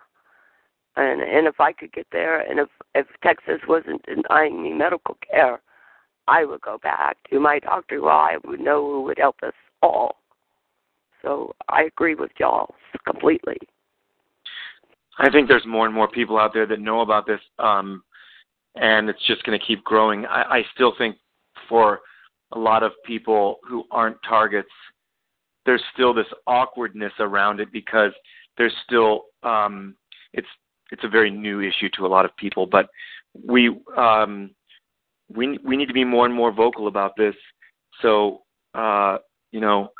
[0.97, 5.16] and and if I could get there, and if if Texas wasn't denying me medical
[5.30, 5.60] care,
[6.28, 9.55] I would go back to my doctor Well, I would know who would help us
[9.82, 10.16] all.
[11.23, 12.74] So I agree with y'all
[13.07, 13.58] completely.
[15.18, 18.02] I think there's more and more people out there that know about this, um,
[18.76, 20.24] and it's just going to keep growing.
[20.24, 21.16] I, I still think
[21.68, 22.00] for
[22.52, 24.70] a lot of people who aren't targets,
[25.66, 28.12] there's still this awkwardness around it because
[28.57, 29.94] there's still um,
[30.32, 30.49] it's
[30.90, 32.66] it's a very new issue to a lot of people.
[32.66, 32.89] But
[33.47, 34.50] we um,
[35.34, 37.34] we we need to be more and more vocal about this.
[38.00, 38.42] So
[38.74, 39.18] uh,
[39.52, 39.90] you know,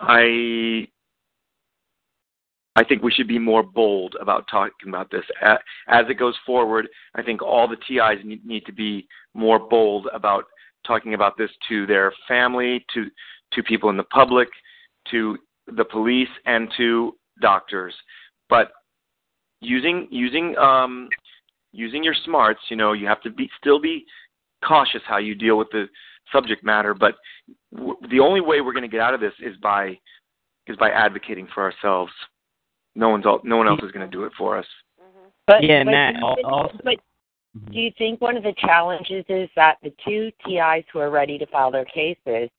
[0.00, 0.88] I
[2.76, 5.24] I think we should be more bold about talking about this.
[5.42, 6.86] As it goes forward,
[7.16, 10.44] I think all the TIs need to be more bold about
[10.86, 13.06] talking about this to their family, to
[13.54, 14.48] to people in the public,
[15.10, 15.36] to
[15.66, 17.94] the police, and to doctors.
[18.48, 18.70] But
[19.60, 21.08] using using um,
[21.72, 24.04] using your smarts, you know, you have to be still be
[24.64, 25.86] cautious how you deal with the
[26.32, 26.94] subject matter.
[26.94, 27.14] But
[27.74, 29.98] w- the only way we're going to get out of this is by
[30.66, 32.12] is by advocating for ourselves.
[32.94, 34.66] No one's all, no one else is going to do it for us.
[35.00, 35.28] Mm-hmm.
[35.46, 36.94] But, Yeah, but Matt, do you al- think- also- but
[37.56, 37.72] mm-hmm.
[37.72, 41.38] do you think one of the challenges is that the two TIs who are ready
[41.38, 42.50] to file their cases,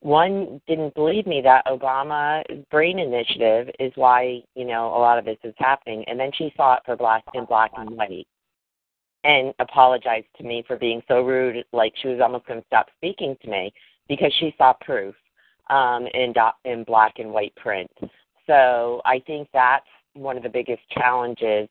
[0.00, 5.26] one didn't believe me that Obama Brain Initiative is why you know a lot of
[5.26, 8.26] this is happening, and then she saw it for black in black and white,
[9.24, 12.86] and apologized to me for being so rude, like she was almost going to stop
[12.96, 13.72] speaking to me
[14.08, 15.14] because she saw proof
[15.68, 17.90] um, in do- in black and white print.
[18.46, 21.68] So I think that's one of the biggest challenges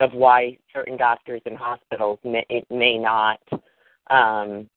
[0.00, 3.40] of why certain doctors and hospitals may, it may not,
[4.10, 4.68] um,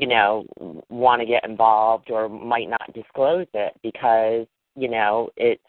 [0.00, 0.46] you know,
[0.88, 5.62] want to get involved or might not disclose it because you know it's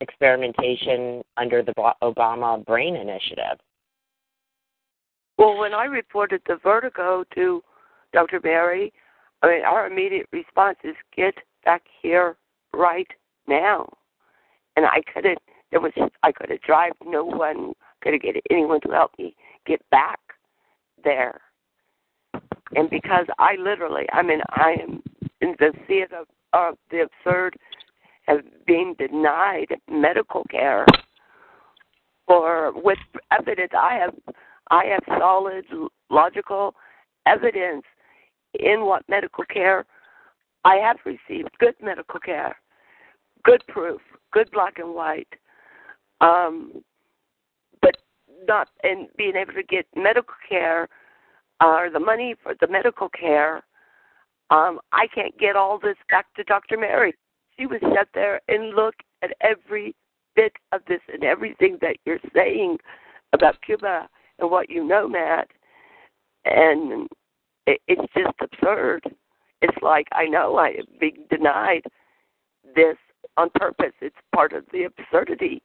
[0.00, 3.58] experimentation under the Obama Brain Initiative.
[5.38, 7.62] Well, when I reported the vertigo to
[8.12, 8.40] Dr.
[8.40, 8.92] Barry,
[9.42, 11.34] I mean, our immediate response is get
[11.64, 12.36] back here
[12.72, 13.08] right
[13.46, 13.88] now.
[14.76, 15.38] And I couldn't.
[15.70, 15.92] There was
[16.22, 16.92] I couldn't drive.
[17.04, 19.34] No one could get anyone to help me
[19.66, 20.20] get back
[21.02, 21.40] there.
[22.74, 25.02] And because I literally, I mean, I am
[25.40, 27.56] in the theater of the absurd,
[28.26, 30.84] have been denied medical care
[32.26, 32.98] or with
[33.30, 34.14] evidence I have
[34.70, 35.64] I have solid
[36.10, 36.74] logical
[37.26, 37.84] evidence
[38.58, 39.84] in what medical care
[40.64, 42.56] I have received good medical care,
[43.44, 44.00] good proof,
[44.32, 45.28] good black and white.
[46.20, 46.82] Um,
[47.82, 47.96] but
[48.48, 50.88] not and being able to get medical care
[51.62, 53.62] or the money for the medical care,
[54.50, 56.76] um, I can't get all this back to Dr.
[56.76, 57.14] Mary.
[57.58, 59.94] She would sit there and look at every
[60.34, 62.78] bit of this and everything that you're saying
[63.32, 64.08] about Cuba
[64.38, 65.48] and what you know, Matt.
[66.44, 67.08] And
[67.66, 69.02] it, it's just absurd.
[69.62, 71.82] It's like I know I am being denied
[72.74, 72.96] this
[73.36, 73.92] on purpose.
[74.00, 75.62] It's part of the absurdity,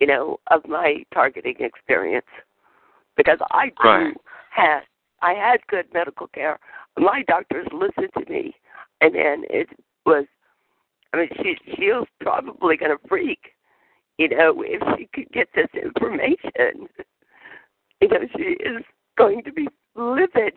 [0.00, 2.26] you know, of my targeting experience
[3.16, 4.16] because I do Right.
[4.50, 4.82] have
[5.22, 6.58] I had good medical care.
[6.98, 8.54] My doctors listened to me,
[9.00, 9.68] and then it
[10.06, 10.24] was.
[11.12, 13.54] I mean, she she was probably going to freak,
[14.16, 16.88] you know, if she could get this information.
[18.00, 18.82] You know, she is
[19.18, 20.54] going to be livid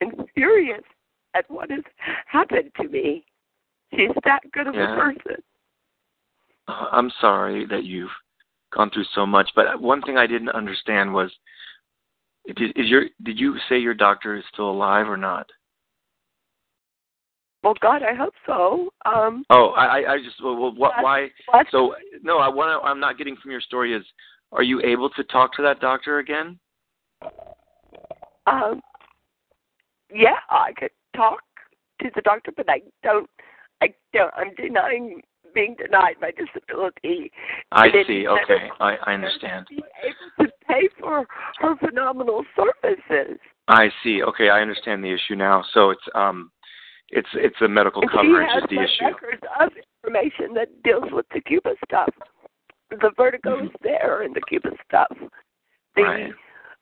[0.00, 0.82] and furious
[1.34, 1.82] at what has
[2.26, 3.24] happened to me.
[3.92, 4.92] She's that good of Yeah.
[4.92, 5.42] a person.
[6.68, 8.14] Uh, I'm sorry that you've
[8.72, 11.30] gone through so much, but one thing I didn't understand was,
[12.46, 15.48] did, is your did you say your doctor is still alive or not?
[17.62, 18.90] Well, God, I hope so.
[19.06, 21.30] Um, Oh, I I- just well, well what, why?
[21.70, 22.86] So no, I want to.
[22.86, 24.04] I'm not getting from your story is,
[24.52, 26.58] are you able to talk to that doctor again?
[28.46, 28.80] Um,
[30.12, 31.40] yeah, I could talk
[32.02, 33.28] to the doctor, but I don't.
[33.80, 34.32] I don't.
[34.36, 35.22] I'm denying
[35.54, 37.30] being denied my disability.
[37.72, 38.26] I see.
[38.26, 39.66] Okay, I I understand.
[39.68, 41.26] be able to pay for
[41.58, 43.38] her phenomenal services.
[43.68, 44.22] I see.
[44.22, 45.64] Okay, I understand the issue now.
[45.72, 46.50] So it's um,
[47.10, 49.04] it's it's the medical And coverage is the issue.
[49.04, 49.70] records of
[50.02, 52.10] information that deals with the Cuba stuff.
[52.90, 55.08] The vertigo is there in the Cuba stuff.
[55.96, 56.32] The Right.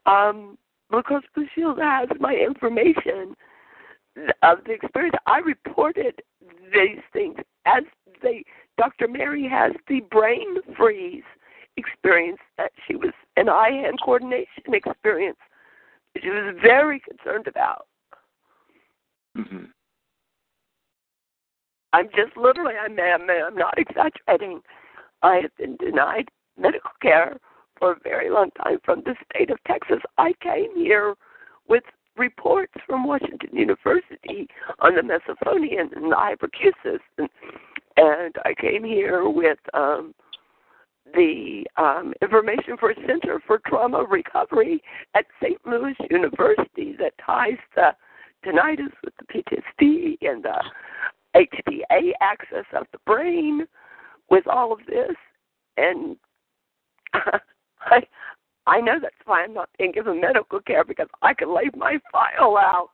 [0.07, 0.59] Um,
[0.91, 3.35] Cross Blue Shield has my information
[4.43, 5.17] of the experience.
[5.27, 6.21] I reported
[6.73, 7.85] these things as
[8.23, 8.45] they.
[8.79, 9.09] Dr.
[9.09, 11.23] Mary has the brain freeze
[11.77, 15.39] experience that she was an eye hand coordination experience.
[16.21, 17.87] She was very concerned about.
[19.37, 19.65] Mm-hmm.
[21.95, 24.61] I'm just literally, I'm, I'm, I'm not exaggerating.
[25.23, 27.39] I have been denied medical care
[27.83, 29.99] for a very long time from the state of Texas.
[30.17, 31.17] I came here
[31.69, 31.83] with
[32.17, 34.47] reports from Washington University
[34.79, 37.29] on the misophonia and the hyperacusis, and,
[37.97, 40.15] and I came here with um,
[41.13, 44.81] the um, information for a Center for Trauma Recovery
[45.17, 45.59] at St.
[45.67, 47.97] Louis University that ties the
[48.47, 50.63] tinnitus with the PTSD and the
[51.35, 53.67] HPA axis of the brain
[54.31, 55.17] with all of this,
[55.77, 56.17] and
[57.87, 58.03] I
[58.67, 61.99] I know that's why I'm not being given medical care because I can lay my
[62.13, 62.91] file out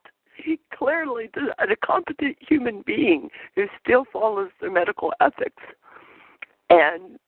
[0.77, 5.63] clearly to a competent human being who still follows their medical ethics,
[6.71, 7.19] and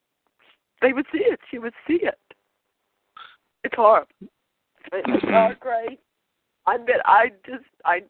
[0.81, 1.39] they would see it.
[1.49, 2.19] She would see it.
[3.63, 4.07] It's horrible.
[4.91, 5.99] It's not great.
[6.65, 8.01] I admit, I just I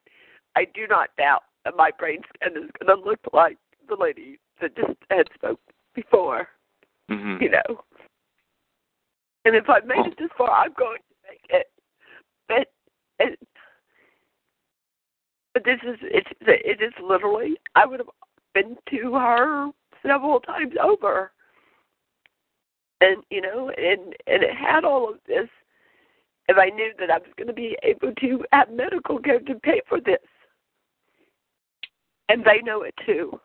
[0.55, 3.57] I do not doubt that my brain scan is going to look like
[3.89, 5.59] the lady that just had spoke
[5.93, 6.47] before.
[7.09, 7.83] hmm You know.
[9.45, 10.23] And if I've made it oh.
[10.23, 11.67] this far, I'm going to make it.
[12.47, 12.67] But
[13.19, 13.39] it,
[15.53, 18.09] but this is it's it is literally I would have
[18.53, 19.71] been to her
[20.05, 21.31] several times over.
[23.01, 25.47] And you know, and and it had all of this
[26.47, 29.55] if I knew that I was going to be able to have medical care to
[29.55, 30.17] pay for this.
[32.29, 33.39] And they know it too.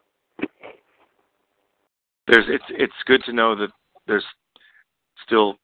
[2.27, 3.71] There's it's it's good to know that
[4.07, 4.25] there's
[5.25, 5.57] still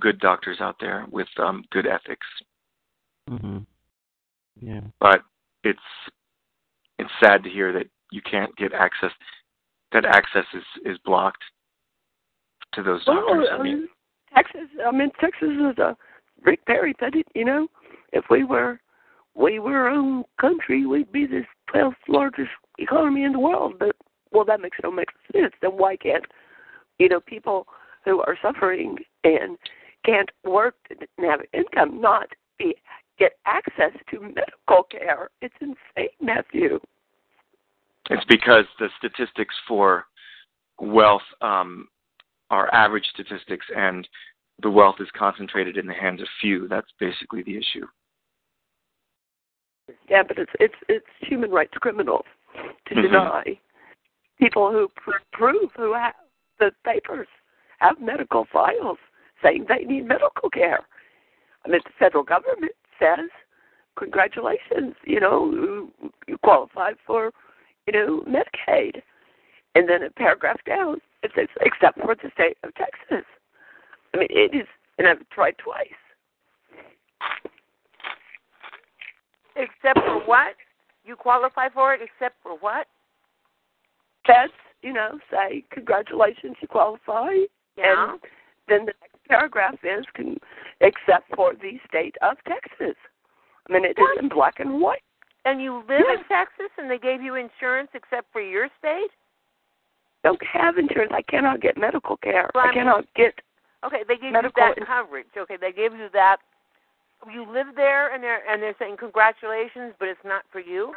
[0.00, 2.26] good doctors out there with um, good ethics,
[3.28, 3.58] hmm
[4.60, 4.80] Yeah.
[5.00, 5.22] but
[5.64, 5.78] it's
[6.98, 9.12] it's sad to hear that you can't get access.
[9.92, 11.42] That access is is blocked
[12.74, 13.48] to those doctors.
[13.50, 13.88] Well, I mean, um,
[14.34, 14.68] Texas.
[14.86, 15.96] I mean, Texas is a
[16.44, 17.26] Rick Perry said it.
[17.34, 17.68] You know,
[18.12, 18.80] if we were
[19.34, 23.74] we were our own country, we'd be the twelfth largest economy in the world.
[23.78, 23.96] But
[24.32, 25.52] well, that makes no makes sense.
[25.62, 26.24] Then why can't
[26.98, 27.66] you know people
[28.04, 29.56] who are suffering and
[30.04, 32.28] can't work and have income not
[32.58, 32.74] be
[33.18, 35.28] get access to medical care?
[35.42, 36.78] It's insane, Matthew.
[38.10, 40.06] it's because the statistics for
[40.80, 41.88] wealth um,
[42.50, 44.08] are average statistics, and
[44.62, 46.68] the wealth is concentrated in the hands of few.
[46.68, 47.86] That's basically the issue.
[50.08, 52.24] Yeah, but it's it's it's human rights criminal
[52.86, 53.02] to Mhm.
[53.02, 53.58] deny
[54.38, 56.14] people who pr- prove who have
[56.58, 57.28] the papers
[57.78, 58.98] have medical files
[59.42, 60.80] saying they need medical care.
[61.64, 63.30] I mean, the federal government says,
[63.96, 65.90] "Congratulations, you know,
[66.26, 67.32] you, qualify for,
[67.86, 69.02] you know, Medicaid."
[69.74, 73.24] And then a paragraph down, it says, "Except for the state of Texas."
[74.14, 74.66] I mean, it is,
[74.98, 75.88] and I've tried twice.
[79.56, 80.54] Except for what?
[81.04, 82.86] You qualify for it except for what?
[84.26, 84.50] Says,
[84.82, 87.32] you know, say, "Congratulations, you qualify."
[87.76, 88.12] Yeah.
[88.12, 88.20] And
[88.68, 88.92] then the
[89.28, 90.38] paragraph is, can,
[90.80, 92.96] "Except for the state of Texas."
[93.68, 95.02] I mean, it is in black and white.
[95.44, 96.18] And you live Yes.
[96.20, 99.10] in Texas and they gave you insurance except for your state?
[100.24, 101.12] Don't have insurance.
[101.12, 102.50] I cannot get medical care.
[102.54, 103.40] Well, I I mean- cannot get.
[103.84, 105.28] Okay, they gave you that in- coverage.
[105.36, 106.40] Okay, they gave you that.
[107.30, 110.94] You live there, and they're and they're saying congratulations, but it's not for you.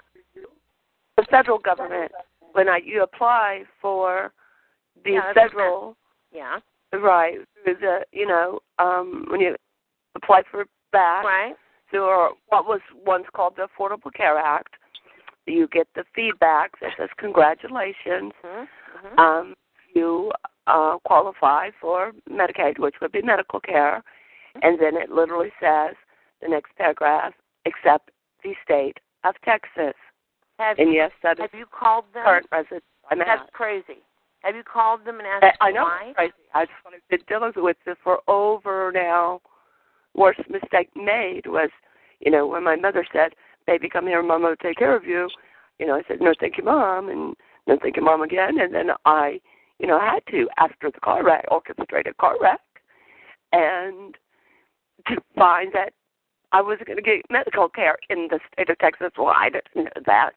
[1.18, 2.12] the federal government
[2.54, 4.32] when I you apply for
[5.04, 5.96] the Yeah, federal
[6.32, 6.60] Yeah.
[6.94, 9.56] right through the you know um when you
[10.16, 11.56] apply for back right
[11.90, 14.76] through what was once called the Affordable Care Act
[15.48, 19.20] you get the feedback that says congratulations Mm-hmm.
[19.20, 19.56] um
[19.96, 20.32] you
[20.68, 24.04] uh qualify for Medicaid which would be medical care
[24.62, 25.96] and then it literally says
[26.42, 27.34] the next paragraph
[27.66, 28.12] except
[28.44, 29.94] the state of Texas
[30.60, 32.26] Have and you, yes that is have you called them?
[32.26, 33.54] current resident I'm That's at.
[33.54, 34.02] crazy.
[34.42, 36.14] Have you called them and asked I, I know why?
[36.16, 36.34] crazy.
[36.54, 39.42] I just want to been dealing with this for over now.
[40.16, 41.70] Worst mistake made was,
[42.20, 43.34] you know, when my mother said,
[43.68, 45.30] "Baby, come here, Mama will take care of you."
[45.80, 47.36] You know, I said, "No, thank you, Mom," and
[47.68, 48.60] no, thank you, Mom again.
[48.60, 49.40] And then I,
[49.80, 52.60] you know, had to after the car wreck, orchestrated car wreck,
[53.54, 54.18] and
[55.08, 55.94] to find that
[56.52, 59.12] I was going to get medical care in the state of Texas.
[59.18, 60.34] Well, I didn't know that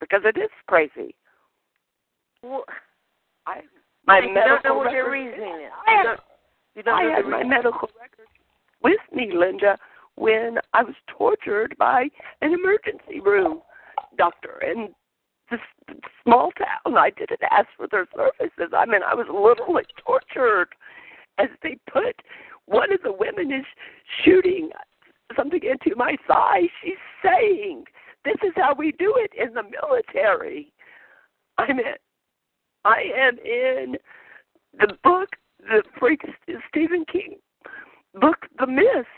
[0.00, 1.14] because it is crazy.
[2.42, 2.64] Well,
[3.46, 3.60] I
[4.06, 5.72] my you medical don't know what your reasoning is.
[5.86, 6.20] I You had, don't,
[6.74, 8.30] you don't I had my medical records
[8.82, 9.78] with me, Linda,
[10.16, 12.08] when I was tortured by
[12.40, 13.62] an emergency room
[14.18, 14.88] doctor in
[15.50, 15.60] this
[16.22, 16.96] small town.
[16.96, 18.72] I didn't ask for their services.
[18.76, 20.68] I mean, I was literally tortured
[21.38, 22.16] as they put
[22.66, 23.64] one of the women is
[24.24, 24.70] shooting
[25.36, 26.62] something into my thigh.
[26.82, 27.84] She's saying,
[28.24, 30.72] "This is how we do it in the military."
[31.58, 31.94] I'm in.
[32.84, 33.96] I am in
[34.78, 35.30] the book,
[35.60, 36.22] the freak
[36.68, 37.36] Stephen King
[38.14, 39.08] book, The Mist.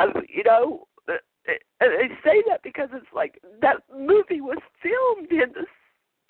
[0.00, 1.14] Of you know, uh,
[1.48, 5.66] uh, they say that because it's like that movie was filmed in this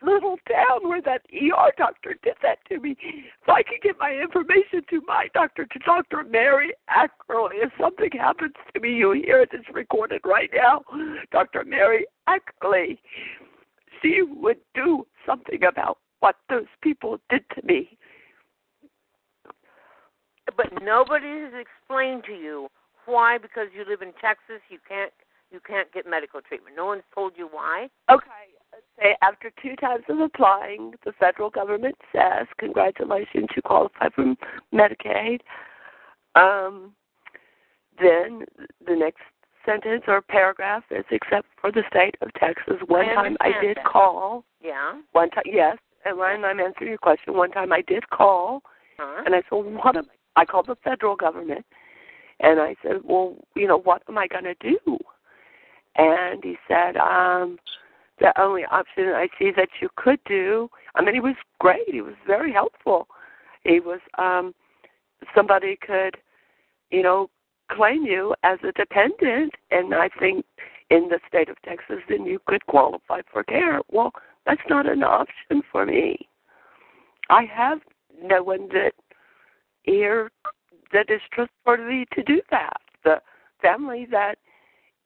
[0.02, 2.96] little town where that ER doctor did that to me.
[3.44, 6.24] So I can get my information to my doctor, to Dr.
[6.24, 7.62] Mary Ackerley.
[7.62, 9.50] If something happens to me, you hear it.
[9.52, 10.82] It's recorded right now.
[11.32, 11.64] Dr.
[11.64, 12.98] Mary Ackerley.
[14.00, 17.98] She would do something about what those people did to me.
[20.56, 22.68] But nobody has explained to you
[23.06, 25.12] why, because you live in Texas, you can't
[25.50, 26.76] you can't get medical treatment.
[26.76, 27.88] No one's told you why.
[28.10, 28.26] Okay,
[28.98, 34.34] say after two times of applying, the federal government says, "Congratulations, you qualify for
[34.74, 35.40] Medicaid."
[36.34, 36.94] Um,
[37.98, 38.44] then
[38.86, 39.22] the next
[39.64, 43.84] sentence or paragraph is, "Except for the state of Texas." One time I did that.
[43.84, 44.44] call.
[44.60, 45.00] Yeah.
[45.12, 45.78] One time, yes,
[46.08, 48.62] and when I'm answering your question, one time I did call,
[48.98, 49.22] Huh?
[49.26, 50.06] and I said, "What am
[50.36, 51.64] I?" I called the federal government,
[52.40, 54.98] and I said, "Well, you know, what am I going to do?"
[55.96, 57.58] And he said, um,
[58.18, 61.88] "The only option I see that you could do." I mean, he was great.
[61.88, 63.08] He was very helpful.
[63.64, 64.54] He was um,
[65.34, 66.16] somebody could,
[66.90, 67.30] you know,
[67.70, 70.44] claim you as a dependent, and I think
[70.90, 73.80] in the state of Texas, then you could qualify for care.
[73.90, 74.12] Well,
[74.48, 76.28] that's not an option for me.
[77.30, 77.80] I have
[78.22, 78.92] no one that
[79.82, 80.30] here
[80.92, 82.80] that is trustworthy to do that.
[83.04, 83.20] The
[83.62, 84.36] family that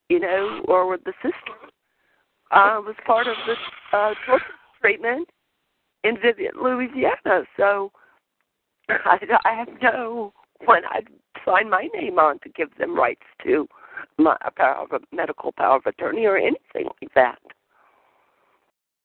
[0.08, 1.56] you know, or the sister,
[2.50, 3.56] uh, was part of this
[3.92, 4.44] uh, torture
[4.80, 5.28] treatment
[6.04, 7.44] in Vivian, Louisiana.
[7.56, 7.90] So
[8.88, 10.32] I, I have no
[10.66, 11.08] one I'd
[11.44, 13.66] sign my name on to give them rights to
[14.18, 17.38] my power of a medical power of attorney or anything like that.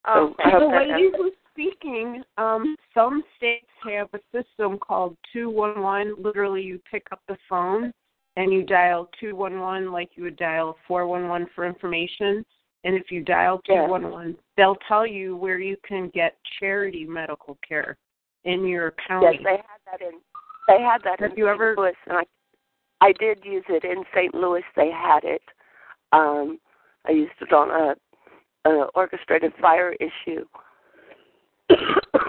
[0.07, 5.17] Oh, So I the that lady who's speaking, um, some states have a system called
[5.33, 6.15] 211.
[6.21, 7.91] Literally, you pick up the phone
[8.37, 12.45] and you dial 211 like you would dial 411 for information.
[12.83, 13.85] And if you dial Yeah.
[13.87, 17.97] 211, they'll tell you where you can get charity medical care
[18.45, 19.39] in your county.
[19.41, 20.21] Yes, they had that in.
[20.67, 21.53] They had that Have in you St.
[21.55, 22.25] ever- Louis, and I,
[23.01, 24.33] I did use it in St.
[24.33, 24.63] Louis.
[24.75, 25.41] They had it.
[26.13, 26.59] Um,
[27.05, 27.95] I used it on a,
[28.65, 30.45] a orchestrated fire issue.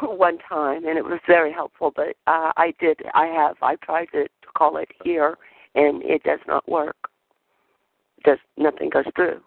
[0.03, 1.93] one time, and it was very helpful.
[1.95, 5.37] But uh, I did, I have, I tried to, to call it here,
[5.75, 6.97] and it does not work.
[8.25, 9.41] Does nothing goes through.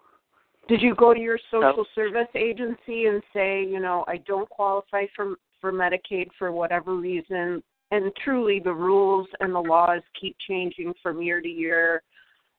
[0.68, 1.84] Did you go to your social No.
[1.94, 7.62] service agency and say, you know, I don't qualify for for Medicaid for whatever reason?
[7.90, 12.02] And truly, the rules and the laws keep changing from year to year.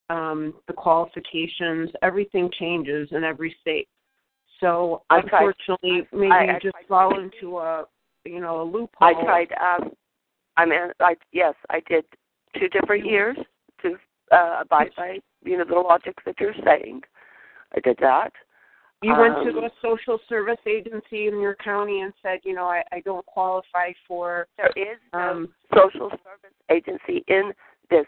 [0.09, 3.87] Um, the qualifications, everything changes in every state.
[4.59, 7.85] So I unfortunately, maybe I- you I just tried- fall into a,
[8.25, 8.89] you know, a loophole.
[9.01, 9.51] I tried.
[9.53, 9.95] Um,
[10.57, 12.05] I mean, I yes, I did
[12.59, 13.37] two different years
[13.81, 13.97] to
[14.31, 17.01] uh, abide by you know the logic that you're saying.
[17.75, 18.31] I did that.
[19.01, 22.67] You went to Um, a social service agency in your county and said, you know,
[22.67, 24.47] I, I don't qualify for.
[24.55, 27.53] There is no um, social service agency in
[27.89, 28.05] this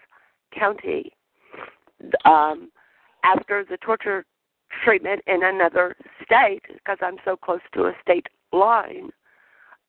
[0.57, 1.11] county.
[2.23, 2.71] Um,
[3.25, 4.25] after the torture
[4.83, 9.09] treatment in another state, because I'm so close to a state line,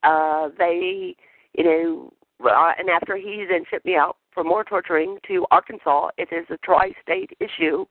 [0.03, 1.15] uh, they,
[1.53, 2.13] you know,
[2.45, 6.45] uh, and after he then shipped me out for more torturing to Arkansas, it is
[6.49, 7.85] a tri-state issue.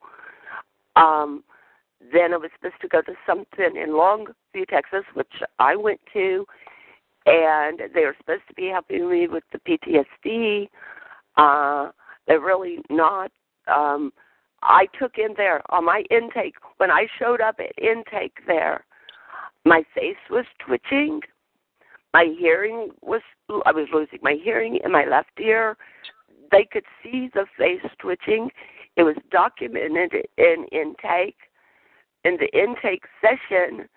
[0.94, 1.42] Um,
[2.12, 6.46] then I was supposed to go to something in Longview, Texas, which I went to,
[7.26, 10.68] and they were supposed to be helping me with the PTSD.
[11.36, 11.90] Uh,
[12.26, 13.32] they're really not.
[13.66, 14.12] Um,
[14.66, 18.84] I took in there on my intake when I showed up at intake there.
[19.64, 21.20] My face was twitching.
[22.12, 23.22] My hearing was.
[23.64, 25.76] I was losing my hearing in my left ear.
[26.50, 28.50] They could see the face twitching.
[28.96, 31.36] It was documented in intake.
[32.24, 33.88] In the intake session,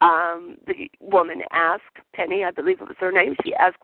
[0.00, 3.36] um, the woman asked Penny, I believe it was her name.
[3.44, 3.82] She asked,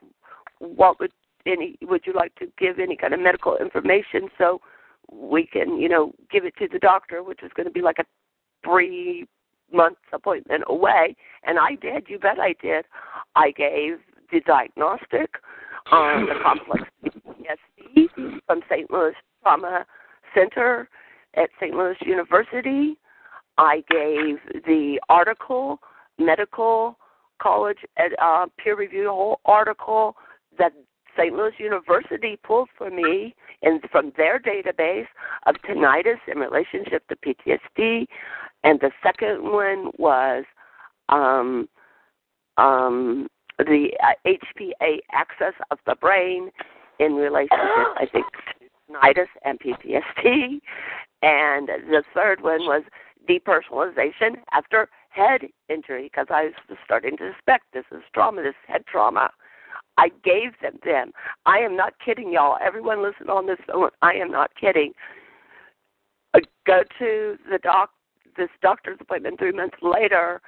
[0.58, 1.12] "What would
[1.44, 1.78] any?
[1.82, 4.60] Would you like to give any kind of medical information so
[5.10, 7.98] we can, you know, give it to the doctor?" Which was going to be like
[7.98, 8.04] a
[8.64, 9.26] three
[9.72, 12.06] month appointment away, and I did.
[12.08, 12.84] You bet I did.
[13.34, 13.98] I gave
[14.32, 15.30] the diagnostic
[15.90, 18.90] on the complex PTSD from St.
[18.90, 19.84] Louis Trauma
[20.34, 20.88] Center
[21.34, 21.74] at St.
[21.74, 22.98] Louis University.
[23.58, 25.80] I gave the article,
[26.18, 26.98] medical
[27.40, 30.16] college uh, peer review whole article
[30.58, 30.72] that
[31.16, 31.34] St.
[31.34, 35.06] Louis University pulled for me and from their database
[35.46, 38.06] of tinnitus in relationship to PTSD,
[38.64, 40.44] and the second one was
[41.08, 41.68] um,
[42.56, 43.28] um,
[43.58, 46.50] the uh, HPA axis of the brain
[46.98, 50.60] in relationship, I think, to tinnitus and PTSD,
[51.22, 52.82] and the third one was
[53.28, 58.84] depersonalization after head injury because I was starting to suspect this is trauma, this head
[58.86, 59.30] trauma.
[59.98, 61.12] I gave them them.
[61.46, 62.58] I am not kidding, y'all.
[62.62, 63.90] Everyone listen on this phone.
[64.02, 64.92] I am not kidding.
[66.34, 67.90] Uh, go to the doc,
[68.36, 70.40] this doctor's appointment three months later,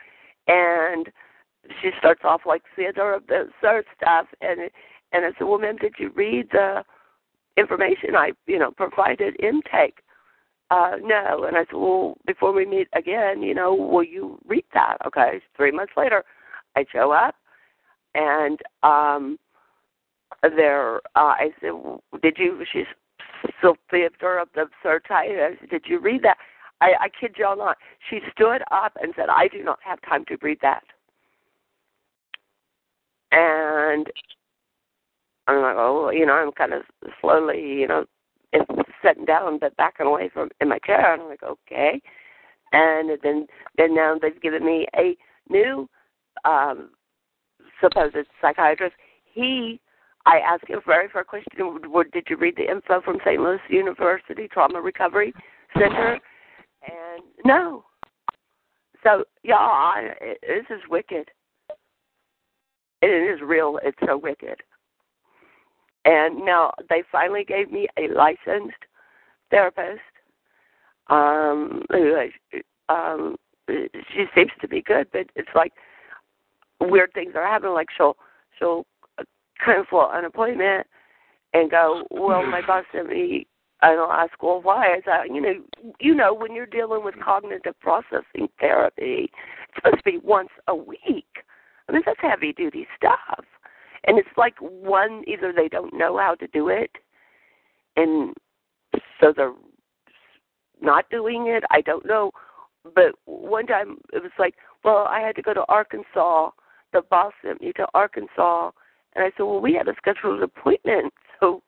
[0.46, 1.08] and
[1.80, 4.70] she starts off like Theodore of the third stuff, and
[5.12, 6.84] and I said, "Well, ma'am, did you read the
[7.56, 10.02] information I, you know, provided intake?"
[10.70, 11.44] Uh, no.
[11.44, 14.98] And I said, well, before we meet again, you know, will you read that?
[15.06, 15.40] Okay.
[15.56, 16.24] Three months later,
[16.76, 17.34] I show up,
[18.14, 19.38] and um,
[20.42, 21.72] there, uh, I said,
[22.22, 22.64] did you?
[22.72, 22.86] She's
[23.62, 25.28] Sophia of the third type.
[25.30, 26.36] I said, did you read that?
[26.80, 27.76] I, I kid y'all not.
[28.08, 30.84] She stood up and said, I do not have time to read that.
[33.32, 34.06] And
[35.48, 36.82] I'm like, oh, you know, I'm kind of
[37.20, 38.04] slowly, you know,
[39.04, 42.00] sitting down but backing away from in my chair and I'm like, okay.
[42.72, 43.46] And then
[43.76, 45.16] then now they've given me a
[45.48, 45.88] new
[46.44, 46.90] um
[47.80, 48.94] supposed psychiatrist.
[49.24, 49.80] He
[50.26, 51.50] I asked him very first question,
[52.12, 53.40] did you read the info from St.
[53.40, 55.32] Louis University Trauma Recovery
[55.72, 56.18] Center?
[56.82, 57.84] And no.
[59.02, 60.10] So yeah, I,
[60.42, 61.30] this is wicked.
[63.00, 63.78] It is real.
[63.82, 64.56] It's so wicked.
[66.04, 68.84] And now they finally gave me a licensed
[69.50, 70.00] therapist.
[71.08, 72.28] Um, who
[72.90, 73.36] um,
[73.68, 75.72] she seems to be good, but it's like
[76.80, 77.74] weird things are happening.
[77.74, 78.16] Like she'll
[78.58, 78.86] she'll
[79.64, 80.86] cancel an appointment
[81.54, 83.46] and go, well, my boss sent me.
[83.80, 84.86] And I'll ask, well, why?
[84.86, 85.54] I said, you know,
[86.00, 90.74] you know, when you're dealing with cognitive processing therapy, it's supposed to be once a
[90.74, 91.44] week.
[91.88, 93.44] I mean, that's heavy duty stuff.
[94.04, 96.90] And it's like one, either they don't know how to do it,
[97.96, 98.34] and
[99.20, 99.54] so they're
[100.80, 101.64] not doing it.
[101.70, 102.32] I don't know.
[102.94, 106.50] But one time it was like, well, I had to go to Arkansas.
[106.92, 108.70] The boss sent me to Arkansas.
[109.14, 111.12] And I said, well, we had a scheduled appointment.
[111.40, 111.62] So,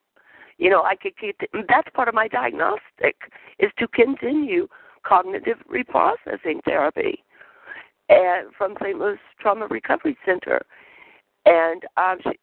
[0.57, 1.13] you know, I could
[1.53, 3.15] and that's part of my diagnostic
[3.57, 4.67] is to continue
[5.07, 7.23] cognitive reprocessing therapy
[8.09, 8.99] and from St.
[8.99, 10.61] Louis Trauma Recovery Center.
[11.45, 12.37] And um, she,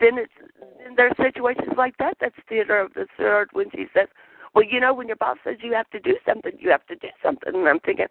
[0.00, 0.32] then it's
[0.78, 2.16] then there's situations like that.
[2.20, 4.06] That's theater of the third when she says,
[4.54, 6.96] "Well, you know, when your boss says you have to do something, you have to
[6.96, 8.06] do something." And I'm thinking,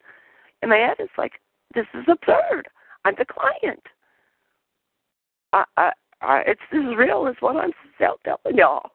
[0.62, 1.34] in my head, it's like,
[1.74, 2.68] this is absurd.
[3.06, 3.84] I'm the client.
[5.54, 8.92] I, I, I, it's as real as what I'm telling y'all.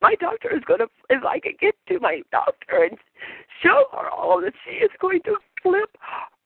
[0.00, 2.96] My doctor is going to, if I can get to my doctor and
[3.62, 5.90] show her all of this, she is going to flip.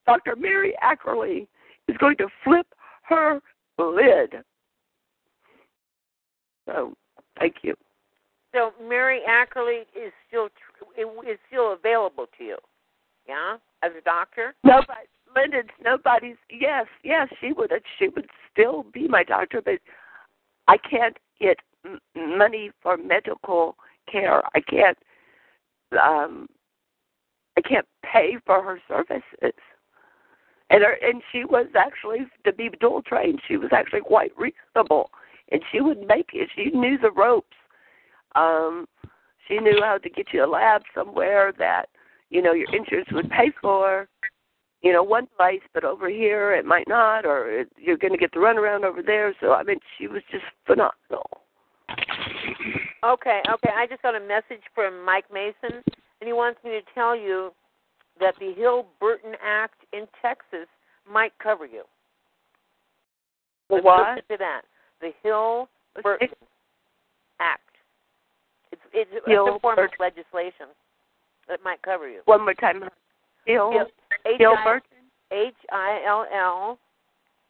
[0.07, 0.36] Dr.
[0.36, 1.47] Mary Ackerley
[1.89, 2.67] is going to flip
[3.02, 3.41] her
[3.78, 4.36] lid.
[6.67, 6.94] So,
[7.39, 7.75] thank you.
[8.55, 10.47] So Mary Ackerley is still
[10.99, 12.59] is still available to you,
[13.26, 14.55] yeah, as a doctor.
[14.62, 16.36] Nobody, Lyndon's nobody's.
[16.51, 17.73] Yes, yes, she would.
[17.99, 19.78] She would still be my doctor, but
[20.69, 21.59] I can't get
[22.17, 23.77] money for medical
[24.11, 24.43] care.
[24.55, 24.99] I can't.
[26.01, 26.47] Um,
[27.57, 29.59] I can't pay for her services.
[30.70, 33.41] And her, and she was actually to be dual trained.
[33.47, 35.11] She was actually quite reasonable,
[35.51, 36.49] and she would make it.
[36.55, 37.57] She knew the ropes.
[38.35, 38.86] Um,
[39.47, 41.86] she knew how to get you a lab somewhere that
[42.31, 44.09] you know your insurance would pay for.
[44.83, 48.19] You know, one place, but over here it might not, or it, you're going to
[48.19, 49.35] get the runaround over there.
[49.41, 51.43] So I mean, she was just phenomenal.
[53.05, 53.70] Okay, okay.
[53.77, 57.52] I just got a message from Mike Mason, and he wants me to tell you
[58.20, 60.69] that the Hill Burton Act in Texas
[61.11, 61.83] might cover you.
[63.69, 64.09] The Let's what?
[64.11, 64.62] listen to that.
[65.01, 65.69] The Hill
[66.02, 66.28] Burton
[67.41, 67.61] Act.
[68.70, 70.67] It's it's, it's a form of legislation
[71.49, 72.20] that might cover you.
[72.25, 72.85] One more time.
[73.47, 73.73] Hill.
[74.27, 74.89] H Hill I- Burton.
[75.33, 76.79] H I L L,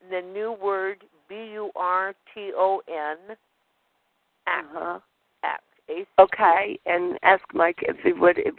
[0.08, 3.36] the new word B U R T O N
[4.46, 4.66] Act.
[4.74, 4.98] Uh-huh.
[5.42, 5.64] Act.
[6.18, 8.54] Okay, and ask Mike if he would, if,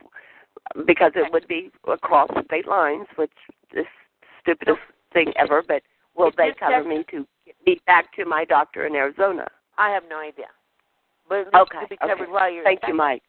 [0.85, 3.31] because it would be across state lines, which
[3.73, 3.85] is
[4.41, 4.79] stupidest
[5.13, 5.63] thing ever.
[5.65, 5.81] But
[6.15, 9.47] will they cover me to get me back to my doctor in Arizona?
[9.77, 10.47] I have no idea.
[11.27, 11.79] But Okay.
[11.89, 12.31] be covered okay.
[12.31, 12.93] while you're Thank you.
[12.93, 13.23] Mike.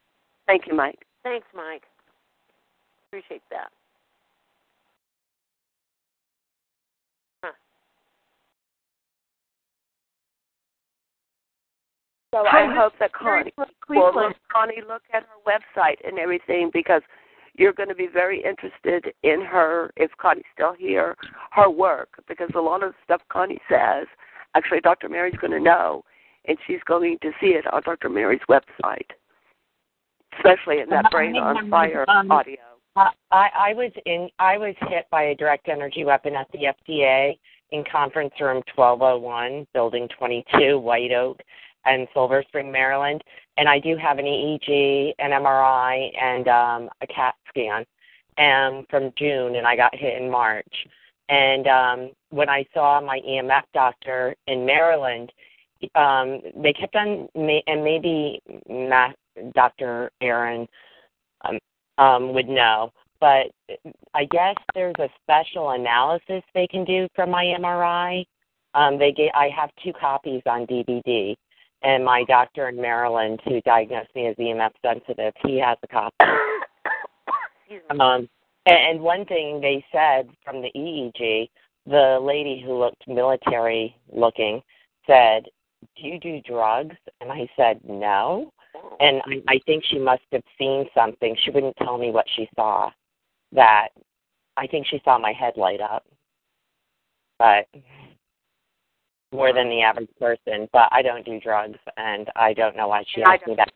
[0.47, 1.07] Thank you, Mike.
[1.23, 1.85] Thanks, Mike.
[3.09, 3.71] Appreciate that.
[12.35, 14.35] So Hi, I hope that Connie will Cleveland.
[14.53, 17.03] Connie look at her website and everything because
[17.57, 21.15] you're going to be very interested in her if Connie's still here,
[21.53, 24.09] her work because a lot of the stuff Connie says,
[24.57, 25.09] actually Dr.
[25.09, 26.03] Mary's going to know,
[26.47, 28.09] and she's going to see it on Dr.
[28.09, 29.11] Mary's website,
[30.37, 32.57] especially in that Brain on Fire Um, audio.
[32.97, 34.29] I, I was in.
[34.39, 37.39] I was hit by a direct energy weapon at the FDA
[37.73, 41.41] in conference room 1201, building 22, White Oak,
[41.85, 43.23] and Silver Spring, Maryland.
[43.57, 47.85] And I do have an EEG, an MRI, and um, a CAT scan,
[48.39, 50.87] um, from June, and I got hit in March.
[51.29, 55.33] And um, when I saw my EMF doctor in Maryland,
[55.95, 59.17] um, they kept on, and maybe Matt,
[59.55, 60.11] Dr.
[60.21, 60.67] Aaron
[61.45, 61.59] um,
[61.99, 62.93] um, would know.
[63.21, 63.53] But
[64.15, 68.25] I guess there's a special analysis they can do from my MRI.
[68.75, 71.37] Um, they get, I have two copies on DVD,
[71.85, 76.15] and my doctor in Maryland, who diagnosed me as EMF sensitive, he has a copy.
[77.91, 78.29] Um,
[78.67, 81.49] and, and one thing they said from the EEG,
[81.87, 84.63] the lady who looked military looking
[85.07, 85.45] said,
[85.97, 88.51] "Do you do drugs?" And I said, "No."
[89.01, 91.37] And I, I think she must have seen something.
[91.45, 92.91] She wouldn't tell me what she saw.
[93.53, 93.89] That
[94.57, 96.05] I think she saw my head light up,
[97.39, 97.67] but
[99.35, 100.69] more than the average person.
[100.73, 103.73] But I don't do drugs, and I don't know why she And asked me that.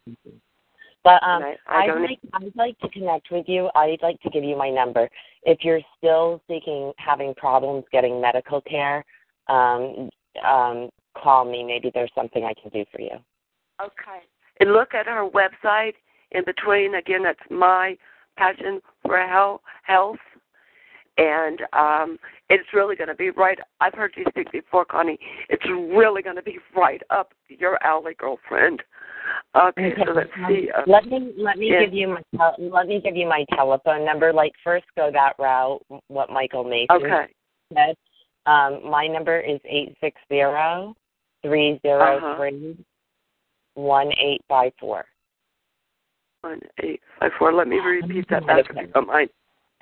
[1.04, 3.70] But um, I- I I'd like I'd like to connect with you.
[3.74, 5.08] I'd like to give you my number.
[5.42, 9.04] If you're still seeking having problems getting medical care,
[9.48, 10.10] um,
[10.44, 11.64] um, call me.
[11.64, 13.16] Maybe there's something I can do for you.
[13.80, 14.20] Okay.
[14.60, 15.94] And look at her website
[16.32, 16.96] in between.
[16.96, 17.96] Again, that's my
[18.36, 19.60] passion for health.
[19.84, 20.18] health.
[21.18, 23.58] And um, it's really going to be right.
[23.80, 25.18] I've heard you speak before, Connie.
[25.48, 28.82] It's really going to be right up your alley, girlfriend.
[29.56, 30.70] Okay, so let's um, see.
[30.70, 31.84] Uh, let me let me yeah.
[31.84, 34.32] give you my let me give you my telephone number.
[34.32, 35.80] Like first, go that route.
[36.06, 37.26] What Michael Mason Okay.
[37.74, 37.96] said.
[38.46, 40.94] Um, my number is eight six zero
[41.42, 42.76] three zero three
[43.74, 45.04] one eight five four.
[46.42, 47.52] One eight five four.
[47.52, 49.30] Let me repeat that back if you don't mind.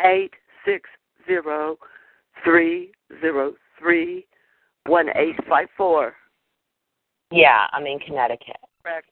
[0.00, 0.32] Eight
[0.64, 0.88] six
[1.26, 1.76] zero
[2.44, 4.26] three zero three
[4.86, 6.14] one eight five four.
[7.30, 8.56] Yeah, I'm in Connecticut.
[8.82, 9.08] Correct.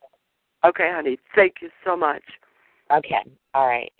[0.63, 1.17] Okay, honey.
[1.35, 2.23] Thank you so much.
[2.91, 3.23] Okay.
[3.53, 3.91] All right.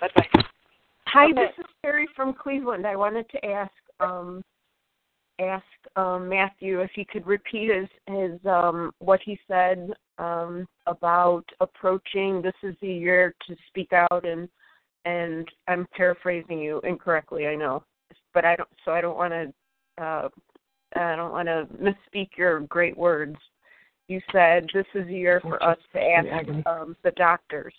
[0.00, 0.44] Bye bye.
[1.06, 1.34] Hi, Okay.
[1.34, 2.86] this is Terry from Cleveland.
[2.86, 4.42] I wanted to ask, um,
[5.38, 5.64] ask
[5.96, 12.42] um, Matthew if he could repeat his his um, what he said um, about approaching.
[12.42, 14.48] This is the year to speak out, and
[15.04, 17.46] and I'm paraphrasing you incorrectly.
[17.46, 17.82] I know,
[18.32, 18.68] but I don't.
[18.84, 20.02] So I don't want to.
[20.02, 20.28] Uh,
[20.96, 23.36] I don't want to misspeak your great words.
[24.08, 27.74] You said this is a year for us to ask um, the doctors,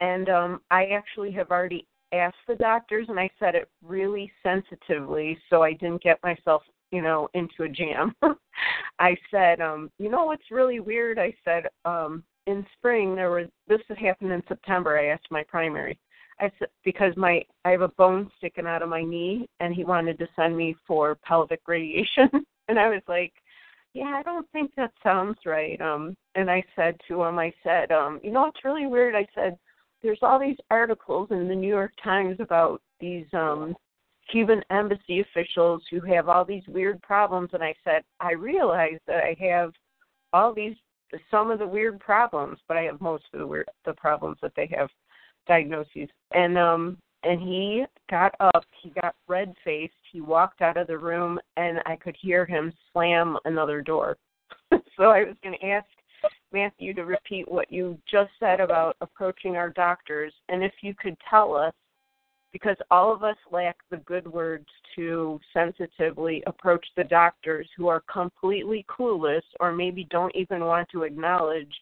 [0.00, 5.38] and um, I actually have already asked the doctors, and I said it really sensitively,
[5.50, 8.14] so I didn't get myself, you know, into a jam.
[8.98, 11.18] I said, um, you know what's really weird?
[11.18, 14.98] I said, um, in spring there was this had happened in September.
[14.98, 15.98] I asked my primary.
[16.40, 16.50] I
[16.84, 20.28] because my I have a bone sticking out of my knee, and he wanted to
[20.36, 22.28] send me for pelvic radiation,
[22.68, 23.32] and I was like,
[23.94, 25.80] yeah, I don't think that sounds right.
[25.80, 29.14] Um, and I said to him, I said, um, you know, it's really weird.
[29.14, 29.56] I said,
[30.02, 33.74] there's all these articles in the New York Times about these um
[34.30, 39.22] Cuban embassy officials who have all these weird problems, and I said, I realize that
[39.22, 39.72] I have
[40.32, 40.76] all these
[41.30, 44.52] some of the weird problems, but I have most of the weird the problems that
[44.56, 44.88] they have
[45.46, 46.08] diagnoses.
[46.32, 50.98] And um and he got up, he got red faced, he walked out of the
[50.98, 54.16] room and I could hear him slam another door.
[54.70, 55.86] so I was gonna ask
[56.52, 61.16] Matthew to repeat what you just said about approaching our doctors and if you could
[61.30, 61.72] tell us
[62.54, 68.00] because all of us lack the good words to sensitively approach the doctors who are
[68.10, 71.74] completely clueless or maybe don't even want to acknowledge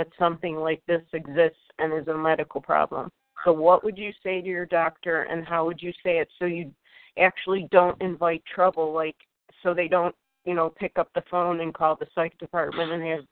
[0.00, 3.10] that something like this exists and is a medical problem.
[3.44, 6.46] So, what would you say to your doctor, and how would you say it so
[6.46, 6.72] you
[7.18, 9.16] actually don't invite trouble, like
[9.62, 10.14] so they don't,
[10.46, 13.24] you know, pick up the phone and call the psych department and have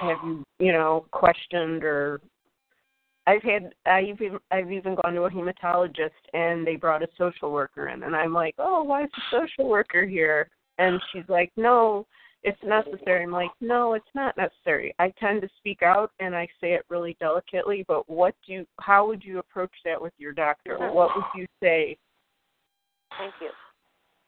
[0.00, 2.20] have you, you know, questioned or
[3.26, 7.50] I've had I've even I've even gone to a hematologist and they brought a social
[7.50, 10.48] worker in and I'm like, Oh, why is the social worker here?
[10.78, 12.06] And she's like, No,
[12.42, 13.24] it's necessary.
[13.24, 14.94] I'm like, no, it's not necessary.
[14.98, 18.66] I tend to speak out and I say it really delicately, but what do you,
[18.80, 20.78] how would you approach that with your doctor?
[20.92, 21.96] What would you say?
[23.18, 23.50] Thank you.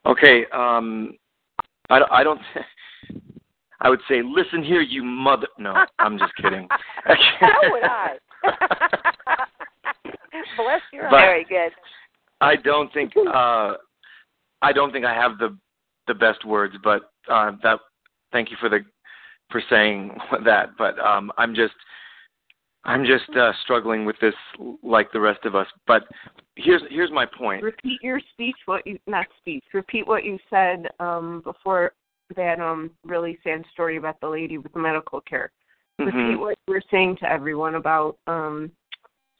[0.06, 1.16] Okay, um,
[1.90, 2.40] I, I don't.
[3.80, 5.46] I would say, listen here, you mother.
[5.58, 6.66] No, I'm just kidding.
[7.40, 8.16] How would I?
[10.56, 11.72] Bless your But- Very good.
[12.40, 13.12] I don't think.
[13.16, 13.74] Uh,
[14.62, 15.56] I don't think I have the
[16.06, 17.78] the best words, but uh, that.
[18.32, 18.80] Thank you for the
[19.50, 20.70] for saying that.
[20.78, 21.74] But um, I'm just.
[22.84, 24.34] I'm just uh, struggling with this
[24.82, 25.66] like the rest of us.
[25.86, 26.04] But
[26.54, 27.62] here's here's my point.
[27.62, 31.92] Repeat your speech, what you, not speech, repeat what you said um, before
[32.36, 35.50] that um, really sad story about the lady with the medical care.
[35.98, 36.38] Repeat Mhm.
[36.38, 38.70] what you were saying to everyone about, um,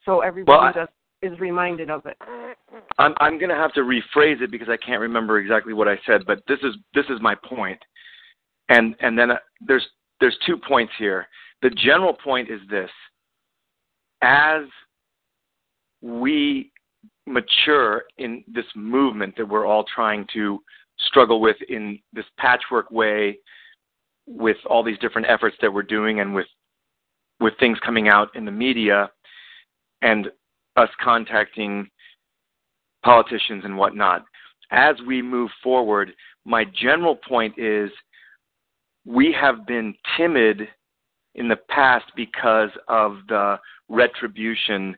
[0.05, 2.17] so everybody Well, I- is reminded of it.
[2.99, 5.97] I'm I'm going to have to rephrase it because I can't remember exactly what I
[6.07, 7.81] said, but this is this is my point.
[8.69, 9.87] And and then uh, there's
[10.21, 11.27] there's two points here.
[11.63, 12.91] The general point is this:
[14.23, 14.63] as
[16.01, 16.71] we
[17.27, 20.61] mature in this movement that we're all trying to
[20.99, 23.39] struggle with in this patchwork way
[24.27, 26.47] with all these different efforts that we're doing and with
[27.41, 29.11] with things coming out in the media
[30.03, 30.29] and
[30.77, 31.89] us contacting
[33.05, 34.25] politicians and whatnot.
[34.71, 36.13] As we move forward,
[36.45, 37.91] my general point is
[39.09, 40.69] we have been timid
[41.35, 43.57] in the past because of the
[43.89, 44.95] retribution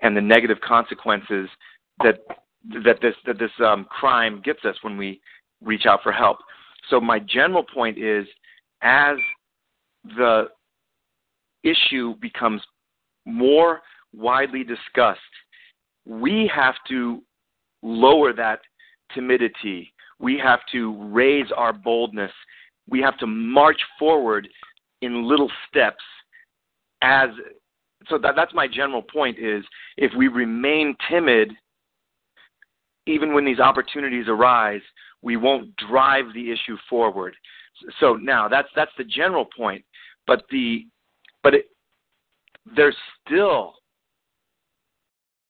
[0.00, 1.48] and the negative consequences
[2.02, 2.20] that
[2.84, 5.20] that this that this um, crime gets us when we
[5.60, 6.38] reach out for help.
[6.88, 8.26] So my general point is,
[8.82, 9.16] as
[10.16, 10.44] the
[11.64, 12.62] issue becomes
[13.26, 13.80] more
[14.14, 15.20] widely discussed,
[16.06, 17.22] we have to
[17.82, 18.60] lower that
[19.12, 19.92] timidity.
[20.20, 22.32] We have to raise our boldness.
[22.88, 24.48] We have to march forward
[25.02, 26.02] in little steps
[27.02, 27.30] as
[28.08, 29.64] so that that's my general point is
[29.96, 31.52] if we remain timid
[33.06, 34.80] even when these opportunities arise
[35.22, 37.34] we won't drive the issue forward.
[38.00, 39.84] So now that's that's the general point
[40.26, 40.86] but the
[41.42, 41.66] but it,
[42.76, 43.74] there's still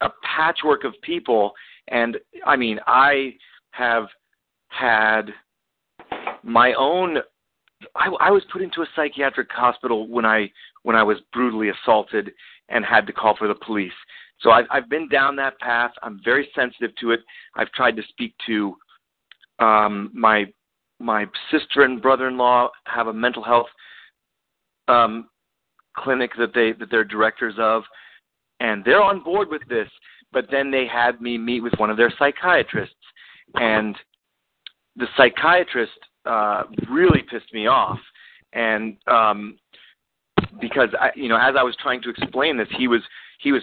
[0.00, 1.52] a patchwork of people
[1.89, 3.34] and i mean i
[3.73, 4.07] have
[4.68, 5.33] had
[6.49, 7.18] my own
[7.94, 10.51] I, I was put into a psychiatric hospital when I
[10.83, 12.33] when I was brutally assaulted
[12.68, 13.93] and had to call for the police.
[14.41, 15.93] So I've I've been down that path.
[16.02, 17.20] I'm very sensitive to it.
[17.57, 18.77] I've tried to speak to
[19.59, 20.47] um, my
[21.01, 23.68] my sister and brother-in-law have a mental health
[24.89, 25.28] um,
[25.97, 27.83] clinic that they that they're directors of,
[28.60, 29.89] and they're on board with this.
[30.33, 32.94] But then they had me meet with one of their psychiatrists,
[33.55, 33.97] and
[34.97, 37.99] the psychiatrist uh, really pissed me off,
[38.53, 39.59] and um,
[40.61, 43.03] because I, you know, as I was trying to explain this, he was
[43.41, 43.63] he was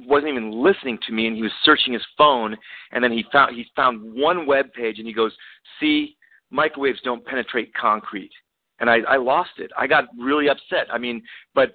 [0.00, 2.56] wasn't even listening to me, and he was searching his phone,
[2.92, 5.32] and then he found he found one web page, and he goes,
[5.80, 6.16] "See,
[6.50, 8.32] microwaves don't penetrate concrete,"
[8.80, 9.70] and I, I lost it.
[9.76, 10.86] I got really upset.
[10.92, 11.22] I mean,
[11.54, 11.74] but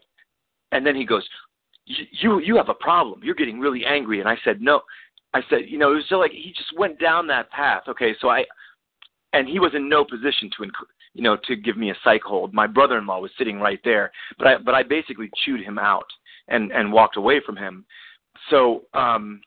[0.72, 1.28] and then he goes,
[1.86, 3.22] "You you have a problem.
[3.24, 4.82] You're getting really angry," and I said, "No."
[5.36, 7.84] I said, you know, it was just like he just went down that path.
[7.88, 8.46] Okay, so I,
[9.34, 10.72] and he was in no position to,
[11.14, 12.54] you know, to give me a psych hold.
[12.54, 16.06] My brother-in-law was sitting right there, but I, but I basically chewed him out
[16.48, 17.86] and and walked away from him.
[18.50, 19.42] So um,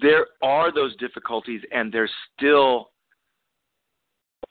[0.00, 2.90] there are those difficulties, and there's still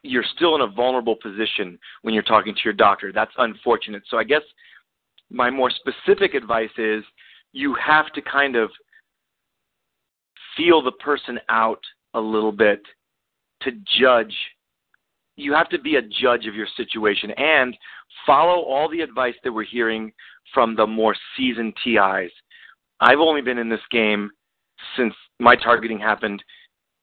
[0.04, 3.12] you're still in a vulnerable position when you're talking to your doctor.
[3.12, 4.04] That's unfortunate.
[4.10, 4.44] So I guess
[5.30, 7.04] my more specific advice is
[7.52, 8.70] you have to kind of
[10.56, 11.82] feel the person out
[12.14, 12.82] a little bit
[13.62, 14.34] to judge.
[15.36, 17.76] You have to be a judge of your situation and
[18.26, 20.12] follow all the advice that we're hearing
[20.54, 22.32] from the more seasoned TIs.
[23.00, 24.30] I've only been in this game
[24.98, 26.44] since my targeting happened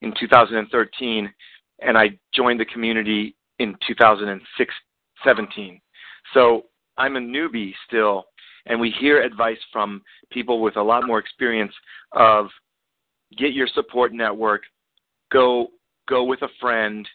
[0.02, 1.32] in 2013,
[1.80, 4.74] and I joined the community in 2006
[5.24, 5.80] 17.
[6.34, 6.66] So
[6.98, 8.26] I'm a newbie still,
[8.66, 11.72] and we hear advice from people with a lot more experience
[12.12, 12.46] of
[13.38, 14.62] get your support network,
[15.32, 15.68] go
[16.08, 17.06] go with a friend,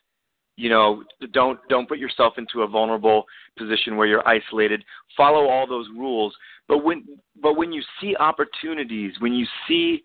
[0.58, 1.04] you know,
[1.34, 3.26] don't don't put yourself into a vulnerable
[3.58, 4.84] position where you're isolated.
[5.18, 6.34] Follow all those rules.
[6.68, 7.04] But when
[7.42, 10.02] but when you see opportunities, when you see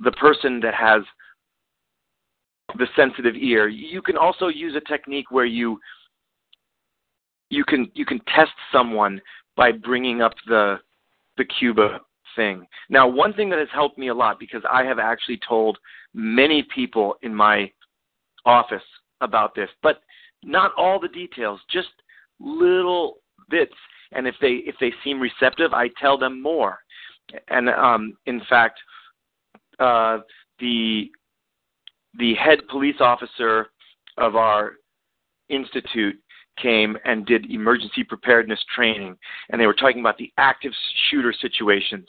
[0.00, 1.02] the person that has
[2.76, 5.78] the sensitive ear, you can also use a technique where you
[7.50, 9.20] you can you can test someone
[9.56, 10.78] by bringing up the
[11.36, 12.00] the Cuba
[12.36, 12.66] thing.
[12.90, 15.78] Now, one thing that has helped me a lot because I have actually told
[16.14, 17.70] many people in my
[18.44, 18.82] office
[19.20, 20.00] about this, but
[20.44, 21.88] not all the details, just
[22.40, 23.18] little
[23.50, 23.74] bits.
[24.12, 26.78] And if they if they seem receptive, I tell them more.
[27.48, 28.78] And um, in fact,
[29.78, 30.18] uh,
[30.58, 31.10] the
[32.18, 33.68] the head police officer
[34.16, 34.72] of our
[35.48, 36.16] institute
[36.60, 39.16] came and did emergency preparedness training,
[39.50, 40.72] and they were talking about the active
[41.10, 42.06] shooter situations.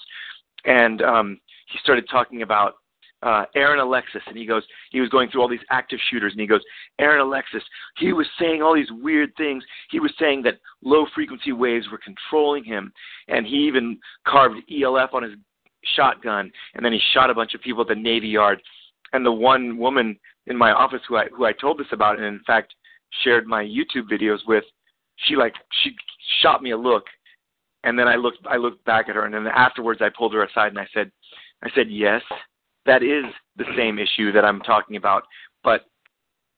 [0.66, 1.40] And um,
[1.72, 2.74] he started talking about
[3.22, 6.41] uh, Aaron Alexis, and he goes, he was going through all these active shooters, and
[6.41, 6.61] he goes,
[6.99, 7.64] Aaron Alexis,
[7.98, 9.64] he was saying all these weird things.
[9.91, 12.93] He was saying that low frequency waves were controlling him,
[13.27, 15.33] and he even carved ELF on his
[15.95, 18.61] shotgun, and then he shot a bunch of people at the Navy Yard.
[19.11, 20.17] And the one woman
[20.48, 22.73] in my office who I who I told this about, and in fact
[23.23, 24.64] shared my YouTube videos with,
[25.27, 25.95] she like she
[26.41, 27.06] shot me a look,
[27.83, 30.43] and then I looked I looked back at her, and then afterwards I pulled her
[30.43, 31.11] aside and I said,
[31.64, 32.22] I said yes,
[32.89, 33.23] that is
[33.55, 35.23] the same issue that I'm talking about,
[35.63, 35.85] but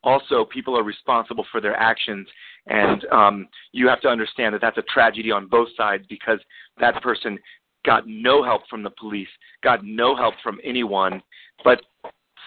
[0.02, 2.26] also people are responsible for their actions,
[2.68, 6.40] and um, you have to understand that that's a tragedy on both sides because
[6.80, 7.38] that person
[7.86, 9.28] got no help from the police,
[9.62, 11.22] got no help from anyone,
[11.66, 11.82] but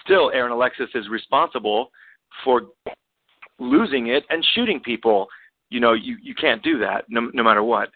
[0.03, 1.91] still Aaron Alexis is responsible
[2.43, 2.63] for
[3.59, 5.27] losing it and shooting people.
[5.69, 7.89] You know, you, you can't do that no, no matter what.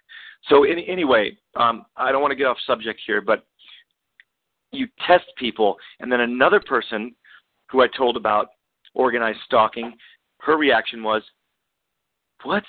[0.49, 3.45] So in, anyway, um, I don't want to get off subject here, but
[4.71, 7.15] you test people, and then another person
[7.71, 8.47] who I told about
[8.93, 9.93] organized stalking,
[10.41, 11.23] her reaction was,
[12.43, 12.67] "What's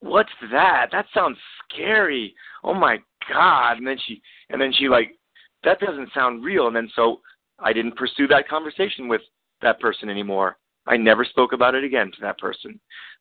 [0.00, 0.88] what's that?
[0.92, 2.34] That sounds scary.
[2.64, 2.98] Oh my
[3.28, 5.16] god!" And then she and then she like,
[5.64, 7.20] "That doesn't sound real." And then so
[7.58, 9.22] I didn't pursue that conversation with
[9.62, 10.58] that person anymore.
[10.86, 12.80] I never spoke about it again to that person.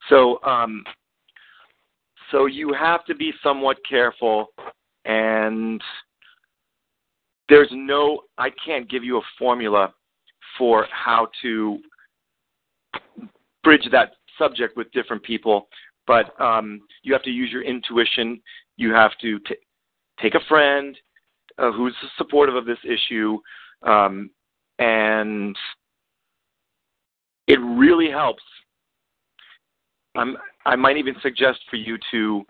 [0.10, 0.84] So, um,
[2.32, 4.48] so you have to be somewhat careful,
[5.06, 5.82] and
[7.52, 9.94] there's no, I can't give you a formula
[10.58, 11.80] for how to
[13.62, 15.68] bridge that subject with different people,
[16.08, 18.42] but um, you have to use your intuition.
[18.78, 19.58] You have to t-
[20.22, 20.98] take a friend
[21.58, 23.38] uh, who's supportive of this issue,
[23.84, 24.30] um,
[24.80, 25.54] and
[27.48, 28.44] it really helps.
[30.16, 32.46] I'm, I might even suggest for you to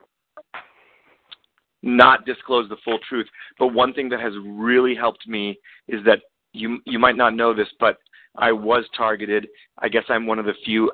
[1.83, 3.27] not disclose the full truth.
[3.57, 6.19] But one thing that has really helped me is that
[6.53, 7.97] you you might not know this, but
[8.35, 9.47] I was targeted.
[9.79, 10.91] I guess I'm one of the few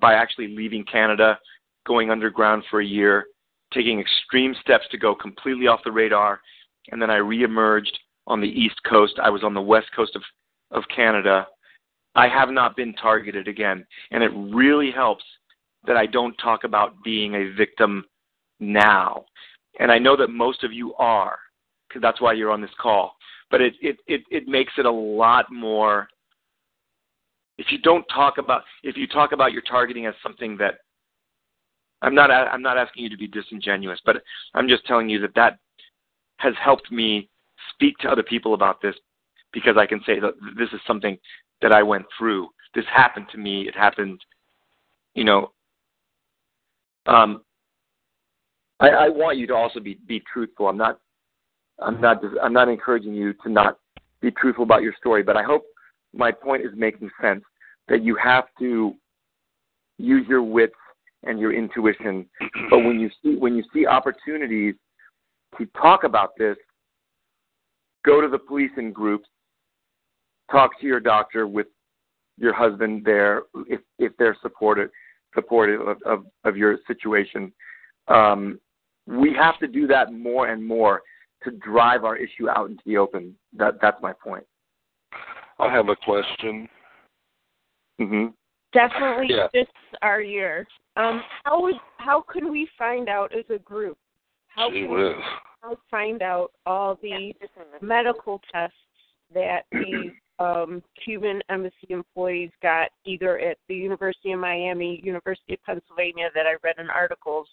[0.00, 1.38] by actually leaving Canada,
[1.86, 3.26] going underground for a year,
[3.72, 6.40] taking extreme steps to go completely off the radar,
[6.90, 7.92] and then I reemerged
[8.26, 9.14] on the east coast.
[9.22, 10.22] I was on the west coast of
[10.70, 11.46] of Canada
[12.14, 13.84] I have not been targeted again.
[14.10, 15.24] And it really helps
[15.86, 18.04] that I don't talk about being a victim
[18.60, 19.24] now.
[19.80, 21.38] And I know that most of you are,
[21.88, 23.16] because that's why you're on this call.
[23.50, 26.08] But it, it, it, it makes it a lot more
[27.58, 30.74] if you don't talk about if you talk about your targeting as something that
[32.02, 34.22] I'm not I'm not asking you to be disingenuous, but
[34.54, 35.58] I'm just telling you that that
[36.38, 37.28] has helped me
[37.72, 38.94] speak to other people about this
[39.52, 41.16] because I can say that this is something
[41.62, 42.48] that I went through.
[42.74, 43.68] This happened to me.
[43.68, 44.20] It happened,
[45.14, 45.52] you know.
[47.06, 47.42] Um,
[48.80, 50.68] I, I want you to also be be truthful.
[50.68, 50.98] I'm not
[51.80, 53.78] I'm not I'm not encouraging you to not
[54.20, 55.64] be truthful about your story, but I hope
[56.12, 57.42] my point is making sense
[57.88, 58.94] that you have to
[59.98, 60.74] use your wits
[61.24, 62.26] and your intuition.
[62.70, 64.74] But when you see when you see opportunities
[65.58, 66.56] to talk about this,
[68.04, 69.28] go to the police in groups,
[70.50, 71.66] talk to your doctor with
[72.38, 74.90] your husband there if if they're supportive
[75.34, 77.52] supportive of, of, of your situation.
[78.08, 78.60] Um,
[79.06, 81.02] we have to do that more and more
[81.42, 83.34] to drive our issue out into the open.
[83.56, 84.44] That that's my point.
[85.58, 86.68] I have a question.
[87.98, 88.26] hmm
[88.72, 89.48] Definitely Yeah.
[89.52, 89.70] fits
[90.02, 90.66] our year.
[90.96, 93.98] Um, how would how can we find out as a group?
[94.48, 95.16] How Gee can we whiz.
[95.62, 97.34] how find out all the
[97.80, 98.76] medical tests
[99.32, 105.62] that the um, Cuban embassy employees got either at the University of Miami, University of
[105.64, 107.46] Pennsylvania that I read in articles,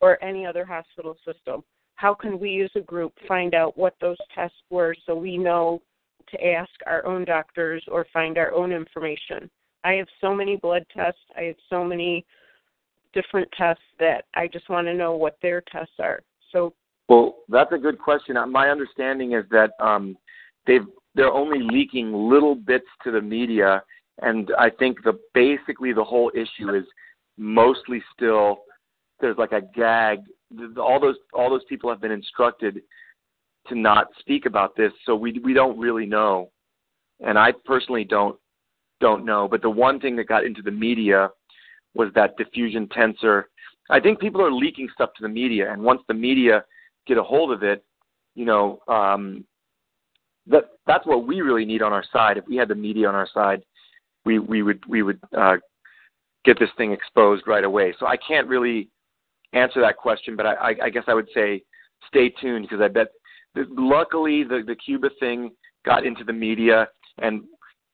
[0.00, 1.62] or any other hospital system?
[1.96, 5.82] How can we as a group find out what those tests were so we know
[6.30, 9.50] to ask our own doctors or find our own information?
[9.84, 11.20] I have so many blood tests.
[11.36, 12.24] I have so many
[13.12, 16.20] different tests that I just want to know what their tests are.
[16.52, 16.72] So
[17.08, 18.36] Well, that's a good question.
[18.36, 20.16] Uh, My understanding is that um,
[20.66, 23.82] they've they're only leaking little bits to the media,
[24.20, 26.84] and I think the basically the whole issue is
[27.36, 28.62] mostly still
[29.20, 30.20] there's like a gag.
[30.76, 32.82] All those all those people have been instructed
[33.68, 36.50] to not speak about this, so we we don't really know,
[37.20, 38.38] and I personally don't
[39.00, 39.48] don't know.
[39.48, 41.30] But the one thing that got into the media
[41.94, 43.44] was that diffusion tensor.
[43.90, 46.64] I think people are leaking stuff to the media, and once the media
[47.06, 47.84] get a hold of it,
[48.34, 49.44] you know, um,
[50.46, 52.36] that that's what we really need on our side.
[52.36, 53.62] If we had the media on our side,
[54.24, 55.56] we we would we would uh,
[56.44, 57.94] get this thing exposed right away.
[57.98, 58.88] So I can't really
[59.52, 61.62] answer that question, but I, I, guess I would say
[62.08, 63.08] stay tuned because I bet.
[63.54, 65.50] Luckily, the the Cuba thing
[65.84, 66.88] got into the media,
[67.18, 67.42] and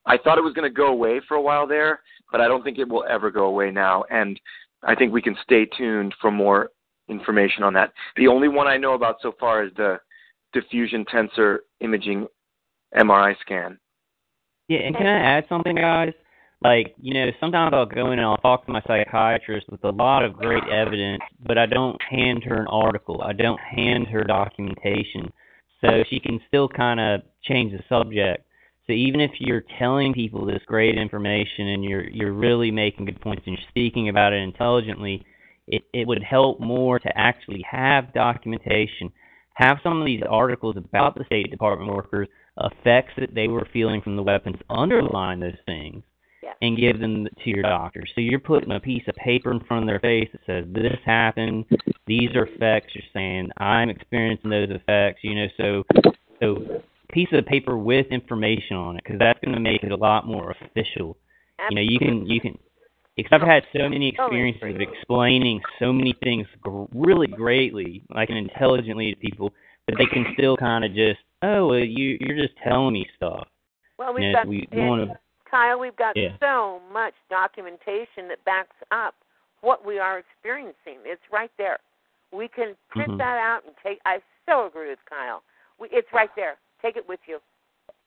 [0.05, 1.99] I thought it was going to go away for a while there,
[2.31, 4.05] but I don't think it will ever go away now.
[4.09, 4.39] And
[4.83, 6.69] I think we can stay tuned for more
[7.09, 7.91] information on that.
[8.15, 9.99] The only one I know about so far is the
[10.53, 12.27] diffusion tensor imaging
[12.95, 13.79] MRI scan.
[14.67, 16.13] Yeah, and can I add something, guys?
[16.61, 19.91] Like, you know, sometimes I'll go in and I'll talk to my psychiatrist with a
[19.91, 23.21] lot of great evidence, but I don't hand her an article.
[23.23, 25.31] I don't hand her documentation.
[25.81, 28.45] So she can still kind of change the subject.
[28.85, 33.21] So even if you're telling people this great information and you're you're really making good
[33.21, 35.23] points and you're speaking about it intelligently,
[35.67, 39.11] it, it would help more to actually have documentation,
[39.53, 42.27] have some of these articles about the State Department workers,
[42.59, 46.03] effects that they were feeling from the weapons, underline those things,
[46.61, 48.03] and give them to your doctor.
[48.15, 50.97] So you're putting a piece of paper in front of their face that says, this
[51.05, 51.65] happened,
[52.05, 52.93] these are effects.
[52.95, 55.83] You're saying, I'm experiencing those effects, you know, so,
[56.41, 56.81] so
[57.11, 60.27] piece of paper with information on it, because that's going to make it a lot
[60.27, 61.17] more official.
[61.69, 62.57] You know, you can, you can,
[63.15, 68.03] because I've had so many oh, experiences of explaining so many things gr- really greatly,
[68.13, 69.53] like and intelligently to people,
[69.87, 73.47] but they can still kind of just, oh, well, you you're just telling me stuff.
[73.97, 75.19] Well, we've know, got we and want to,
[75.49, 75.79] Kyle.
[75.79, 76.37] We've got Yeah.
[76.39, 79.15] so much documentation that backs up
[79.61, 80.99] what we are experiencing.
[81.05, 81.79] It's right there.
[82.31, 83.17] We can print Mhm.
[83.17, 83.99] that out and take.
[84.05, 85.43] I so agree with Kyle.
[85.79, 86.57] We, it's right there.
[86.81, 87.39] Take it with you.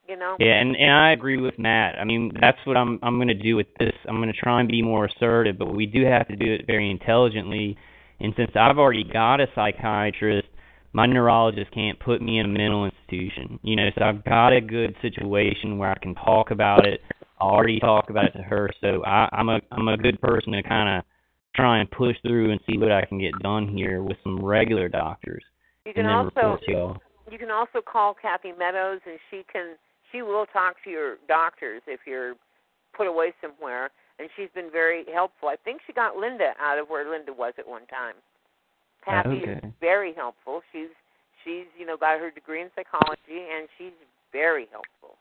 [0.08, 0.36] You know.
[0.40, 1.96] yeah, and and I agree with Matt.
[1.96, 3.94] I mean, that's what I'm I'm going to do with this.
[4.08, 6.66] I'm going to try and be more assertive, but we do have to do it
[6.66, 7.76] very intelligently.
[8.18, 10.48] And since I've already got a psychiatrist,
[10.92, 13.58] my neurologist can't put me in a mental institution.
[13.62, 17.00] You know, so I've got a good situation where I can talk about it.
[17.40, 20.52] I already talk about it to her, so I, I'm a I'm a good person
[20.52, 21.04] to kind of
[21.54, 24.88] try and push through and see what I can get done here with some regular
[24.88, 25.44] doctors,
[25.84, 26.58] You can also
[27.30, 29.76] you can also call Kathy Meadows, and she can
[30.10, 32.34] she will talk to your doctors if you're
[32.96, 33.90] put away somewhere.
[34.18, 35.48] And she's been very helpful.
[35.48, 38.14] I think she got Linda out of where Linda was at one time.
[39.04, 40.62] Kathy is very helpful.
[40.72, 40.92] She's
[41.44, 43.96] she's you know got her degree in psychology, and she's
[44.32, 45.18] very helpful.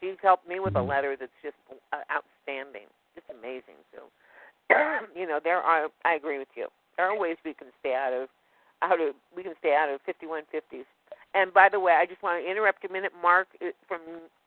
[0.00, 1.56] She's helped me with a letter that's just
[1.92, 3.78] uh, outstanding, just amazing.
[3.94, 4.10] So,
[5.16, 5.88] you know, there are.
[6.04, 6.68] I agree with you.
[6.96, 8.28] There are ways we can stay out of
[8.82, 10.84] out of we can stay out of 5150s.
[11.34, 13.12] And by the way, I just want to interrupt a minute.
[13.20, 14.00] Mark uh, from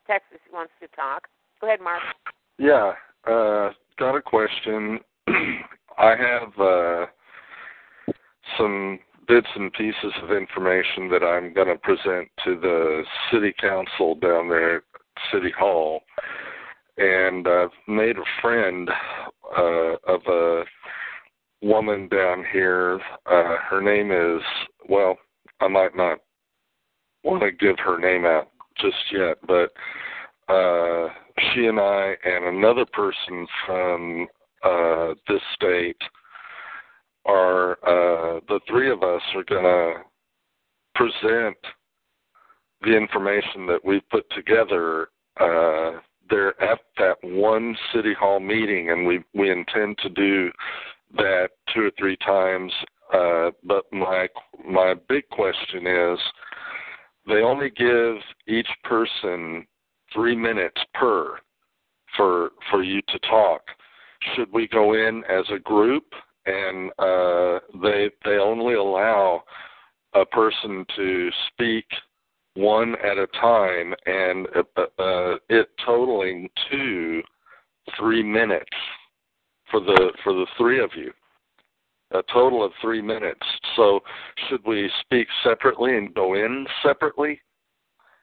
[0.08, 1.28] Texas wants to talk.
[1.60, 2.02] Go ahead, Mark.
[2.58, 2.94] Yeah.
[3.28, 5.00] uh, got a question.
[5.98, 7.06] I have uh,
[8.58, 14.16] some bits and pieces of information that I'm going to present to the city council
[14.16, 14.84] down there at
[15.34, 16.02] City Hall.
[16.98, 18.90] And I've made a friend
[19.58, 20.64] uh, of a
[21.62, 23.00] woman down here.
[23.26, 24.42] Uh, her name is,
[24.90, 25.18] well,
[25.60, 26.20] I might not
[27.24, 29.72] want to give her name out just yet, but
[30.52, 31.10] uh,
[31.54, 34.28] she and I and another person from
[34.64, 35.98] uh, this state
[37.28, 40.02] are uh, the three of us are going to
[40.96, 41.58] present
[42.82, 46.00] the information that we put together uh,
[46.30, 50.52] there at that one city hall meeting, and we we intend to do
[51.16, 52.72] that two or three times.
[53.14, 54.28] Uh, but my
[54.68, 56.20] my big question is,
[57.28, 58.16] they only give
[58.48, 59.66] each person
[60.14, 61.38] three minutes per
[62.16, 63.62] for for you to talk.
[64.36, 66.04] Should we go in as a group
[66.48, 69.44] and uh, they they only allow
[70.14, 71.86] a person to speak
[72.56, 77.22] one at a time and uh, uh, it totaling to
[77.98, 78.66] three minutes
[79.70, 81.12] for the for the three of you.
[82.12, 83.46] A total of three minutes.
[83.76, 84.00] So
[84.48, 87.42] should we speak separately and go in separately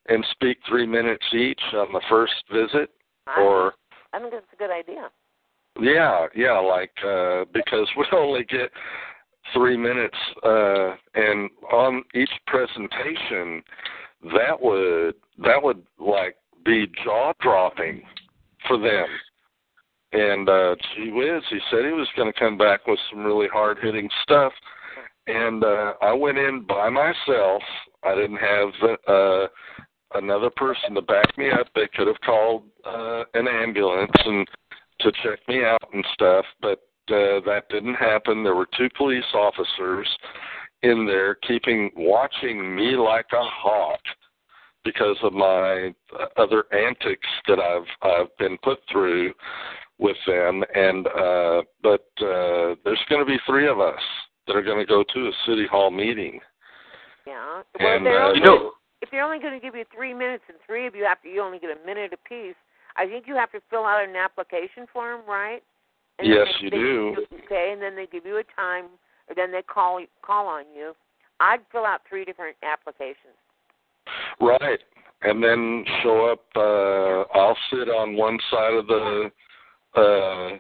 [0.09, 2.91] and speak three minutes each on the first visit
[3.39, 3.75] or?
[4.15, 5.11] I think it's a good idea.
[5.81, 8.70] Yeah yeah like uh because we only get
[9.53, 13.62] three minutes uh and on each presentation
[14.33, 18.03] that would that would like be jaw dropping
[18.67, 19.07] for them.
[20.12, 23.49] And uh gee whiz he said he was going to come back with some really
[23.53, 24.53] hard hitting stuff.
[25.27, 27.62] And uh i went in by myself.
[28.03, 28.69] I didn't have
[29.09, 29.47] uh
[30.15, 31.67] another person to back me up.
[31.75, 34.47] They could have called uh an ambulance and
[35.05, 39.24] to check me out and stuff but uh that didn't happen there were two police
[39.34, 40.08] officers
[40.83, 44.00] in there keeping watching me like a hawk
[44.84, 45.94] because of my
[46.36, 49.33] other antics that I've I've been put through
[49.99, 54.00] with them and uh but uh there's going to be 3 of us
[54.47, 56.41] that are going to go to a city hall meeting
[57.26, 57.62] Yeah.
[57.78, 58.73] Well, and they're uh, only, you know
[59.05, 61.28] if they're only going to give you three minutes and three of you have to,
[61.28, 62.57] you only get a minute apiece.
[62.97, 65.62] I think you have to fill out an application form, right?
[66.18, 66.78] And Yes, you do.
[66.78, 68.86] you- Okay, and then they give you a time,
[69.28, 70.94] or then they call call on you.
[71.40, 73.34] I'd fill out three different applications.
[74.40, 74.81] Right.
[75.23, 79.32] And then show up uh I'll sit on one side of the
[79.97, 80.58] uh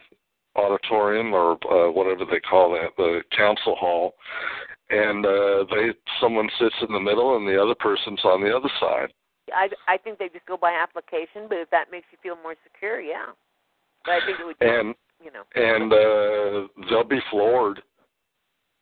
[0.56, 4.14] auditorium or uh whatever they call that, the council hall.
[4.90, 8.70] And uh they someone sits in the middle and the other person's on the other
[8.80, 9.12] side.
[9.54, 12.54] I I think they just go by application, but if that makes you feel more
[12.64, 13.26] secure, yeah.
[14.04, 17.82] But I think it would, be, And you know, and uh they'll be floored.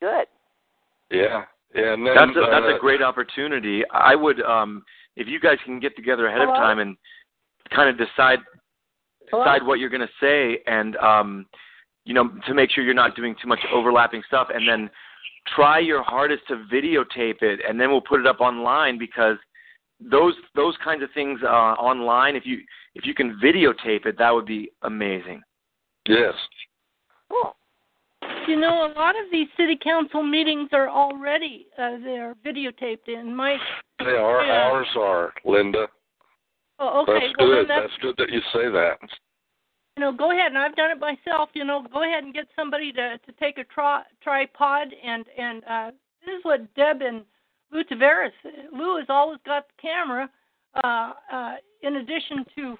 [0.00, 0.26] good.
[1.10, 1.44] Yeah.
[1.74, 3.82] And then that's a, that's uh, a great opportunity.
[3.90, 4.82] I would, um,
[5.16, 6.52] if you guys can get together ahead Hello?
[6.52, 6.96] of time and
[7.74, 8.40] kind of decide
[9.30, 9.42] Hello?
[9.42, 11.46] decide what you're going to say, and um,
[12.04, 14.90] you know, to make sure you're not doing too much overlapping stuff, and then
[15.56, 19.36] try your hardest to videotape it, and then we'll put it up online because
[20.10, 22.58] those those kinds of things uh, online, if you
[22.94, 25.42] if you can videotape it, that would be amazing.
[26.06, 26.34] Yes.
[27.30, 27.54] Cool.
[28.48, 33.34] You know, a lot of these city council meetings are already uh, they're videotaped in.
[33.34, 33.56] My
[33.98, 34.70] They are Yeah.
[34.70, 35.86] ours are, Linda.
[36.78, 37.68] oh, okay, That's well good.
[37.68, 38.98] that's That's good that you say that.
[39.96, 41.50] you know, go ahead and I've done it myself.
[41.54, 45.64] You know, go ahead and get somebody to to take a tri- tripod and and
[45.64, 45.90] uh,
[46.24, 47.22] this is what Deb and
[47.72, 48.32] Lou Tavares.
[48.72, 50.30] Lou has always got the camera.
[50.84, 52.76] Uh, uh, in addition to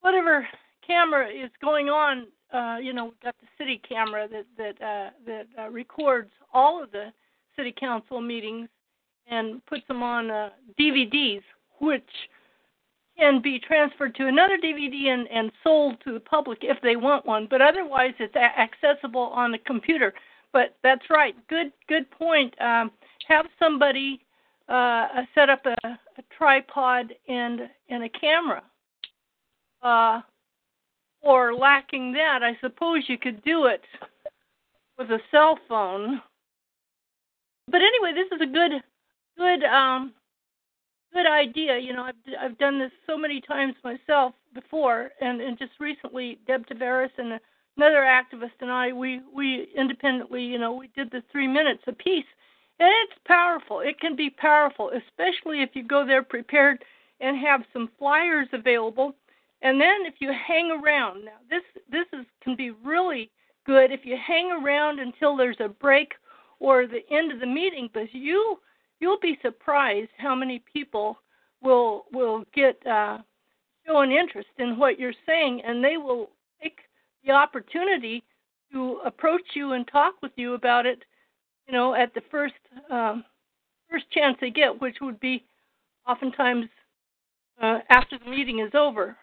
[0.00, 0.46] whatever
[0.86, 5.10] camera is going on, uh, you know, we've got the city camera that that uh,
[5.26, 7.12] that uh, records all of the
[7.56, 8.68] city council meetings
[9.28, 11.42] and puts them on uh, DVDs,
[11.80, 12.08] which
[13.18, 17.26] can be transferred to another DVD and, and sold to the public if they want
[17.26, 17.46] one.
[17.50, 20.12] But otherwise, it's accessible on the computer.
[20.52, 21.34] But that's right.
[21.48, 22.54] Good good point.
[22.60, 22.90] Um,
[23.28, 24.20] have somebody
[24.68, 28.62] uh, set up a, a tripod and and a camera.
[29.82, 30.20] Uh,
[31.22, 33.82] or lacking that, I suppose you could do it
[34.98, 36.20] with a cell phone.
[37.68, 38.72] But anyway, this is a good
[39.36, 40.12] good um
[41.12, 41.78] good idea.
[41.78, 46.38] You know, I've I've done this so many times myself before, and and just recently,
[46.46, 47.40] Deb Tavares and
[47.76, 51.92] another activist and I, we we independently, you know, we did the three minutes a
[51.92, 52.24] piece,
[52.78, 53.80] and it's powerful.
[53.80, 56.84] It can be powerful, especially if you go there prepared
[57.20, 59.14] and have some flyers available
[59.62, 63.30] and then if you hang around, now this this is can be really
[63.64, 66.12] good if you hang around until there's a break
[66.60, 68.60] or the end of the meeting, but you
[69.00, 71.18] you'll be surprised how many people
[71.62, 73.18] will will get uh,
[73.86, 76.30] show an interest in what you're saying, and they will
[76.62, 76.80] take
[77.24, 78.22] the opportunity
[78.72, 81.04] to approach you and talk with you about it.
[81.66, 82.54] You know, at the first
[82.90, 83.24] um,
[83.90, 85.44] first chance they get, which would be
[86.06, 86.66] oftentimes
[87.60, 89.16] uh, after the meeting is over.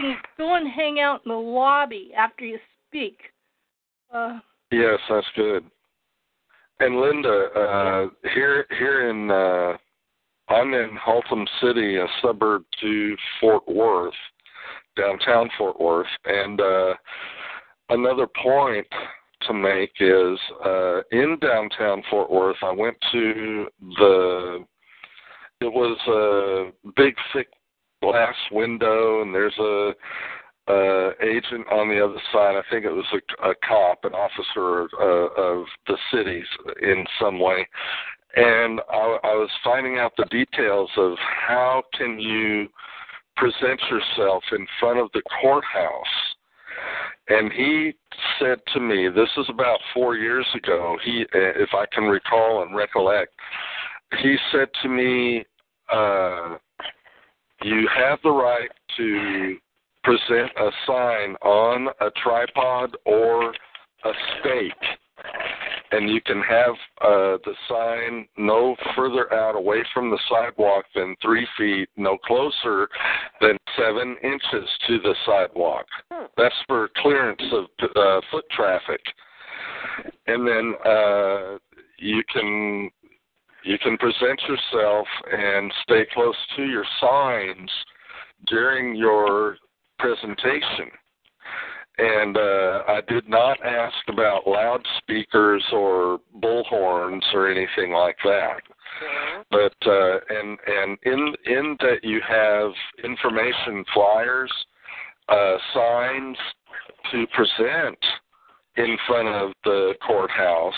[0.00, 2.58] You can go and hang out in the lobby after you
[2.88, 3.18] speak.
[4.12, 4.40] Uh,
[4.70, 5.64] Yes, that's good.
[6.80, 9.76] And Linda, uh, here here in uh,
[10.52, 14.14] I'm in Haltom City, a suburb to Fort Worth,
[14.96, 16.94] downtown Fort Worth, and uh,
[17.88, 18.86] another point
[19.46, 22.56] to make is uh, in downtown Fort Worth.
[22.62, 23.66] I went to
[23.98, 24.64] the
[25.60, 27.48] it was a big thick
[28.02, 29.92] glass window, and there's a
[30.68, 32.54] uh, agent on the other side.
[32.56, 36.44] I think it was a, a cop, an officer of, uh, of the cities
[36.82, 37.66] in some way.
[38.36, 42.68] And I, I was finding out the details of how can you
[43.36, 46.36] present yourself in front of the courthouse.
[47.28, 47.94] And he
[48.38, 50.96] said to me, this is about four years ago.
[51.04, 53.32] He, if I can recall and recollect,
[54.22, 55.44] he said to me,
[55.92, 56.56] uh,
[57.62, 59.56] "You have the right to
[60.04, 63.52] present a sign on a tripod or
[64.04, 64.72] a stake,
[65.90, 71.16] and you can have uh, the sign no further out away from the sidewalk than
[71.22, 72.88] three feet, no closer
[73.40, 75.86] than seven inches to the sidewalk.
[76.36, 77.64] That's for clearance of
[77.96, 79.00] uh, foot traffic,
[80.26, 81.58] and then uh,
[81.98, 82.90] you can
[83.64, 87.70] you can present yourself and stay close to your signs
[88.46, 89.56] during your
[89.98, 90.90] presentation.
[91.98, 98.60] And uh, I did not ask about loudspeakers or bullhorns or anything like that.
[99.50, 102.70] But uh, and and in in that you have
[103.04, 104.52] information flyers,
[105.28, 106.36] uh, signs
[107.12, 107.98] to present
[108.76, 110.74] in front of the courthouse.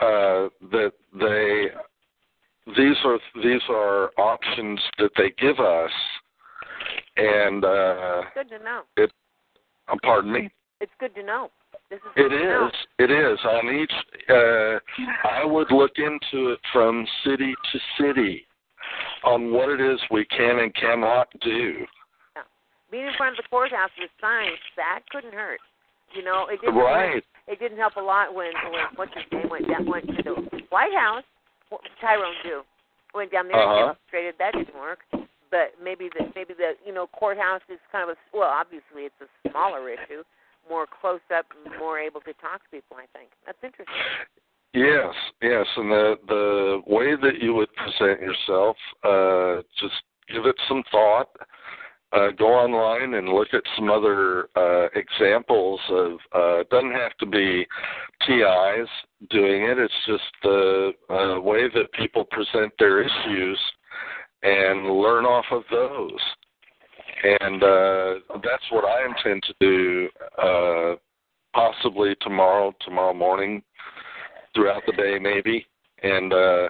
[0.00, 1.66] Uh, that they
[2.76, 5.90] these are these are options that they give us
[7.16, 8.82] and uh Good to know.
[8.96, 9.12] it
[9.92, 11.50] uh, pardon me It's good to know.
[11.90, 12.66] This is it good to know.
[12.66, 13.92] is it is on each
[14.30, 14.78] uh
[15.28, 18.46] i would look into it from city to city
[19.24, 21.84] on what it is we can and cannot do
[22.90, 25.60] Being in front of the courthouse with signs, that couldn't hurt.
[26.12, 27.24] You know, it didn't Right.
[27.48, 30.34] it didn't help a lot when when what's his name went down went to the
[30.68, 31.24] White House.
[31.70, 32.60] What Tyrone do?
[33.14, 33.72] Went down there Uh-huh.
[33.72, 34.34] and demonstrated.
[34.38, 35.00] That didn't work.
[35.52, 39.20] But maybe the maybe the you know courthouse is kind of a well obviously it's
[39.20, 40.24] a smaller issue,
[40.68, 41.46] more close up,
[41.78, 42.96] more able to talk to people.
[42.96, 43.94] I think that's interesting.
[44.74, 50.56] Yes, yes, and the the way that you would present yourself, uh, just give it
[50.66, 51.28] some thought.
[52.14, 56.12] Uh, go online and look at some other uh, examples of.
[56.34, 57.66] Uh, it doesn't have to be
[58.26, 58.88] TIs
[59.30, 59.78] doing it.
[59.78, 63.58] It's just the uh, way that people present their issues,
[64.42, 66.20] and learn off of those.
[67.24, 70.08] And uh, that's what I intend to do.
[70.42, 70.96] Uh,
[71.54, 73.62] possibly tomorrow, tomorrow morning,
[74.54, 75.66] throughout the day maybe
[76.02, 76.68] and uh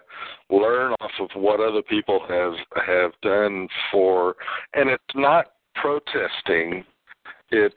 [0.50, 2.52] learn off of what other people have
[2.86, 4.36] have done for
[4.74, 6.84] and it's not protesting
[7.50, 7.74] it's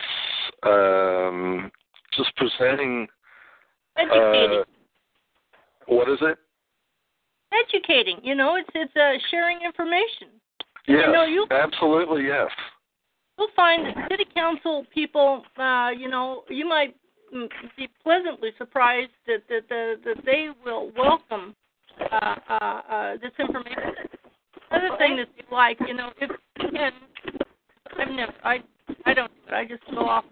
[0.64, 1.72] um
[2.16, 3.08] just presenting
[3.98, 4.60] educating.
[4.60, 4.64] uh
[5.88, 6.38] what is it
[7.64, 8.20] educating.
[8.24, 10.36] You know, it's it's uh, sharing information.
[10.88, 12.50] yes You know, you absolutely yes
[13.38, 16.96] you'll find that city council people, uh, you know, you might
[17.34, 21.56] mm, be pleasantly surprised that that that, that they will welcome
[22.12, 23.94] uh, uh, uh, this information.
[24.72, 26.94] Another thing that they like, you know, if and
[27.98, 28.60] I've never, I
[29.06, 29.32] I don't.
[29.52, 30.26] I just go off.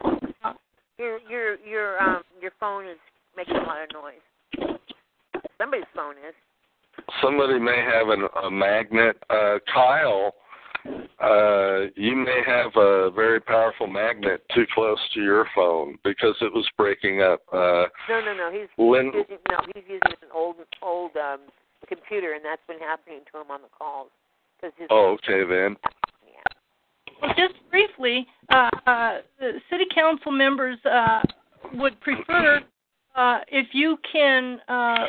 [0.97, 2.97] Your your your um your phone is
[3.35, 4.77] making a lot of noise.
[5.57, 6.35] Somebody's phone is.
[7.21, 10.33] Somebody may have an, a magnet uh kyle
[11.21, 16.51] uh you may have a very powerful magnet too close to your phone because it
[16.53, 18.51] was breaking up uh No, no, no.
[18.51, 19.57] He's, Lynn- he's using no.
[19.73, 21.39] He's using an old old um
[21.87, 24.09] computer, and that's been happening to him on the calls.
[24.61, 25.75] Cause his, oh okay then
[27.21, 31.21] Well, just briefly, uh, uh, the city council members uh,
[31.75, 32.61] would prefer
[33.15, 35.05] uh, if you can uh,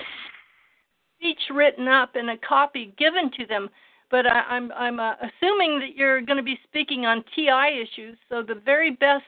[1.24, 3.70] speech written up and a copy given to them.
[4.10, 8.18] but I, I'm I'm uh, assuming that you're going to be speaking on TI issues.
[8.28, 9.24] So the very best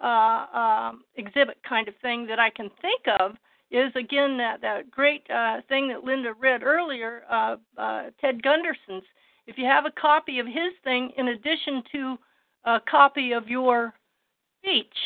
[0.00, 3.32] uh, um, exhibit kind of thing that I can think of
[3.70, 9.04] is again that that great uh, thing that Linda read earlier, uh, uh, Ted Gunderson's.
[9.46, 12.16] If you have a copy of his thing, in addition to
[12.64, 13.92] a copy of your
[14.62, 14.96] speech,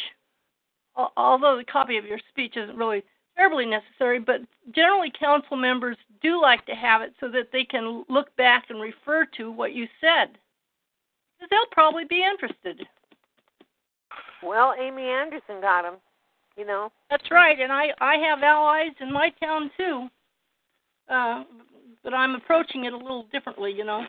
[1.16, 3.02] although the copy of your speech isn't really
[3.38, 4.40] terribly necessary, but
[4.74, 8.80] generally council members do like to have it so that they can look back and
[8.80, 10.36] refer to what you said.
[11.38, 12.84] Because they'll probably be interested.
[14.42, 15.94] Well, Amy Anderson got him.
[16.56, 16.90] You know.
[17.08, 20.08] That's right, and I I have allies in my town too.
[21.08, 21.44] Uh,
[22.02, 24.04] but I'm approaching it a little differently, you know.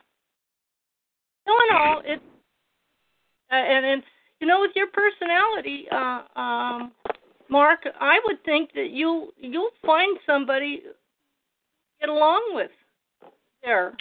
[1.47, 2.21] All in all, it
[3.51, 4.03] uh, and and
[4.39, 6.91] you know with your personality, uh, um,
[7.49, 10.93] Mark, I would think that you'll you'll find somebody to
[11.99, 12.71] get along with
[13.63, 13.93] there.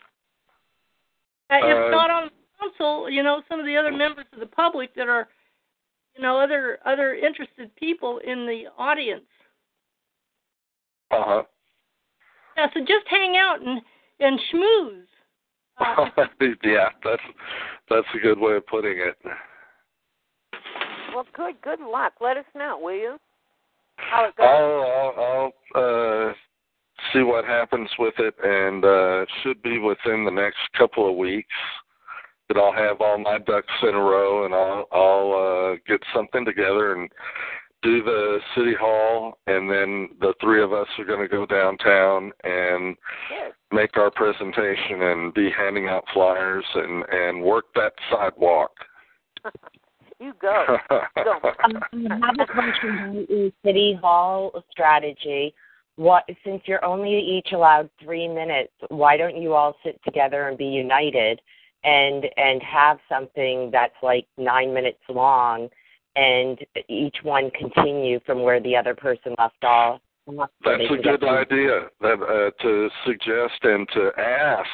[1.50, 4.40] Uh, Uh, if not on the council, you know some of the other members of
[4.40, 5.28] the public that are,
[6.14, 9.24] you know, other other interested people in the audience.
[11.10, 11.42] Uh huh.
[12.56, 13.80] Yeah, so just hang out and
[14.20, 15.06] and schmooze.
[16.64, 17.22] yeah, that's
[17.88, 19.16] that's a good way of putting it.
[21.14, 21.60] Well, good.
[21.62, 22.14] Good luck.
[22.20, 23.18] Let us know, will you?
[23.98, 24.46] How it goes.
[24.46, 26.32] I'll I'll, I'll uh,
[27.12, 31.16] see what happens with it, and uh, it should be within the next couple of
[31.16, 31.54] weeks
[32.48, 36.44] that I'll have all my ducks in a row, and I'll I'll uh, get something
[36.44, 37.10] together and
[37.82, 42.32] do the city hall, and then the three of us are going to go downtown
[42.42, 42.96] and
[43.70, 48.72] make our presentation and be handing out flyers and and work that sidewalk.
[50.20, 50.78] you go.
[50.90, 51.00] go.
[51.64, 55.54] Um, I have a question about your city hall strategy.
[55.96, 60.56] What since you're only each allowed three minutes, why don't you all sit together and
[60.56, 61.40] be united
[61.84, 65.68] and and have something that's like nine minutes long
[66.16, 70.00] and each one continue from where the other person left off?
[70.26, 71.88] That's a good idea.
[72.00, 74.68] That uh, to suggest and to ask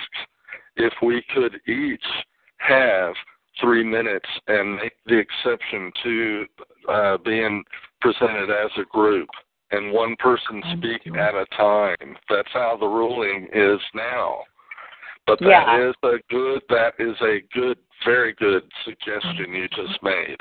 [0.77, 2.05] if we could each
[2.59, 3.15] have
[3.61, 6.47] three minutes and make the exception to
[6.89, 7.63] uh, being
[8.01, 9.29] presented as a group
[9.71, 12.17] and one person speak at a time.
[12.29, 14.41] That's how the ruling is now.
[15.27, 15.89] But that Yeah.
[15.89, 16.63] is a good.
[16.69, 20.37] That is a good, very good suggestion you just made.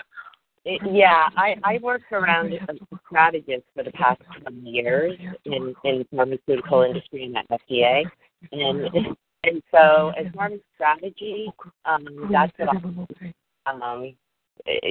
[0.66, 2.78] Yeah, I I worked around a
[3.08, 8.06] strategist for the past 20 years in in the pharmaceutical industry and at FDA,
[8.52, 11.52] and and so as far as strategy,
[11.86, 14.14] um, that's what I, um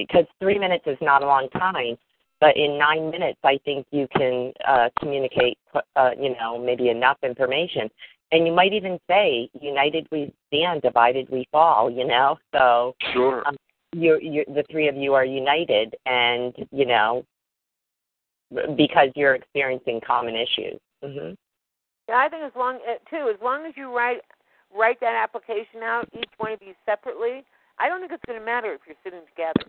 [0.00, 1.96] because three minutes is not a long time,
[2.40, 5.58] but in nine minutes I think you can uh, communicate
[5.96, 7.88] uh, you know maybe enough information,
[8.32, 12.38] and you might even say united we stand, divided we fall, you know?
[12.52, 13.46] So Sure.
[13.46, 13.56] um,
[13.92, 17.24] you you the three of you are united and you know
[18.76, 20.78] because you're experiencing common issues.
[21.02, 21.32] Hmm
[22.08, 24.20] Yeah, I think as long uh, too, as long as you write
[24.76, 27.44] write that application out, each one of you separately,
[27.78, 29.66] I don't think it's going to matter if you're sitting together.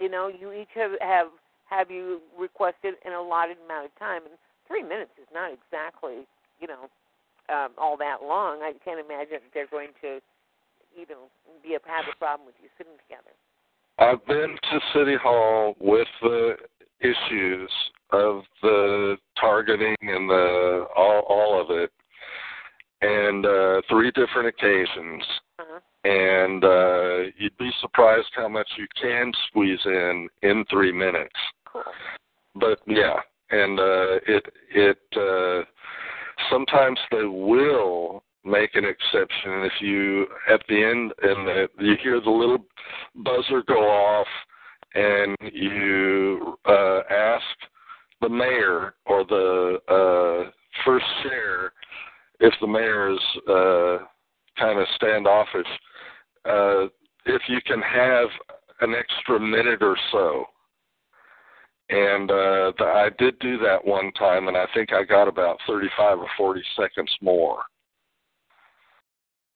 [0.00, 1.28] You know, you each have have
[1.66, 4.34] have you requested an allotted amount of time, and
[4.68, 6.26] three minutes is not exactly
[6.60, 6.88] you know
[7.48, 8.60] um, all that long.
[8.62, 10.20] I can't imagine they're going to
[11.00, 11.16] even
[11.62, 13.32] be a have a problem with you sitting together.
[13.98, 16.56] I've been to City Hall with the
[17.00, 17.70] issues
[18.12, 21.90] of the targeting and the all all of it,
[23.06, 25.22] and uh, three different occasions.
[26.04, 31.34] And uh, you'd be surprised how much you can squeeze in in three minutes.
[32.54, 33.16] But yeah,
[33.50, 34.44] and uh, it
[34.74, 35.64] it uh,
[36.50, 42.20] sometimes they will make an exception if you at the end and the, you hear
[42.20, 42.64] the little
[43.16, 44.26] buzzer go off
[44.94, 47.44] and you uh, ask
[48.20, 50.50] the mayor or the uh,
[50.84, 51.72] first chair
[52.40, 54.04] if the mayor is uh,
[54.58, 55.66] kind of standoffish,
[56.44, 56.86] uh,
[57.26, 58.28] if you can have
[58.80, 60.44] an extra minute or so.
[61.88, 65.58] And uh, the, I did do that one time, and I think I got about
[65.68, 67.62] 35 or 40 seconds more.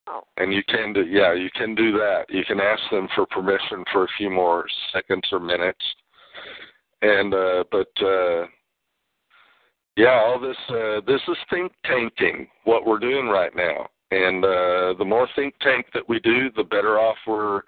[0.07, 0.21] Oh.
[0.37, 2.25] And you can do, yeah, you can do that.
[2.29, 5.83] You can ask them for permission for a few more seconds or minutes.
[7.01, 8.45] And uh, but uh,
[9.97, 12.47] yeah, all this uh, this is think tanking.
[12.63, 16.63] What we're doing right now, and uh, the more think tank that we do, the
[16.63, 17.61] better off we're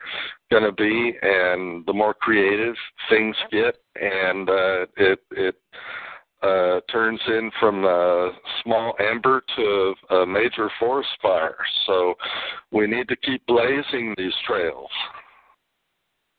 [0.51, 2.75] going to be, and the more creative
[3.09, 5.55] things get, and uh, it it
[6.43, 8.31] uh, turns in from a
[8.63, 11.57] small amber to a major forest fire.
[11.85, 12.13] So
[12.71, 14.89] we need to keep blazing these trails.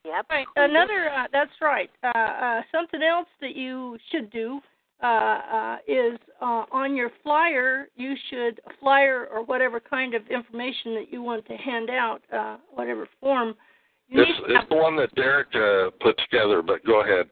[0.04, 0.26] Yep.
[0.30, 0.46] Right.
[0.56, 1.08] Another.
[1.08, 1.90] Uh, that's right.
[2.02, 4.60] Uh, uh, something else that you should do
[5.04, 7.88] uh, uh, is uh, on your flyer.
[7.94, 12.56] You should flyer or whatever kind of information that you want to hand out, uh,
[12.72, 13.54] whatever form.
[14.08, 17.26] You It's, it's the one that Derek uh, put together, but go ahead.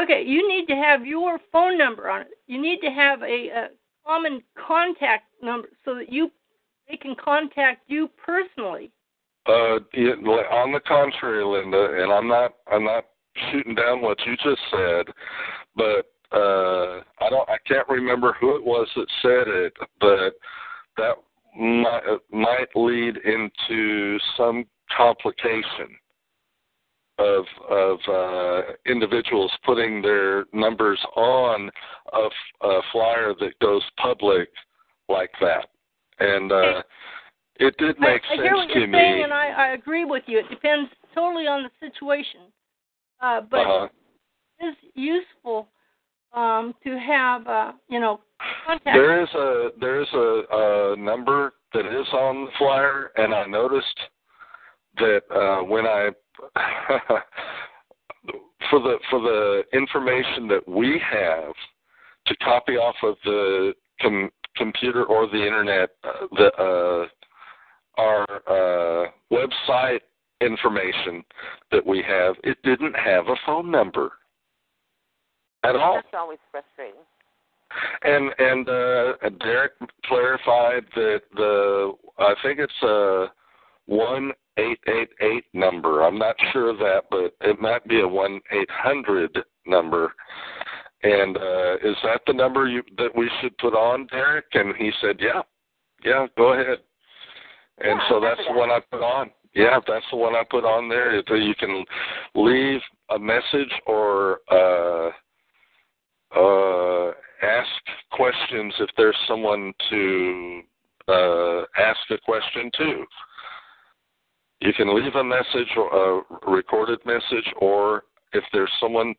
[0.00, 0.24] okay.
[0.26, 2.28] You need to have your phone number on it.
[2.48, 3.68] You need to have a, a
[4.04, 6.32] common contact number so that you
[6.88, 8.90] they can contact you personally.
[9.46, 9.78] Uh,
[10.50, 13.04] on the contrary, Linda, and I'm not I'm not
[13.50, 15.06] shooting down what you just said,
[15.76, 20.32] but uh, I don't I can't remember who it was that said it, but
[20.96, 21.14] that
[21.58, 24.64] might might lead into some
[24.96, 25.96] complication
[27.18, 31.70] of of uh, individuals putting their numbers on
[32.14, 34.48] a, f- a flyer that goes public
[35.08, 35.68] like that,
[36.20, 36.82] and uh,
[37.56, 38.98] it did make I, I sense hear what to you're me.
[38.98, 40.38] saying, and I, I agree with you.
[40.38, 42.40] It depends totally on the situation,
[43.20, 43.88] uh, but Uh-huh.
[44.58, 45.68] it is useful
[46.34, 48.20] um, to have, uh, you know,
[48.66, 48.96] contact.
[48.96, 53.46] There is a there is a, a number that is on the flyer, and I
[53.46, 53.98] noticed
[54.96, 56.10] that uh, when I
[58.70, 61.54] for the for the information that we have
[62.26, 67.06] to copy off of the com- computer or the internet, uh, the uh,
[67.98, 70.00] our uh, website
[70.40, 71.22] information
[71.70, 74.12] that we have, it didn't have a phone number
[75.64, 75.94] at all.
[75.94, 77.00] That's always frustrating.
[78.02, 79.72] And and uh, Derek
[80.04, 83.26] clarified that the I think it's a
[83.86, 86.02] one eight eight eight number.
[86.02, 90.12] I'm not sure of that, but it might be a one eight hundred number.
[91.02, 94.46] And uh, is that the number you that we should put on, Derek?
[94.52, 95.42] And he said, Yeah,
[96.04, 96.78] yeah, go ahead.
[97.78, 99.30] And Yeah, so that's the one I put on.
[99.54, 101.16] Yeah, that's the one I put on there.
[101.16, 101.84] You can
[102.34, 105.10] leave a message or uh,
[106.36, 107.12] uh,
[107.42, 107.68] ask
[108.12, 110.60] questions if there's someone to
[111.08, 113.04] uh, ask a question to.
[114.60, 119.14] You can leave a message or a recorded message, or if there's someone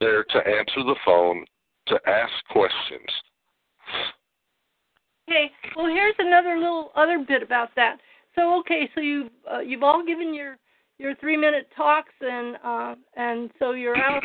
[0.00, 1.44] there to answer the phone
[1.86, 3.06] to ask questions.
[5.28, 5.50] Okay.
[5.76, 7.98] Well, here's another little other bit about that.
[8.34, 10.56] So, okay, so you've uh, you've all given your
[10.98, 14.22] your three minute talks, and uh, and so you're out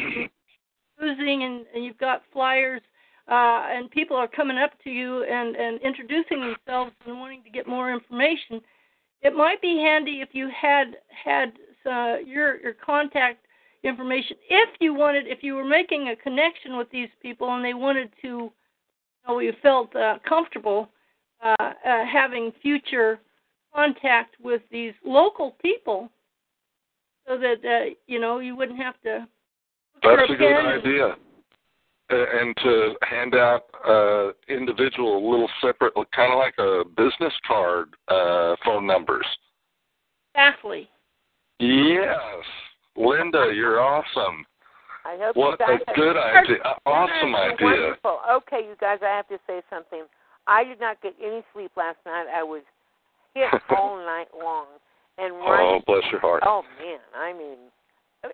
[1.04, 2.82] using, and, and you've got flyers,
[3.30, 7.50] uh, and people are coming up to you and and introducing themselves and wanting to
[7.50, 8.62] get more information.
[9.22, 11.54] It might be handy if you had had
[11.86, 13.46] uh, your your contact
[13.84, 17.74] information if you wanted if you were making a connection with these people and they
[17.74, 18.52] wanted to you
[19.28, 20.90] know you felt uh, comfortable
[21.44, 23.20] uh, uh, having future
[23.76, 26.10] contact with these local people
[27.28, 29.28] so that uh, you know you wouldn't have to
[30.04, 31.16] That's a good idea.
[32.10, 38.56] And to hand out uh, individual little separate, kind of like a business card, uh,
[38.64, 39.26] phone numbers.
[40.36, 40.90] exactly
[41.60, 42.44] Yes,
[42.98, 44.46] Linda, you're awesome.
[45.06, 46.58] I hope What you a guys good idea!
[46.86, 47.56] Awesome idea.
[47.62, 48.20] Wonderful.
[48.38, 50.04] Okay, you guys, I have to say something.
[50.48, 52.26] I did not get any sleep last night.
[52.34, 52.62] I was
[53.34, 54.66] hit all night long.
[55.18, 56.44] And Oh, bless your heart.
[56.46, 57.58] oh man, I mean,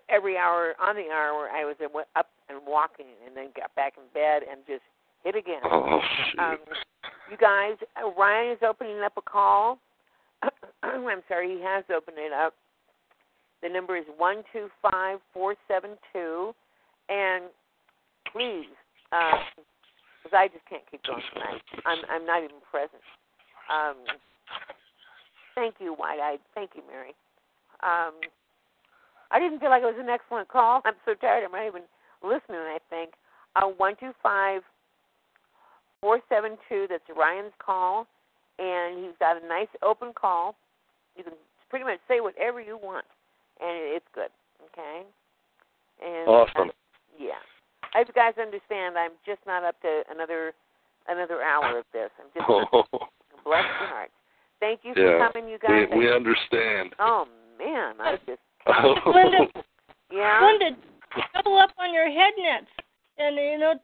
[0.08, 1.76] every hour on the hour I was
[2.16, 4.82] up and walking, and then got back in bed and just
[5.24, 5.60] hit again.
[5.64, 6.40] Oh, shoot.
[6.40, 6.58] Um,
[7.30, 9.78] you guys, uh, Ryan is opening up a call.
[10.82, 12.54] I'm sorry, he has opened it up.
[13.62, 16.54] The number is one two five four seven two,
[17.08, 17.44] and
[18.32, 18.72] please,
[19.10, 21.60] because I just can't keep going tonight.
[21.84, 23.02] I'm I'm not even present.
[23.68, 23.96] Um,
[25.54, 26.40] thank you, White Eyed.
[26.54, 27.12] Thank you, Mary.
[27.82, 28.14] Um,
[29.30, 30.82] I didn't feel like it was an excellent call.
[30.84, 31.44] I'm so tired.
[31.44, 31.82] I'm not even
[32.22, 32.60] listening.
[32.60, 33.12] I think
[33.56, 34.62] uh, one two five
[36.00, 36.86] four seven two.
[36.88, 38.06] That's Ryan's call,
[38.58, 40.56] and he's got a nice open call.
[41.16, 41.34] You can
[41.68, 43.06] pretty much say whatever you want,
[43.60, 44.30] and it's good.
[44.72, 45.06] Okay.
[46.04, 46.70] And Awesome.
[47.18, 47.40] yeah.
[47.94, 48.96] I hope you guys understand.
[48.96, 50.52] I'm just not up to another
[51.08, 52.10] another hour of this.
[52.18, 52.46] I'm just
[53.44, 54.10] bless your heart.
[54.60, 55.88] Thank you for yeah, coming, you guys.
[55.92, 56.94] we we understand.
[56.98, 57.26] Oh
[57.58, 59.46] man, I just Linda,
[60.12, 60.40] yeah.
[60.42, 60.76] Linda,
[61.34, 62.70] double up on your head nets,
[63.18, 63.74] and you know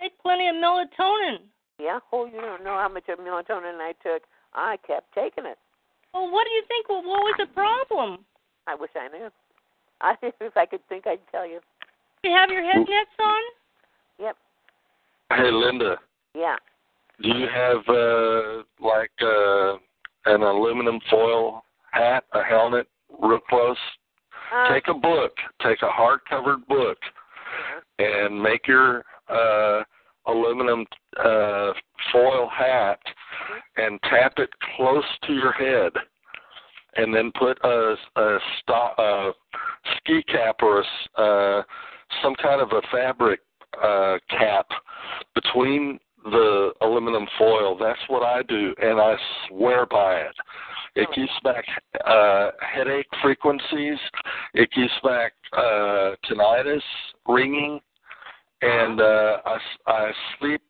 [0.00, 1.38] take plenty of melatonin.
[1.78, 1.98] Yeah.
[2.12, 4.22] Oh, you don't know how much of melatonin I took.
[4.54, 5.58] I kept taking it.
[6.14, 6.88] Well, what do you think?
[6.88, 8.24] Well, what was the problem?
[8.66, 9.28] I wish I knew.
[10.00, 11.60] I if I could think, I'd tell you.
[12.22, 13.42] Do you have your head nets on?
[14.18, 14.36] Yep.
[15.30, 15.96] Hey, Linda.
[16.34, 16.56] Yeah.
[17.22, 19.76] Do you have uh like uh
[20.26, 22.88] an aluminum foil hat, a helmet,
[23.20, 23.76] real close?
[24.54, 26.98] Uh, take a book, take a hard-covered book,
[27.98, 29.82] and make your uh
[30.26, 30.84] aluminum
[31.18, 31.72] uh
[32.12, 32.98] foil hat
[33.76, 35.92] and tap it close to your head,
[36.96, 39.32] and then put a a sto- uh,
[39.96, 41.62] ski cap or a uh
[42.22, 43.40] some kind of a fabric
[43.82, 44.66] uh cap
[45.34, 47.76] between the aluminum foil.
[47.78, 49.14] That's what I do, and I
[49.48, 50.34] swear by it.
[50.96, 51.64] It keeps back
[52.06, 53.98] uh, headache frequencies.
[54.54, 56.80] It keeps back uh, tinnitus,
[57.28, 57.80] ringing,
[58.62, 60.62] and uh, I, I sleep.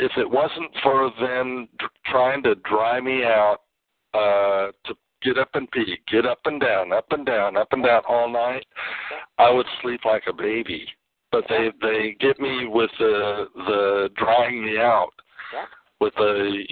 [0.00, 1.68] If it wasn't for them
[2.06, 3.58] trying to dry me out
[4.14, 7.84] uh, to get up and pee, get up and down, up and down, up and
[7.84, 8.66] down all night,
[9.38, 10.86] I would sleep like a baby
[11.30, 15.12] but they they get me with the the drying me out
[16.00, 16.64] with the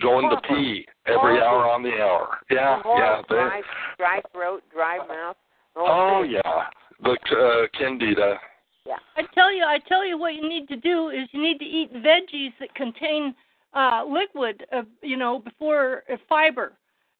[0.00, 2.38] going to pee every hour on the hour.
[2.50, 3.22] Yeah, yeah.
[3.28, 3.62] They, dry,
[3.98, 5.36] dry throat, dry mouth.
[5.76, 6.32] oh thing.
[6.32, 6.62] yeah,
[7.02, 8.38] the uh, candida.
[8.86, 8.96] Yeah.
[9.16, 11.64] I tell you, I tell you what you need to do is you need to
[11.64, 13.34] eat veggies that contain
[13.74, 16.72] uh liquid, uh, you know, before uh, fiber.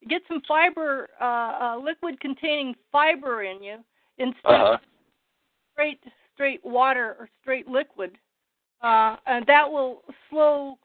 [0.09, 3.77] Get some fiber, uh, uh liquid containing fiber in you
[4.19, 4.73] instead Uh-huh.
[4.75, 4.81] of
[5.75, 6.01] straight
[6.35, 8.17] straight water or straight liquid,
[8.83, 10.79] uh, and that will slow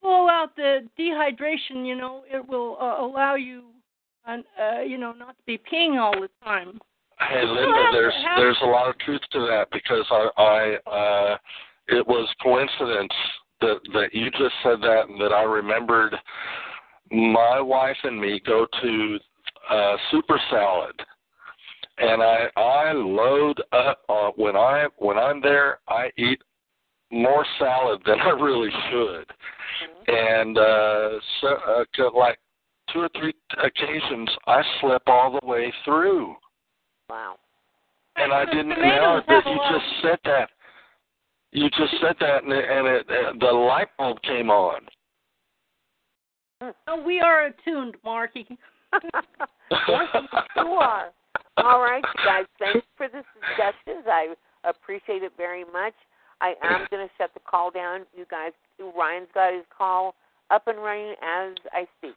[0.00, 1.86] slow out the dehydration.
[1.86, 3.64] You know, it will uh, allow you,
[4.26, 6.78] uh, uh, you know, not to be peeing all the time.
[7.20, 11.36] Hey Linda, there's there's a lot of truth to that because I I uh
[11.88, 13.12] it was coincidence
[13.60, 16.14] that that you just said that and that I remembered
[17.10, 19.18] my wife and me go to
[19.68, 20.94] uh Souper Salad
[21.98, 26.40] and I I load up uh, when I when I'm there I eat
[27.10, 29.26] more salad than I really should
[30.08, 32.38] and uh so uh, like
[32.92, 36.34] two or three occasions I slip all the way through
[37.08, 37.36] Wow.
[38.16, 40.50] and I didn't know that have a you just said that.
[41.52, 44.82] You just said that, and, it, and it, uh, the light bulb came on.
[46.86, 48.46] Oh, we are attuned, Marky.
[49.72, 50.06] yes,
[50.56, 51.10] you are.
[51.56, 52.44] All right, you guys.
[52.58, 54.04] Thanks for the suggestions.
[54.06, 54.34] I
[54.68, 55.94] appreciate it very much.
[56.40, 58.02] I am going to shut the call down.
[58.16, 60.14] You guys, Ryan's got his call
[60.50, 62.16] up and running as I speak.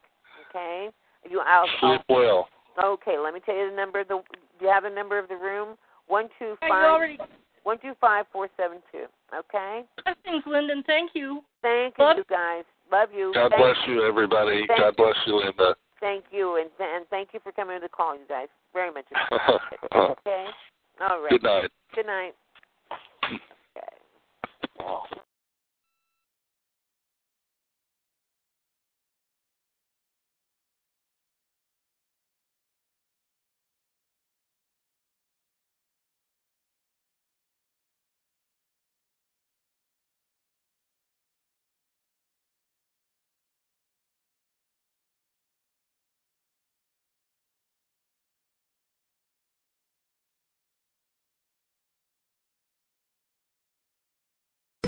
[0.50, 0.90] Okay.
[1.28, 2.48] You, I'll, I'll, Sleep well.
[2.82, 3.18] okay.
[3.18, 4.00] Let me tell you the number.
[4.00, 4.20] Of the
[4.58, 5.76] do you have the number of the room?
[6.08, 7.18] One two Yeah, you five already
[7.62, 9.06] one two five four seven two.
[9.34, 9.82] Okay.
[10.04, 10.74] blessings, Linda.
[10.86, 11.42] Thank you.
[11.62, 12.64] Thank Love- you, guys.
[12.90, 13.32] Love you.
[13.34, 14.64] God Thank bless you, everybody.
[14.66, 15.74] Thank God bless you, Linda.
[16.00, 18.48] Thank you, and and thank you for coming to the call, you guys.
[18.74, 19.88] Very much appreciated.
[19.94, 20.46] okay.
[21.00, 21.30] All right.
[21.30, 21.70] Good night.
[21.94, 22.32] Good night
[24.86, 25.08] off